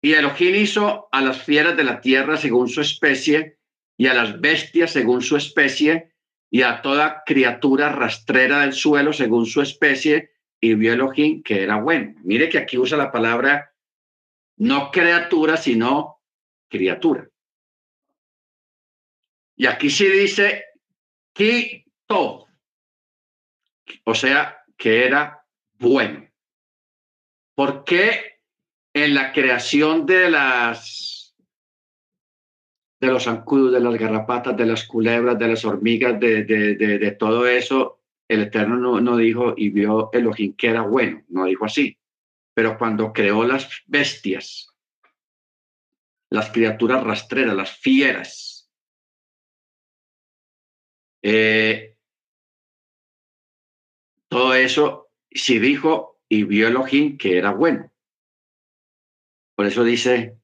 Y 0.00 0.14
Elohim 0.14 0.54
hizo 0.54 1.08
a 1.12 1.20
las 1.20 1.42
fieras 1.42 1.76
de 1.76 1.84
la 1.84 2.00
tierra 2.00 2.38
según 2.38 2.68
su 2.68 2.80
especie, 2.80 3.58
y 3.98 4.06
a 4.06 4.14
las 4.14 4.40
bestias 4.40 4.92
según 4.92 5.20
su 5.20 5.36
especie, 5.36 6.15
y 6.50 6.62
a 6.62 6.80
toda 6.82 7.22
criatura 7.24 7.90
rastrera 7.90 8.60
del 8.60 8.72
suelo 8.72 9.12
según 9.12 9.46
su 9.46 9.62
especie, 9.62 10.30
y 10.60 10.74
vio 10.74 10.92
Elohim 10.92 11.42
que 11.42 11.62
era 11.62 11.76
bueno. 11.76 12.14
Mire 12.24 12.48
que 12.48 12.58
aquí 12.58 12.78
usa 12.78 12.96
la 12.96 13.12
palabra 13.12 13.72
no 14.58 14.90
criatura, 14.90 15.56
sino 15.56 16.22
criatura. 16.68 17.28
Y 19.56 19.66
aquí 19.66 19.90
sí 19.90 20.06
dice 20.08 20.64
quito, 21.32 22.46
o 24.04 24.14
sea, 24.14 24.64
que 24.76 25.04
era 25.04 25.44
bueno. 25.74 26.28
¿Por 27.54 27.84
qué 27.84 28.40
en 28.92 29.14
la 29.14 29.32
creación 29.32 30.06
de 30.06 30.30
las 30.30 31.15
de 33.00 33.06
los 33.08 33.24
zancudos, 33.24 33.72
de 33.72 33.80
las 33.80 33.94
garrapatas, 33.98 34.56
de 34.56 34.66
las 34.66 34.86
culebras, 34.86 35.38
de 35.38 35.48
las 35.48 35.64
hormigas, 35.64 36.18
de, 36.18 36.44
de, 36.44 37.10
todo 37.12 37.46
eso, 37.46 38.00
el 38.28 38.42
Eterno 38.42 38.76
no, 38.76 39.00
no, 39.00 39.16
dijo 39.16 39.54
y 39.56 39.68
vio 39.70 40.10
Elohim 40.12 40.54
que 40.56 40.68
era 40.68 40.82
bueno, 40.82 41.22
no 41.28 41.44
dijo 41.44 41.66
así. 41.66 41.98
Pero 42.54 42.78
cuando 42.78 43.12
creó 43.12 43.44
las 43.44 43.68
bestias, 43.86 44.74
las 46.30 46.50
criaturas 46.50 47.04
rastreras, 47.04 47.54
las 47.54 47.76
fieras, 47.78 48.70
eh, 51.22 51.96
todo 54.28 54.54
eso, 54.54 55.10
sí 55.30 55.58
dijo 55.58 56.18
y 56.28 56.44
vio 56.44 56.68
Elohim 56.68 57.18
que 57.18 57.36
era 57.36 57.52
bueno. 57.52 57.92
Por 59.54 59.66
eso 59.66 59.84
dice, 59.84 60.38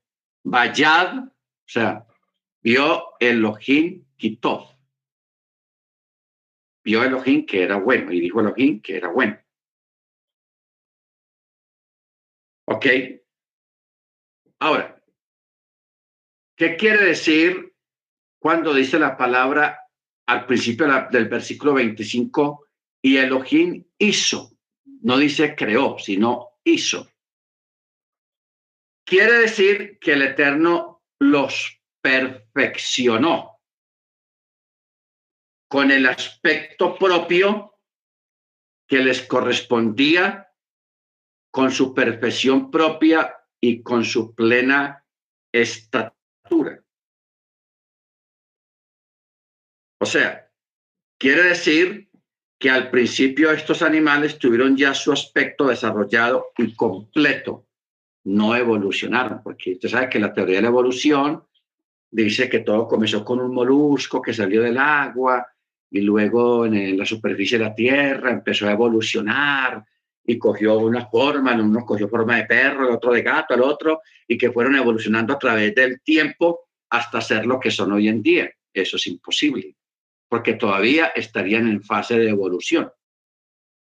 Vayad, 0.44 1.18
o 1.18 1.30
sea, 1.66 2.06
vio 2.62 3.14
Elohim 3.18 4.04
quitó. 4.16 4.68
Vio 6.84 7.04
Elohim 7.04 7.46
que 7.46 7.62
era 7.62 7.76
bueno 7.76 8.12
y 8.12 8.20
dijo 8.20 8.40
Elohim 8.40 8.80
que 8.80 8.96
era 8.96 9.08
bueno. 9.08 9.38
¿Ok? 12.66 12.86
Ahora, 14.60 15.02
¿qué 16.56 16.76
quiere 16.76 17.04
decir 17.04 17.74
cuando 18.38 18.72
dice 18.72 18.98
la 18.98 19.16
palabra 19.16 19.80
al 20.26 20.46
principio 20.46 20.86
del 21.10 21.28
versículo 21.28 21.74
25 21.74 22.66
y 23.02 23.16
Elohim 23.16 23.84
hizo? 23.98 24.56
No 25.02 25.18
dice 25.18 25.56
creó, 25.56 25.98
sino 25.98 26.58
hizo. 26.64 27.08
Quiere 29.04 29.32
decir 29.40 29.98
que 29.98 30.12
el 30.12 30.22
Eterno 30.22 31.02
los 31.18 31.81
perfeccionó 32.02 33.60
con 35.68 35.90
el 35.90 36.06
aspecto 36.06 36.98
propio 36.98 37.78
que 38.86 38.98
les 38.98 39.22
correspondía, 39.22 40.52
con 41.50 41.70
su 41.70 41.94
perfección 41.94 42.70
propia 42.70 43.34
y 43.58 43.82
con 43.82 44.04
su 44.04 44.34
plena 44.34 45.06
estatura. 45.50 46.84
O 49.98 50.04
sea, 50.04 50.50
quiere 51.18 51.44
decir 51.44 52.10
que 52.58 52.70
al 52.70 52.90
principio 52.90 53.50
estos 53.50 53.82
animales 53.82 54.38
tuvieron 54.38 54.76
ya 54.76 54.94
su 54.94 55.12
aspecto 55.12 55.68
desarrollado 55.68 56.52
y 56.58 56.74
completo 56.74 57.66
no 58.24 58.54
evolucionaron, 58.54 59.42
porque 59.42 59.72
usted 59.72 59.88
sabe 59.88 60.08
que 60.08 60.20
la 60.20 60.32
teoría 60.32 60.56
de 60.56 60.62
la 60.62 60.68
evolución 60.68 61.46
dice 62.12 62.48
que 62.48 62.60
todo 62.60 62.86
comenzó 62.86 63.24
con 63.24 63.40
un 63.40 63.54
molusco 63.54 64.20
que 64.20 64.34
salió 64.34 64.62
del 64.62 64.76
agua 64.76 65.46
y 65.90 66.02
luego 66.02 66.66
en 66.66 66.96
la 66.96 67.06
superficie 67.06 67.58
de 67.58 67.64
la 67.64 67.74
Tierra 67.74 68.30
empezó 68.30 68.68
a 68.68 68.72
evolucionar 68.72 69.84
y 70.24 70.38
cogió 70.38 70.78
una 70.78 71.06
forma, 71.06 71.54
uno 71.54 71.84
cogió 71.84 72.08
forma 72.08 72.36
de 72.36 72.44
perro, 72.44 72.86
el 72.86 72.94
otro 72.94 73.12
de 73.12 73.22
gato, 73.22 73.54
el 73.54 73.62
otro, 73.62 74.02
y 74.28 74.38
que 74.38 74.52
fueron 74.52 74.76
evolucionando 74.76 75.32
a 75.32 75.38
través 75.38 75.74
del 75.74 76.00
tiempo 76.02 76.68
hasta 76.90 77.20
ser 77.20 77.46
lo 77.46 77.58
que 77.58 77.70
son 77.70 77.92
hoy 77.92 78.08
en 78.08 78.22
día. 78.22 78.50
Eso 78.72 78.96
es 78.96 79.06
imposible, 79.06 79.74
porque 80.28 80.54
todavía 80.54 81.06
estarían 81.08 81.66
en 81.66 81.82
fase 81.82 82.18
de 82.18 82.28
evolución. 82.28 82.92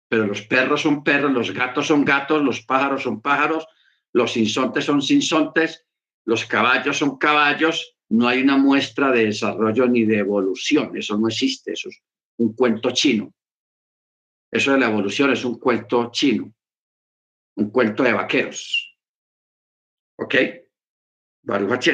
Pero 0.08 0.26
los 0.26 0.42
perros 0.42 0.82
son 0.82 1.02
perros, 1.02 1.32
los 1.32 1.52
gatos 1.52 1.86
son 1.86 2.04
gatos, 2.04 2.42
los 2.42 2.62
pájaros 2.62 3.02
son 3.04 3.20
pájaros, 3.22 3.66
los 4.12 4.32
sinsontes 4.32 4.84
son 4.84 5.02
sinsontes, 5.02 5.86
los 6.24 6.44
caballos 6.44 6.98
son 6.98 7.16
caballos, 7.16 7.97
no 8.10 8.26
hay 8.26 8.42
una 8.42 8.56
muestra 8.56 9.10
de 9.12 9.26
desarrollo 9.26 9.86
ni 9.86 10.04
de 10.04 10.18
evolución, 10.18 10.96
eso 10.96 11.18
no 11.18 11.28
existe, 11.28 11.72
eso 11.72 11.88
es 11.88 12.02
un 12.38 12.54
cuento 12.54 12.90
chino. 12.90 13.34
Eso 14.50 14.72
de 14.72 14.78
la 14.78 14.88
evolución 14.88 15.30
es 15.30 15.44
un 15.44 15.58
cuento 15.58 16.10
chino, 16.10 16.52
un 17.56 17.70
cuento 17.70 18.02
de 18.02 18.12
vaqueros. 18.12 18.96
¿Ok? 20.16 20.34
Baruch 21.42 21.88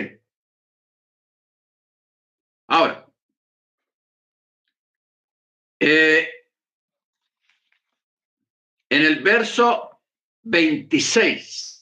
Ahora, 2.68 3.06
eh, 5.80 6.28
en 8.88 9.02
el 9.02 9.22
verso 9.22 10.00
26 10.42 11.73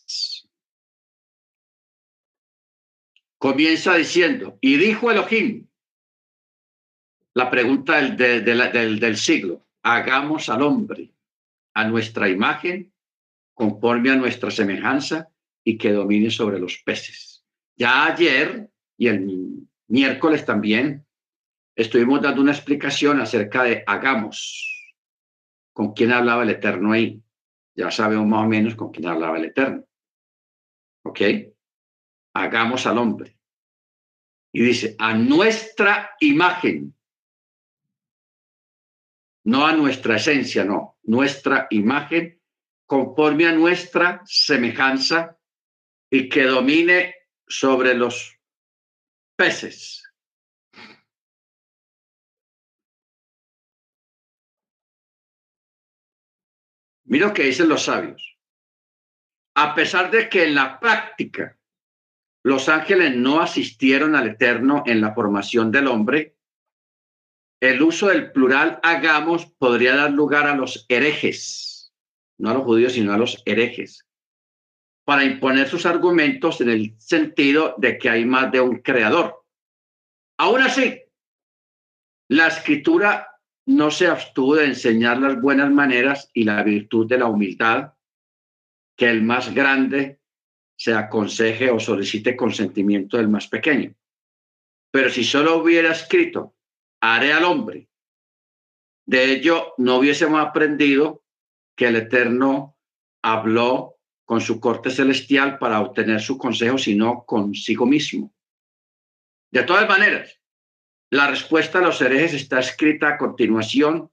comienza 3.42 3.96
diciendo, 3.96 4.56
y 4.60 4.76
dijo 4.76 5.10
Elohim, 5.10 5.66
la 7.34 7.50
pregunta 7.50 8.00
del, 8.00 8.44
del, 8.44 9.00
del 9.00 9.16
siglo, 9.16 9.66
hagamos 9.82 10.48
al 10.48 10.62
hombre 10.62 11.12
a 11.74 11.84
nuestra 11.88 12.28
imagen, 12.28 12.92
conforme 13.52 14.12
a 14.12 14.14
nuestra 14.14 14.52
semejanza, 14.52 15.28
y 15.64 15.76
que 15.76 15.90
domine 15.90 16.30
sobre 16.30 16.60
los 16.60 16.78
peces. 16.84 17.44
Ya 17.74 18.06
ayer 18.06 18.70
y 18.96 19.08
el 19.08 19.66
miércoles 19.88 20.44
también 20.44 21.04
estuvimos 21.74 22.22
dando 22.22 22.42
una 22.42 22.52
explicación 22.52 23.20
acerca 23.20 23.64
de 23.64 23.82
hagamos, 23.88 24.94
con 25.72 25.94
quién 25.94 26.12
hablaba 26.12 26.44
el 26.44 26.50
Eterno 26.50 26.92
ahí. 26.92 27.20
Ya 27.74 27.90
sabemos 27.90 28.24
más 28.24 28.44
o 28.44 28.48
menos 28.48 28.76
con 28.76 28.92
quién 28.92 29.08
hablaba 29.08 29.36
el 29.36 29.46
Eterno. 29.46 29.84
¿Ok? 31.02 31.20
Hagamos 32.34 32.86
al 32.86 32.98
hombre. 32.98 33.38
Y 34.54 34.62
dice, 34.62 34.96
a 34.98 35.14
nuestra 35.14 36.16
imagen. 36.20 36.94
No 39.44 39.66
a 39.66 39.72
nuestra 39.72 40.16
esencia, 40.16 40.64
no. 40.64 40.98
Nuestra 41.02 41.66
imagen 41.70 42.40
conforme 42.86 43.46
a 43.46 43.52
nuestra 43.52 44.22
semejanza 44.24 45.38
y 46.10 46.28
que 46.28 46.44
domine 46.44 47.14
sobre 47.48 47.94
los 47.94 48.38
peces. 49.34 50.02
Mira 57.04 57.28
lo 57.28 57.34
que 57.34 57.44
dicen 57.44 57.68
los 57.68 57.84
sabios. 57.84 58.38
A 59.54 59.74
pesar 59.74 60.10
de 60.10 60.28
que 60.28 60.44
en 60.44 60.54
la 60.54 60.78
práctica 60.78 61.58
los 62.44 62.68
ángeles 62.68 63.16
no 63.16 63.40
asistieron 63.40 64.16
al 64.16 64.28
Eterno 64.28 64.82
en 64.86 65.00
la 65.00 65.14
formación 65.14 65.70
del 65.70 65.86
hombre, 65.86 66.36
el 67.60 67.80
uso 67.80 68.08
del 68.08 68.32
plural 68.32 68.80
hagamos 68.82 69.46
podría 69.46 69.94
dar 69.94 70.10
lugar 70.10 70.48
a 70.48 70.56
los 70.56 70.84
herejes, 70.88 71.92
no 72.38 72.50
a 72.50 72.54
los 72.54 72.64
judíos, 72.64 72.94
sino 72.94 73.12
a 73.12 73.18
los 73.18 73.40
herejes, 73.46 74.08
para 75.04 75.22
imponer 75.24 75.68
sus 75.68 75.86
argumentos 75.86 76.60
en 76.60 76.70
el 76.70 76.94
sentido 76.98 77.76
de 77.78 77.98
que 77.98 78.10
hay 78.10 78.24
más 78.24 78.50
de 78.50 78.60
un 78.60 78.78
creador. 78.78 79.44
Aún 80.38 80.60
así, 80.62 81.02
la 82.28 82.48
escritura 82.48 83.28
no 83.66 83.92
se 83.92 84.08
abstuvo 84.08 84.56
de 84.56 84.66
enseñar 84.66 85.18
las 85.18 85.40
buenas 85.40 85.70
maneras 85.70 86.30
y 86.34 86.42
la 86.42 86.64
virtud 86.64 87.06
de 87.06 87.18
la 87.18 87.26
humildad, 87.26 87.92
que 88.96 89.08
el 89.08 89.22
más 89.22 89.54
grande 89.54 90.21
se 90.82 90.92
aconseje 90.92 91.70
o 91.70 91.78
solicite 91.78 92.34
consentimiento 92.34 93.16
del 93.16 93.28
más 93.28 93.46
pequeño. 93.46 93.94
Pero 94.90 95.10
si 95.10 95.22
solo 95.22 95.58
hubiera 95.58 95.92
escrito, 95.92 96.56
haré 97.00 97.32
al 97.32 97.44
hombre, 97.44 97.88
de 99.06 99.32
ello 99.32 99.74
no 99.78 99.98
hubiésemos 99.98 100.40
aprendido 100.40 101.22
que 101.76 101.86
el 101.86 101.94
Eterno 101.94 102.76
habló 103.22 104.00
con 104.24 104.40
su 104.40 104.58
corte 104.58 104.90
celestial 104.90 105.58
para 105.58 105.80
obtener 105.80 106.20
su 106.20 106.36
consejo, 106.36 106.78
sino 106.78 107.24
consigo 107.26 107.86
mismo. 107.86 108.34
De 109.52 109.62
todas 109.62 109.88
maneras, 109.88 110.40
la 111.10 111.28
respuesta 111.28 111.78
a 111.78 111.82
los 111.82 112.00
herejes 112.00 112.34
está 112.34 112.58
escrita 112.58 113.06
a 113.06 113.18
continuación 113.18 114.10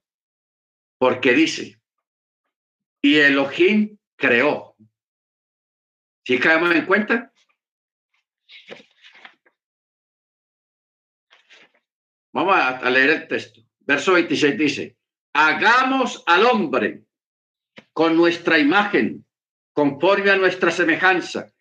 porque 0.98 1.32
dice, 1.34 1.80
y 3.02 3.16
Elohim 3.16 3.98
creó. 4.14 4.76
¿Sí 6.30 6.38
caemos 6.38 6.72
en 6.72 6.86
cuenta? 6.86 7.32
Vamos 12.32 12.54
a, 12.54 12.88
leer 12.88 13.10
el 13.10 13.26
texto. 13.26 13.62
Verso 13.80 14.12
26 14.12 14.56
dice, 14.56 14.96
hagamos 15.32 16.22
al 16.26 16.46
hombre 16.46 17.02
con 17.92 18.16
nuestra 18.16 18.60
imagen, 18.60 19.26
conforme 19.72 20.30
a 20.30 20.36
nuestra 20.36 20.70
semejanza, 20.70 21.52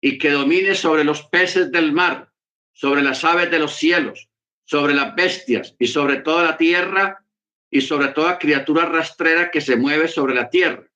y 0.00 0.16
que 0.16 0.30
domine 0.30 0.74
sobre 0.74 1.04
los 1.04 1.24
peces 1.24 1.70
del 1.70 1.92
mar, 1.92 2.32
sobre 2.72 3.02
las 3.02 3.22
aves 3.24 3.50
de 3.50 3.58
los 3.58 3.74
cielos 3.74 4.30
sobre 4.64 4.94
las 4.94 5.14
bestias 5.14 5.76
y 5.78 5.86
sobre 5.86 6.22
toda 6.22 6.44
la 6.44 6.56
tierra 6.56 7.26
y 7.70 7.82
sobre 7.82 8.08
toda 8.08 8.38
criatura 8.38 8.86
rastrera 8.86 9.50
que 9.50 9.60
se 9.60 9.76
mueve 9.76 10.08
sobre 10.08 10.34
la 10.34 10.48
tierra. 10.48 10.88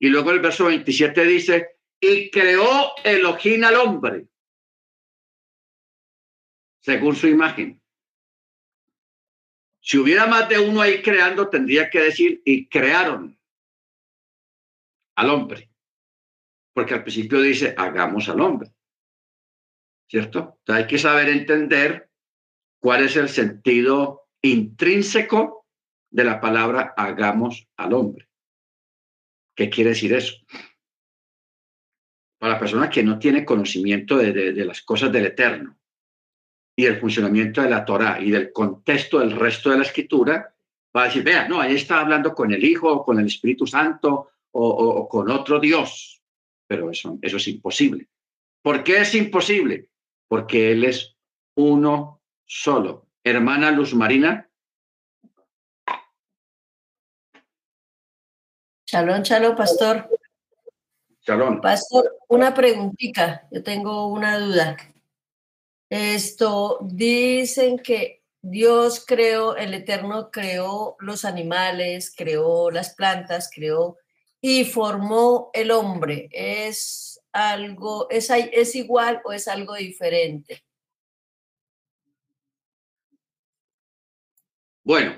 Y 0.00 0.08
luego 0.08 0.32
el 0.32 0.40
verso 0.40 0.64
27 0.64 1.24
dice, 1.24 1.75
y 2.00 2.30
creó 2.30 2.92
Elohim 3.04 3.64
al 3.64 3.74
hombre 3.76 4.26
según 6.86 7.16
su 7.16 7.26
imagen. 7.26 7.82
Si 9.80 9.98
hubiera 9.98 10.28
más 10.28 10.48
de 10.48 10.60
uno 10.60 10.80
ahí 10.80 11.02
creando, 11.02 11.48
tendría 11.48 11.90
que 11.90 12.00
decir, 12.00 12.42
y 12.44 12.68
crearon 12.68 13.36
al 15.16 15.30
hombre. 15.30 15.68
Porque 16.72 16.94
al 16.94 17.02
principio 17.02 17.40
dice, 17.40 17.74
hagamos 17.76 18.28
al 18.28 18.40
hombre. 18.40 18.70
¿Cierto? 20.08 20.58
Entonces 20.60 20.84
hay 20.84 20.88
que 20.88 20.98
saber 20.98 21.28
entender 21.28 22.08
cuál 22.78 23.04
es 23.04 23.16
el 23.16 23.28
sentido 23.30 24.28
intrínseco 24.40 25.66
de 26.08 26.22
la 26.22 26.40
palabra 26.40 26.94
hagamos 26.96 27.66
al 27.76 27.94
hombre. 27.94 28.28
¿Qué 29.56 29.70
quiere 29.70 29.90
decir 29.90 30.12
eso? 30.12 30.36
Para 32.38 32.54
la 32.54 32.58
persona 32.58 32.90
que 32.90 33.02
no 33.02 33.18
tiene 33.18 33.44
conocimiento 33.44 34.18
de, 34.18 34.52
las 34.64 34.82
cosas 34.82 35.10
del 35.10 35.26
Eterno 35.26 35.76
y 36.76 36.84
el 36.84 37.00
funcionamiento 37.00 37.62
de 37.62 37.70
la 37.70 37.84
Torah 37.84 38.20
y 38.20 38.30
del 38.30 38.52
contexto 38.52 39.18
del 39.18 39.32
resto 39.32 39.70
de 39.70 39.78
la 39.78 39.84
escritura, 39.84 40.54
va 40.94 41.02
a 41.02 41.06
decir, 41.06 41.22
vea, 41.22 41.48
no, 41.48 41.60
ahí 41.60 41.74
está 41.74 42.00
hablando 42.00 42.34
con 42.34 42.52
el 42.52 42.62
Hijo, 42.62 42.92
o 42.92 43.04
con 43.04 43.18
el 43.18 43.26
Espíritu 43.26 43.66
Santo 43.66 44.30
o, 44.52 44.68
o 44.68 45.08
con 45.08 45.30
otro 45.30 45.58
Dios. 45.58 46.22
Pero 46.66 46.90
eso, 46.90 47.18
eso 47.22 47.36
es 47.38 47.48
imposible. 47.48 48.08
¿Por 48.62 48.82
qué 48.82 49.00
es 49.00 49.14
imposible? 49.14 49.88
Porque 50.28 50.72
Él 50.72 50.84
es 50.84 51.16
uno 51.54 52.20
solo. 52.44 53.06
Hermana 53.24 53.70
Luz 53.70 53.94
Marina. 53.94 54.48
Shalom, 58.86 59.22
shalom, 59.22 59.56
pastor. 59.56 60.08
Shalom. 61.26 61.60
Pastor, 61.60 62.18
una 62.28 62.54
preguntita. 62.54 63.48
Yo 63.50 63.60
tengo 63.60 64.06
una 64.06 64.38
duda. 64.38 64.76
Esto, 65.90 66.78
dicen 66.82 67.80
que 67.80 68.22
Dios 68.40 69.04
creó, 69.04 69.56
el 69.56 69.74
Eterno 69.74 70.30
creó 70.30 70.94
los 71.00 71.24
animales, 71.24 72.14
creó 72.16 72.70
las 72.70 72.94
plantas, 72.94 73.50
creó 73.52 73.96
y 74.40 74.64
formó 74.66 75.50
el 75.52 75.72
hombre. 75.72 76.28
¿Es 76.30 77.20
algo, 77.32 78.08
es, 78.08 78.30
es 78.30 78.76
igual 78.76 79.20
o 79.24 79.32
es 79.32 79.48
algo 79.48 79.74
diferente? 79.74 80.64
Bueno, 84.84 85.16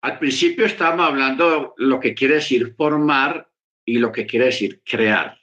al 0.00 0.18
principio 0.18 0.66
estábamos 0.66 1.06
hablando 1.06 1.50
de 1.50 1.68
lo 1.76 2.00
que 2.00 2.12
quiere 2.12 2.34
decir 2.34 2.74
formar 2.76 3.47
y 3.88 3.98
lo 3.98 4.12
que 4.12 4.26
quiere 4.26 4.46
decir 4.46 4.82
crear. 4.84 5.38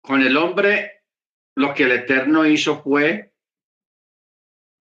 Con 0.00 0.22
el 0.22 0.36
hombre, 0.36 1.02
lo 1.56 1.74
que 1.74 1.84
el 1.84 1.92
Eterno 1.92 2.46
hizo 2.46 2.82
fue 2.82 3.32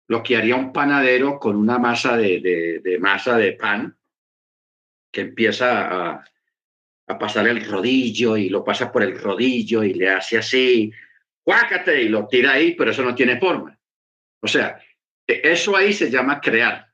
lo 0.08 0.22
que 0.22 0.36
haría 0.36 0.56
un 0.56 0.72
panadero 0.72 1.38
con 1.38 1.56
una 1.56 1.78
masa 1.78 2.16
de, 2.16 2.98
masa 3.00 3.38
de 3.38 3.52
pan, 3.52 3.96
que 5.12 5.22
empieza 5.22 6.10
a, 6.12 6.24
a 7.06 7.18
pasar 7.18 7.48
el 7.48 7.64
rodillo 7.64 8.36
y 8.36 8.48
lo 8.48 8.62
pasa 8.62 8.92
por 8.92 9.02
el 9.02 9.18
rodillo 9.18 9.82
y 9.82 9.94
le 9.94 10.10
hace 10.10 10.38
así, 10.38 10.92
cuácate 11.42 12.02
y 12.02 12.08
lo 12.08 12.26
tira 12.26 12.52
ahí, 12.52 12.74
pero 12.74 12.90
eso 12.90 13.02
no 13.02 13.14
tiene 13.14 13.38
forma. 13.38 13.76
O 14.42 14.46
sea, 14.46 14.80
e, 15.26 15.40
eso 15.44 15.76
ahí 15.76 15.92
se 15.92 16.10
llama 16.10 16.40
crear, 16.40 16.89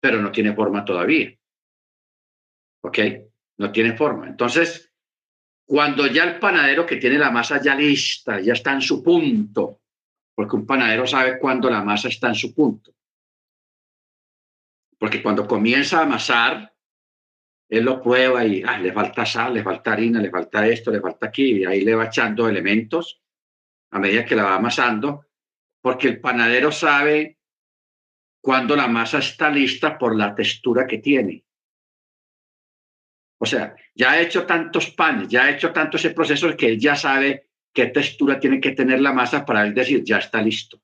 pero 0.00 0.20
no 0.20 0.32
tiene 0.32 0.54
forma 0.54 0.84
todavía. 0.84 1.36
¿Ok? 2.82 2.98
No 3.58 3.70
tiene 3.70 3.96
forma. 3.96 4.26
Entonces, 4.26 4.92
cuando 5.66 6.06
ya 6.06 6.24
el 6.24 6.38
panadero 6.38 6.86
que 6.86 6.96
tiene 6.96 7.18
la 7.18 7.30
masa 7.30 7.60
ya 7.62 7.74
lista, 7.74 8.40
ya 8.40 8.54
está 8.54 8.72
en 8.72 8.80
su 8.80 9.02
punto, 9.02 9.82
porque 10.34 10.56
un 10.56 10.66
panadero 10.66 11.06
sabe 11.06 11.38
cuándo 11.38 11.68
la 11.68 11.82
masa 11.82 12.08
está 12.08 12.28
en 12.28 12.34
su 12.34 12.54
punto. 12.54 12.94
Porque 14.98 15.22
cuando 15.22 15.46
comienza 15.46 15.98
a 15.98 16.02
amasar, 16.02 16.74
él 17.68 17.84
lo 17.84 18.02
prueba 18.02 18.44
y 18.44 18.62
ah, 18.62 18.78
le 18.78 18.92
falta 18.92 19.24
sal, 19.24 19.54
le 19.54 19.62
falta 19.62 19.92
harina, 19.92 20.20
le 20.20 20.30
falta 20.30 20.66
esto, 20.66 20.90
le 20.90 21.00
falta 21.00 21.26
aquí, 21.26 21.58
y 21.58 21.64
ahí 21.64 21.82
le 21.82 21.94
va 21.94 22.06
echando 22.06 22.48
elementos 22.48 23.22
a 23.92 23.98
medida 23.98 24.24
que 24.24 24.36
la 24.36 24.44
va 24.44 24.56
amasando, 24.56 25.26
porque 25.80 26.08
el 26.08 26.20
panadero 26.20 26.72
sabe 26.72 27.39
cuando 28.40 28.74
la 28.74 28.88
masa 28.88 29.18
está 29.18 29.50
lista 29.50 29.98
por 29.98 30.16
la 30.16 30.34
textura 30.34 30.86
que 30.86 30.98
tiene. 30.98 31.44
O 33.38 33.46
sea, 33.46 33.74
ya 33.94 34.12
ha 34.12 34.20
hecho 34.20 34.46
tantos 34.46 34.90
panes, 34.90 35.28
ya 35.28 35.44
ha 35.44 35.50
hecho 35.50 35.72
tanto 35.72 35.96
ese 35.96 36.10
proceso 36.10 36.54
que 36.56 36.66
él 36.66 36.78
ya 36.78 36.94
sabe 36.94 37.50
qué 37.72 37.86
textura 37.86 38.38
tiene 38.38 38.60
que 38.60 38.72
tener 38.72 39.00
la 39.00 39.12
masa 39.12 39.44
para 39.44 39.64
él 39.64 39.74
decir, 39.74 40.04
ya 40.04 40.18
está 40.18 40.42
listo. 40.42 40.82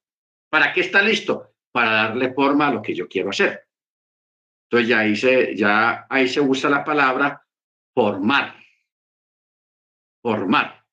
¿Para 0.48 0.72
qué 0.72 0.80
está 0.80 1.02
listo? 1.02 1.54
Para 1.70 1.92
darle 1.92 2.32
forma 2.32 2.68
a 2.68 2.72
lo 2.72 2.82
que 2.82 2.94
yo 2.94 3.08
quiero 3.08 3.30
hacer. 3.30 3.66
Entonces 4.64 4.88
ya 4.88 5.00
ahí 5.00 5.16
se, 5.16 5.54
ya 5.54 6.06
ahí 6.08 6.28
se 6.28 6.40
usa 6.40 6.70
la 6.70 6.84
palabra 6.84 7.42
formar. 7.94 8.56
Formar. 10.22 10.84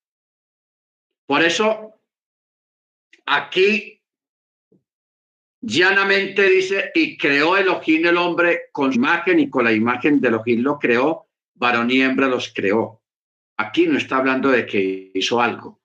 Por 1.26 1.42
eso, 1.44 2.00
aquí 3.26 4.03
llanamente 5.64 6.50
dice, 6.50 6.92
y 6.94 7.18
creó 7.18 7.58
Elohim 7.58 8.06
el 8.06 8.18
hombre 8.18 8.70
con 8.72 8.92
su 8.92 9.00
imagen 9.00 9.40
y 9.40 9.50
con 9.50 9.64
la 9.64 9.72
imagen 9.72 10.20
de 10.20 10.28
Elohim 10.28 10.62
lo 10.62 10.78
creó, 10.78 11.28
varón 11.56 11.90
y 11.90 12.02
hembra 12.02 12.28
los 12.28 12.54
creó. 12.54 13.02
Aquí 13.58 13.88
no 13.88 13.98
está 13.98 14.18
hablando 14.18 14.50
de 14.50 14.66
que 14.66 15.12
hizo 15.14 15.42
algo, 15.42 15.82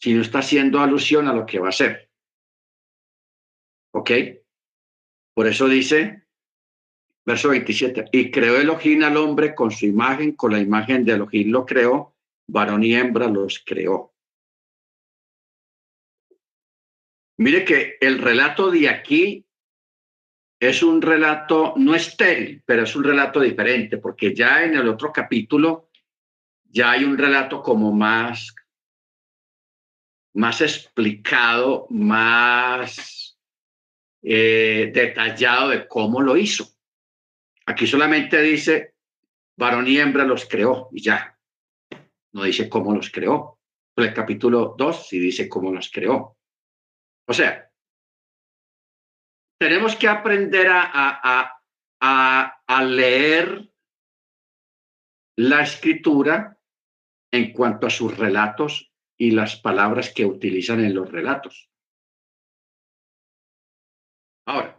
sino 0.00 0.20
está 0.20 0.40
haciendo 0.40 0.80
alusión 0.80 1.28
a 1.28 1.32
lo 1.32 1.46
que 1.46 1.58
va 1.58 1.66
a 1.66 1.70
hacer. 1.70 2.10
¿Ok? 3.92 4.10
Por 5.34 5.46
eso 5.46 5.66
dice, 5.66 6.26
verso 7.24 7.48
27, 7.48 8.06
y 8.12 8.30
creó 8.30 8.60
Elohim 8.60 9.02
al 9.04 9.16
hombre 9.16 9.54
con 9.54 9.70
su 9.70 9.86
imagen, 9.86 10.32
con 10.32 10.52
la 10.52 10.60
imagen 10.60 11.04
de 11.04 11.12
Elohim 11.14 11.50
lo 11.50 11.64
creó, 11.64 12.14
varón 12.48 12.84
y 12.84 12.94
hembra 12.94 13.28
los 13.28 13.62
creó. 13.64 14.12
Mire 17.38 17.64
que 17.64 17.96
el 18.00 18.18
relato 18.18 18.70
de 18.70 18.88
aquí 18.88 19.46
es 20.60 20.82
un 20.82 21.00
relato 21.00 21.74
no 21.76 21.94
estéril, 21.94 22.62
pero 22.66 22.82
es 22.82 22.96
un 22.96 23.04
relato 23.04 23.40
diferente, 23.40 23.98
porque 23.98 24.34
ya 24.34 24.64
en 24.64 24.74
el 24.74 24.88
otro 24.88 25.12
capítulo 25.12 25.88
ya 26.64 26.90
hay 26.90 27.04
un 27.04 27.16
relato 27.16 27.62
como 27.62 27.92
más, 27.92 28.54
más 30.34 30.60
explicado, 30.60 31.86
más 31.90 33.38
eh, 34.22 34.90
detallado 34.92 35.68
de 35.68 35.86
cómo 35.86 36.20
lo 36.20 36.36
hizo. 36.36 36.68
Aquí 37.66 37.86
solamente 37.86 38.42
dice, 38.42 38.94
varón 39.56 39.86
y 39.86 39.98
hembra 39.98 40.24
los 40.24 40.44
creó 40.46 40.88
y 40.90 41.02
ya. 41.02 41.38
No 42.32 42.42
dice 42.42 42.68
cómo 42.68 42.92
los 42.94 43.10
creó. 43.10 43.60
El 43.94 44.12
capítulo 44.12 44.74
2 44.76 45.08
sí 45.08 45.18
dice 45.20 45.48
cómo 45.48 45.72
los 45.72 45.88
creó. 45.90 46.37
O 47.28 47.34
sea, 47.34 47.70
tenemos 49.60 49.94
que 49.96 50.08
aprender 50.08 50.66
a, 50.70 51.54
leer 52.84 53.70
la 55.36 55.62
escritura 55.62 56.58
en 57.30 57.52
cuanto 57.52 57.86
a 57.86 57.90
sus 57.90 58.16
relatos 58.16 58.92
y 59.18 59.32
las 59.32 59.56
palabras 59.56 60.12
que 60.14 60.24
utilizan 60.24 60.80
en 60.80 60.94
los 60.94 61.10
relatos. 61.10 61.70
Ahora, 64.46 64.78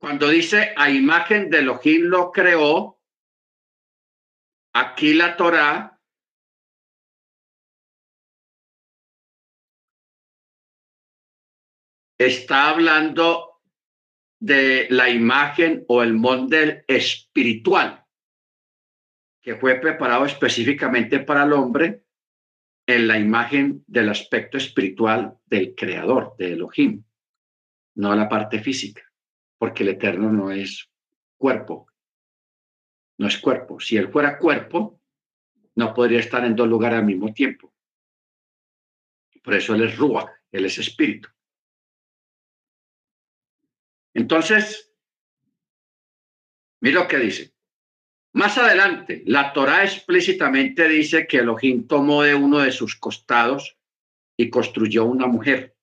cuando 0.00 0.28
dice 0.28 0.72
a 0.76 0.88
imagen 0.88 1.50
de 1.50 1.58
Elohim 1.58 2.04
lo 2.04 2.30
creó, 2.30 3.00
aquí 4.72 5.12
la 5.12 5.36
Torá 5.36 5.93
está 12.18 12.70
hablando 12.70 13.60
de 14.38 14.86
la 14.90 15.08
imagen 15.08 15.84
o 15.88 16.02
el 16.02 16.14
molde 16.14 16.84
espiritual 16.86 18.04
que 19.44 19.56
fue 19.56 19.74
preparado 19.76 20.24
específicamente 20.24 21.20
para 21.20 21.44
el 21.44 21.52
hombre 21.52 22.04
en 22.86 23.06
la 23.06 23.18
imagen 23.18 23.84
del 23.86 24.08
aspecto 24.08 24.56
espiritual 24.56 25.38
del 25.44 25.74
creador, 25.74 26.34
de 26.38 26.52
Elohim, 26.52 27.04
no 27.96 28.14
la 28.14 28.26
parte 28.26 28.60
física, 28.60 29.02
porque 29.58 29.82
el 29.82 29.90
eterno 29.90 30.32
no 30.32 30.50
es 30.50 30.88
cuerpo, 31.36 31.86
no 33.18 33.26
es 33.26 33.36
cuerpo. 33.38 33.80
Si 33.80 33.98
él 33.98 34.10
fuera 34.10 34.38
cuerpo, 34.38 35.00
no 35.76 35.92
podría 35.92 36.20
estar 36.20 36.42
en 36.44 36.56
dos 36.56 36.68
lugares 36.68 36.98
al 36.98 37.04
mismo 37.04 37.32
tiempo. 37.32 37.74
Por 39.42 39.54
eso 39.54 39.74
él 39.74 39.84
es 39.84 39.98
Ruach, 39.98 40.30
él 40.50 40.64
es 40.64 40.78
espíritu. 40.78 41.28
Entonces, 44.14 44.92
mira 46.80 47.02
lo 47.02 47.08
que 47.08 47.18
dice. 47.18 47.52
Más 48.32 48.56
adelante, 48.58 49.22
la 49.26 49.52
Torá 49.52 49.84
explícitamente 49.84 50.88
dice 50.88 51.26
que 51.26 51.38
Elohim 51.38 51.86
tomó 51.86 52.22
de 52.22 52.34
uno 52.34 52.60
de 52.60 52.72
sus 52.72 52.96
costados 52.96 53.76
y 54.36 54.50
construyó 54.50 55.04
una 55.04 55.26
mujer. 55.26 55.76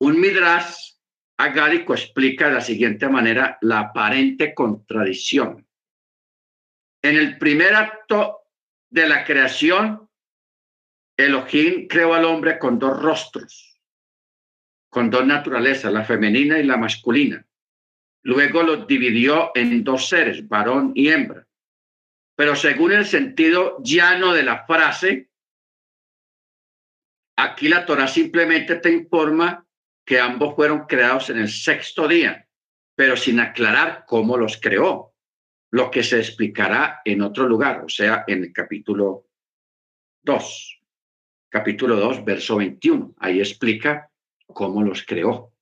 Un 0.00 0.20
midrash 0.20 0.94
agárico 1.38 1.94
explica 1.94 2.48
de 2.48 2.54
la 2.54 2.60
siguiente 2.60 3.08
manera 3.08 3.58
la 3.62 3.80
aparente 3.80 4.54
contradicción. 4.54 5.66
En 7.02 7.16
el 7.16 7.38
primer 7.38 7.74
acto 7.74 8.40
de 8.90 9.08
la 9.08 9.24
creación, 9.24 10.08
Elohim 11.16 11.88
creó 11.88 12.12
al 12.12 12.26
hombre 12.26 12.58
con 12.58 12.78
dos 12.78 13.02
rostros 13.02 13.69
con 14.90 15.08
dos 15.08 15.24
naturalezas, 15.24 15.92
la 15.92 16.04
femenina 16.04 16.58
y 16.58 16.64
la 16.64 16.76
masculina. 16.76 17.46
Luego 18.22 18.62
los 18.62 18.86
dividió 18.86 19.52
en 19.54 19.82
dos 19.82 20.08
seres, 20.08 20.46
varón 20.46 20.92
y 20.94 21.08
hembra. 21.08 21.46
Pero 22.36 22.56
según 22.56 22.92
el 22.92 23.06
sentido 23.06 23.78
llano 23.82 24.34
de 24.34 24.42
la 24.42 24.66
frase, 24.66 25.30
aquí 27.36 27.68
la 27.68 27.86
Torah 27.86 28.08
simplemente 28.08 28.76
te 28.76 28.90
informa 28.90 29.66
que 30.04 30.18
ambos 30.18 30.54
fueron 30.56 30.86
creados 30.86 31.30
en 31.30 31.38
el 31.38 31.48
sexto 31.48 32.08
día, 32.08 32.46
pero 32.96 33.16
sin 33.16 33.38
aclarar 33.38 34.04
cómo 34.06 34.36
los 34.36 34.58
creó, 34.60 35.14
lo 35.70 35.90
que 35.90 36.02
se 36.02 36.18
explicará 36.18 37.00
en 37.04 37.22
otro 37.22 37.46
lugar, 37.46 37.84
o 37.84 37.88
sea, 37.88 38.24
en 38.26 38.42
el 38.42 38.52
capítulo 38.52 39.28
2, 40.22 40.82
capítulo 41.48 41.96
2, 41.96 42.24
verso 42.24 42.56
21. 42.56 43.14
Ahí 43.18 43.38
explica 43.38 44.09
cómo 44.52 44.82
los 44.82 45.04
creó. 45.04 45.52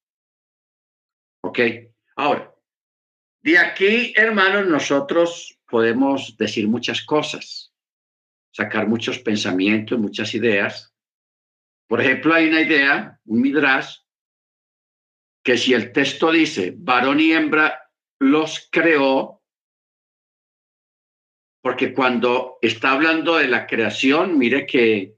¿Ok? 1.43 1.59
Ahora, 2.17 2.55
de 3.43 3.59
aquí, 3.59 4.13
hermanos, 4.17 4.67
nosotros 4.67 5.59
podemos 5.69 6.37
decir 6.37 6.69
muchas 6.69 7.05
cosas, 7.05 7.73
sacar 8.53 8.89
muchos 8.89 9.19
pensamientos, 9.21 9.99
muchas 9.99 10.35
ideas. 10.35 10.95
Por 11.87 12.01
ejemplo, 12.01 12.35
hay 12.35 12.49
una 12.49 12.61
idea, 12.61 13.21
un 13.25 13.41
midrash, 13.41 13.99
que 15.45 15.57
si 15.57 15.73
el 15.73 15.93
texto 15.93 16.31
dice 16.33 16.75
varón 16.77 17.21
y 17.21 17.33
hembra 17.33 17.91
los 18.21 18.69
creó, 18.71 19.43
porque 21.63 21.95
cuando 21.95 22.59
está 22.61 22.93
hablando 22.93 23.37
de 23.37 23.49
la 23.49 23.67
creación, 23.67 24.37
mire 24.37 24.67
que 24.67 25.17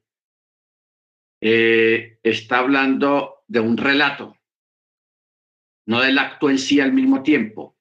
eh, 1.40 2.18
está 2.22 2.58
hablando 2.58 3.39
de 3.50 3.58
un 3.58 3.76
relato, 3.76 4.38
no 5.86 6.00
del 6.00 6.16
acto 6.18 6.48
en 6.48 6.58
sí 6.58 6.80
al 6.80 6.92
mismo 6.92 7.20
tiempo, 7.24 7.76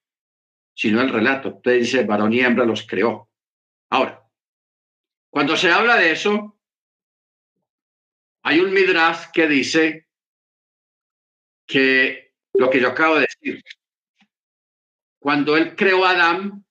sino 0.73 0.99
el 0.99 1.09
relato. 1.09 1.57
Usted 1.57 1.81
dice, 1.81 2.03
varón 2.05 2.33
y 2.33 2.39
hembra 2.39 2.65
los 2.65 2.87
creó. 2.87 3.29
Ahora, 3.91 4.27
cuando 5.29 5.55
se 5.55 5.71
habla 5.71 5.95
de 5.97 6.11
eso, 6.11 6.59
hay 8.41 8.59
un 8.61 8.73
midrash 8.73 9.27
que 9.31 9.47
dice 9.47 10.07
que 11.67 12.33
lo 12.55 12.71
que 12.71 12.81
yo 12.81 12.87
acabo 12.87 13.15
de 13.15 13.27
decir, 13.27 13.63
cuando 15.19 15.55
él 15.55 15.75
creó 15.75 16.03
a 16.03 16.11
Adán, 16.11 16.65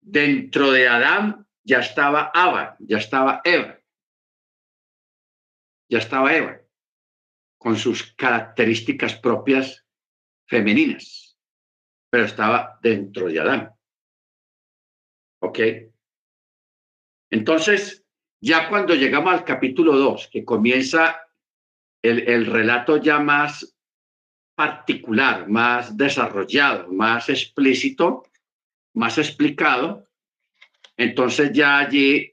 dentro 0.00 0.70
de 0.70 0.86
Adán 0.86 1.48
ya 1.64 1.80
estaba 1.80 2.30
Ava, 2.32 2.76
ya 2.78 2.98
estaba 2.98 3.40
Eva, 3.42 3.80
ya 5.88 5.98
estaba 5.98 6.32
Eva 6.32 6.63
con 7.64 7.78
sus 7.78 8.12
características 8.12 9.14
propias 9.14 9.86
femeninas, 10.46 11.38
pero 12.10 12.26
estaba 12.26 12.78
dentro 12.82 13.26
de 13.26 13.40
Adán. 13.40 13.72
¿Ok? 15.40 15.58
Entonces, 17.30 18.04
ya 18.38 18.68
cuando 18.68 18.94
llegamos 18.94 19.32
al 19.32 19.44
capítulo 19.44 19.96
2, 19.96 20.28
que 20.30 20.44
comienza 20.44 21.22
el, 22.02 22.28
el 22.28 22.44
relato 22.44 22.98
ya 22.98 23.18
más 23.18 23.74
particular, 24.54 25.48
más 25.48 25.96
desarrollado, 25.96 26.92
más 26.92 27.30
explícito, 27.30 28.24
más 28.92 29.16
explicado, 29.16 30.06
entonces 30.98 31.50
ya 31.54 31.78
allí 31.78 32.30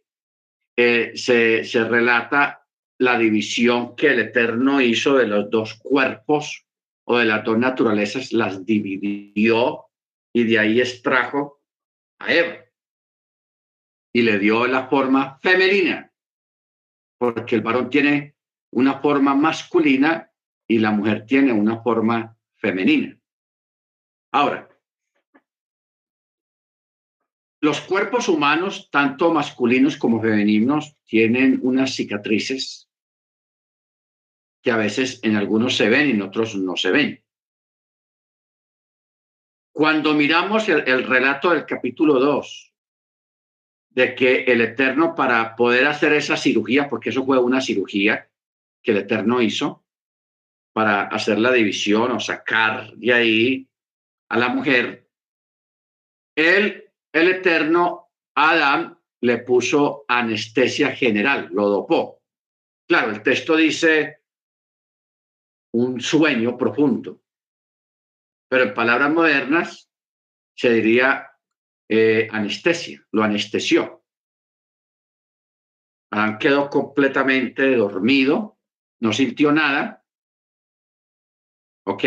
eh, 0.75 1.13
se, 1.15 1.63
se 1.63 1.85
relata 1.85 2.60
la 3.01 3.17
división 3.17 3.95
que 3.95 4.09
el 4.11 4.19
Eterno 4.19 4.79
hizo 4.79 5.15
de 5.15 5.25
los 5.25 5.49
dos 5.49 5.73
cuerpos 5.73 6.67
o 7.03 7.17
de 7.17 7.25
las 7.25 7.43
dos 7.43 7.57
naturalezas 7.57 8.31
las 8.31 8.63
dividió 8.63 9.85
y 10.31 10.43
de 10.43 10.59
ahí 10.59 10.79
extrajo 10.79 11.63
a 12.19 12.31
Eva 12.31 12.57
y 14.13 14.21
le 14.21 14.37
dio 14.37 14.67
la 14.67 14.87
forma 14.87 15.39
femenina, 15.39 16.13
porque 17.17 17.55
el 17.55 17.61
varón 17.61 17.89
tiene 17.89 18.35
una 18.71 18.99
forma 18.99 19.33
masculina 19.33 20.31
y 20.67 20.77
la 20.77 20.91
mujer 20.91 21.25
tiene 21.25 21.51
una 21.53 21.81
forma 21.81 22.37
femenina. 22.57 23.17
Ahora, 24.31 24.69
los 27.61 27.81
cuerpos 27.81 28.29
humanos, 28.29 28.89
tanto 28.91 29.33
masculinos 29.33 29.97
como 29.97 30.21
femeninos, 30.21 30.95
tienen 31.03 31.59
unas 31.63 31.95
cicatrices 31.95 32.90
que 34.61 34.71
a 34.71 34.77
veces 34.77 35.19
en 35.23 35.35
algunos 35.35 35.75
se 35.75 35.89
ven 35.89 36.09
y 36.09 36.11
en 36.11 36.21
otros 36.21 36.55
no 36.55 36.75
se 36.75 36.91
ven. 36.91 37.23
Cuando 39.73 40.13
miramos 40.13 40.69
el, 40.69 41.07
relato 41.07 41.51
del 41.51 41.65
capítulo 41.65 42.19
2, 42.19 42.73
de 43.89 44.15
que 44.15 44.43
el 44.43 44.61
Eterno 44.61 45.15
para 45.15 45.55
poder 45.55 45.87
hacer 45.87 46.13
esa 46.13 46.37
cirugía, 46.37 46.87
porque 46.87 47.09
eso 47.09 47.25
fue 47.25 47.39
una 47.39 47.61
cirugía 47.61 48.29
que 48.81 48.91
el 48.91 48.97
Eterno 48.97 49.41
hizo, 49.41 49.83
para 50.73 51.03
hacer 51.03 51.39
la 51.39 51.51
división 51.51 52.11
o 52.11 52.19
sacar 52.19 52.93
de 52.95 53.13
ahí 53.13 53.69
a 54.29 54.37
la 54.37 54.49
mujer, 54.49 55.09
él, 56.35 56.89
el 57.11 57.27
Eterno, 57.29 58.11
Adán, 58.35 58.97
le 59.21 59.39
puso 59.39 60.05
anestesia 60.07 60.91
general, 60.91 61.49
lo 61.51 61.67
dopó. 61.67 62.21
Claro, 62.87 63.11
el 63.11 63.21
texto 63.21 63.55
dice 63.55 64.20
un 65.73 66.01
sueño 66.01 66.57
profundo, 66.57 67.21
pero 68.49 68.63
en 68.63 68.73
palabras 68.73 69.11
modernas 69.11 69.91
se 70.55 70.71
diría 70.71 71.31
eh, 71.89 72.27
anestesia, 72.31 73.05
lo 73.11 73.23
anestesió. 73.23 74.03
Adán 76.11 76.37
quedó 76.37 76.69
completamente 76.69 77.75
dormido, 77.75 78.59
no 78.99 79.13
sintió 79.13 79.51
nada, 79.51 80.05
¿ok? 81.85 82.03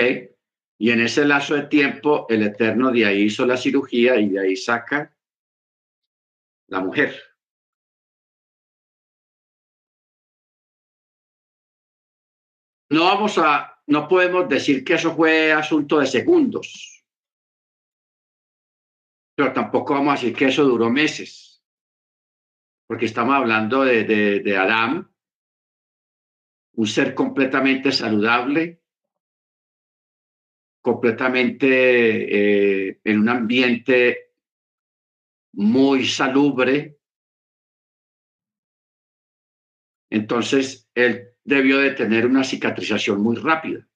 Y 0.78 0.90
en 0.90 1.00
ese 1.00 1.24
lazo 1.24 1.54
de 1.54 1.66
tiempo, 1.66 2.26
el 2.28 2.42
Eterno 2.42 2.90
de 2.90 3.06
ahí 3.06 3.22
hizo 3.22 3.46
la 3.46 3.56
cirugía 3.56 4.16
y 4.16 4.28
de 4.28 4.40
ahí 4.40 4.56
saca 4.56 5.16
la 6.68 6.80
mujer. 6.80 7.33
No 12.90 13.04
vamos 13.04 13.38
a, 13.38 13.80
no 13.86 14.08
podemos 14.08 14.48
decir 14.48 14.84
que 14.84 14.94
eso 14.94 15.14
fue 15.14 15.52
asunto 15.52 15.98
de 15.98 16.06
segundos, 16.06 17.04
pero 19.34 19.52
tampoco 19.52 19.94
vamos 19.94 20.12
a 20.12 20.14
decir 20.14 20.36
que 20.36 20.46
eso 20.46 20.64
duró 20.64 20.90
meses, 20.90 21.62
porque 22.86 23.06
estamos 23.06 23.34
hablando 23.34 23.84
de, 23.84 24.04
de, 24.04 24.56
Adán, 24.56 25.10
un 26.76 26.86
ser 26.86 27.14
completamente 27.14 27.90
saludable, 27.90 28.82
completamente 30.82 32.88
eh, 32.88 33.00
en 33.02 33.18
un 33.18 33.28
ambiente 33.28 34.34
muy 35.54 36.06
salubre. 36.06 36.98
Entonces, 40.10 40.88
él 40.94 41.33
debió 41.44 41.78
de 41.78 41.92
tener 41.92 42.26
una 42.26 42.42
cicatrización 42.42 43.20
muy 43.20 43.36
rápida, 43.36 43.86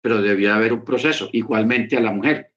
pero 0.00 0.20
debió 0.20 0.48
de 0.48 0.54
haber 0.54 0.72
un 0.72 0.84
proceso, 0.84 1.28
igualmente 1.32 1.96
a 1.96 2.00
la 2.00 2.12
mujer. 2.12 2.52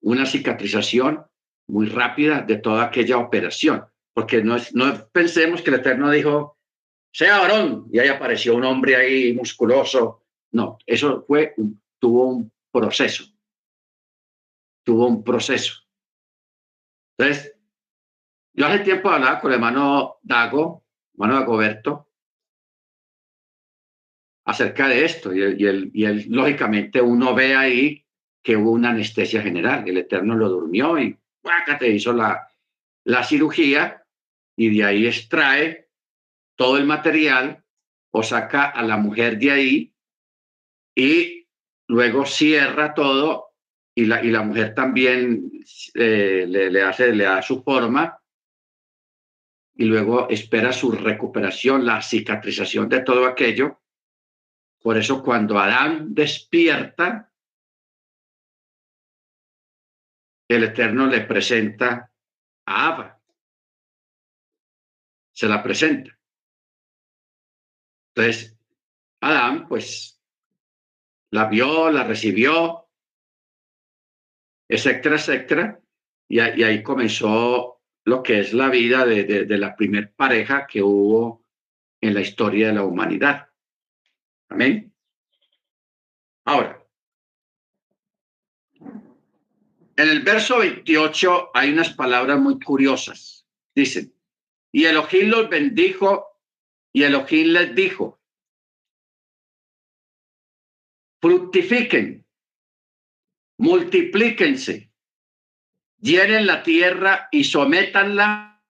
Una 0.00 0.26
cicatrización 0.26 1.24
muy 1.68 1.86
rápida 1.86 2.42
de 2.42 2.56
toda 2.56 2.84
aquella 2.84 3.18
operación, 3.18 3.84
porque 4.12 4.42
no, 4.42 4.56
no 4.72 5.08
pensemos 5.08 5.62
que 5.62 5.70
el 5.70 5.76
Eterno 5.76 6.10
dijo, 6.10 6.58
sea 7.12 7.38
varón, 7.38 7.88
y 7.92 7.98
ahí 7.98 8.08
apareció 8.08 8.56
un 8.56 8.64
hombre 8.64 8.96
ahí 8.96 9.32
musculoso. 9.34 10.24
No, 10.52 10.78
eso 10.84 11.24
fue 11.26 11.54
tuvo 11.98 12.26
un 12.26 12.52
proceso. 12.72 13.24
Tuvo 14.84 15.06
un 15.06 15.22
proceso. 15.22 15.74
Entonces, 17.16 17.56
yo 18.52 18.66
hace 18.66 18.80
tiempo 18.80 19.10
hablaba 19.10 19.40
con 19.40 19.50
el 19.50 19.56
hermano 19.56 20.18
Dago, 20.22 20.84
hermano 21.14 21.40
Dagoberto, 21.40 22.08
acerca 24.44 24.88
de 24.88 25.04
esto. 25.04 25.34
Y 25.34 25.42
él, 25.42 25.90
y, 25.92 26.04
él, 26.04 26.26
lógicamente, 26.28 27.00
uno 27.00 27.34
ve 27.34 27.54
ahí 27.54 28.04
que 28.42 28.56
hubo 28.56 28.72
una 28.72 28.90
anestesia 28.90 29.42
general. 29.42 29.88
El 29.88 29.98
Eterno 29.98 30.34
lo 30.34 30.48
durmió 30.48 30.98
y 30.98 31.18
te 31.78 31.88
hizo 31.88 32.12
la, 32.12 32.46
la 33.04 33.24
cirugía 33.24 34.04
y 34.56 34.76
de 34.76 34.84
ahí 34.84 35.06
extrae 35.06 35.88
todo 36.56 36.76
el 36.76 36.84
material 36.84 37.64
o 38.12 38.22
saca 38.22 38.66
a 38.66 38.82
la 38.82 38.96
mujer 38.96 39.38
de 39.38 39.50
ahí 39.50 39.94
y 40.94 41.48
luego 41.88 42.24
cierra 42.24 42.94
todo 42.94 43.54
y 43.94 44.06
la, 44.06 44.24
y 44.24 44.30
la 44.30 44.42
mujer 44.42 44.74
también 44.74 45.50
eh, 45.94 46.44
le, 46.48 46.70
le, 46.70 46.82
hace, 46.82 47.12
le 47.12 47.24
da 47.24 47.42
su 47.42 47.62
forma 47.62 48.20
y 49.76 49.84
luego 49.84 50.28
espera 50.30 50.72
su 50.72 50.92
recuperación, 50.92 51.84
la 51.84 52.00
cicatrización 52.00 52.88
de 52.88 53.00
todo 53.00 53.26
aquello. 53.26 53.80
Por 54.84 54.98
eso 54.98 55.22
cuando 55.22 55.58
Adán 55.58 56.14
despierta, 56.14 57.32
el 60.46 60.64
Eterno 60.64 61.06
le 61.06 61.22
presenta 61.22 62.12
a 62.66 62.88
Abba. 62.88 63.18
Se 65.32 65.48
la 65.48 65.62
presenta. 65.62 66.14
Entonces, 68.14 68.58
Adán, 69.22 69.68
pues 69.68 70.22
la 71.30 71.46
vio, 71.46 71.90
la 71.90 72.04
recibió, 72.04 72.90
etcétera, 74.68 75.16
etcétera. 75.16 75.80
Y, 76.28 76.40
ahí 76.40 76.82
comenzó 76.82 77.80
lo 78.04 78.22
que 78.22 78.40
es 78.40 78.52
la 78.52 78.68
vida 78.68 79.06
de, 79.06 79.24
de 79.24 79.58
la 79.58 79.74
primer 79.74 80.12
pareja 80.12 80.66
que 80.66 80.82
hubo 80.82 81.46
en 82.02 82.12
la 82.12 82.20
historia 82.20 82.66
de 82.66 82.74
la 82.74 82.84
humanidad. 82.84 83.53
Amén. 84.48 84.92
Ahora, 86.44 86.84
en 89.96 90.08
el 90.08 90.22
verso 90.22 90.58
28 90.58 91.50
hay 91.54 91.70
unas 91.72 91.90
palabras 91.94 92.38
muy 92.40 92.58
curiosas. 92.58 93.46
Dicen, 93.74 94.14
y 94.72 94.84
Elohim 94.84 95.28
los 95.28 95.48
bendijo 95.48 96.40
y 96.92 97.04
Elohim 97.04 97.48
les 97.48 97.74
dijo, 97.74 98.20
fructifiquen, 101.20 102.26
multiplíquense, 103.58 104.90
llenen 106.00 106.46
la 106.46 106.62
tierra 106.62 107.28
y 107.32 107.44
sométanla 107.44 108.62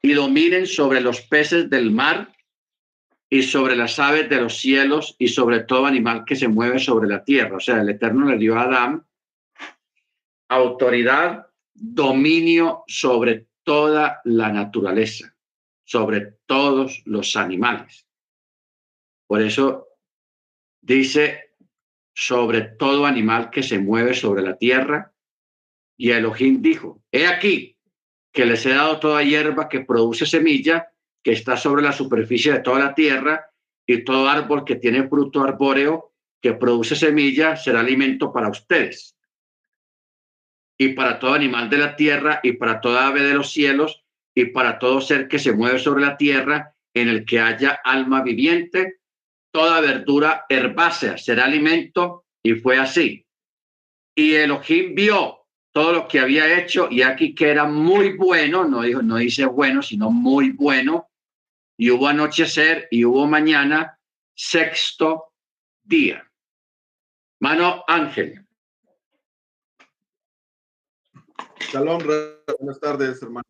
y 0.00 0.12
dominen 0.12 0.66
sobre 0.66 1.00
los 1.00 1.22
peces 1.22 1.68
del 1.68 1.90
mar 1.90 2.32
y 3.30 3.42
sobre 3.42 3.76
las 3.76 3.98
aves 3.98 4.28
de 4.28 4.40
los 4.40 4.58
cielos 4.58 5.14
y 5.18 5.28
sobre 5.28 5.60
todo 5.60 5.86
animal 5.86 6.24
que 6.24 6.36
se 6.36 6.48
mueve 6.48 6.78
sobre 6.78 7.08
la 7.08 7.24
tierra. 7.24 7.56
O 7.56 7.60
sea, 7.60 7.80
el 7.80 7.88
Eterno 7.90 8.26
le 8.26 8.38
dio 8.38 8.56
a 8.56 8.62
Adán 8.62 9.04
autoridad, 10.48 11.46
dominio 11.74 12.84
sobre 12.86 13.48
toda 13.62 14.20
la 14.24 14.50
naturaleza, 14.50 15.36
sobre 15.84 16.38
todos 16.46 17.02
los 17.04 17.36
animales. 17.36 18.06
Por 19.26 19.42
eso 19.42 19.88
dice 20.80 21.48
sobre 22.14 22.62
todo 22.62 23.06
animal 23.06 23.50
que 23.50 23.62
se 23.62 23.78
mueve 23.78 24.14
sobre 24.14 24.42
la 24.42 24.56
tierra. 24.56 25.12
Y 25.96 26.10
Elohim 26.10 26.60
dijo, 26.60 27.02
he 27.12 27.26
aquí 27.26 27.78
que 28.32 28.44
les 28.44 28.64
he 28.66 28.70
dado 28.70 28.98
toda 28.98 29.22
hierba 29.22 29.68
que 29.68 29.80
produce 29.80 30.26
semilla, 30.26 30.92
que 31.28 31.34
está 31.34 31.58
sobre 31.58 31.82
la 31.82 31.92
superficie 31.92 32.54
de 32.54 32.60
toda 32.60 32.78
la 32.78 32.94
tierra, 32.94 33.50
y 33.86 34.02
todo 34.02 34.30
árbol 34.30 34.64
que 34.64 34.76
tiene 34.76 35.06
fruto 35.10 35.42
arbóreo, 35.42 36.14
que 36.40 36.54
produce 36.54 36.96
semilla, 36.96 37.54
será 37.54 37.80
alimento 37.80 38.32
para 38.32 38.48
ustedes. 38.48 39.14
Y 40.78 40.94
para 40.94 41.18
todo 41.18 41.34
animal 41.34 41.68
de 41.68 41.76
la 41.76 41.96
tierra, 41.96 42.40
y 42.42 42.52
para 42.52 42.80
toda 42.80 43.08
ave 43.08 43.24
de 43.24 43.34
los 43.34 43.52
cielos, 43.52 44.02
y 44.34 44.46
para 44.46 44.78
todo 44.78 45.02
ser 45.02 45.28
que 45.28 45.38
se 45.38 45.52
mueve 45.52 45.78
sobre 45.78 46.02
la 46.02 46.16
tierra, 46.16 46.74
en 46.94 47.10
el 47.10 47.26
que 47.26 47.40
haya 47.40 47.78
alma 47.84 48.22
viviente, 48.22 49.00
toda 49.52 49.82
verdura 49.82 50.46
herbácea 50.48 51.18
será 51.18 51.44
alimento, 51.44 52.24
y 52.42 52.54
fue 52.54 52.78
así. 52.78 53.26
Y 54.16 54.32
Elohim 54.32 54.94
vio 54.94 55.40
todo 55.74 55.92
lo 55.92 56.08
que 56.08 56.20
había 56.20 56.58
hecho, 56.58 56.88
y 56.90 57.02
aquí 57.02 57.34
que 57.34 57.50
era 57.50 57.66
muy 57.66 58.16
bueno, 58.16 58.64
no, 58.64 58.80
dijo, 58.80 59.02
no 59.02 59.16
dice 59.16 59.44
bueno, 59.44 59.82
sino 59.82 60.10
muy 60.10 60.52
bueno, 60.52 61.07
y 61.78 61.90
hubo 61.90 62.08
anochecer 62.08 62.88
y 62.90 63.04
hubo 63.04 63.26
mañana, 63.26 63.98
sexto 64.34 65.32
día. 65.82 66.28
Mano 67.40 67.84
Ángel. 67.86 68.44
Shalom, 71.60 72.02
buenas 72.58 72.80
tardes, 72.80 73.22
hermano. 73.22 73.46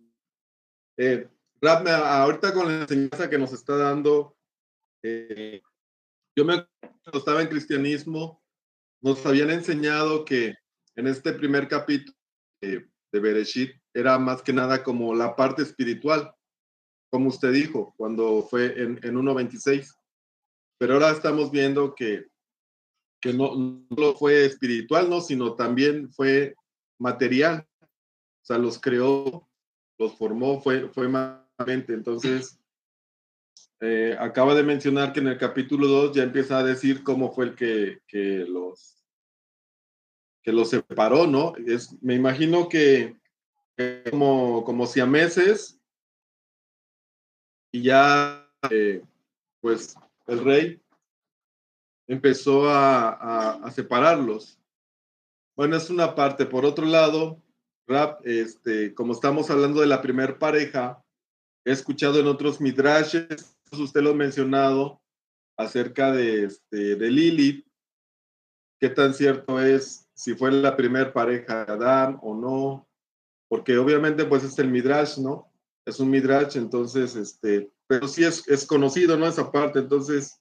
Eh, 0.99 1.27
ahorita 1.63 2.53
con 2.53 2.69
la 2.69 2.83
enseñanza 2.83 3.31
que 3.31 3.39
nos 3.39 3.53
está 3.55 3.77
dando, 3.79 4.37
eh, 5.03 5.63
yo 6.37 6.45
me 6.45 6.67
cuando 7.03 7.19
estaba 7.21 7.41
en 7.41 7.49
cristianismo, 7.49 8.45
nos 9.01 9.25
habían 9.25 9.51
enseñado 9.51 10.27
que 10.27 10.55
en 10.97 11.07
este 11.07 11.33
primer 11.33 11.67
capítulo 11.67 12.15
de 12.61 13.21
Bereshit 13.21 13.73
era 13.95 14.19
más 14.19 14.43
que 14.43 14.53
nada 14.53 14.83
como 14.83 15.15
la 15.15 15.35
parte 15.35 15.63
espiritual, 15.63 16.35
como 17.10 17.28
usted 17.28 17.52
dijo, 17.52 17.94
cuando 17.97 18.43
fue 18.43 18.80
en, 18.80 19.01
en 19.02 19.16
1.26. 19.16 19.94
Pero 20.78 20.94
ahora 20.94 21.10
estamos 21.10 21.51
viendo 21.51 21.94
que, 21.94 22.26
que 23.20 23.32
no, 23.32 23.55
no 23.56 24.14
fue 24.14 24.44
espiritual, 24.44 25.10
¿no? 25.10 25.20
sino 25.20 25.55
también 25.55 26.10
fue 26.12 26.55
material. 26.98 27.66
O 27.82 28.44
sea, 28.44 28.59
los 28.59 28.80
creó, 28.80 29.48
los 29.98 30.16
formó, 30.16 30.60
fue, 30.60 30.89
fue 30.89 31.10
Entonces, 31.66 32.59
eh, 33.80 34.16
acaba 34.18 34.55
de 34.55 34.62
mencionar 34.62 35.12
que 35.12 35.20
en 35.20 35.28
el 35.28 35.39
capítulo 35.39 35.89
2 35.89 36.16
ya 36.16 36.22
empieza 36.22 36.59
a 36.59 36.64
decir 36.64 37.02
cómo 37.02 37.32
fue 37.32 37.47
el 37.47 37.55
que, 37.55 38.01
que 38.06 38.44
los 38.48 38.97
que 40.43 40.52
los 40.52 40.70
separó, 40.70 41.26
¿no? 41.26 41.52
Es, 41.66 42.01
me 42.02 42.14
imagino 42.14 42.68
que 42.68 43.16
como, 44.10 44.64
como 44.64 44.86
si 44.86 44.98
a 44.98 45.06
meses 45.06 45.78
y 47.73 47.82
ya, 47.82 48.49
eh, 48.70 49.03
pues, 49.61 49.97
el 50.27 50.45
rey 50.45 50.81
empezó 52.07 52.69
a, 52.69 53.55
a, 53.55 53.70
separarlos. 53.70 54.59
Bueno, 55.57 55.77
es 55.77 55.90
una 55.90 56.15
parte. 56.15 56.47
Por 56.47 56.65
otro 56.65 56.86
lado, 56.86 57.43
Rap, 57.86 58.20
este, 58.24 58.95
como 58.95 59.12
estamos 59.12 59.51
hablando 59.51 59.81
de 59.81 59.86
la 59.86 60.01
primer 60.01 60.39
pareja, 60.39 61.03
he 61.65 61.73
escuchado 61.73 62.19
en 62.19 62.27
otros 62.27 62.61
midrashes, 62.61 63.57
usted 63.73 64.01
lo 64.01 64.11
ha 64.11 64.15
mencionado, 64.15 65.01
acerca 65.59 66.12
de, 66.12 66.45
este, 66.45 66.97
de 66.97 67.11
Lilith, 67.11 67.66
qué 68.81 68.89
tan 68.89 69.12
cierto 69.12 69.61
es 69.61 70.09
si 70.15 70.35
fue 70.35 70.53
la 70.53 70.77
primer 70.77 71.12
pareja 71.12 71.65
de 71.65 71.73
Adán 71.73 72.19
o 72.23 72.35
no, 72.35 72.89
porque 73.49 73.77
obviamente 73.77 74.24
pues 74.24 74.45
es 74.45 74.59
el 74.59 74.69
midrash, 74.69 75.19
¿no? 75.19 75.48
Es 75.89 76.01
un 76.01 76.10
midrash, 76.10 76.59
entonces, 76.59 77.16
este, 77.16 77.73
pero 77.86 78.06
sí 78.06 78.23
es, 78.23 78.47
es 78.47 78.66
conocido, 78.66 79.16
¿no? 79.16 79.27
Esa 79.27 79.51
parte, 79.51 79.78
entonces, 79.78 80.39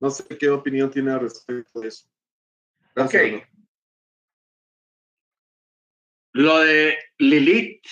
no 0.00 0.08
sé 0.08 0.24
qué 0.38 0.48
opinión 0.48 0.88
tiene 0.88 1.10
al 1.10 1.20
respecto 1.20 1.80
de 1.80 1.88
eso. 1.88 2.08
Gracias, 2.94 3.42
Lo 6.32 6.60
de 6.60 6.96
Lilith, 7.18 7.84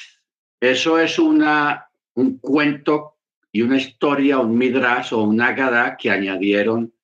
eso 0.60 0.96
es 0.96 1.18
una, 1.18 1.90
un 2.14 2.38
cuento 2.38 3.16
y 3.50 3.62
una 3.62 3.78
historia, 3.78 4.38
un 4.38 4.56
midrash 4.56 5.12
o 5.12 5.24
una 5.24 5.52
gada 5.54 5.96
que 5.96 6.08
añadieron 6.08 6.94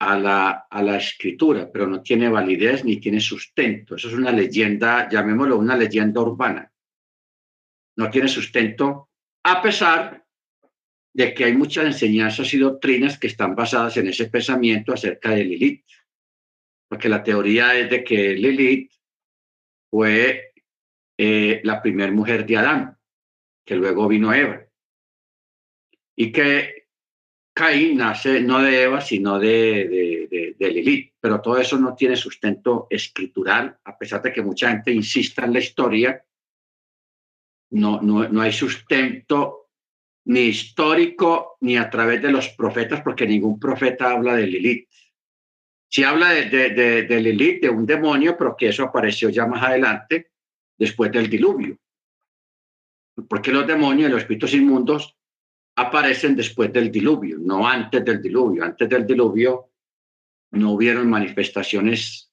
a 0.00 0.18
la, 0.18 0.50
a 0.68 0.82
la 0.82 0.98
escritura, 0.98 1.70
pero 1.72 1.86
no 1.86 2.02
tiene 2.02 2.28
validez 2.28 2.84
ni 2.84 3.00
tiene 3.00 3.20
sustento. 3.20 3.96
Eso 3.96 4.08
es 4.08 4.14
una 4.14 4.32
leyenda, 4.32 5.08
llamémoslo 5.08 5.56
una 5.56 5.78
leyenda 5.78 6.20
urbana. 6.20 6.70
No 7.98 8.10
tiene 8.10 8.28
sustento, 8.28 9.10
a 9.44 9.60
pesar 9.60 10.24
de 11.12 11.34
que 11.34 11.44
hay 11.44 11.52
muchas 11.52 11.86
enseñanzas 11.86 12.54
y 12.54 12.58
doctrinas 12.58 13.18
que 13.18 13.26
están 13.26 13.56
basadas 13.56 13.96
en 13.96 14.06
ese 14.06 14.30
pensamiento 14.30 14.92
acerca 14.92 15.30
de 15.30 15.44
Lilith. 15.44 15.84
Porque 16.88 17.08
la 17.08 17.24
teoría 17.24 17.76
es 17.76 17.90
de 17.90 18.04
que 18.04 18.34
Lilith 18.34 18.92
fue 19.90 20.52
eh, 21.18 21.60
la 21.64 21.82
primera 21.82 22.12
mujer 22.12 22.46
de 22.46 22.56
Adán, 22.56 22.96
que 23.66 23.74
luego 23.74 24.06
vino 24.06 24.32
Eva. 24.32 24.64
Y 26.16 26.30
que 26.30 26.86
Caín 27.52 27.96
nace 27.96 28.40
no 28.40 28.62
de 28.62 28.84
Eva, 28.84 29.00
sino 29.00 29.40
de, 29.40 30.54
de, 30.56 30.70
Lilith, 30.70 31.14
pero 31.20 31.40
todo 31.40 31.58
eso 31.58 31.76
no 31.78 31.96
tiene 31.96 32.14
sustento 32.14 32.86
escritural, 32.88 33.76
a 33.82 33.98
pesar 33.98 34.22
de 34.22 34.32
que 34.32 34.42
mucha 34.42 34.70
gente 34.70 34.92
insista 34.92 35.44
en 35.44 35.52
la 35.52 35.58
historia, 35.58 36.24
no, 37.70 38.00
no, 38.00 38.28
no 38.28 38.40
hay 38.40 38.52
sustento 38.52 39.68
ni 40.26 40.40
histórico 40.40 41.56
ni 41.60 41.76
a 41.76 41.88
través 41.88 42.20
de 42.22 42.30
los 42.30 42.50
profetas, 42.50 43.00
porque 43.02 43.26
ningún 43.26 43.58
profeta 43.58 44.10
habla 44.10 44.36
de 44.36 44.46
Lilith. 44.46 44.88
Si 45.90 46.04
habla 46.04 46.30
de, 46.30 46.70
de, 47.04 47.20
Lilith, 47.20 47.62
de 47.62 47.70
un 47.70 47.86
demonio, 47.86 48.36
pero 48.36 48.54
que 48.54 48.68
eso 48.68 48.84
apareció 48.84 49.30
ya 49.30 49.46
más 49.46 49.62
adelante, 49.62 50.32
después 50.76 51.10
del 51.10 51.30
diluvio. 51.30 51.78
Porque 53.26 53.50
los 53.50 53.66
demonios 53.66 54.08
y 54.08 54.12
los 54.12 54.20
espíritus 54.20 54.52
inmundos 54.52 55.16
aparecen 55.76 56.36
después 56.36 56.72
del 56.72 56.90
diluvio, 56.90 57.38
no 57.40 57.66
antes 57.66 58.04
del 58.04 58.20
diluvio. 58.20 58.64
Antes 58.64 58.88
del 58.88 59.06
diluvio 59.06 59.70
no 60.50 60.72
hubieron 60.72 61.08
manifestaciones 61.08 62.27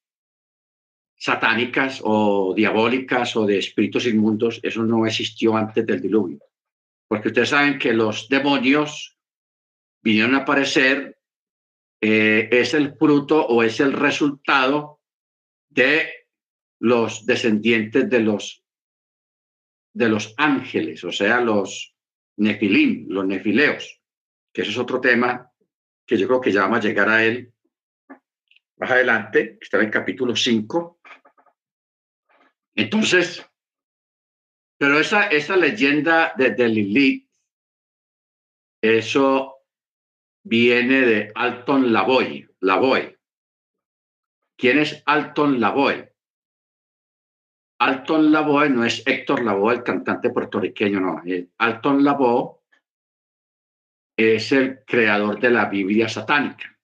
satánicas 1.17 2.01
o 2.03 2.53
diabólicas 2.55 3.35
o 3.35 3.45
de 3.45 3.59
espíritus 3.59 4.05
inmundos, 4.05 4.59
eso 4.63 4.83
no 4.83 5.05
existió 5.05 5.55
antes 5.55 5.85
del 5.85 6.01
diluvio. 6.01 6.39
Porque 7.07 7.29
ustedes 7.29 7.49
saben 7.49 7.79
que 7.79 7.93
los 7.93 8.27
demonios 8.29 9.17
vinieron 10.01 10.35
a 10.35 10.39
aparecer, 10.39 11.17
eh, 12.01 12.49
es 12.51 12.73
el 12.73 12.95
fruto 12.95 13.45
o 13.45 13.63
es 13.63 13.79
el 13.79 13.93
resultado 13.93 14.99
de 15.69 16.09
los 16.79 17.25
descendientes 17.25 18.09
de 18.09 18.19
los, 18.19 18.63
de 19.93 20.09
los 20.09 20.33
ángeles, 20.37 21.03
o 21.03 21.11
sea, 21.11 21.41
los, 21.41 21.95
Nefilim, 22.37 23.07
los 23.09 23.25
nefileos, 23.25 24.01
que 24.51 24.63
es 24.63 24.77
otro 24.77 24.99
tema 24.99 25.51
que 26.05 26.17
yo 26.17 26.27
creo 26.27 26.41
que 26.41 26.51
ya 26.51 26.61
vamos 26.61 26.79
a 26.79 26.87
llegar 26.87 27.09
a 27.09 27.23
él 27.23 27.53
más 28.77 28.91
adelante, 28.91 29.57
está 29.61 29.81
en 29.81 29.89
capítulo 29.89 30.35
5. 30.35 30.99
Entonces, 32.75 33.45
pero 34.77 34.99
esa, 34.99 35.27
esa 35.27 35.55
leyenda 35.55 36.33
de, 36.37 36.51
de 36.51 37.25
eso 38.81 39.55
viene 40.43 41.01
de 41.01 41.31
Alton 41.33 41.91
Lavoy. 41.91 42.47
Lavoy. 42.59 43.17
¿Quién 44.57 44.79
es 44.79 45.01
Alton 45.05 45.59
Lavoy? 45.59 46.07
Alton 47.79 48.31
Lavoe 48.31 48.69
no 48.69 48.85
es 48.85 49.05
Héctor 49.05 49.43
Lavoe, 49.43 49.75
el 49.75 49.83
cantante 49.83 50.29
puertorriqueño, 50.29 50.99
no. 50.99 51.21
Eh, 51.25 51.49
Alton 51.57 52.03
Lavoe 52.03 52.59
es 54.17 54.51
el 54.51 54.83
creador 54.85 55.39
de 55.39 55.49
la 55.49 55.65
Biblia 55.65 56.07
satánica. 56.07 56.74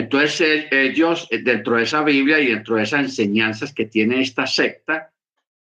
Entonces 0.00 0.66
ellos, 0.70 1.28
eh, 1.30 1.38
dentro 1.38 1.76
de 1.76 1.84
esa 1.84 2.02
Biblia 2.02 2.40
y 2.40 2.48
dentro 2.48 2.76
de 2.76 2.82
esas 2.82 3.00
enseñanzas 3.00 3.72
que 3.72 3.86
tiene 3.86 4.20
esta 4.20 4.46
secta, 4.46 5.12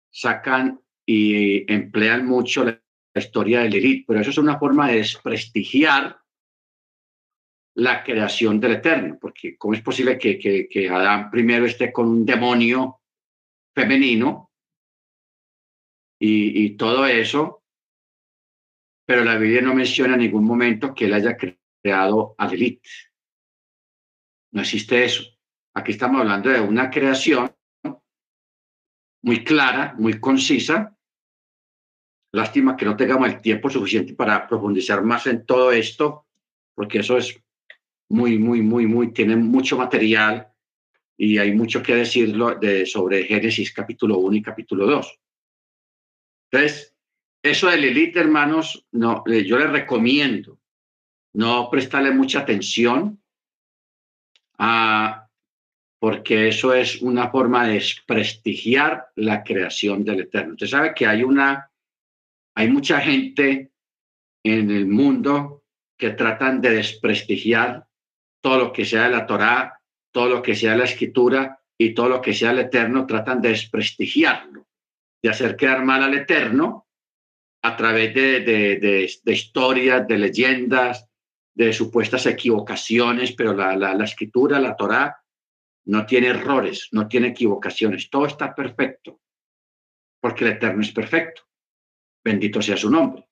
sacan 0.09 0.79
y 1.05 1.71
emplean 1.71 2.25
mucho 2.25 2.63
la 2.63 2.79
historia 3.15 3.61
del 3.61 3.71
Lilith, 3.71 4.05
pero 4.07 4.21
eso 4.21 4.29
es 4.29 4.37
una 4.37 4.57
forma 4.57 4.89
de 4.89 4.97
desprestigiar 4.97 6.17
la 7.75 8.03
creación 8.03 8.59
del 8.59 8.73
Eterno, 8.73 9.17
porque 9.19 9.57
¿cómo 9.57 9.73
es 9.73 9.81
posible 9.81 10.17
que, 10.17 10.37
que, 10.37 10.67
que 10.69 10.89
Adán 10.89 11.31
primero 11.31 11.65
esté 11.65 11.91
con 11.91 12.07
un 12.07 12.25
demonio 12.25 13.01
femenino 13.75 14.51
y, 16.25 16.77
todo 16.77 17.05
eso, 17.05 17.63
pero 19.05 19.25
la 19.25 19.37
Biblia 19.37 19.61
no 19.61 19.73
menciona 19.73 20.13
en 20.13 20.21
ningún 20.21 20.45
momento 20.45 20.93
que 20.93 21.05
él 21.05 21.13
haya 21.13 21.35
creado 21.35 22.33
a 22.37 22.47
Lilith. 22.47 22.81
No 24.53 24.61
existe 24.61 25.03
eso. 25.03 25.23
Aquí 25.73 25.91
estamos 25.91 26.21
hablando 26.21 26.49
de 26.49 26.61
una 26.61 26.91
creación 26.91 27.51
muy 29.23 29.43
clara, 29.43 29.95
muy 29.97 30.19
concisa. 30.19 30.95
Lástima 32.31 32.77
que 32.77 32.85
no 32.85 32.95
tengamos 32.95 33.29
el 33.29 33.41
tiempo 33.41 33.69
suficiente 33.69 34.13
para 34.13 34.47
profundizar 34.47 35.03
más 35.03 35.25
en 35.25 35.45
todo 35.45 35.71
esto, 35.71 36.27
porque 36.75 36.99
eso 36.99 37.17
es 37.17 37.35
muy, 38.09 38.37
muy, 38.37 38.61
muy, 38.61 38.85
muy, 38.85 39.11
tiene 39.11 39.35
mucho 39.35 39.75
material 39.75 40.51
y 41.17 41.39
hay 41.39 41.53
mucho 41.53 41.81
que 41.81 41.95
decirlo 41.95 42.53
de, 42.55 42.85
sobre 42.85 43.23
Génesis 43.23 43.73
capítulo 43.73 44.19
1 44.19 44.37
y 44.37 44.41
capítulo 44.43 44.85
2. 44.85 45.19
Entonces, 46.51 46.95
eso 47.41 47.69
de 47.69 47.77
Lilith, 47.77 48.17
hermanos, 48.17 48.85
no, 48.91 49.23
eh, 49.25 49.43
yo 49.43 49.57
les 49.57 49.71
recomiendo 49.71 50.59
no 51.33 51.69
prestarle 51.71 52.11
mucha 52.11 52.41
atención 52.41 53.22
a, 54.57 55.27
porque 55.99 56.47
eso 56.47 56.73
es 56.73 57.01
una 57.01 57.29
forma 57.29 57.67
de 57.67 57.73
desprestigiar 57.75 59.07
la 59.15 59.43
creación 59.43 60.03
del 60.03 60.21
Eterno. 60.21 60.53
Usted 60.53 60.67
sabe 60.67 60.93
que 60.93 61.07
hay 61.07 61.23
una, 61.23 61.71
hay 62.55 62.69
mucha 62.69 62.99
gente 62.99 63.71
en 64.43 64.71
el 64.71 64.87
mundo 64.87 65.63
que 65.97 66.11
tratan 66.11 66.61
de 66.61 66.71
desprestigiar 66.71 67.87
todo 68.41 68.57
lo 68.57 68.73
que 68.73 68.85
sea 68.85 69.03
de 69.03 69.09
la 69.09 69.25
Torá 69.25 69.79
todo 70.13 70.29
lo 70.29 70.41
que 70.41 70.55
sea 70.55 70.77
la 70.77 70.85
escritura 70.85 71.59
y 71.77 71.93
todo 71.93 72.07
lo 72.07 72.21
que 72.21 72.33
sea 72.33 72.51
el 72.51 72.59
eterno 72.59 73.05
tratan 73.05 73.41
de 73.41 73.49
desprestigiarlo, 73.49 74.67
de 75.21 75.29
hacer 75.29 75.57
quedar 75.57 75.83
mal 75.83 76.03
al 76.03 76.13
eterno 76.13 76.87
a 77.63 77.75
través 77.75 78.13
de, 78.13 78.41
de, 78.41 79.33
historias, 79.33 80.07
de 80.07 80.17
leyendas, 80.17 81.09
de 81.55 81.71
supuestas 81.71 82.25
equivocaciones, 82.25 83.33
pero 83.33 83.53
la, 83.53 83.75
la, 83.75 84.03
escritura, 84.03 84.59
la 84.59 84.75
Torá, 84.75 85.23
no 85.85 86.05
tiene 86.05 86.27
errores, 86.27 86.89
no 86.91 87.07
tiene 87.07 87.27
equivocaciones, 87.29 88.09
todo 88.09 88.25
está 88.25 88.55
perfecto, 88.55 89.21
porque 90.19 90.45
el 90.45 90.51
Eterno 90.53 90.81
es 90.81 90.91
perfecto. 90.91 91.43
Bendito 92.23 92.61
sea 92.61 92.77
su 92.77 92.89
nombre. 92.89 93.27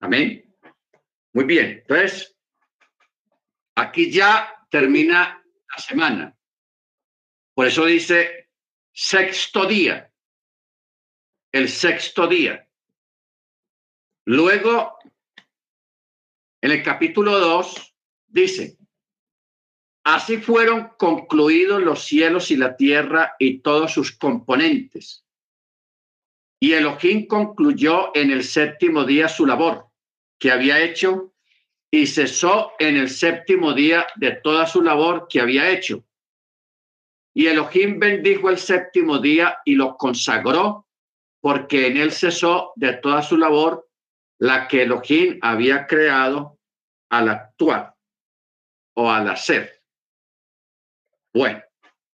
Amén. 0.00 0.56
Muy 1.32 1.44
bien, 1.44 1.82
entonces, 1.82 2.36
aquí 3.74 4.10
ya 4.10 4.66
termina 4.70 5.42
la 5.68 5.82
semana. 5.82 6.36
Por 7.54 7.66
eso 7.66 7.84
dice 7.84 8.50
sexto 8.92 9.66
día, 9.66 10.12
el 11.52 11.68
sexto 11.68 12.26
día. 12.26 12.68
Luego, 14.26 14.98
en 16.64 16.70
el 16.70 16.82
capítulo 16.82 17.38
2, 17.40 17.94
dice, 18.26 18.78
Así 20.02 20.38
fueron 20.38 20.92
concluidos 20.96 21.82
los 21.82 22.04
cielos 22.04 22.50
y 22.50 22.56
la 22.56 22.74
tierra 22.74 23.34
y 23.38 23.58
todos 23.58 23.92
sus 23.92 24.12
componentes. 24.12 25.26
Y 26.58 26.72
Elohim 26.72 27.26
concluyó 27.26 28.16
en 28.16 28.30
el 28.30 28.44
séptimo 28.44 29.04
día 29.04 29.28
su 29.28 29.44
labor 29.44 29.88
que 30.38 30.50
había 30.50 30.80
hecho 30.80 31.34
y 31.90 32.06
cesó 32.06 32.72
en 32.78 32.96
el 32.96 33.10
séptimo 33.10 33.74
día 33.74 34.06
de 34.16 34.30
toda 34.30 34.66
su 34.66 34.80
labor 34.80 35.26
que 35.28 35.42
había 35.42 35.68
hecho. 35.68 36.02
Y 37.34 37.46
Elohim 37.48 37.98
bendijo 37.98 38.48
el 38.48 38.56
séptimo 38.56 39.18
día 39.18 39.58
y 39.66 39.74
lo 39.74 39.98
consagró 39.98 40.86
porque 41.42 41.88
en 41.88 41.98
él 41.98 42.10
cesó 42.10 42.72
de 42.76 42.94
toda 42.94 43.22
su 43.22 43.36
labor 43.36 43.86
la 44.38 44.68
que 44.68 44.82
Elohim 44.82 45.38
había 45.42 45.86
creado 45.86 46.53
al 47.18 47.28
actuar 47.28 47.94
o 48.96 49.10
al 49.10 49.28
hacer. 49.28 49.82
Bueno, 51.32 51.62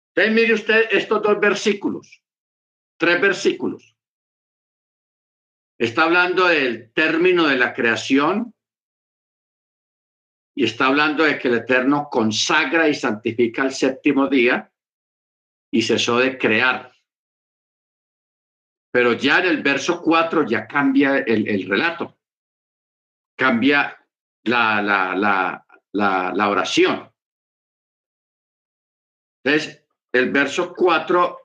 entonces 0.10 0.34
mire 0.34 0.54
usted 0.54 0.88
estos 0.92 1.22
dos 1.22 1.40
versículos, 1.40 2.22
tres 2.98 3.22
versículos. 3.22 3.96
Está 5.78 6.04
hablando 6.04 6.48
del 6.48 6.92
término 6.94 7.48
de 7.48 7.58
la 7.58 7.74
creación 7.74 8.54
y 10.56 10.64
está 10.64 10.88
hablando 10.88 11.24
de 11.26 11.38
que 11.38 11.50
el 11.50 11.56
Eterno 11.56 12.08
consagra 12.10 12.88
y 12.88 12.96
santifica 12.96 13.64
el 13.64 13.72
séptimo 13.72 14.28
día 14.28 14.72
y 15.70 15.82
cesó 15.82 16.20
de 16.20 16.38
crear. 16.38 16.94
Pero 18.92 19.12
ya 19.12 19.40
en 19.40 19.48
el 19.48 19.62
verso 19.62 20.02
4 20.02 20.48
ya 20.48 20.66
cambia 20.66 21.18
el, 21.18 21.68
relato, 21.68 22.18
cambia 23.36 24.05
la, 24.46 24.82
la, 24.82 25.66
la, 25.92 26.34
la, 26.34 26.50
oración. 26.50 27.12
Entonces, 29.44 29.86
el 30.12 30.32
verso 30.32 30.74
4 30.74 31.40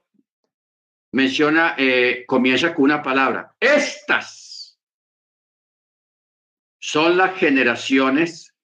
menciona, 1.13 1.75
eh, 1.77 2.25
comienza 2.27 2.75
con 2.75 2.85
una 2.85 3.03
palabra. 3.03 3.55
Estas 3.59 4.79
son 6.79 7.17
las 7.17 7.37
generaciones 7.37 8.55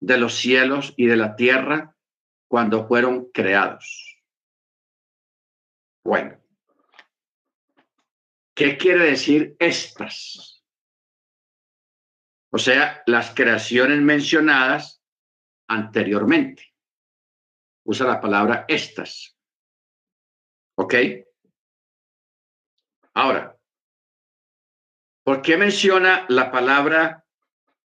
de 0.00 0.18
los 0.18 0.34
cielos 0.34 0.94
y 0.96 1.06
de 1.06 1.16
la 1.16 1.36
tierra 1.36 1.94
cuando 2.48 2.86
fueron 2.86 3.30
creados. 3.32 4.18
Bueno, 6.04 6.38
¿qué 8.54 8.76
quiere 8.78 9.04
decir 9.04 9.56
estas? 9.58 10.49
O 12.52 12.58
sea, 12.58 13.02
las 13.06 13.32
creaciones 13.34 14.00
mencionadas 14.00 15.02
anteriormente 15.68 16.74
usa 17.84 18.06
la 18.06 18.20
palabra 18.20 18.64
estas. 18.68 19.36
¿Ok? 20.76 20.94
Ahora, 23.14 23.56
¿por 25.24 25.42
qué 25.42 25.56
menciona 25.56 26.26
la 26.28 26.50
palabra 26.50 27.24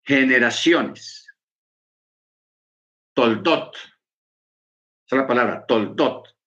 generaciones? 0.03 1.27
Toldot. 3.13 3.75
Esa 3.75 5.15
es 5.15 5.17
la 5.17 5.27
palabra, 5.27 5.65
toldot. 5.65 6.38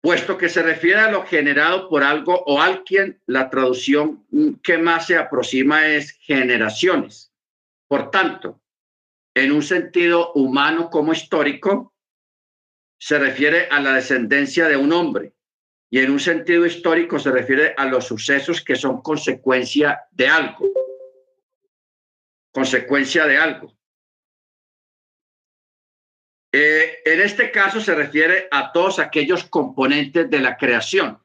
Puesto 0.00 0.38
que 0.38 0.48
se 0.48 0.62
refiere 0.62 1.00
a 1.00 1.10
lo 1.10 1.26
generado 1.26 1.88
por 1.88 2.04
algo 2.04 2.42
o 2.46 2.60
alguien, 2.60 3.20
la 3.26 3.50
traducción 3.50 4.24
que 4.62 4.78
más 4.78 5.06
se 5.06 5.16
aproxima 5.16 5.86
es 5.86 6.12
generaciones. 6.20 7.32
Por 7.88 8.10
tanto, 8.10 8.60
en 9.34 9.52
un 9.52 9.62
sentido 9.62 10.32
humano 10.34 10.88
como 10.90 11.12
histórico, 11.12 11.94
se 13.00 13.18
refiere 13.18 13.68
a 13.70 13.80
la 13.80 13.94
descendencia 13.94 14.68
de 14.68 14.76
un 14.76 14.92
hombre 14.92 15.32
y 15.90 16.00
en 16.00 16.10
un 16.10 16.20
sentido 16.20 16.66
histórico 16.66 17.18
se 17.18 17.30
refiere 17.30 17.74
a 17.76 17.86
los 17.86 18.06
sucesos 18.06 18.62
que 18.62 18.76
son 18.76 19.00
consecuencia 19.00 20.02
de 20.10 20.28
algo. 20.28 20.68
Consecuencia 22.52 23.26
de 23.26 23.38
algo. 23.38 23.74
Eh, 26.52 26.98
en 27.04 27.20
este 27.20 27.50
caso 27.50 27.80
se 27.80 27.94
refiere 27.94 28.48
a 28.50 28.72
todos 28.72 28.98
aquellos 28.98 29.44
componentes 29.44 30.30
de 30.30 30.40
la 30.40 30.56
creación 30.56 31.18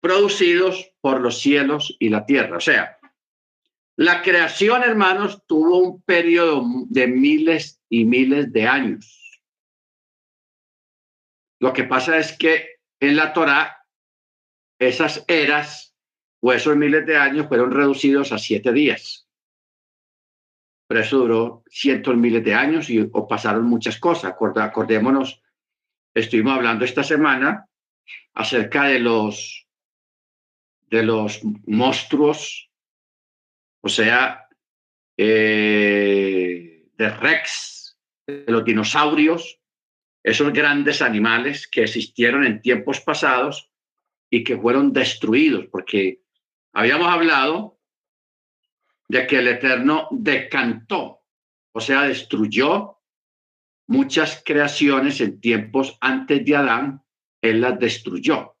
producidos 0.00 0.92
por 1.00 1.20
los 1.20 1.40
cielos 1.40 1.96
y 1.98 2.08
la 2.08 2.24
tierra. 2.24 2.56
O 2.56 2.60
sea, 2.60 2.98
la 3.96 4.22
creación, 4.22 4.82
hermanos, 4.84 5.42
tuvo 5.46 5.78
un 5.78 6.02
periodo 6.02 6.64
de 6.88 7.08
miles 7.08 7.80
y 7.88 8.04
miles 8.04 8.52
de 8.52 8.66
años. 8.66 9.40
Lo 11.60 11.72
que 11.72 11.84
pasa 11.84 12.16
es 12.18 12.36
que 12.36 12.76
en 13.00 13.16
la 13.16 13.32
Torá, 13.32 13.84
esas 14.78 15.24
eras 15.26 15.96
o 16.40 16.52
esos 16.52 16.76
miles 16.76 17.04
de 17.06 17.16
años 17.16 17.48
fueron 17.48 17.72
reducidos 17.72 18.30
a 18.30 18.38
siete 18.38 18.72
días. 18.72 19.27
Pero 20.88 21.00
eso 21.00 21.18
duró 21.18 21.62
cientos 21.70 22.16
miles 22.16 22.42
de 22.44 22.54
años 22.54 22.90
y 22.90 23.04
pasaron 23.28 23.66
muchas 23.66 23.98
cosas. 23.98 24.34
Acordémonos, 24.56 25.40
estuvimos 26.12 26.56
hablando 26.56 26.84
esta 26.84 27.04
semana 27.04 27.68
acerca 28.34 28.84
de 28.86 28.98
los, 28.98 29.68
de 30.90 31.04
los 31.04 31.40
monstruos 31.66 32.68
o 33.80 33.88
sea, 33.88 34.48
eh, 35.16 36.84
de 36.96 37.10
Rex, 37.10 37.98
de 38.26 38.44
los 38.48 38.64
dinosaurios, 38.64 39.60
esos 40.22 40.52
grandes 40.52 41.00
animales 41.00 41.68
que 41.68 41.84
existieron 41.84 42.44
en 42.44 42.60
tiempos 42.60 43.00
pasados 43.00 43.70
y 44.30 44.44
que 44.44 44.58
fueron 44.58 44.92
destruidos, 44.92 45.66
porque 45.70 46.20
habíamos 46.72 47.08
hablado 47.08 47.77
de 49.08 49.26
que 49.26 49.38
el 49.38 49.48
Eterno 49.48 50.08
decantó, 50.10 51.24
o 51.72 51.80
sea, 51.80 52.02
destruyó 52.02 52.98
muchas 53.88 54.42
creaciones 54.44 55.20
en 55.20 55.40
tiempos 55.40 55.96
antes 56.00 56.44
de 56.44 56.56
Adán, 56.56 57.02
Él 57.42 57.60
las 57.60 57.78
destruyó. 57.78 58.56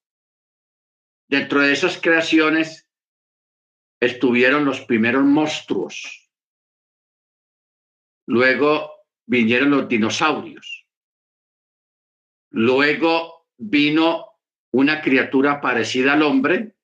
Dentro 1.28 1.60
de 1.60 1.72
esas 1.72 2.00
creaciones 2.00 2.88
estuvieron 4.00 4.64
los 4.64 4.80
primeros 4.80 5.24
monstruos. 5.24 6.30
Luego 8.26 8.92
vinieron 9.26 9.70
los 9.70 9.88
dinosaurios. 9.88 10.86
Luego 12.50 13.48
vino 13.58 14.38
una 14.72 15.02
criatura 15.02 15.60
parecida 15.60 16.14
al 16.14 16.22
hombre 16.22 16.76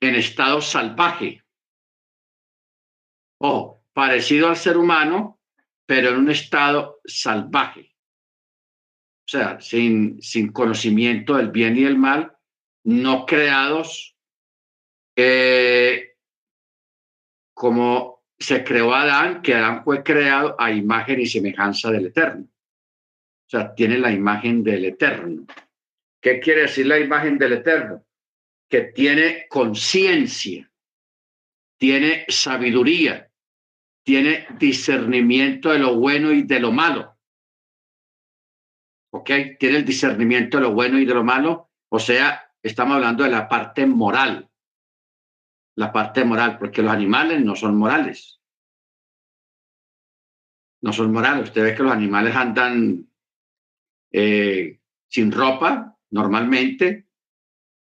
en 0.00 0.14
estado 0.14 0.60
salvaje. 0.60 1.41
O 3.42 3.82
parecido 3.92 4.48
al 4.48 4.56
ser 4.56 4.76
humano, 4.76 5.40
pero 5.84 6.10
en 6.10 6.16
un 6.16 6.30
estado 6.30 7.00
salvaje. 7.04 7.94
O 9.26 9.28
sea, 9.28 9.60
sin, 9.60 10.22
sin 10.22 10.52
conocimiento 10.52 11.36
del 11.36 11.50
bien 11.50 11.76
y 11.76 11.84
el 11.84 11.98
mal, 11.98 12.36
no 12.84 13.26
creados 13.26 14.16
eh, 15.16 16.16
como 17.54 18.24
se 18.38 18.64
creó 18.64 18.94
Adán, 18.94 19.42
que 19.42 19.54
Adán 19.54 19.84
fue 19.84 20.02
creado 20.02 20.56
a 20.58 20.70
imagen 20.72 21.20
y 21.20 21.26
semejanza 21.26 21.90
del 21.90 22.06
Eterno. 22.06 22.44
O 22.44 23.50
sea, 23.50 23.74
tiene 23.74 23.98
la 23.98 24.10
imagen 24.10 24.64
del 24.64 24.84
Eterno. 24.86 25.46
¿Qué 26.20 26.40
quiere 26.40 26.62
decir 26.62 26.86
la 26.86 26.98
imagen 26.98 27.38
del 27.38 27.54
Eterno? 27.54 28.04
Que 28.68 28.82
tiene 28.82 29.46
conciencia, 29.48 30.70
tiene 31.78 32.24
sabiduría, 32.28 33.30
tiene 34.04 34.46
discernimiento 34.58 35.70
de 35.70 35.78
lo 35.78 35.96
bueno 35.96 36.32
y 36.32 36.42
de 36.42 36.60
lo 36.60 36.72
malo. 36.72 37.16
¿Ok? 39.12 39.30
Tiene 39.58 39.78
el 39.78 39.84
discernimiento 39.84 40.56
de 40.56 40.64
lo 40.64 40.72
bueno 40.72 40.98
y 40.98 41.04
de 41.04 41.14
lo 41.14 41.22
malo. 41.22 41.70
O 41.88 41.98
sea, 41.98 42.50
estamos 42.62 42.96
hablando 42.96 43.24
de 43.24 43.30
la 43.30 43.48
parte 43.48 43.86
moral. 43.86 44.48
La 45.76 45.92
parte 45.92 46.24
moral, 46.24 46.58
porque 46.58 46.82
los 46.82 46.92
animales 46.92 47.42
no 47.44 47.54
son 47.54 47.76
morales. 47.76 48.40
No 50.82 50.92
son 50.92 51.12
morales. 51.12 51.44
Usted 51.44 51.62
ve 51.62 51.74
que 51.74 51.82
los 51.82 51.92
animales 51.92 52.34
andan 52.34 53.08
eh, 54.10 54.80
sin 55.08 55.30
ropa 55.30 55.96
normalmente 56.10 57.08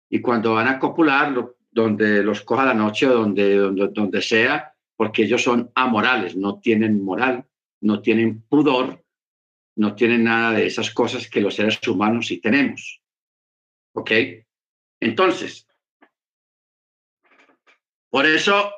y 0.10 0.22
cuando 0.22 0.54
van 0.54 0.68
a 0.68 0.78
copular, 0.78 1.34
donde 1.72 2.22
los 2.22 2.42
coja 2.42 2.66
la 2.66 2.74
noche 2.74 3.08
o 3.08 3.14
donde, 3.14 3.56
donde, 3.56 3.88
donde 3.88 4.22
sea, 4.22 4.71
porque 5.02 5.24
ellos 5.24 5.42
son 5.42 5.72
amorales, 5.74 6.36
no 6.36 6.60
tienen 6.60 7.04
moral, 7.04 7.50
no 7.82 8.04
tienen 8.04 8.44
pudor, 8.44 9.04
no 9.76 9.96
tienen 9.96 10.26
nada 10.26 10.52
de 10.52 10.68
esas 10.68 10.92
cosas 10.92 11.28
que 11.28 11.42
los 11.42 11.56
seres 11.56 11.80
humanos 11.88 12.28
sí 12.28 12.40
tenemos. 12.40 13.02
¿Ok? 13.96 14.12
Entonces, 15.00 15.68
por 18.12 18.28
eso, 18.28 18.72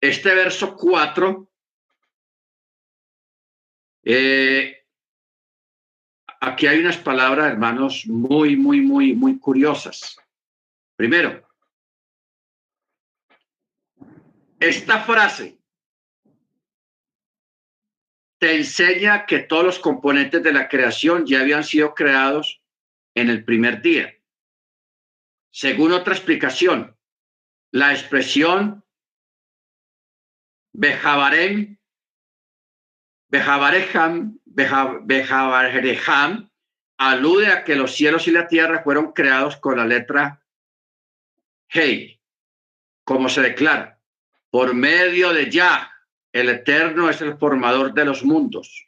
este 0.00 0.34
verso 0.34 0.74
4, 0.74 1.48
eh, 4.06 4.76
aquí 6.40 6.66
hay 6.66 6.80
unas 6.80 6.96
palabras, 6.96 7.52
hermanos, 7.52 8.08
muy, 8.08 8.56
muy, 8.56 8.80
muy, 8.80 9.14
muy 9.14 9.38
curiosas. 9.38 10.18
Primero, 10.96 11.47
esta 14.60 15.00
frase 15.00 15.58
te 18.38 18.56
enseña 18.56 19.26
que 19.26 19.40
todos 19.40 19.64
los 19.64 19.78
componentes 19.78 20.42
de 20.42 20.52
la 20.52 20.68
creación 20.68 21.26
ya 21.26 21.40
habían 21.40 21.64
sido 21.64 21.94
creados 21.94 22.62
en 23.14 23.30
el 23.30 23.44
primer 23.44 23.82
día. 23.82 24.16
Según 25.50 25.92
otra 25.92 26.14
explicación, 26.14 26.96
la 27.72 27.92
expresión 27.92 28.84
Bejabarem, 30.72 31.76
Bejabarejam, 33.28 34.38
Bejabarejam, 34.44 36.50
alude 36.98 37.48
a 37.48 37.64
que 37.64 37.74
los 37.74 37.94
cielos 37.94 38.28
y 38.28 38.30
la 38.30 38.46
tierra 38.46 38.82
fueron 38.84 39.12
creados 39.12 39.56
con 39.56 39.76
la 39.76 39.84
letra 39.84 40.44
Hey, 41.70 42.18
como 43.04 43.28
se 43.28 43.42
declara. 43.42 43.97
Por 44.50 44.74
medio 44.74 45.32
de 45.32 45.50
Yah, 45.50 45.90
el 46.32 46.48
Eterno 46.48 47.10
es 47.10 47.20
el 47.20 47.36
formador 47.36 47.92
de 47.92 48.04
los 48.04 48.24
mundos. 48.24 48.86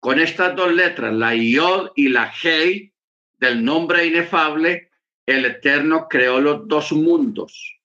Con 0.00 0.20
estas 0.20 0.54
dos 0.54 0.72
letras, 0.72 1.14
la 1.14 1.34
Yod 1.34 1.92
y 1.96 2.08
la 2.08 2.30
Hei, 2.42 2.92
del 3.38 3.64
nombre 3.64 4.04
inefable, 4.04 4.90
el 5.26 5.46
Eterno 5.46 6.06
creó 6.08 6.40
los 6.40 6.68
dos 6.68 6.92
mundos. 6.92 7.80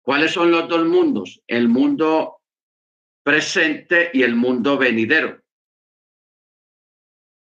¿Cuáles 0.00 0.32
son 0.32 0.50
los 0.50 0.68
dos 0.68 0.86
mundos? 0.86 1.42
El 1.46 1.68
mundo 1.68 2.40
presente 3.22 4.10
y 4.12 4.22
el 4.22 4.34
mundo 4.34 4.78
venidero. 4.78 5.42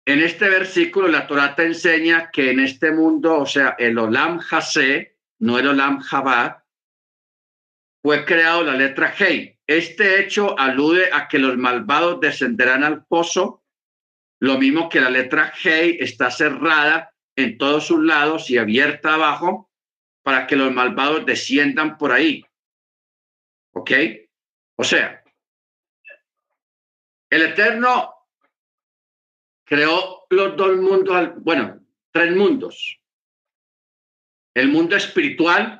En 0.06 0.20
este 0.20 0.48
versículo, 0.48 1.06
la 1.08 1.26
Torah 1.26 1.54
te 1.54 1.66
enseña 1.66 2.30
que 2.32 2.50
en 2.50 2.60
este 2.60 2.90
mundo, 2.90 3.38
o 3.38 3.46
sea, 3.46 3.76
el 3.78 3.98
Olam 3.98 4.40
Hase, 4.50 5.18
no 5.38 5.58
el 5.58 5.68
Olam 5.68 6.00
Jabá, 6.00 6.59
fue 8.02 8.24
creado 8.24 8.62
la 8.62 8.74
letra 8.74 9.14
Hei. 9.16 9.58
Este 9.66 10.20
hecho 10.20 10.58
alude 10.58 11.10
a 11.12 11.28
que 11.28 11.38
los 11.38 11.56
malvados 11.56 12.20
descenderán 12.20 12.82
al 12.82 13.04
pozo, 13.04 13.64
lo 14.40 14.58
mismo 14.58 14.88
que 14.88 15.00
la 15.00 15.10
letra 15.10 15.52
Hei 15.62 15.98
está 16.00 16.30
cerrada 16.30 17.14
en 17.36 17.58
todos 17.58 17.86
sus 17.86 18.02
lados 18.02 18.50
y 18.50 18.58
abierta 18.58 19.14
abajo 19.14 19.70
para 20.22 20.46
que 20.46 20.56
los 20.56 20.72
malvados 20.72 21.24
desciendan 21.26 21.98
por 21.98 22.12
ahí. 22.12 22.44
¿Ok? 23.72 23.90
O 24.76 24.84
sea, 24.84 25.22
el 27.30 27.42
Eterno 27.42 28.14
creó 29.64 30.26
los 30.30 30.56
dos 30.56 30.76
mundos, 30.78 31.32
bueno, 31.36 31.80
tres 32.10 32.34
mundos. 32.34 33.00
El 34.52 34.68
mundo 34.68 34.96
espiritual, 34.96 35.79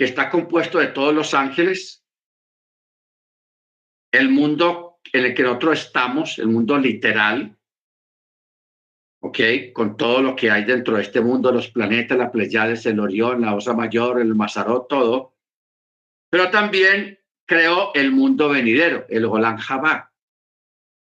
que 0.00 0.06
está 0.06 0.30
compuesto 0.30 0.78
de 0.78 0.86
todos 0.86 1.14
los 1.14 1.34
ángeles, 1.34 2.02
el 4.10 4.30
mundo 4.30 4.98
en 5.12 5.26
el 5.26 5.34
que 5.34 5.42
nosotros 5.42 5.78
estamos, 5.78 6.38
el 6.38 6.46
mundo 6.46 6.78
literal, 6.78 7.58
¿ok? 9.20 9.38
Con 9.74 9.98
todo 9.98 10.22
lo 10.22 10.34
que 10.34 10.50
hay 10.50 10.64
dentro 10.64 10.96
de 10.96 11.02
este 11.02 11.20
mundo, 11.20 11.52
los 11.52 11.68
planetas, 11.68 12.16
la 12.16 12.32
Pleiades, 12.32 12.86
el 12.86 12.98
Orión, 12.98 13.42
la 13.42 13.54
Osa 13.54 13.74
Mayor, 13.74 14.22
el 14.22 14.34
Mazarot, 14.34 14.88
todo. 14.88 15.34
Pero 16.30 16.50
también 16.50 17.18
creó 17.44 17.92
el 17.92 18.10
mundo 18.10 18.48
venidero, 18.48 19.04
el 19.10 19.26
Golan 19.26 19.58
Jabá, 19.58 20.14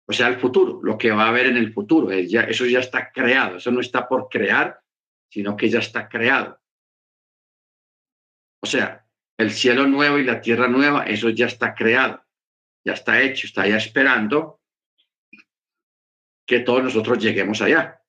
o 0.05 0.13
sea, 0.13 0.27
el 0.27 0.37
futuro, 0.37 0.81
lo 0.83 0.99
que 0.99 1.09
va 1.09 1.23
a 1.23 1.29
haber 1.29 1.47
en 1.47 1.57
el 1.57 1.73
futuro. 1.73 2.11
eso 2.11 2.65
ya 2.67 2.81
está 2.81 3.11
creado, 3.11 3.57
eso 3.57 3.71
no 3.71 3.79
está 3.79 4.07
por 4.07 4.29
crear, 4.29 4.79
sino 5.31 5.57
que 5.57 5.67
ya 5.67 5.79
está 5.79 6.07
creado. 6.07 6.59
O 8.63 8.65
sea, 8.65 9.05
el 9.37 9.51
cielo 9.51 9.85
nuevo 9.87 10.17
y 10.17 10.23
la 10.23 10.39
tierra 10.39 10.69
nueva, 10.69 11.03
eso 11.03 11.29
ya 11.29 11.47
está 11.47 11.75
creado, 11.75 12.23
ya 12.85 12.93
está 12.93 13.21
hecho, 13.21 13.45
está 13.45 13.67
ya 13.67 13.75
esperando 13.75 14.61
que 16.47 16.61
todos 16.61 16.81
nosotros 16.81 17.19
lleguemos 17.19 17.61
allá. 17.61 18.01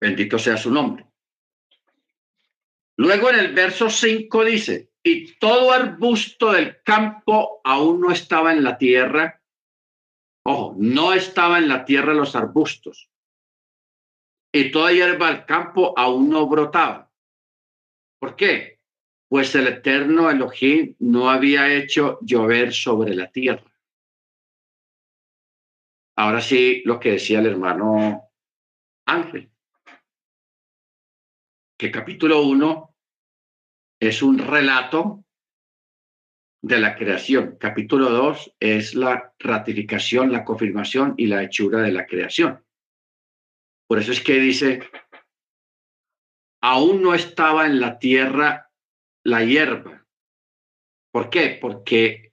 Bendito 0.00 0.38
sea 0.38 0.56
su 0.56 0.70
nombre. 0.70 1.04
Luego 2.96 3.30
en 3.30 3.40
el 3.40 3.54
verso 3.54 3.90
5 3.90 4.44
dice, 4.44 4.92
y 5.02 5.36
todo 5.38 5.72
arbusto 5.72 6.52
del 6.52 6.80
campo 6.84 7.60
aún 7.64 8.02
no 8.02 8.12
estaba 8.12 8.52
en 8.52 8.62
la 8.62 8.78
tierra. 8.78 9.42
Ojo, 10.46 10.76
no 10.78 11.12
estaba 11.12 11.58
en 11.58 11.68
la 11.68 11.84
tierra 11.84 12.14
los 12.14 12.36
arbustos. 12.36 13.10
Y 14.52 14.70
toda 14.70 14.92
hierba 14.92 15.32
del 15.32 15.44
campo 15.44 15.92
aún 15.98 16.30
no 16.30 16.46
brotaba. 16.46 17.03
¿Por 18.24 18.36
qué? 18.36 18.80
Pues 19.28 19.54
el 19.54 19.66
eterno 19.66 20.30
Elohim 20.30 20.96
no 21.00 21.28
había 21.28 21.70
hecho 21.70 22.18
llover 22.22 22.72
sobre 22.72 23.14
la 23.14 23.30
tierra. 23.30 23.70
Ahora 26.16 26.40
sí, 26.40 26.80
lo 26.86 26.98
que 26.98 27.10
decía 27.10 27.40
el 27.40 27.46
hermano 27.48 28.30
Ángel, 29.04 29.52
que 31.78 31.90
capítulo 31.90 32.40
1 32.44 32.96
es 34.00 34.22
un 34.22 34.38
relato 34.38 35.22
de 36.62 36.78
la 36.78 36.96
creación. 36.96 37.58
Capítulo 37.60 38.08
2 38.08 38.56
es 38.58 38.94
la 38.94 39.34
ratificación, 39.38 40.32
la 40.32 40.46
confirmación 40.46 41.12
y 41.18 41.26
la 41.26 41.42
hechura 41.42 41.82
de 41.82 41.92
la 41.92 42.06
creación. 42.06 42.64
Por 43.86 43.98
eso 43.98 44.12
es 44.12 44.22
que 44.22 44.40
dice, 44.40 44.80
aún 46.64 47.02
no 47.02 47.12
estaba 47.12 47.66
en 47.66 47.78
la 47.78 47.98
tierra 47.98 48.70
la 49.22 49.44
hierba. 49.44 50.06
¿Por 51.12 51.28
qué? 51.28 51.58
Porque 51.60 52.32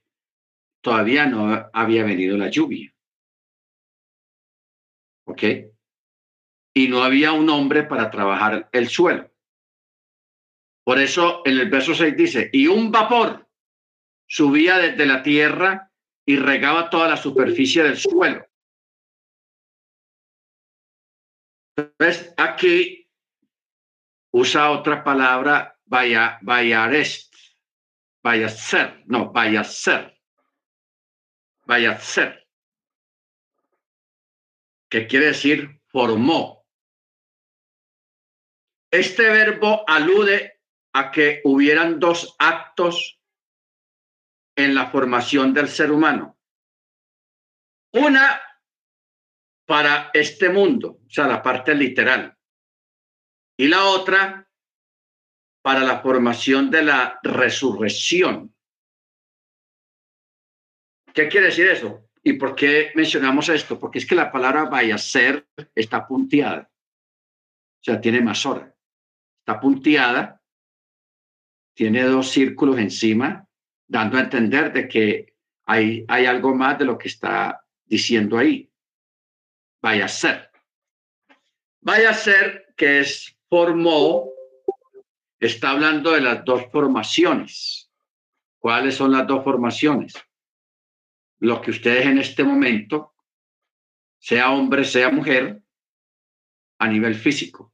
todavía 0.81 1.25
no 1.25 1.69
había 1.73 2.05
venido 2.05 2.37
la 2.37 2.49
lluvia. 2.49 2.95
¿Ok? 5.27 5.43
Y 6.73 6.87
no 6.87 7.03
había 7.03 7.33
un 7.33 7.49
hombre 7.49 7.83
para 7.83 8.09
trabajar 8.09 8.69
el 8.71 8.87
suelo. 8.87 9.29
Por 10.85 10.99
eso 10.99 11.41
en 11.43 11.59
el 11.59 11.69
verso 11.69 11.93
6 11.93 12.15
dice, 12.15 12.49
y 12.53 12.67
un 12.67 12.89
vapor 12.89 13.49
subía 14.29 14.77
desde 14.77 15.05
la 15.05 15.23
tierra 15.23 15.91
y 16.25 16.37
regaba 16.37 16.89
toda 16.89 17.09
la 17.09 17.17
superficie 17.17 17.83
del 17.83 17.97
suelo. 17.97 18.47
Entonces, 21.75 22.33
aquí 22.37 23.00
usa 24.31 24.71
otra 24.71 25.03
palabra, 25.03 25.77
vaya, 25.85 26.39
vaya 26.41 26.89
vaya 28.23 28.49
ser, 28.49 29.03
no, 29.07 29.31
vaya 29.31 29.63
ser, 29.63 30.19
vaya 31.65 31.99
ser, 31.99 32.47
que 34.89 35.07
quiere 35.07 35.27
decir 35.27 35.81
formó. 35.87 36.65
Este 38.91 39.23
verbo 39.29 39.83
alude 39.87 40.59
a 40.93 41.11
que 41.11 41.41
hubieran 41.45 41.99
dos 41.99 42.35
actos 42.39 43.19
en 44.55 44.75
la 44.75 44.91
formación 44.91 45.53
del 45.53 45.69
ser 45.69 45.91
humano. 45.91 46.37
Una 47.93 48.41
para 49.65 50.11
este 50.13 50.49
mundo, 50.49 50.99
o 51.05 51.09
sea, 51.09 51.27
la 51.27 51.41
parte 51.41 51.73
literal, 51.73 52.37
y 53.57 53.67
la 53.67 53.85
otra 53.85 54.47
para 55.61 55.81
la 55.81 56.01
formación 56.01 56.71
de 56.71 56.83
la 56.83 57.19
resurrección. 57.21 58.55
¿Qué 61.13 61.27
quiere 61.27 61.47
decir 61.47 61.67
eso? 61.67 62.09
¿Y 62.23 62.33
por 62.33 62.55
qué 62.55 62.91
mencionamos 62.95 63.49
esto? 63.49 63.79
Porque 63.79 63.99
es 63.99 64.05
que 64.05 64.15
la 64.15 64.31
palabra 64.31 64.65
vaya 64.65 64.95
a 64.95 64.99
ser 64.99 65.47
está 65.75 66.07
punteada. 66.07 66.71
O 67.81 67.83
sea, 67.83 67.99
tiene 67.99 68.21
más 68.21 68.45
hora. 68.45 68.73
Está 69.39 69.59
punteada, 69.59 70.41
tiene 71.73 72.03
dos 72.03 72.29
círculos 72.29 72.77
encima, 72.77 73.47
dando 73.87 74.17
a 74.17 74.21
entender 74.21 74.71
de 74.71 74.87
que 74.87 75.35
hay, 75.65 76.05
hay 76.07 76.25
algo 76.25 76.53
más 76.53 76.77
de 76.77 76.85
lo 76.85 76.97
que 76.97 77.07
está 77.07 77.65
diciendo 77.85 78.37
ahí. 78.37 78.71
Vaya 79.81 80.07
ser. 80.07 80.51
Vaya 81.81 82.11
a 82.11 82.13
ser 82.13 82.73
que 82.77 82.99
es 82.99 83.35
formó, 83.51 84.29
está 85.37 85.71
hablando 85.71 86.11
de 86.11 86.21
las 86.21 86.45
dos 86.45 86.71
formaciones. 86.71 87.91
¿Cuáles 88.57 88.95
son 88.95 89.11
las 89.11 89.27
dos 89.27 89.43
formaciones? 89.43 90.13
Lo 91.39 91.61
que 91.61 91.71
ustedes 91.71 92.05
en 92.05 92.19
este 92.19 92.45
momento, 92.45 93.13
sea 94.19 94.51
hombre, 94.51 94.85
sea 94.85 95.11
mujer, 95.11 95.61
a 96.79 96.87
nivel 96.87 97.13
físico. 97.13 97.73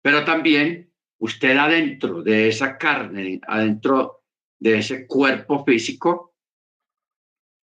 Pero 0.00 0.24
también 0.24 0.94
usted 1.18 1.54
adentro 1.58 2.22
de 2.22 2.48
esa 2.48 2.78
carne, 2.78 3.40
adentro 3.46 4.24
de 4.58 4.78
ese 4.78 5.06
cuerpo 5.06 5.62
físico, 5.62 6.34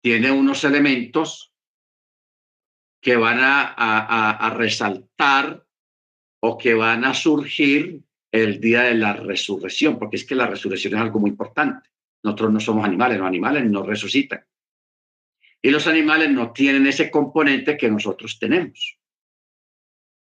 tiene 0.01 0.29
unos 0.29 0.65
elementos 0.65 1.53
que 3.01 3.15
van 3.15 3.39
a, 3.39 4.53
resaltar 4.57 5.64
o 6.47 6.59
que 6.59 6.75
van 6.75 7.03
a 7.05 7.13
surgir 7.15 8.03
el 8.31 8.61
día 8.61 8.83
de 8.83 8.93
la 8.93 9.13
resurrección, 9.13 9.97
porque 9.97 10.17
es 10.17 10.25
que 10.25 10.35
la 10.35 10.45
resurrección 10.45 10.93
es 10.93 10.99
algo 10.99 11.19
muy 11.19 11.31
importante. 11.31 11.89
Nosotros 12.21 12.51
no 12.51 12.59
somos 12.59 12.85
animales, 12.85 13.17
los 13.17 13.27
animales 13.27 13.65
no 13.65 13.81
resucitan. 13.81 14.45
Y 15.59 15.71
los 15.71 15.87
animales 15.87 16.29
no 16.29 16.51
tienen 16.53 16.85
ese 16.85 17.09
componente 17.09 17.75
que 17.75 17.89
nosotros 17.89 18.37
tenemos. 18.37 18.99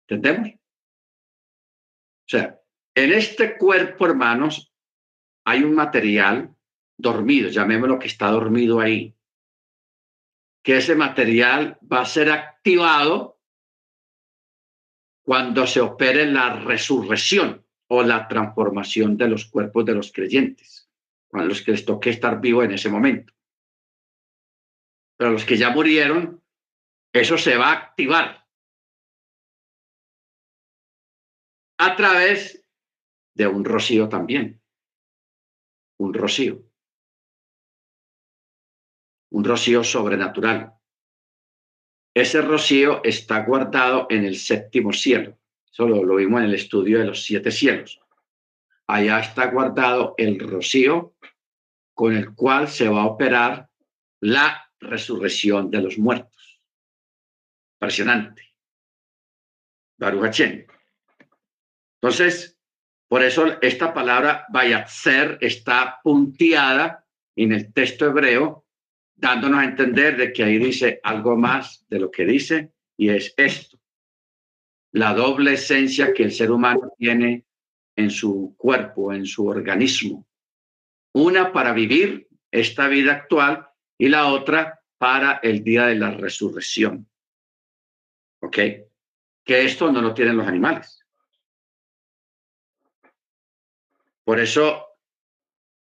¿Entendemos? 0.09 0.53
O 0.55 2.29
sea, 2.29 2.59
en 2.95 3.13
este 3.13 3.59
cuerpo, 3.59 4.07
hermanos, 4.07 4.73
hay 5.45 5.63
un 5.63 5.75
material 5.75 6.55
dormido, 6.97 7.51
llamémoslo 7.51 7.99
que 7.99 8.07
está 8.07 8.31
dormido 8.31 8.81
ahí, 8.81 9.15
que 10.63 10.79
ese 10.79 10.95
material 10.95 11.79
va 11.93 12.01
a 12.01 12.07
ser 12.07 12.31
activado 12.31 13.34
cuando 15.25 15.67
se 15.67 15.81
opere 15.81 16.27
la 16.27 16.61
resurrección 16.61 17.65
o 17.89 18.03
la 18.03 18.29
transformación 18.29 19.17
de 19.17 19.29
los 19.29 19.47
cuerpos 19.47 19.85
de 19.87 19.95
los 19.95 20.13
creyentes, 20.13 20.91
cuando 21.27 21.49
los 21.49 21.63
que 21.63 21.73
les 21.73 21.85
toque 21.85 22.11
estar 22.11 22.41
vivos 22.41 22.65
en 22.65 22.73
ese 22.73 22.91
momento. 22.91 23.33
Pero 25.17 25.31
los 25.31 25.45
que 25.45 25.57
ya 25.57 25.71
murieron, 25.71 26.43
eso 27.13 27.39
se 27.39 27.57
va 27.57 27.69
a 27.69 27.73
activar 27.73 28.47
a 31.79 31.97
través 31.97 32.67
de 33.35 33.47
un 33.47 33.65
rocío 33.65 34.09
también. 34.09 34.61
Un 35.99 36.13
rocío. 36.13 36.63
Un 39.31 39.45
rocío 39.45 39.83
sobrenatural. 39.83 40.75
Ese 42.15 42.41
rocío 42.41 43.03
está 43.03 43.41
guardado 43.45 44.07
en 44.09 44.25
el 44.25 44.37
séptimo 44.37 44.93
cielo. 44.93 45.37
Eso 45.71 45.89
lo, 45.89 46.15
vimos 46.15 46.41
en 46.41 46.47
el 46.47 46.55
estudio 46.55 47.01
de 47.01 47.07
los 47.07 47.25
siete 47.25 47.51
cielos. 47.51 48.01
Allá 48.87 49.19
está 49.19 49.47
guardado 49.47 50.15
el 50.17 50.39
rocío 50.39 51.15
con 51.93 52.15
el 52.15 52.33
cual 52.35 52.69
se 52.69 52.89
va 52.89 53.03
a 53.03 53.07
operar 53.07 53.69
la 54.21 54.71
resurrección 54.79 55.71
de 55.71 55.81
los 55.81 55.99
muertos. 55.99 56.61
Impresionante. 57.81 58.55
Baruch 59.99 60.41
Entonces, 62.01 62.59
por 63.09 63.23
eso 63.23 63.61
esta 63.61 63.93
palabra 63.93 64.47
ser 64.87 65.39
está 65.41 66.01
punteada 66.03 67.05
en 67.37 67.53
el 67.53 67.73
texto 67.73 68.07
hebreo, 68.07 68.64
dándonos 69.17 69.61
a 69.61 69.65
entender 69.65 70.17
de 70.17 70.33
que 70.33 70.45
ahí 70.45 70.59
dice 70.59 71.01
algo 71.03 71.37
más 71.37 71.87
de 71.89 72.01
lo 72.01 72.11
que 72.11 72.25
dice, 72.25 72.73
y 72.97 73.09
es 73.11 73.35
esto, 73.37 73.79
la 74.93 75.15
doble 75.15 75.55
esencia 75.55 76.13
que 76.13 76.23
el 76.23 76.33
ser 76.33 76.51
humano 76.51 76.93
tiene 76.97 77.45
en 77.97 78.11
su 78.11 78.55
cuerpo, 78.57 79.13
en 79.13 79.27
su 79.27 79.47
organismo. 79.47 80.27
Una 81.13 81.53
para 81.53 81.73
vivir 81.73 82.29
esta 82.51 82.89
vida 82.89 83.13
actual 83.13 83.69
y 83.99 84.09
la 84.09 84.27
otra 84.29 84.81
para 84.99 85.41
el 85.43 85.63
día 85.63 85.87
de 85.87 85.97
la 85.97 86.11
resurrección. 86.13 87.09
¿Ok? 88.41 88.57
Que 89.45 89.65
esto 89.65 89.91
no 89.91 90.01
lo 90.01 90.15
tienen 90.15 90.37
los 90.37 90.47
animales. 90.47 91.05
Por 94.25 94.41
eso, 94.41 94.87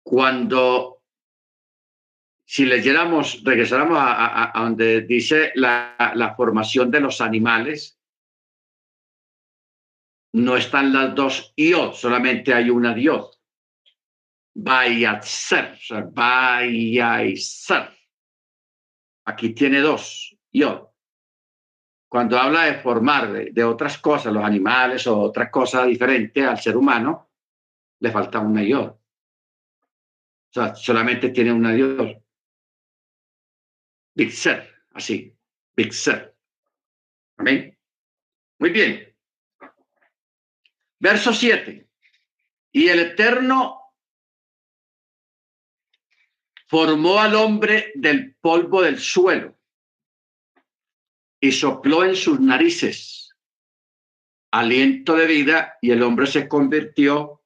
cuando, 0.02 1.01
si 2.52 2.66
leyéramos, 2.66 3.42
regresáramos 3.44 3.96
a, 3.98 4.52
donde 4.54 5.00
dice 5.00 5.52
la, 5.54 6.12
la, 6.14 6.34
formación 6.34 6.90
de 6.90 7.00
los 7.00 7.22
animales, 7.22 7.98
no 10.34 10.58
están 10.58 10.92
las 10.92 11.14
dos 11.14 11.54
iod, 11.56 11.94
solamente 11.94 12.52
hay 12.52 12.68
una 12.68 12.92
ser, 15.22 15.78
o 15.78 15.78
ser. 17.38 17.88
Aquí 19.24 19.54
tiene 19.54 19.80
dos, 19.80 20.36
yo. 20.52 20.92
Cuando 22.06 22.38
habla 22.38 22.64
de 22.64 22.80
formar 22.80 23.32
de, 23.50 23.64
otras 23.64 23.96
cosas, 23.96 24.30
los 24.30 24.44
animales 24.44 25.06
o 25.06 25.18
otra 25.18 25.50
cosa 25.50 25.86
diferente 25.86 26.44
al 26.44 26.60
ser 26.60 26.76
humano, 26.76 27.30
le 28.00 28.10
falta 28.10 28.40
una 28.40 28.62
yo. 28.62 28.82
O 28.82 29.00
sea, 30.52 30.74
solamente 30.74 31.30
tiene 31.30 31.50
una 31.50 31.72
Dios. 31.72 32.21
Big 34.14 34.32
así, 34.93 35.36
Big. 35.76 35.93
Amén. 37.36 37.78
Muy 38.59 38.70
bien. 38.70 39.16
Verso 40.98 41.32
7. 41.32 41.89
Y 42.72 42.89
el 42.89 43.01
Eterno 43.01 43.80
formó 46.66 47.18
al 47.18 47.34
hombre 47.34 47.93
del 47.94 48.34
polvo 48.36 48.82
del 48.82 48.98
suelo 48.98 49.59
y 51.40 51.52
sopló 51.52 52.05
en 52.05 52.16
sus 52.16 52.40
narices 52.40 53.22
aliento 54.52 55.16
de 55.16 55.26
vida 55.26 55.78
y 55.80 55.90
el 55.90 56.02
hombre 56.02 56.26
se 56.26 56.47
convirtió 56.47 57.43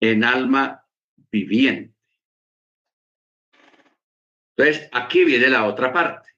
en 0.00 0.24
alma 0.24 0.84
viviente. 1.30 1.94
Entonces, 4.58 4.88
aquí 4.92 5.24
viene 5.24 5.48
la 5.48 5.66
otra 5.66 5.92
parte, 5.92 6.30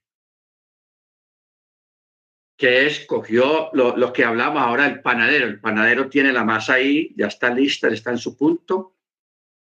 que 2.59 2.87
es, 2.87 3.07
cogió 3.07 3.71
lo, 3.73 4.13
que 4.13 4.25
hablamos 4.25 4.63
ahora, 4.63 4.87
el 4.87 5.01
panadero. 5.01 5.47
El 5.47 5.59
panadero 5.59 6.11
tiene 6.11 6.31
la 6.31 6.45
masa 6.45 6.75
ahí, 6.75 7.15
ya 7.17 7.29
está 7.29 7.49
lista, 7.49 7.89
está 7.89 8.11
en 8.11 8.19
su 8.19 8.37
punto, 8.37 8.99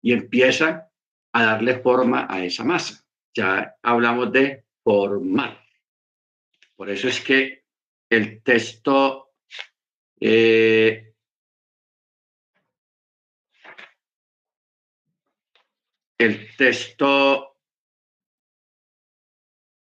y 0.02 0.12
empieza 0.12 0.90
a 1.32 1.42
darle 1.42 1.78
forma 1.78 2.26
a 2.28 2.44
esa 2.44 2.62
masa. 2.62 3.02
Ya 3.32 3.76
hablamos 3.82 4.30
de 4.30 4.66
formar. 4.84 5.64
Por 6.76 6.90
eso 6.90 7.08
es 7.08 7.18
que 7.22 7.64
el 8.10 8.42
texto 8.42 9.32
eh, 10.20 11.14
el 16.18 16.54
texto 16.58 17.49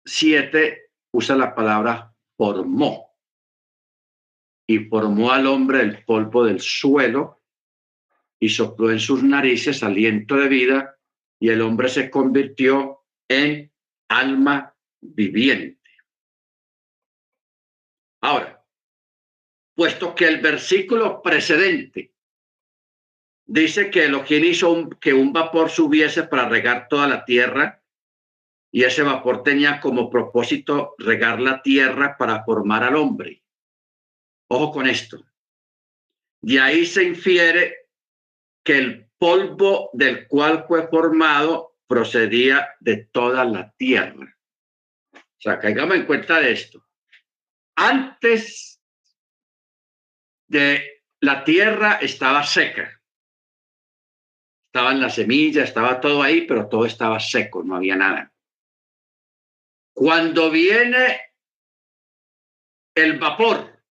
7 0.09 0.91
usa 1.13 1.37
la 1.37 1.55
palabra 1.55 2.15
formó 2.37 3.15
y 4.67 4.79
formó 4.81 5.31
al 5.33 5.47
hombre 5.47 5.81
el 5.81 6.05
polvo 6.05 6.45
del 6.45 6.61
suelo 6.61 7.43
y 8.41 8.49
sopló 8.49 8.91
en 8.91 9.01
sus 9.01 9.23
narices 9.23 9.83
aliento 9.83 10.37
de 10.37 10.49
vida 10.49 10.99
y 11.41 11.51
el 11.51 11.61
hombre 11.61 11.89
se 11.89 12.11
convirtió 12.11 13.05
en 13.29 13.73
alma 14.09 14.75
viviente. 15.01 15.91
Ahora, 18.21 18.65
puesto 19.75 20.15
que 20.15 20.27
el 20.27 20.41
versículo 20.41 21.23
precedente 21.23 22.15
dice 23.47 23.91
que 23.91 24.07
Elohim 24.07 24.45
hizo 24.45 24.89
que 25.01 25.13
un 25.13 25.33
vapor 25.33 25.71
subiese 25.71 26.25
para 26.25 26.49
regar 26.49 26.89
toda 26.89 27.07
la 27.07 27.25
tierra 27.25 27.83
y 28.71 28.85
ese 28.85 29.03
vapor 29.03 29.43
tenía 29.43 29.81
como 29.81 30.11
propósito 30.11 30.95
regar 30.99 31.41
la 31.41 31.63
tierra 31.63 32.17
para 32.19 32.45
formar 32.45 32.85
al 32.85 32.97
hombre. 32.97 33.43
Ojo 34.51 34.73
con 34.73 34.87
esto. 34.87 35.25
De 36.43 36.61
ahí 36.61 36.87
se 36.87 37.05
infiere 37.05 37.89
que 38.63 38.79
el 38.79 39.11
polvo 39.19 39.91
del 39.93 40.27
cual 40.29 40.65
fue 40.69 40.87
formado 40.89 41.77
procedía 41.87 42.77
de 42.81 42.97
toda 43.07 43.45
la 43.45 43.73
tierra. 43.73 44.37
O 45.15 45.41
sea, 45.41 45.59
caigamos 45.59 45.97
en 45.97 46.07
cuenta 46.07 46.41
de 46.41 46.53
esto. 46.53 46.85
Antes 47.77 48.83
de 50.49 51.05
la 51.21 51.45
tierra 51.45 51.95
estaba 52.01 52.45
seca. 52.45 53.01
Estaban 54.67 55.01
las 55.01 55.15
semillas, 55.15 55.69
estaba 55.69 56.01
todo 56.01 56.23
ahí, 56.23 56.43
pero 56.43 56.69
todo 56.69 56.85
estaba 56.85 57.19
seco, 57.19 57.63
no 57.65 57.77
había 57.77 57.97
nada. 57.97 58.33
Cuando 59.99 60.49
viene 60.49 61.21
el 62.95 63.19
vapor 63.19 63.83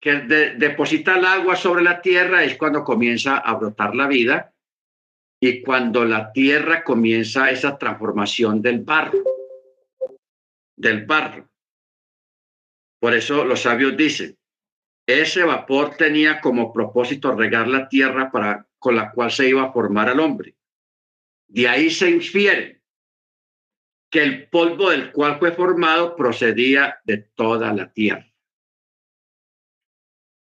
que 0.00 0.12
deposita 0.56 1.18
el 1.18 1.24
agua 1.24 1.56
sobre 1.56 1.82
la 1.82 2.00
tierra 2.00 2.44
es 2.44 2.56
cuando 2.56 2.84
comienza 2.84 3.38
a 3.38 3.54
brotar 3.54 3.96
la 3.96 4.06
vida 4.06 4.54
y 5.40 5.60
cuando 5.60 6.04
la 6.04 6.30
tierra 6.30 6.84
comienza 6.84 7.50
esa 7.50 7.76
transformación 7.76 8.62
del 8.62 8.84
barro, 8.84 9.24
del 10.76 11.04
barro. 11.04 11.50
Por 13.00 13.12
eso 13.12 13.44
los 13.44 13.62
sabios 13.62 13.96
dicen, 13.96 14.38
ese 15.04 15.42
vapor 15.42 15.96
tenía 15.96 16.40
como 16.40 16.72
propósito 16.72 17.34
regar 17.34 17.66
la 17.66 17.88
tierra 17.88 18.30
para, 18.30 18.68
con 18.78 18.94
la 18.94 19.10
cual 19.10 19.32
se 19.32 19.48
iba 19.48 19.64
a 19.64 19.72
formar 19.72 20.10
al 20.10 20.20
hombre. 20.20 20.54
De 21.48 21.68
ahí 21.68 21.90
se 21.90 22.08
infiere 22.08 22.73
que 24.14 24.22
el 24.22 24.48
polvo 24.48 24.90
del 24.90 25.10
cual 25.10 25.40
fue 25.40 25.50
formado 25.50 26.14
procedía 26.14 27.00
de 27.02 27.18
toda 27.18 27.72
la 27.72 27.92
tierra. 27.92 28.32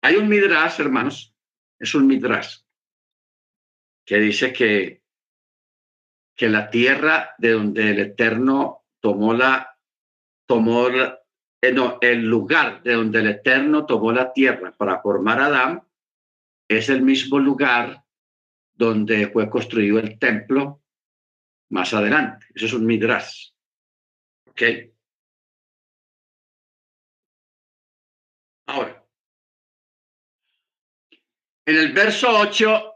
Hay 0.00 0.16
un 0.16 0.26
midrash, 0.26 0.80
hermanos, 0.80 1.36
es 1.78 1.94
un 1.94 2.06
midrash 2.06 2.60
que 4.06 4.16
dice 4.20 4.54
que, 4.54 5.02
que 6.34 6.48
la 6.48 6.70
tierra 6.70 7.34
de 7.36 7.50
donde 7.50 7.90
el 7.90 7.98
Eterno 7.98 8.86
tomó 9.00 9.34
la, 9.34 9.78
tomó 10.46 10.88
eh, 10.88 11.70
no, 11.70 11.98
el 12.00 12.22
lugar 12.22 12.82
de 12.82 12.94
donde 12.94 13.18
el 13.18 13.26
Eterno 13.26 13.84
tomó 13.84 14.12
la 14.12 14.32
tierra 14.32 14.74
para 14.74 15.02
formar 15.02 15.42
a 15.42 15.44
Adán 15.44 15.82
es 16.66 16.88
el 16.88 17.02
mismo 17.02 17.38
lugar 17.38 18.02
donde 18.72 19.28
fue 19.28 19.50
construido 19.50 19.98
el 19.98 20.18
templo 20.18 20.82
más 21.68 21.92
adelante. 21.92 22.46
Eso 22.54 22.64
es 22.64 22.72
un 22.72 22.86
midrash. 22.86 23.57
Ahora, 28.66 29.06
en 31.64 31.76
el 31.76 31.92
verso 31.92 32.28
8, 32.30 32.94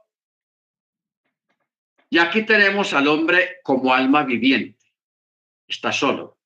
y 2.11 2.19
aquí 2.19 2.45
tenemos 2.45 2.93
al 2.93 3.09
hombre 3.09 3.61
como 3.63 3.95
alma 3.95 4.23
viviente. 4.23 4.93
Está 5.67 5.93
solo. 5.93 6.39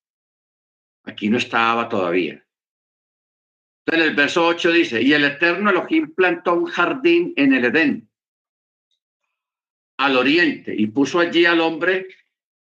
Aquí 1.03 1.29
no 1.29 1.37
estaba 1.37 1.89
todavía. 1.89 2.45
En 3.85 4.01
el 4.01 4.15
verso 4.15 4.45
8 4.45 4.71
dice, 4.71 5.01
y 5.01 5.13
el 5.13 5.25
Eterno 5.25 5.69
Elohim 5.69 6.13
plantó 6.13 6.53
un 6.53 6.65
jardín 6.65 7.33
en 7.37 7.53
el 7.53 7.65
Edén, 7.65 8.09
al 9.97 10.17
oriente, 10.17 10.75
y 10.75 10.87
puso 10.87 11.19
allí 11.19 11.45
al 11.45 11.61
hombre 11.61 12.07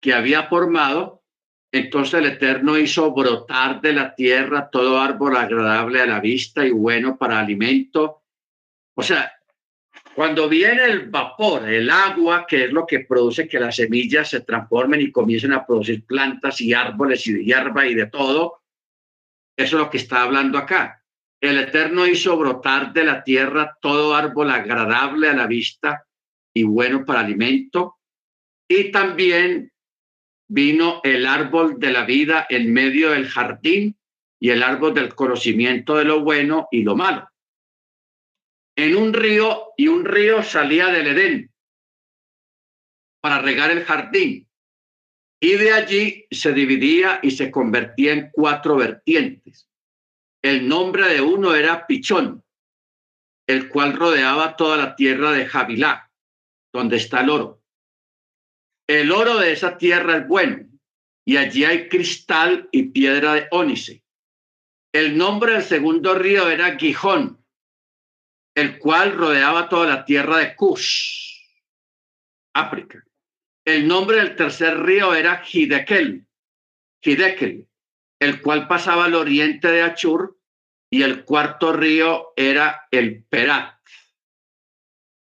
que 0.00 0.14
había 0.14 0.48
formado. 0.48 1.15
Entonces 1.76 2.14
el 2.14 2.26
Eterno 2.26 2.78
hizo 2.78 3.12
brotar 3.12 3.82
de 3.82 3.92
la 3.92 4.14
tierra 4.14 4.70
todo 4.70 4.98
árbol 4.98 5.36
agradable 5.36 6.00
a 6.00 6.06
la 6.06 6.20
vista 6.20 6.64
y 6.64 6.70
bueno 6.70 7.18
para 7.18 7.38
alimento. 7.38 8.22
O 8.94 9.02
sea, 9.02 9.30
cuando 10.14 10.48
viene 10.48 10.84
el 10.84 11.10
vapor, 11.10 11.68
el 11.68 11.90
agua, 11.90 12.46
que 12.48 12.64
es 12.64 12.72
lo 12.72 12.86
que 12.86 13.00
produce 13.00 13.46
que 13.46 13.60
las 13.60 13.76
semillas 13.76 14.30
se 14.30 14.40
transformen 14.40 15.02
y 15.02 15.12
comiencen 15.12 15.52
a 15.52 15.66
producir 15.66 16.06
plantas 16.06 16.62
y 16.62 16.72
árboles 16.72 17.26
y 17.26 17.44
hierba 17.44 17.86
y 17.86 17.94
de 17.94 18.06
todo, 18.06 18.62
eso 19.54 19.76
es 19.76 19.82
lo 19.82 19.90
que 19.90 19.98
está 19.98 20.22
hablando 20.22 20.56
acá. 20.56 21.02
El 21.38 21.58
Eterno 21.58 22.06
hizo 22.06 22.38
brotar 22.38 22.94
de 22.94 23.04
la 23.04 23.22
tierra 23.22 23.76
todo 23.82 24.14
árbol 24.14 24.50
agradable 24.50 25.28
a 25.28 25.34
la 25.34 25.46
vista 25.46 26.06
y 26.54 26.62
bueno 26.62 27.04
para 27.04 27.20
alimento. 27.20 27.98
Y 28.66 28.90
también 28.90 29.70
vino 30.48 31.00
el 31.04 31.26
árbol 31.26 31.78
de 31.78 31.92
la 31.92 32.04
vida 32.04 32.46
en 32.48 32.72
medio 32.72 33.10
del 33.10 33.28
jardín 33.28 33.96
y 34.40 34.50
el 34.50 34.62
árbol 34.62 34.94
del 34.94 35.14
conocimiento 35.14 35.96
de 35.96 36.04
lo 36.04 36.20
bueno 36.20 36.68
y 36.70 36.82
lo 36.82 36.96
malo 36.96 37.28
en 38.76 38.94
un 38.94 39.14
río 39.14 39.72
y 39.76 39.88
un 39.88 40.04
río 40.04 40.42
salía 40.42 40.88
del 40.88 41.06
Edén 41.08 41.52
para 43.20 43.40
regar 43.40 43.70
el 43.70 43.84
jardín. 43.84 44.46
Y 45.40 45.54
de 45.54 45.72
allí 45.72 46.26
se 46.30 46.52
dividía 46.52 47.20
y 47.22 47.30
se 47.30 47.50
convertía 47.50 48.12
en 48.12 48.30
cuatro 48.32 48.76
vertientes. 48.76 49.68
El 50.42 50.68
nombre 50.68 51.08
de 51.08 51.20
uno 51.20 51.54
era 51.54 51.86
Pichón, 51.86 52.44
el 53.46 53.68
cual 53.68 53.94
rodeaba 53.94 54.56
toda 54.56 54.76
la 54.76 54.94
tierra 54.94 55.32
de 55.32 55.46
Javilá, 55.46 56.10
donde 56.72 56.96
está 56.96 57.20
el 57.20 57.30
oro. 57.30 57.62
El 58.88 59.10
oro 59.10 59.38
de 59.38 59.52
esa 59.52 59.76
tierra 59.76 60.18
es 60.18 60.28
bueno, 60.28 60.64
y 61.24 61.36
allí 61.36 61.64
hay 61.64 61.88
cristal 61.88 62.68
y 62.70 62.84
piedra 62.90 63.34
de 63.34 63.48
ónice. 63.50 64.04
El 64.92 65.18
nombre 65.18 65.54
del 65.54 65.62
segundo 65.64 66.14
río 66.14 66.48
era 66.48 66.76
Gijón, 66.76 67.44
el 68.54 68.78
cual 68.78 69.12
rodeaba 69.12 69.68
toda 69.68 69.86
la 69.86 70.04
tierra 70.04 70.38
de 70.38 70.54
Kush, 70.54 71.42
África. 72.54 73.04
El 73.64 73.88
nombre 73.88 74.18
del 74.18 74.36
tercer 74.36 74.78
río 74.78 75.12
era 75.14 75.42
Hidekel, 75.44 76.24
Hidekel, 77.02 77.68
el 78.20 78.40
cual 78.40 78.68
pasaba 78.68 79.06
al 79.06 79.14
oriente 79.16 79.68
de 79.68 79.82
Achur, 79.82 80.38
y 80.88 81.02
el 81.02 81.24
cuarto 81.24 81.72
río 81.72 82.32
era 82.36 82.86
el 82.92 83.24
Perat, 83.24 83.80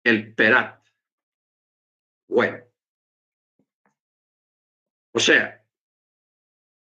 el 0.04 0.32
Perat. 0.34 0.80
Bueno. 2.28 2.67
O 5.18 5.20
sea, 5.20 5.66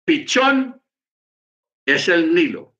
Pichón 0.05 0.81
es 1.85 2.07
el 2.07 2.33
Nilo, 2.33 2.77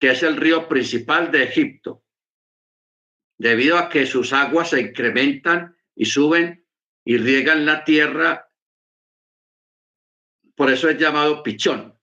que 0.00 0.10
es 0.10 0.24
el 0.24 0.36
río 0.36 0.66
principal 0.66 1.30
de 1.30 1.44
Egipto 1.44 2.04
debido 3.38 3.78
a 3.78 3.88
que 3.88 4.06
sus 4.06 4.32
aguas 4.32 4.70
se 4.70 4.80
incrementan 4.80 5.76
y 5.94 6.06
suben 6.06 6.66
y 7.04 7.16
riegan 7.16 7.64
la 7.64 7.84
tierra. 7.84 8.50
Por 10.56 10.72
eso 10.72 10.88
es 10.88 10.98
llamado 10.98 11.44
pichón, 11.44 11.96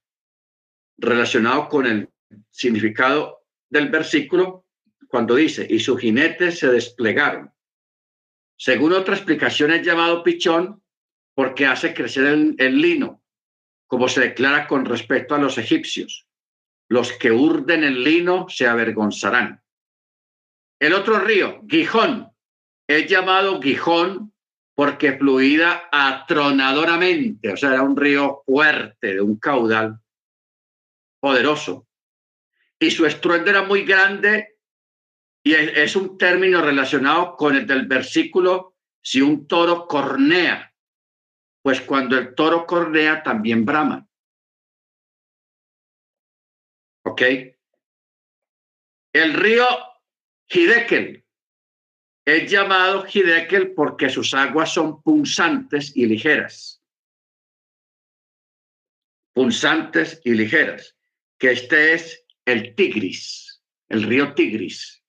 relacionado 0.96 1.68
con 1.68 1.84
el 1.84 2.08
significado 2.48 3.44
del 3.68 3.90
versículo 3.90 4.66
cuando 5.06 5.34
dice, 5.34 5.66
y 5.68 5.80
sus 5.80 6.00
jinetes 6.00 6.60
se 6.60 6.68
desplegaron. 6.68 7.52
Según 8.56 8.94
otra 8.94 9.16
explicación 9.16 9.70
es 9.70 9.84
llamado 9.84 10.22
pichón 10.22 10.82
porque 11.34 11.66
hace 11.66 11.94
crecer 11.94 12.26
el, 12.58 12.80
lino, 12.80 13.22
como 13.86 14.08
se 14.08 14.20
declara 14.20 14.66
con 14.66 14.84
respecto 14.84 15.34
a 15.34 15.38
los 15.38 15.58
egipcios. 15.58 16.26
Los 16.88 17.12
que 17.12 17.32
urden 17.32 17.82
el 17.82 18.04
lino 18.04 18.46
se 18.48 18.66
avergonzarán. 18.66 19.62
El 20.78 20.92
otro 20.92 21.18
río, 21.18 21.62
Gijón, 21.68 22.30
es 22.86 23.06
llamado 23.08 23.60
Gijón 23.60 24.32
porque 24.74 25.16
fluida 25.16 25.88
atronadoramente, 25.90 27.52
o 27.52 27.56
sea, 27.56 27.70
era 27.70 27.82
un 27.82 27.96
río 27.96 28.42
fuerte, 28.44 29.14
de 29.14 29.20
un 29.20 29.36
caudal 29.38 30.00
poderoso. 31.20 31.86
Y 32.78 32.90
su 32.90 33.06
estruendo 33.06 33.50
era 33.50 33.62
muy 33.62 33.84
grande 33.84 34.58
y 35.46 35.54
es, 35.54 35.94
un 35.94 36.16
término 36.16 36.62
relacionado 36.62 37.36
con 37.36 37.54
el 37.54 37.66
del 37.66 37.86
versículo, 37.86 38.76
si 39.02 39.20
un 39.20 39.46
toro 39.46 39.86
cornea, 39.86 40.73
pues 41.64 41.80
cuando 41.80 42.18
el 42.18 42.34
toro 42.34 42.66
cornea 42.66 43.22
también 43.22 43.64
brama. 43.64 44.06
¿Ok? 47.06 47.22
El 49.14 49.32
río 49.32 49.66
Hidekel 50.46 51.24
es 52.26 52.50
llamado 52.50 53.06
Hidekel 53.06 53.72
porque 53.72 54.10
sus 54.10 54.34
aguas 54.34 54.74
son 54.74 55.02
punzantes 55.02 55.96
y 55.96 56.04
ligeras. 56.04 56.82
Punzantes 59.32 60.20
y 60.22 60.34
ligeras. 60.34 60.94
Que 61.38 61.52
este 61.52 61.94
es 61.94 62.26
el 62.44 62.74
Tigris, 62.74 63.62
el 63.88 64.02
río 64.02 64.34
Tigris. 64.34 65.02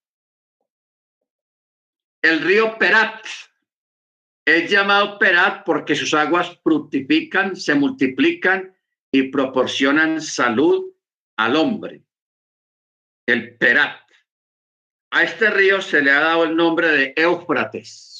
El 2.22 2.40
río 2.40 2.77
Perat 2.77 3.26
es 4.46 4.70
llamado 4.70 5.18
Perat 5.18 5.66
porque 5.66 5.96
sus 5.96 6.14
aguas 6.14 6.60
fructifican, 6.64 7.56
se 7.56 7.76
multiplican 7.76 8.76
y 9.12 9.24
proporcionan 9.30 10.22
salud 10.22 10.94
al 11.38 11.56
hombre. 11.56 12.04
El 13.28 13.58
Perat. 13.58 14.02
A 15.12 15.24
este 15.24 15.50
río 15.50 15.82
se 15.82 16.02
le 16.02 16.12
ha 16.12 16.20
dado 16.20 16.44
el 16.44 16.56
nombre 16.56 16.90
de 16.90 17.14
Éufrates 17.16 18.16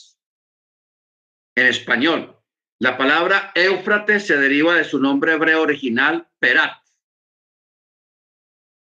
en 1.56 1.68
español, 1.68 2.32
La 2.80 2.98
palabra 2.98 3.54
Éufrates 3.56 4.28
se 4.28 4.36
deriva 4.36 4.76
de 4.76 4.84
su 4.84 5.00
nombre 5.00 5.34
hebreo 5.34 5.62
original, 5.62 6.28
Perat. 6.40 6.86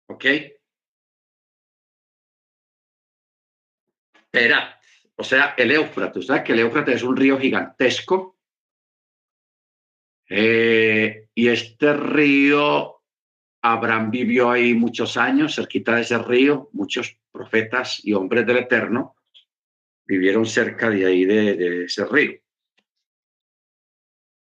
¿Ok? 0.07 0.26
Perat, 4.30 4.78
o 5.20 5.24
sea, 5.24 5.54
el 5.58 5.72
Éufrates. 5.72 6.26
¿Sabes 6.26 6.44
que 6.44 6.54
el 6.54 6.60
Éufrates 6.60 6.96
es 6.96 7.04
un 7.04 7.18
río 7.18 7.38
gigantesco? 7.38 8.38
Eh, 10.30 11.28
y 11.36 11.48
este 11.48 11.94
río, 11.94 13.02
Abraham 13.62 14.12
vivió 14.12 14.50
ahí 14.50 14.74
muchos 14.74 15.18
años, 15.18 15.56
cerquita 15.56 15.96
de 15.96 16.02
ese 16.02 16.18
río, 16.20 16.70
muchos 16.72 17.20
profetas 17.32 18.00
y 18.04 18.14
hombres 18.14 18.46
del 18.46 18.58
Eterno 18.58 19.16
vivieron 20.06 20.46
cerca 20.46 20.90
de 20.90 21.06
ahí, 21.06 21.26
de 21.26 21.84
ese 21.84 22.06
río. 22.06 22.40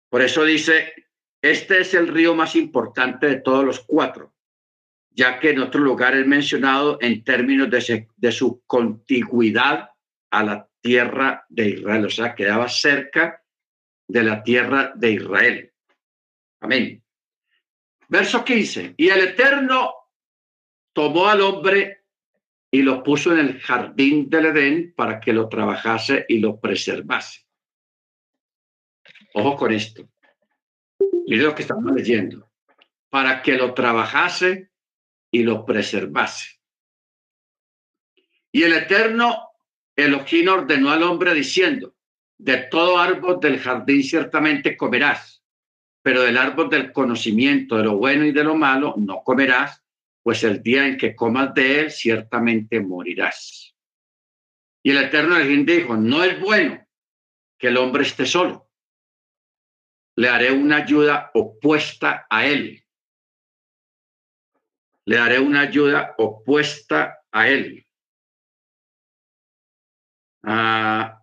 Por 0.10 0.22
eso 0.22 0.44
dice, 0.44 0.94
este 1.42 1.82
es 1.82 1.94
el 1.94 2.08
río 2.08 2.36
más 2.36 2.56
importante 2.56 3.28
de 3.28 3.38
todos 3.38 3.66
los 3.66 3.80
cuatro, 3.82 4.34
ya 5.12 5.40
que 5.40 5.52
en 5.52 5.60
otro 5.60 5.82
lugar 5.82 6.16
es 6.16 6.26
mencionado 6.26 6.98
en 7.02 7.24
términos 7.24 7.70
de, 7.70 8.32
su 8.32 8.62
contigüidad 8.66 9.90
a 10.32 10.44
la 10.44 10.70
tierra 10.82 11.46
de 11.50 11.70
Israel, 11.70 12.06
o 12.06 12.10
sea, 12.10 12.36
quedaba 12.36 12.70
cerca 12.70 13.44
de 14.08 14.24
la 14.24 14.44
tierra 14.44 14.94
de 14.96 15.12
Israel. 15.12 15.74
Amén. 16.62 17.04
Verso 18.08 18.44
15. 18.44 18.96
Y 18.98 19.10
el 19.10 19.22
Eterno 19.22 19.94
tomó 20.94 21.28
al 21.28 21.42
hombre 21.42 22.06
y 22.72 22.82
lo 22.82 23.04
puso 23.04 23.32
en 23.32 23.40
el 23.40 23.60
jardín 23.60 24.30
del 24.30 24.48
Edén 24.48 24.94
para 24.96 25.20
que 25.20 25.34
lo 25.34 25.48
trabajase 25.48 26.26
y 26.28 26.40
lo 26.40 26.60
preservase. 26.60 27.46
Ojo 29.34 29.56
con 29.56 29.72
esto. 29.72 30.10
Mire 31.28 31.44
lo 31.44 31.56
que 31.56 31.62
estamos 31.62 31.94
leyendo. 31.94 32.52
Para 33.10 33.42
que 33.42 33.56
lo 33.56 33.74
trabajase 33.74 34.72
y 35.32 35.44
lo 35.44 35.66
preservase. 35.66 36.60
Y 38.52 38.64
el 38.64 38.74
Eterno 38.74 39.49
Elohim 40.04 40.50
ordenó 40.50 40.92
al 40.92 41.04
hombre 41.04 41.34
diciendo, 41.34 41.96
de 42.38 42.58
todo 42.58 42.98
árbol 42.98 43.40
del 43.40 43.60
jardín 43.60 44.04
ciertamente 44.04 44.78
comerás, 44.78 45.44
pero 46.02 46.22
del 46.22 46.38
árbol 46.38 46.70
del 46.70 46.92
conocimiento 46.92 47.78
de 47.78 47.84
lo 47.84 47.98
bueno 47.98 48.26
y 48.26 48.32
de 48.32 48.44
lo 48.44 48.56
malo 48.56 48.96
no 48.98 49.22
comerás, 49.24 49.84
pues 50.24 50.44
el 50.44 50.62
día 50.62 50.86
en 50.86 50.98
que 50.98 51.16
comas 51.16 51.54
de 51.54 51.82
él 51.82 51.92
ciertamente 51.92 52.80
morirás. 52.80 53.76
Y 54.84 54.92
el 54.92 54.98
Eterno 54.98 55.36
Elohim 55.36 55.66
dijo, 55.66 55.98
no 55.98 56.24
es 56.24 56.40
bueno 56.40 56.86
que 57.58 57.68
el 57.68 57.78
hombre 57.78 58.04
esté 58.04 58.26
solo 58.26 58.70
le 60.20 60.28
haré 60.28 60.52
una 60.52 60.76
ayuda 60.84 61.32
opuesta 61.34 62.28
a 62.30 62.46
él. 62.46 62.84
Le 65.06 65.18
haré 65.18 65.40
una 65.40 65.62
ayuda 65.62 66.14
opuesta 66.18 67.24
a 67.32 67.48
él. 67.48 67.88
Ah, 70.44 71.22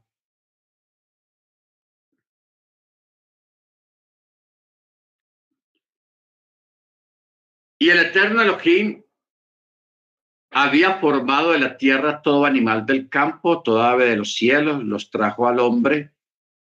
y 7.78 7.90
el 7.90 7.98
eterno 7.98 8.43
Elohim 8.43 9.02
había 10.51 10.94
formado 11.01 11.52
de 11.52 11.59
la 11.59 11.76
tierra 11.76 12.22
todo 12.22 12.44
animal 12.47 12.86
del 12.86 13.09
campo, 13.09 13.62
toda 13.62 13.90
ave 13.93 14.06
de 14.06 14.16
los 14.16 14.34
cielos, 14.34 14.82
los 14.84 15.10
trajo 15.10 15.48
al 15.48 15.60
hombre 15.60 16.12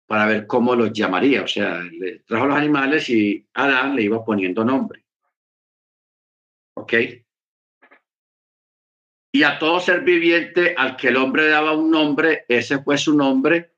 para 0.07 0.25
ver 0.25 0.47
cómo 0.47 0.75
los 0.75 0.93
llamaría. 0.93 1.43
O 1.43 1.47
sea, 1.47 1.81
le 1.81 2.19
trajo 2.19 2.45
los 2.47 2.57
animales 2.57 3.09
y 3.09 3.47
Adán 3.53 3.95
le 3.95 4.03
iba 4.03 4.23
poniendo 4.23 4.63
nombre. 4.63 5.03
¿Ok? 6.75 7.22
Y 9.33 9.43
a 9.43 9.59
todo 9.59 9.79
ser 9.79 10.01
viviente 10.01 10.75
al 10.77 10.95
que 10.95 11.09
el 11.09 11.17
hombre 11.17 11.47
daba 11.47 11.73
un 11.73 11.89
nombre, 11.89 12.45
ese 12.47 12.81
fue 12.81 12.97
su 12.97 13.17
nombre. 13.17 13.73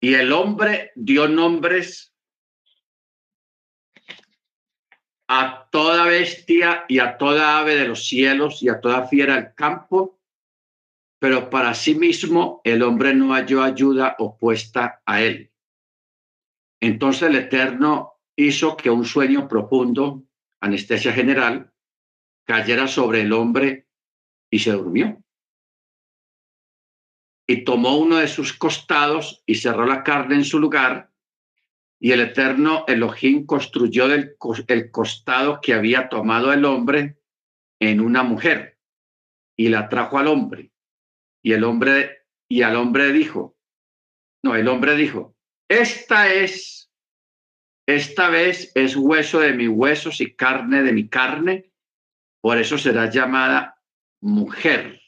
Y 0.00 0.14
el 0.14 0.32
hombre 0.32 0.90
dio 0.96 1.28
nombres 1.28 2.14
a 5.28 5.68
toda 5.70 6.06
bestia 6.06 6.84
y 6.88 6.98
a 6.98 7.18
toda 7.18 7.58
ave 7.58 7.76
de 7.76 7.86
los 7.86 8.08
cielos 8.08 8.62
y 8.62 8.68
a 8.68 8.80
toda 8.80 9.06
fiera 9.06 9.34
del 9.36 9.54
campo 9.54 10.18
pero 11.18 11.50
para 11.50 11.74
sí 11.74 11.94
mismo 11.94 12.60
el 12.64 12.82
hombre 12.82 13.14
no 13.14 13.32
halló 13.34 13.62
ayuda 13.62 14.16
opuesta 14.18 15.02
a 15.04 15.20
él. 15.22 15.52
Entonces 16.80 17.22
el 17.22 17.36
Eterno 17.36 18.14
hizo 18.36 18.76
que 18.76 18.90
un 18.90 19.04
sueño 19.04 19.48
profundo, 19.48 20.24
anestesia 20.60 21.12
general, 21.12 21.72
cayera 22.44 22.86
sobre 22.86 23.22
el 23.22 23.32
hombre 23.32 23.87
y 24.50 24.58
se 24.58 24.72
durmió. 24.72 25.22
Y 27.46 27.64
tomó 27.64 27.96
uno 27.96 28.16
de 28.16 28.28
sus 28.28 28.52
costados 28.52 29.42
y 29.46 29.54
cerró 29.54 29.86
la 29.86 30.02
carne 30.02 30.34
en 30.36 30.44
su 30.44 30.58
lugar, 30.58 31.10
y 32.00 32.12
el 32.12 32.20
Eterno 32.20 32.84
Elohim 32.86 33.44
construyó 33.46 34.06
del, 34.08 34.36
el 34.68 34.90
costado 34.90 35.60
que 35.60 35.74
había 35.74 36.08
tomado 36.08 36.52
el 36.52 36.64
hombre 36.64 37.18
en 37.80 38.00
una 38.00 38.22
mujer 38.22 38.78
y 39.56 39.68
la 39.68 39.88
trajo 39.88 40.18
al 40.18 40.28
hombre 40.28 40.70
y 41.42 41.52
el 41.52 41.64
hombre, 41.64 42.26
y 42.48 42.62
al 42.62 42.76
hombre 42.76 43.12
dijo, 43.12 43.56
no, 44.42 44.54
el 44.54 44.68
hombre 44.68 44.96
dijo, 44.96 45.36
esta 45.68 46.32
es, 46.32 46.92
esta 47.86 48.28
vez 48.28 48.72
es 48.74 48.96
hueso 48.96 49.40
de 49.40 49.52
mis 49.52 49.68
huesos 49.68 50.20
y 50.20 50.34
carne 50.34 50.82
de 50.82 50.92
mi 50.92 51.08
carne, 51.08 51.72
por 52.40 52.58
eso 52.58 52.78
será 52.78 53.10
llamada 53.10 53.77
mujer. 54.20 55.00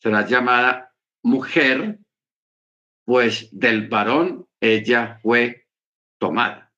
Será 0.00 0.26
llamada 0.26 0.94
mujer, 1.22 1.98
pues 3.04 3.48
del 3.52 3.88
varón 3.88 4.48
ella 4.60 5.18
fue 5.22 5.68
tomada. 6.18 6.72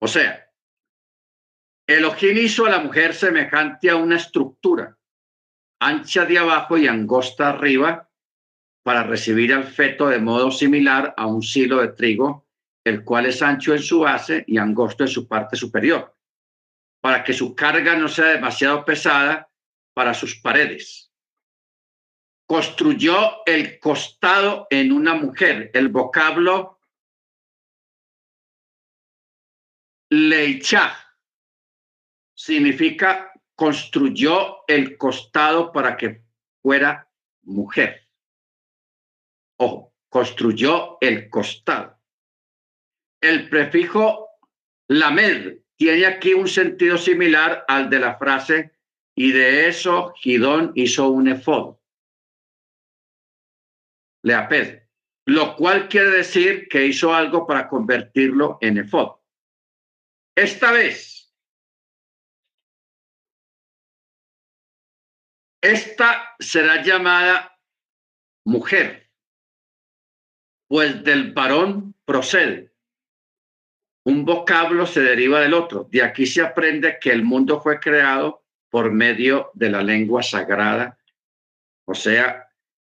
O 0.00 0.08
sea, 0.08 0.50
Elohim 1.86 2.36
hizo 2.38 2.66
a 2.66 2.70
la 2.70 2.80
mujer 2.80 3.14
semejante 3.14 3.90
a 3.90 3.96
una 3.96 4.16
estructura, 4.16 4.98
ancha 5.80 6.24
de 6.24 6.38
abajo 6.38 6.76
y 6.76 6.88
angosta 6.88 7.50
arriba, 7.50 8.10
para 8.82 9.02
recibir 9.02 9.52
al 9.52 9.64
feto 9.64 10.08
de 10.08 10.18
modo 10.18 10.50
similar 10.50 11.14
a 11.16 11.26
un 11.26 11.42
silo 11.42 11.80
de 11.80 11.88
trigo, 11.88 12.46
el 12.84 13.04
cual 13.04 13.26
es 13.26 13.42
ancho 13.42 13.72
en 13.72 13.82
su 13.82 14.00
base 14.00 14.44
y 14.46 14.58
angosto 14.58 15.02
en 15.04 15.08
su 15.08 15.26
parte 15.26 15.56
superior, 15.56 16.15
para 17.06 17.22
que 17.22 17.32
su 17.32 17.54
carga 17.54 17.94
no 17.94 18.08
sea 18.08 18.30
demasiado 18.30 18.84
pesada 18.84 19.48
para 19.94 20.12
sus 20.12 20.40
paredes. 20.40 21.12
Construyó 22.48 23.46
el 23.46 23.78
costado 23.78 24.66
en 24.70 24.90
una 24.90 25.14
mujer. 25.14 25.70
El 25.72 25.88
vocablo 25.88 26.80
leichá 30.10 30.98
significa 32.34 33.32
construyó 33.54 34.66
el 34.66 34.98
costado 34.98 35.70
para 35.70 35.96
que 35.96 36.24
fuera 36.60 37.08
mujer. 37.42 38.08
Ojo, 39.60 39.94
construyó 40.08 40.98
el 41.00 41.30
costado. 41.30 42.00
El 43.20 43.48
prefijo 43.48 44.28
lamed 44.88 45.65
tiene 45.76 46.06
aquí 46.06 46.34
un 46.34 46.48
sentido 46.48 46.98
similar 46.98 47.64
al 47.68 47.90
de 47.90 47.98
la 47.98 48.16
frase 48.16 48.72
y 49.14 49.32
de 49.32 49.68
eso 49.68 50.12
Gidón 50.14 50.72
hizo 50.74 51.08
un 51.08 51.28
efod. 51.28 51.76
Leaped, 54.22 54.82
lo 55.26 55.54
cual 55.56 55.88
quiere 55.88 56.10
decir 56.10 56.68
que 56.68 56.86
hizo 56.86 57.14
algo 57.14 57.46
para 57.46 57.68
convertirlo 57.68 58.58
en 58.60 58.78
efod. 58.78 59.16
Esta 60.34 60.72
vez 60.72 61.16
Esta 65.66 66.36
será 66.38 66.80
llamada 66.80 67.58
mujer, 68.44 69.10
pues 70.68 71.02
del 71.02 71.32
varón 71.32 71.96
procede. 72.04 72.72
Un 74.06 74.24
vocablo 74.24 74.86
se 74.86 75.00
deriva 75.00 75.40
del 75.40 75.52
otro. 75.52 75.88
De 75.90 76.00
aquí 76.00 76.26
se 76.26 76.40
aprende 76.40 76.98
que 77.00 77.10
el 77.10 77.24
mundo 77.24 77.60
fue 77.60 77.80
creado 77.80 78.44
por 78.70 78.92
medio 78.92 79.50
de 79.54 79.68
la 79.68 79.82
lengua 79.82 80.22
sagrada, 80.22 80.96
o 81.84 81.92
sea, 81.92 82.48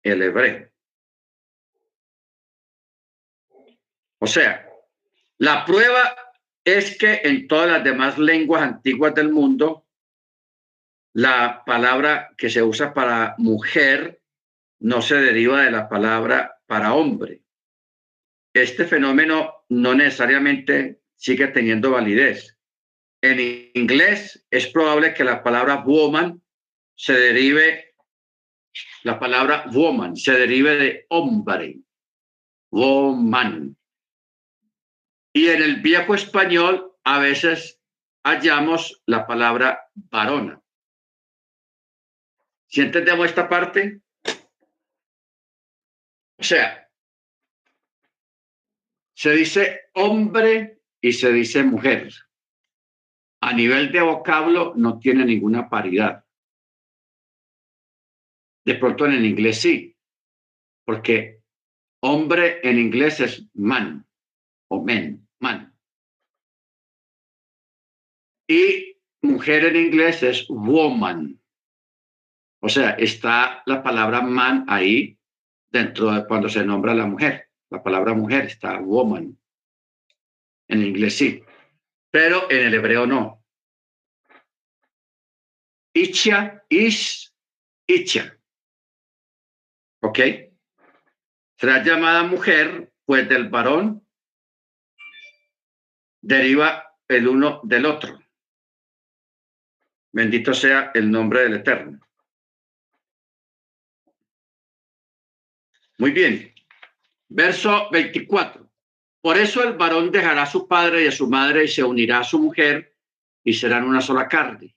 el 0.03 0.21
hebreo. 0.21 0.69
O 4.19 4.27
sea, 4.27 4.69
la 5.39 5.65
prueba 5.65 6.17
es 6.65 6.99
que 6.99 7.21
en 7.23 7.47
todas 7.47 7.71
las 7.71 7.85
demás 7.85 8.19
lenguas 8.19 8.63
antiguas 8.63 9.15
del 9.15 9.31
mundo 9.31 9.87
la 11.13 11.63
palabra 11.65 12.35
que 12.37 12.51
se 12.51 12.65
usa 12.65 12.93
para 12.93 13.37
mujer 13.39 14.21
no 14.81 15.01
se 15.01 15.15
deriva 15.15 15.63
de 15.63 15.71
la 15.71 15.89
palabra 15.89 16.61
para 16.67 16.95
hombre. 16.95 17.46
Este 18.57 18.87
fenómeno 18.87 19.67
no 19.69 19.95
necesariamente 19.95 21.03
sigue 21.15 21.49
teniendo 21.49 21.91
validez. 21.91 22.59
En 23.21 23.39
inglés 23.75 24.47
es 24.51 24.69
probable 24.69 25.13
que 25.13 25.25
la 25.25 25.43
palabra 25.43 25.83
woman 25.85 26.43
se 26.95 27.13
derive, 27.13 27.95
la 29.03 29.19
palabra 29.19 29.67
woman 29.71 30.17
se 30.17 30.33
derive 30.33 30.77
de 30.79 31.07
hombre, 31.11 31.81
woman. 32.71 33.77
Y 35.35 35.49
en 35.49 35.63
el 35.63 35.83
viejo 35.83 36.15
español 36.15 36.95
a 37.05 37.19
veces 37.19 37.79
hallamos 38.25 39.03
la 39.05 39.27
palabra 39.27 39.91
varona. 39.95 40.63
¿Si 42.69 42.81
entendemos 42.81 43.27
esta 43.27 43.51
parte? 43.51 44.01
O 46.39 46.43
sea, 46.43 46.86
se 49.17 49.31
dice 49.31 49.81
hombre 49.95 50.83
y 51.01 51.13
se 51.13 51.33
dice 51.33 51.65
mujer. 51.65 52.13
A 53.41 53.55
nivel 53.55 53.91
de 53.91 54.03
vocablo 54.03 54.75
no 54.77 54.99
tiene 54.99 55.25
ninguna 55.25 55.71
paridad. 55.71 56.25
De 58.67 58.75
pronto 58.75 59.07
en 59.07 59.13
el 59.13 59.25
inglés 59.25 59.61
sí, 59.63 59.97
porque 60.85 61.43
hombre 62.03 62.61
en 62.63 62.79
inglés 62.79 63.21
es 63.21 63.49
man 63.55 64.07
o 64.69 64.83
men, 64.85 65.27
man. 65.41 65.75
Y 68.47 68.99
mujer 69.23 69.65
en 69.65 69.77
inglés 69.77 70.23
es 70.23 70.47
woman. 70.49 71.41
O 72.61 72.69
sea, 72.69 72.91
está 72.91 73.63
la 73.65 73.83
palabra 73.83 74.21
man 74.21 74.67
ahí 74.69 75.19
dentro 75.71 76.13
de 76.13 76.27
cuando 76.27 76.51
se 76.51 76.65
nombra 76.65 76.95
la 76.95 77.07
mujer. 77.07 77.46
La 77.71 77.83
palabra 77.83 78.15
mujer 78.15 78.45
está 78.45 78.79
woman. 78.81 79.39
En 80.69 80.83
inglés 80.83 81.17
sí, 81.17 81.43
pero 82.11 82.51
en 82.51 82.67
el 82.67 82.75
hebreo 82.75 83.07
no. 83.07 83.45
Icha 85.95 86.65
is 86.69 87.33
Icha. 87.87 88.39
¿Ok? 90.01 90.19
Será 91.57 91.83
llamada 91.83 92.25
mujer, 92.25 92.93
pues 93.05 93.29
del 93.29 93.49
varón 93.49 94.07
deriva 96.21 96.93
el 97.09 97.29
uno 97.29 97.61
del 97.63 97.87
otro. 97.87 98.19
Bendito 100.13 100.53
sea 100.53 100.91
el 100.95 101.11
nombre 101.11 101.43
del 101.43 101.55
Eterno. 101.55 102.01
Muy 105.99 106.11
bien. 106.11 106.56
Verso 107.29 107.89
24. 107.91 108.71
Por 109.21 109.37
eso 109.37 109.63
el 109.65 109.77
varón 109.77 110.11
dejará 110.11 110.43
a 110.43 110.47
su 110.47 110.69
padre 110.69 111.05
y 111.05 111.09
a 111.09 111.13
su 111.13 111.29
madre 111.29 111.65
y 111.65 111.69
se 111.69 111.83
unirá 111.83 112.21
a 112.21 112.25
su 112.25 112.39
mujer 112.39 112.97
y 113.45 113.55
serán 113.55 113.85
una 113.85 114.01
sola 114.01 114.29
carne. 114.29 114.77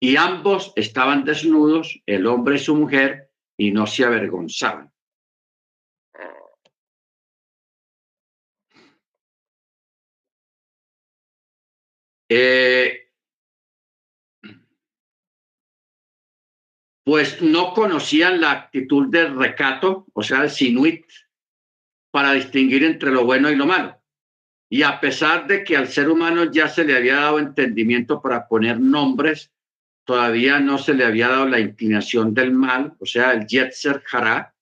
Y 0.00 0.16
ambos 0.16 0.72
estaban 0.76 1.24
desnudos, 1.24 2.00
el 2.06 2.26
hombre 2.26 2.56
y 2.56 2.60
su 2.60 2.76
mujer, 2.76 3.32
y 3.56 3.72
no 3.72 3.86
se 3.86 4.04
avergonzaban. 4.04 4.92
Eh, 12.30 13.10
pues 17.04 17.40
no 17.40 17.72
conocían 17.72 18.40
la 18.40 18.52
actitud 18.52 19.08
del 19.08 19.34
recato, 19.36 20.06
o 20.12 20.22
sea, 20.22 20.42
el 20.42 20.50
sinuit, 20.50 21.06
para 22.18 22.32
distinguir 22.32 22.82
entre 22.82 23.12
lo 23.12 23.24
bueno 23.24 23.48
y 23.48 23.54
lo 23.54 23.64
malo. 23.64 23.96
Y 24.68 24.82
a 24.82 24.98
pesar 24.98 25.46
de 25.46 25.62
que 25.62 25.76
al 25.76 25.86
ser 25.86 26.08
humano 26.08 26.50
ya 26.50 26.66
se 26.66 26.82
le 26.82 26.96
había 26.96 27.14
dado 27.14 27.38
entendimiento 27.38 28.20
para 28.20 28.48
poner 28.48 28.80
nombres, 28.80 29.52
todavía 30.04 30.58
no 30.58 30.78
se 30.78 30.94
le 30.94 31.04
había 31.04 31.28
dado 31.28 31.46
la 31.46 31.60
inclinación 31.60 32.34
del 32.34 32.50
mal, 32.50 32.96
o 32.98 33.06
sea, 33.06 33.30
el 33.30 33.46
Yetzer 33.46 34.02
Hará, 34.10 34.52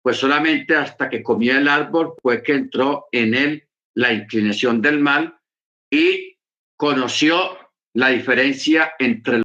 pues 0.00 0.16
solamente 0.16 0.74
hasta 0.74 1.10
que 1.10 1.22
comía 1.22 1.58
el 1.58 1.68
árbol 1.68 2.14
fue 2.22 2.42
que 2.42 2.54
entró 2.54 3.08
en 3.12 3.34
él 3.34 3.68
la 3.92 4.14
inclinación 4.14 4.80
del 4.80 4.98
mal 4.98 5.36
y 5.90 6.38
conoció 6.78 7.58
la 7.92 8.08
diferencia 8.08 8.94
entre 8.98 9.42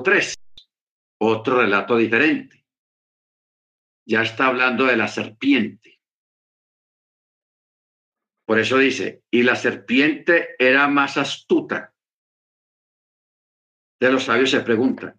capítulo 0.00 0.02
3, 0.02 0.34
otro 1.20 1.60
relato 1.60 1.96
diferente. 1.96 2.64
Ya 4.06 4.22
está 4.22 4.46
hablando 4.46 4.86
de 4.86 4.96
la 4.96 5.08
serpiente. 5.08 6.00
Por 8.46 8.58
eso 8.58 8.78
dice, 8.78 9.22
y 9.30 9.42
la 9.42 9.54
serpiente 9.54 10.56
era 10.58 10.88
más 10.88 11.16
astuta. 11.16 11.94
De 14.00 14.10
los 14.10 14.24
sabios 14.24 14.50
se 14.50 14.60
pregunta, 14.60 15.16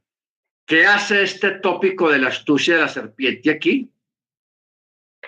¿qué 0.66 0.86
hace 0.86 1.24
este 1.24 1.52
tópico 1.60 2.10
de 2.10 2.20
la 2.20 2.30
astucia 2.30 2.76
de 2.76 2.82
la 2.82 2.90
serpiente 2.90 3.52
aquí? 3.52 3.90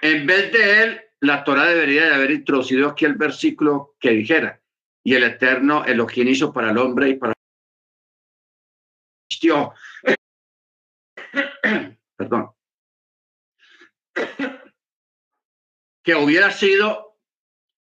En 0.01 0.25
vez 0.25 0.51
de 0.51 0.83
él, 0.83 1.01
la 1.21 1.43
Torah 1.43 1.67
debería 1.67 2.07
de 2.07 2.15
haber 2.15 2.31
introducido 2.31 2.89
aquí 2.89 3.05
el 3.05 3.15
versículo 3.15 3.95
que 3.99 4.09
dijera, 4.09 4.59
y 5.05 5.13
el 5.13 5.23
Eterno 5.23 5.85
Elohim 5.85 6.27
hizo 6.27 6.51
para 6.51 6.71
el 6.71 6.77
hombre 6.77 7.09
y 7.09 7.15
para 7.15 7.33
perdón, 12.15 12.51
que 16.03 16.15
hubiera 16.15 16.51
sido 16.51 17.19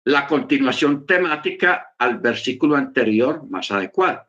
la 0.06 0.26
continuación 0.26 1.06
temática 1.06 1.94
al 1.98 2.20
versículo 2.20 2.76
anterior 2.76 3.48
más 3.50 3.72
adecuado. 3.72 4.28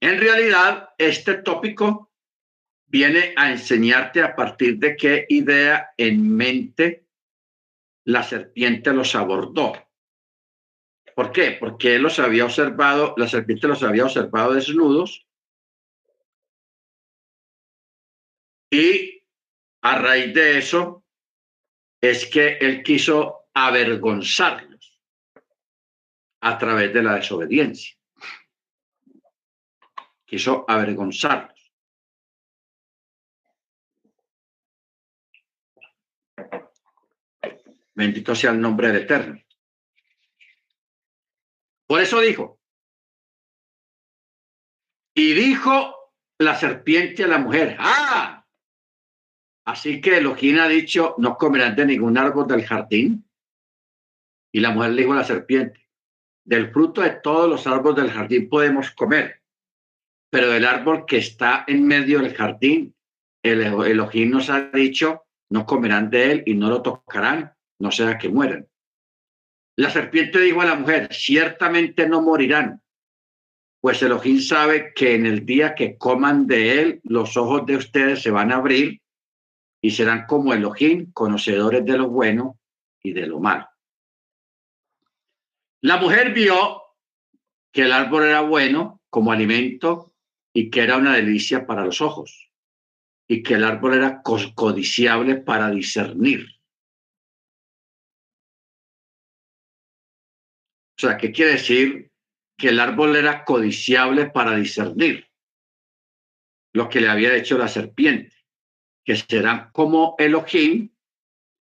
En 0.00 0.20
realidad, 0.20 0.90
este 0.98 1.34
tópico 1.34 2.12
viene 2.86 3.32
a 3.36 3.50
enseñarte 3.50 4.22
a 4.22 4.36
partir 4.36 4.78
de 4.78 4.96
qué 4.96 5.26
idea 5.30 5.94
en 5.96 6.36
mente 6.36 7.06
la 8.04 8.22
serpiente 8.22 8.92
los 8.92 9.14
abordó. 9.14 9.72
¿Por 11.14 11.32
qué? 11.32 11.52
Porque 11.52 11.98
los 11.98 12.18
había 12.18 12.44
observado, 12.44 13.14
la 13.16 13.26
serpiente 13.26 13.68
los 13.68 13.82
había 13.82 14.04
observado 14.04 14.52
desnudos 14.52 15.26
Y 18.74 19.22
a 19.82 19.98
raíz 20.00 20.34
de 20.34 20.58
eso 20.58 21.04
es 22.00 22.26
que 22.26 22.58
él 22.58 22.82
quiso 22.82 23.46
avergonzarlos 23.54 25.00
a 26.40 26.58
través 26.58 26.92
de 26.92 27.02
la 27.04 27.14
desobediencia. 27.14 27.96
Quiso 30.24 30.64
avergonzarlos. 30.66 31.72
Bendito 37.94 38.34
sea 38.34 38.50
el 38.50 38.60
nombre 38.60 38.88
del 38.88 39.02
Eterno. 39.02 39.40
Por 41.86 42.00
eso 42.00 42.18
dijo, 42.18 42.58
y 45.14 45.32
dijo 45.32 46.12
la 46.38 46.58
serpiente 46.58 47.22
a 47.22 47.28
la 47.28 47.38
mujer, 47.38 47.76
ah, 47.78 48.43
Así 49.64 50.00
que 50.00 50.18
Elohim 50.18 50.58
ha 50.58 50.68
dicho, 50.68 51.14
no 51.18 51.36
comerán 51.38 51.74
de 51.74 51.86
ningún 51.86 52.18
árbol 52.18 52.46
del 52.46 52.66
jardín. 52.66 53.24
Y 54.52 54.60
la 54.60 54.70
mujer 54.70 54.92
le 54.92 55.02
dijo 55.02 55.14
a 55.14 55.16
la 55.16 55.24
serpiente, 55.24 55.88
del 56.44 56.70
fruto 56.70 57.00
de 57.00 57.10
todos 57.10 57.48
los 57.48 57.66
árboles 57.66 58.04
del 58.04 58.12
jardín 58.12 58.48
podemos 58.48 58.90
comer, 58.90 59.42
pero 60.30 60.50
del 60.50 60.66
árbol 60.66 61.06
que 61.06 61.16
está 61.16 61.64
en 61.66 61.86
medio 61.86 62.20
del 62.20 62.34
jardín, 62.34 62.94
el 63.42 63.62
Elohim 63.62 64.30
nos 64.30 64.50
ha 64.50 64.70
dicho, 64.70 65.24
no 65.50 65.64
comerán 65.64 66.10
de 66.10 66.32
él 66.32 66.42
y 66.46 66.54
no 66.54 66.68
lo 66.68 66.82
tocarán, 66.82 67.54
no 67.78 67.90
sea 67.90 68.18
que 68.18 68.28
mueran. 68.28 68.68
La 69.76 69.90
serpiente 69.90 70.40
dijo 70.40 70.60
a 70.60 70.66
la 70.66 70.76
mujer, 70.76 71.08
ciertamente 71.12 72.08
no 72.08 72.22
morirán, 72.22 72.82
pues 73.80 74.02
Elohim 74.02 74.40
sabe 74.40 74.92
que 74.94 75.14
en 75.14 75.26
el 75.26 75.44
día 75.44 75.74
que 75.74 75.98
coman 75.98 76.46
de 76.46 76.80
él, 76.80 77.00
los 77.04 77.36
ojos 77.36 77.66
de 77.66 77.76
ustedes 77.76 78.22
se 78.22 78.30
van 78.30 78.50
a 78.50 78.56
abrir 78.56 79.02
y 79.84 79.90
serán 79.90 80.24
como 80.24 80.54
Elohim, 80.54 81.12
conocedores 81.12 81.84
de 81.84 81.98
lo 81.98 82.08
bueno 82.08 82.58
y 83.02 83.12
de 83.12 83.26
lo 83.26 83.38
malo. 83.38 83.68
La 85.82 85.98
mujer 85.98 86.32
vio 86.32 86.80
que 87.70 87.82
el 87.82 87.92
árbol 87.92 88.24
era 88.24 88.40
bueno 88.40 89.02
como 89.10 89.30
alimento 89.30 90.14
y 90.54 90.70
que 90.70 90.80
era 90.80 90.96
una 90.96 91.14
delicia 91.14 91.66
para 91.66 91.84
los 91.84 92.00
ojos 92.00 92.50
y 93.28 93.42
que 93.42 93.56
el 93.56 93.64
árbol 93.64 93.92
era 93.92 94.22
codiciable 94.22 95.36
para 95.36 95.68
discernir. 95.68 96.48
O 100.96 101.00
sea, 101.02 101.18
¿qué 101.18 101.30
quiere 101.30 101.52
decir? 101.52 102.10
Que 102.56 102.70
el 102.70 102.80
árbol 102.80 103.16
era 103.16 103.44
codiciable 103.44 104.30
para 104.30 104.56
discernir 104.56 105.28
lo 106.72 106.88
que 106.88 107.02
le 107.02 107.10
había 107.10 107.36
hecho 107.36 107.58
la 107.58 107.68
serpiente, 107.68 108.43
que 109.04 109.16
serán 109.16 109.70
como 109.72 110.14
Elohim, 110.18 110.90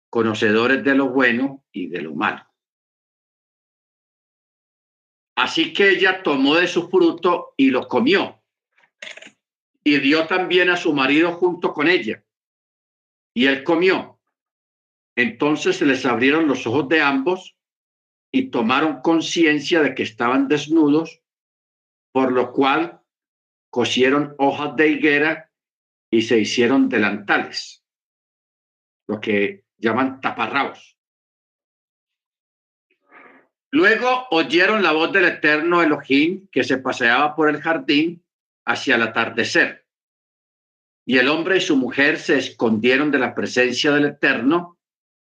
conocedores 0.10 0.84
de 0.84 0.95
lo 0.95 1.10
bueno 1.10 1.65
y 1.72 1.88
de 1.88 2.02
lo 2.02 2.15
malo. 2.15 2.48
Así 5.36 5.74
que 5.74 5.90
ella 5.90 6.22
tomó 6.24 6.56
de 6.56 6.68
su 6.68 6.90
fruto 6.90 7.53
y 7.57 7.72
lo 7.72 7.88
comió. 7.88 8.41
Y 9.84 9.98
dio 9.99 10.28
también 10.28 10.70
a 10.70 10.78
su 10.78 10.94
marido 10.94 11.34
junto 11.34 11.74
con 11.74 11.88
ella. 11.88 12.24
Y 13.34 13.48
él 13.48 13.64
comió. 13.64 14.20
Entonces 15.15 15.78
se 15.78 15.86
les 15.86 16.06
abrieron 16.06 16.48
los 16.48 16.65
ojos 16.65 16.88
de 16.88 17.02
ambos 17.02 17.57
y 18.32 18.49
tomaron 18.49 19.02
conciencia 19.02 19.82
de 19.82 19.94
que 19.94 20.03
estaban 20.03 20.48
desnudos, 20.48 21.22
por 22.11 22.32
lo 22.32 22.52
cual 22.52 23.02
cosieron 23.70 24.36
hojas 24.38 24.76
de 24.76 24.90
higuera 24.90 25.53
y 26.14 26.22
se 26.22 26.40
hicieron 26.40 26.90
delantales, 26.90 27.84
lo 29.07 29.19
que 29.19 29.65
llaman 29.77 30.22
taparrabos. 30.22 30.95
Luego 33.72 34.27
oyeron 34.30 34.84
la 34.84 34.91
voz 34.91 35.11
del 35.11 35.26
eterno 35.26 35.81
Elohim 35.81 36.48
que 36.52 36.64
se 36.64 36.77
paseaba 36.77 37.35
por 37.35 37.49
el 37.49 37.60
jardín 37.60 38.23
hacia 38.64 38.95
el 38.95 39.02
atardecer. 39.02 39.88
Y 41.03 41.18
el 41.18 41.27
hombre 41.30 41.57
y 41.57 41.61
su 41.61 41.76
mujer 41.76 42.19
se 42.19 42.38
escondieron 42.38 43.10
de 43.10 43.18
la 43.18 43.34
presencia 43.34 43.91
del 43.91 44.06
eterno 44.06 44.77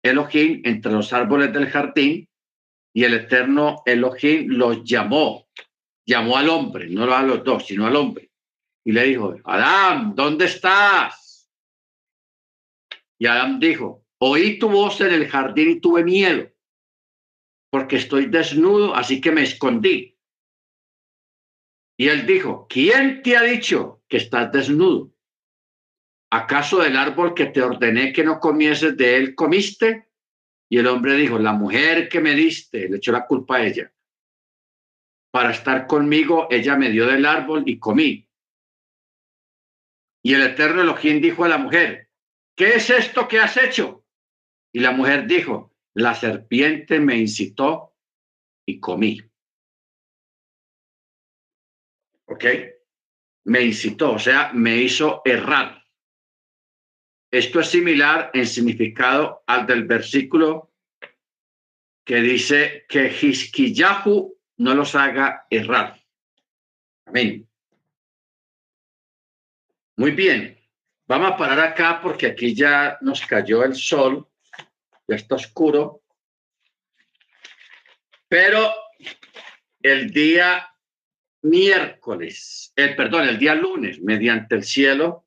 Elohim 0.02 0.60
entre 0.64 0.90
los 0.90 1.12
árboles 1.12 1.52
del 1.52 1.70
jardín 1.70 2.28
y 2.92 3.04
el 3.04 3.14
eterno 3.14 3.84
Elohim 3.86 4.48
los 4.48 4.82
llamó, 4.82 5.46
llamó 6.04 6.36
al 6.36 6.48
hombre, 6.48 6.88
no 6.90 7.04
a 7.14 7.22
los 7.22 7.44
dos, 7.44 7.64
sino 7.64 7.86
al 7.86 7.94
hombre. 7.94 8.33
Y 8.84 8.92
le 8.92 9.04
dijo, 9.04 9.34
Adán, 9.44 10.14
¿dónde 10.14 10.44
estás? 10.44 11.50
Y 13.18 13.26
Adán 13.26 13.58
dijo, 13.58 14.04
oí 14.18 14.58
tu 14.58 14.68
voz 14.68 15.00
en 15.00 15.12
el 15.12 15.28
jardín 15.28 15.70
y 15.70 15.80
tuve 15.80 16.04
miedo 16.04 16.54
porque 17.74 17.96
estoy 17.96 18.26
desnudo, 18.26 18.94
así 18.94 19.20
que 19.20 19.32
me 19.32 19.42
escondí. 19.42 20.16
Y 21.98 22.06
él 22.06 22.24
dijo, 22.24 22.68
¿quién 22.68 23.20
te 23.20 23.36
ha 23.36 23.42
dicho 23.42 24.04
que 24.06 24.18
estás 24.18 24.52
desnudo? 24.52 25.12
¿Acaso 26.30 26.78
del 26.78 26.96
árbol 26.96 27.34
que 27.34 27.46
te 27.46 27.60
ordené 27.60 28.12
que 28.12 28.22
no 28.22 28.38
comieses 28.38 28.96
de 28.96 29.16
él 29.16 29.34
comiste? 29.34 30.08
Y 30.70 30.78
el 30.78 30.86
hombre 30.86 31.14
dijo, 31.14 31.36
la 31.36 31.52
mujer 31.52 32.08
que 32.08 32.20
me 32.20 32.36
diste, 32.36 32.88
le 32.88 32.98
echó 32.98 33.10
la 33.10 33.26
culpa 33.26 33.56
a 33.56 33.66
ella. 33.66 33.92
Para 35.32 35.50
estar 35.50 35.88
conmigo, 35.88 36.46
ella 36.52 36.76
me 36.76 36.90
dio 36.90 37.08
del 37.08 37.26
árbol 37.26 37.64
y 37.66 37.80
comí. 37.80 38.23
Y 40.26 40.32
el 40.32 40.42
eterno 40.42 40.80
Elohim 40.80 41.20
dijo 41.20 41.44
a 41.44 41.48
la 41.48 41.58
mujer, 41.58 42.08
¿qué 42.56 42.76
es 42.76 42.88
esto 42.88 43.28
que 43.28 43.38
has 43.38 43.58
hecho? 43.58 44.06
Y 44.72 44.80
la 44.80 44.90
mujer 44.90 45.26
dijo, 45.26 45.76
la 45.92 46.14
serpiente 46.14 46.98
me 46.98 47.18
incitó 47.18 47.94
y 48.66 48.80
comí. 48.80 49.20
¿Ok? 52.24 52.44
Me 53.44 53.60
incitó, 53.60 54.12
o 54.12 54.18
sea, 54.18 54.50
me 54.54 54.78
hizo 54.78 55.20
errar. 55.26 55.84
Esto 57.30 57.60
es 57.60 57.68
similar 57.68 58.30
en 58.32 58.46
significado 58.46 59.44
al 59.46 59.66
del 59.66 59.84
versículo 59.84 60.72
que 62.02 62.22
dice 62.22 62.86
que 62.88 63.08
Hisquiyahu 63.08 64.40
no 64.56 64.74
los 64.74 64.94
haga 64.94 65.46
errar. 65.50 66.02
Amén. 67.04 67.46
Muy 69.96 70.10
bien. 70.10 70.58
Vamos 71.06 71.32
a 71.32 71.36
parar 71.36 71.60
acá 71.60 72.00
porque 72.02 72.26
aquí 72.26 72.54
ya 72.54 72.98
nos 73.00 73.24
cayó 73.26 73.62
el 73.62 73.74
sol 73.74 74.28
ya 75.06 75.16
está 75.16 75.34
oscuro. 75.36 76.02
Pero 78.28 78.72
el 79.80 80.10
día 80.10 80.66
miércoles, 81.42 82.72
el, 82.74 82.96
perdón, 82.96 83.28
el 83.28 83.38
día 83.38 83.54
lunes, 83.54 84.00
mediante 84.00 84.54
el 84.54 84.64
cielo, 84.64 85.23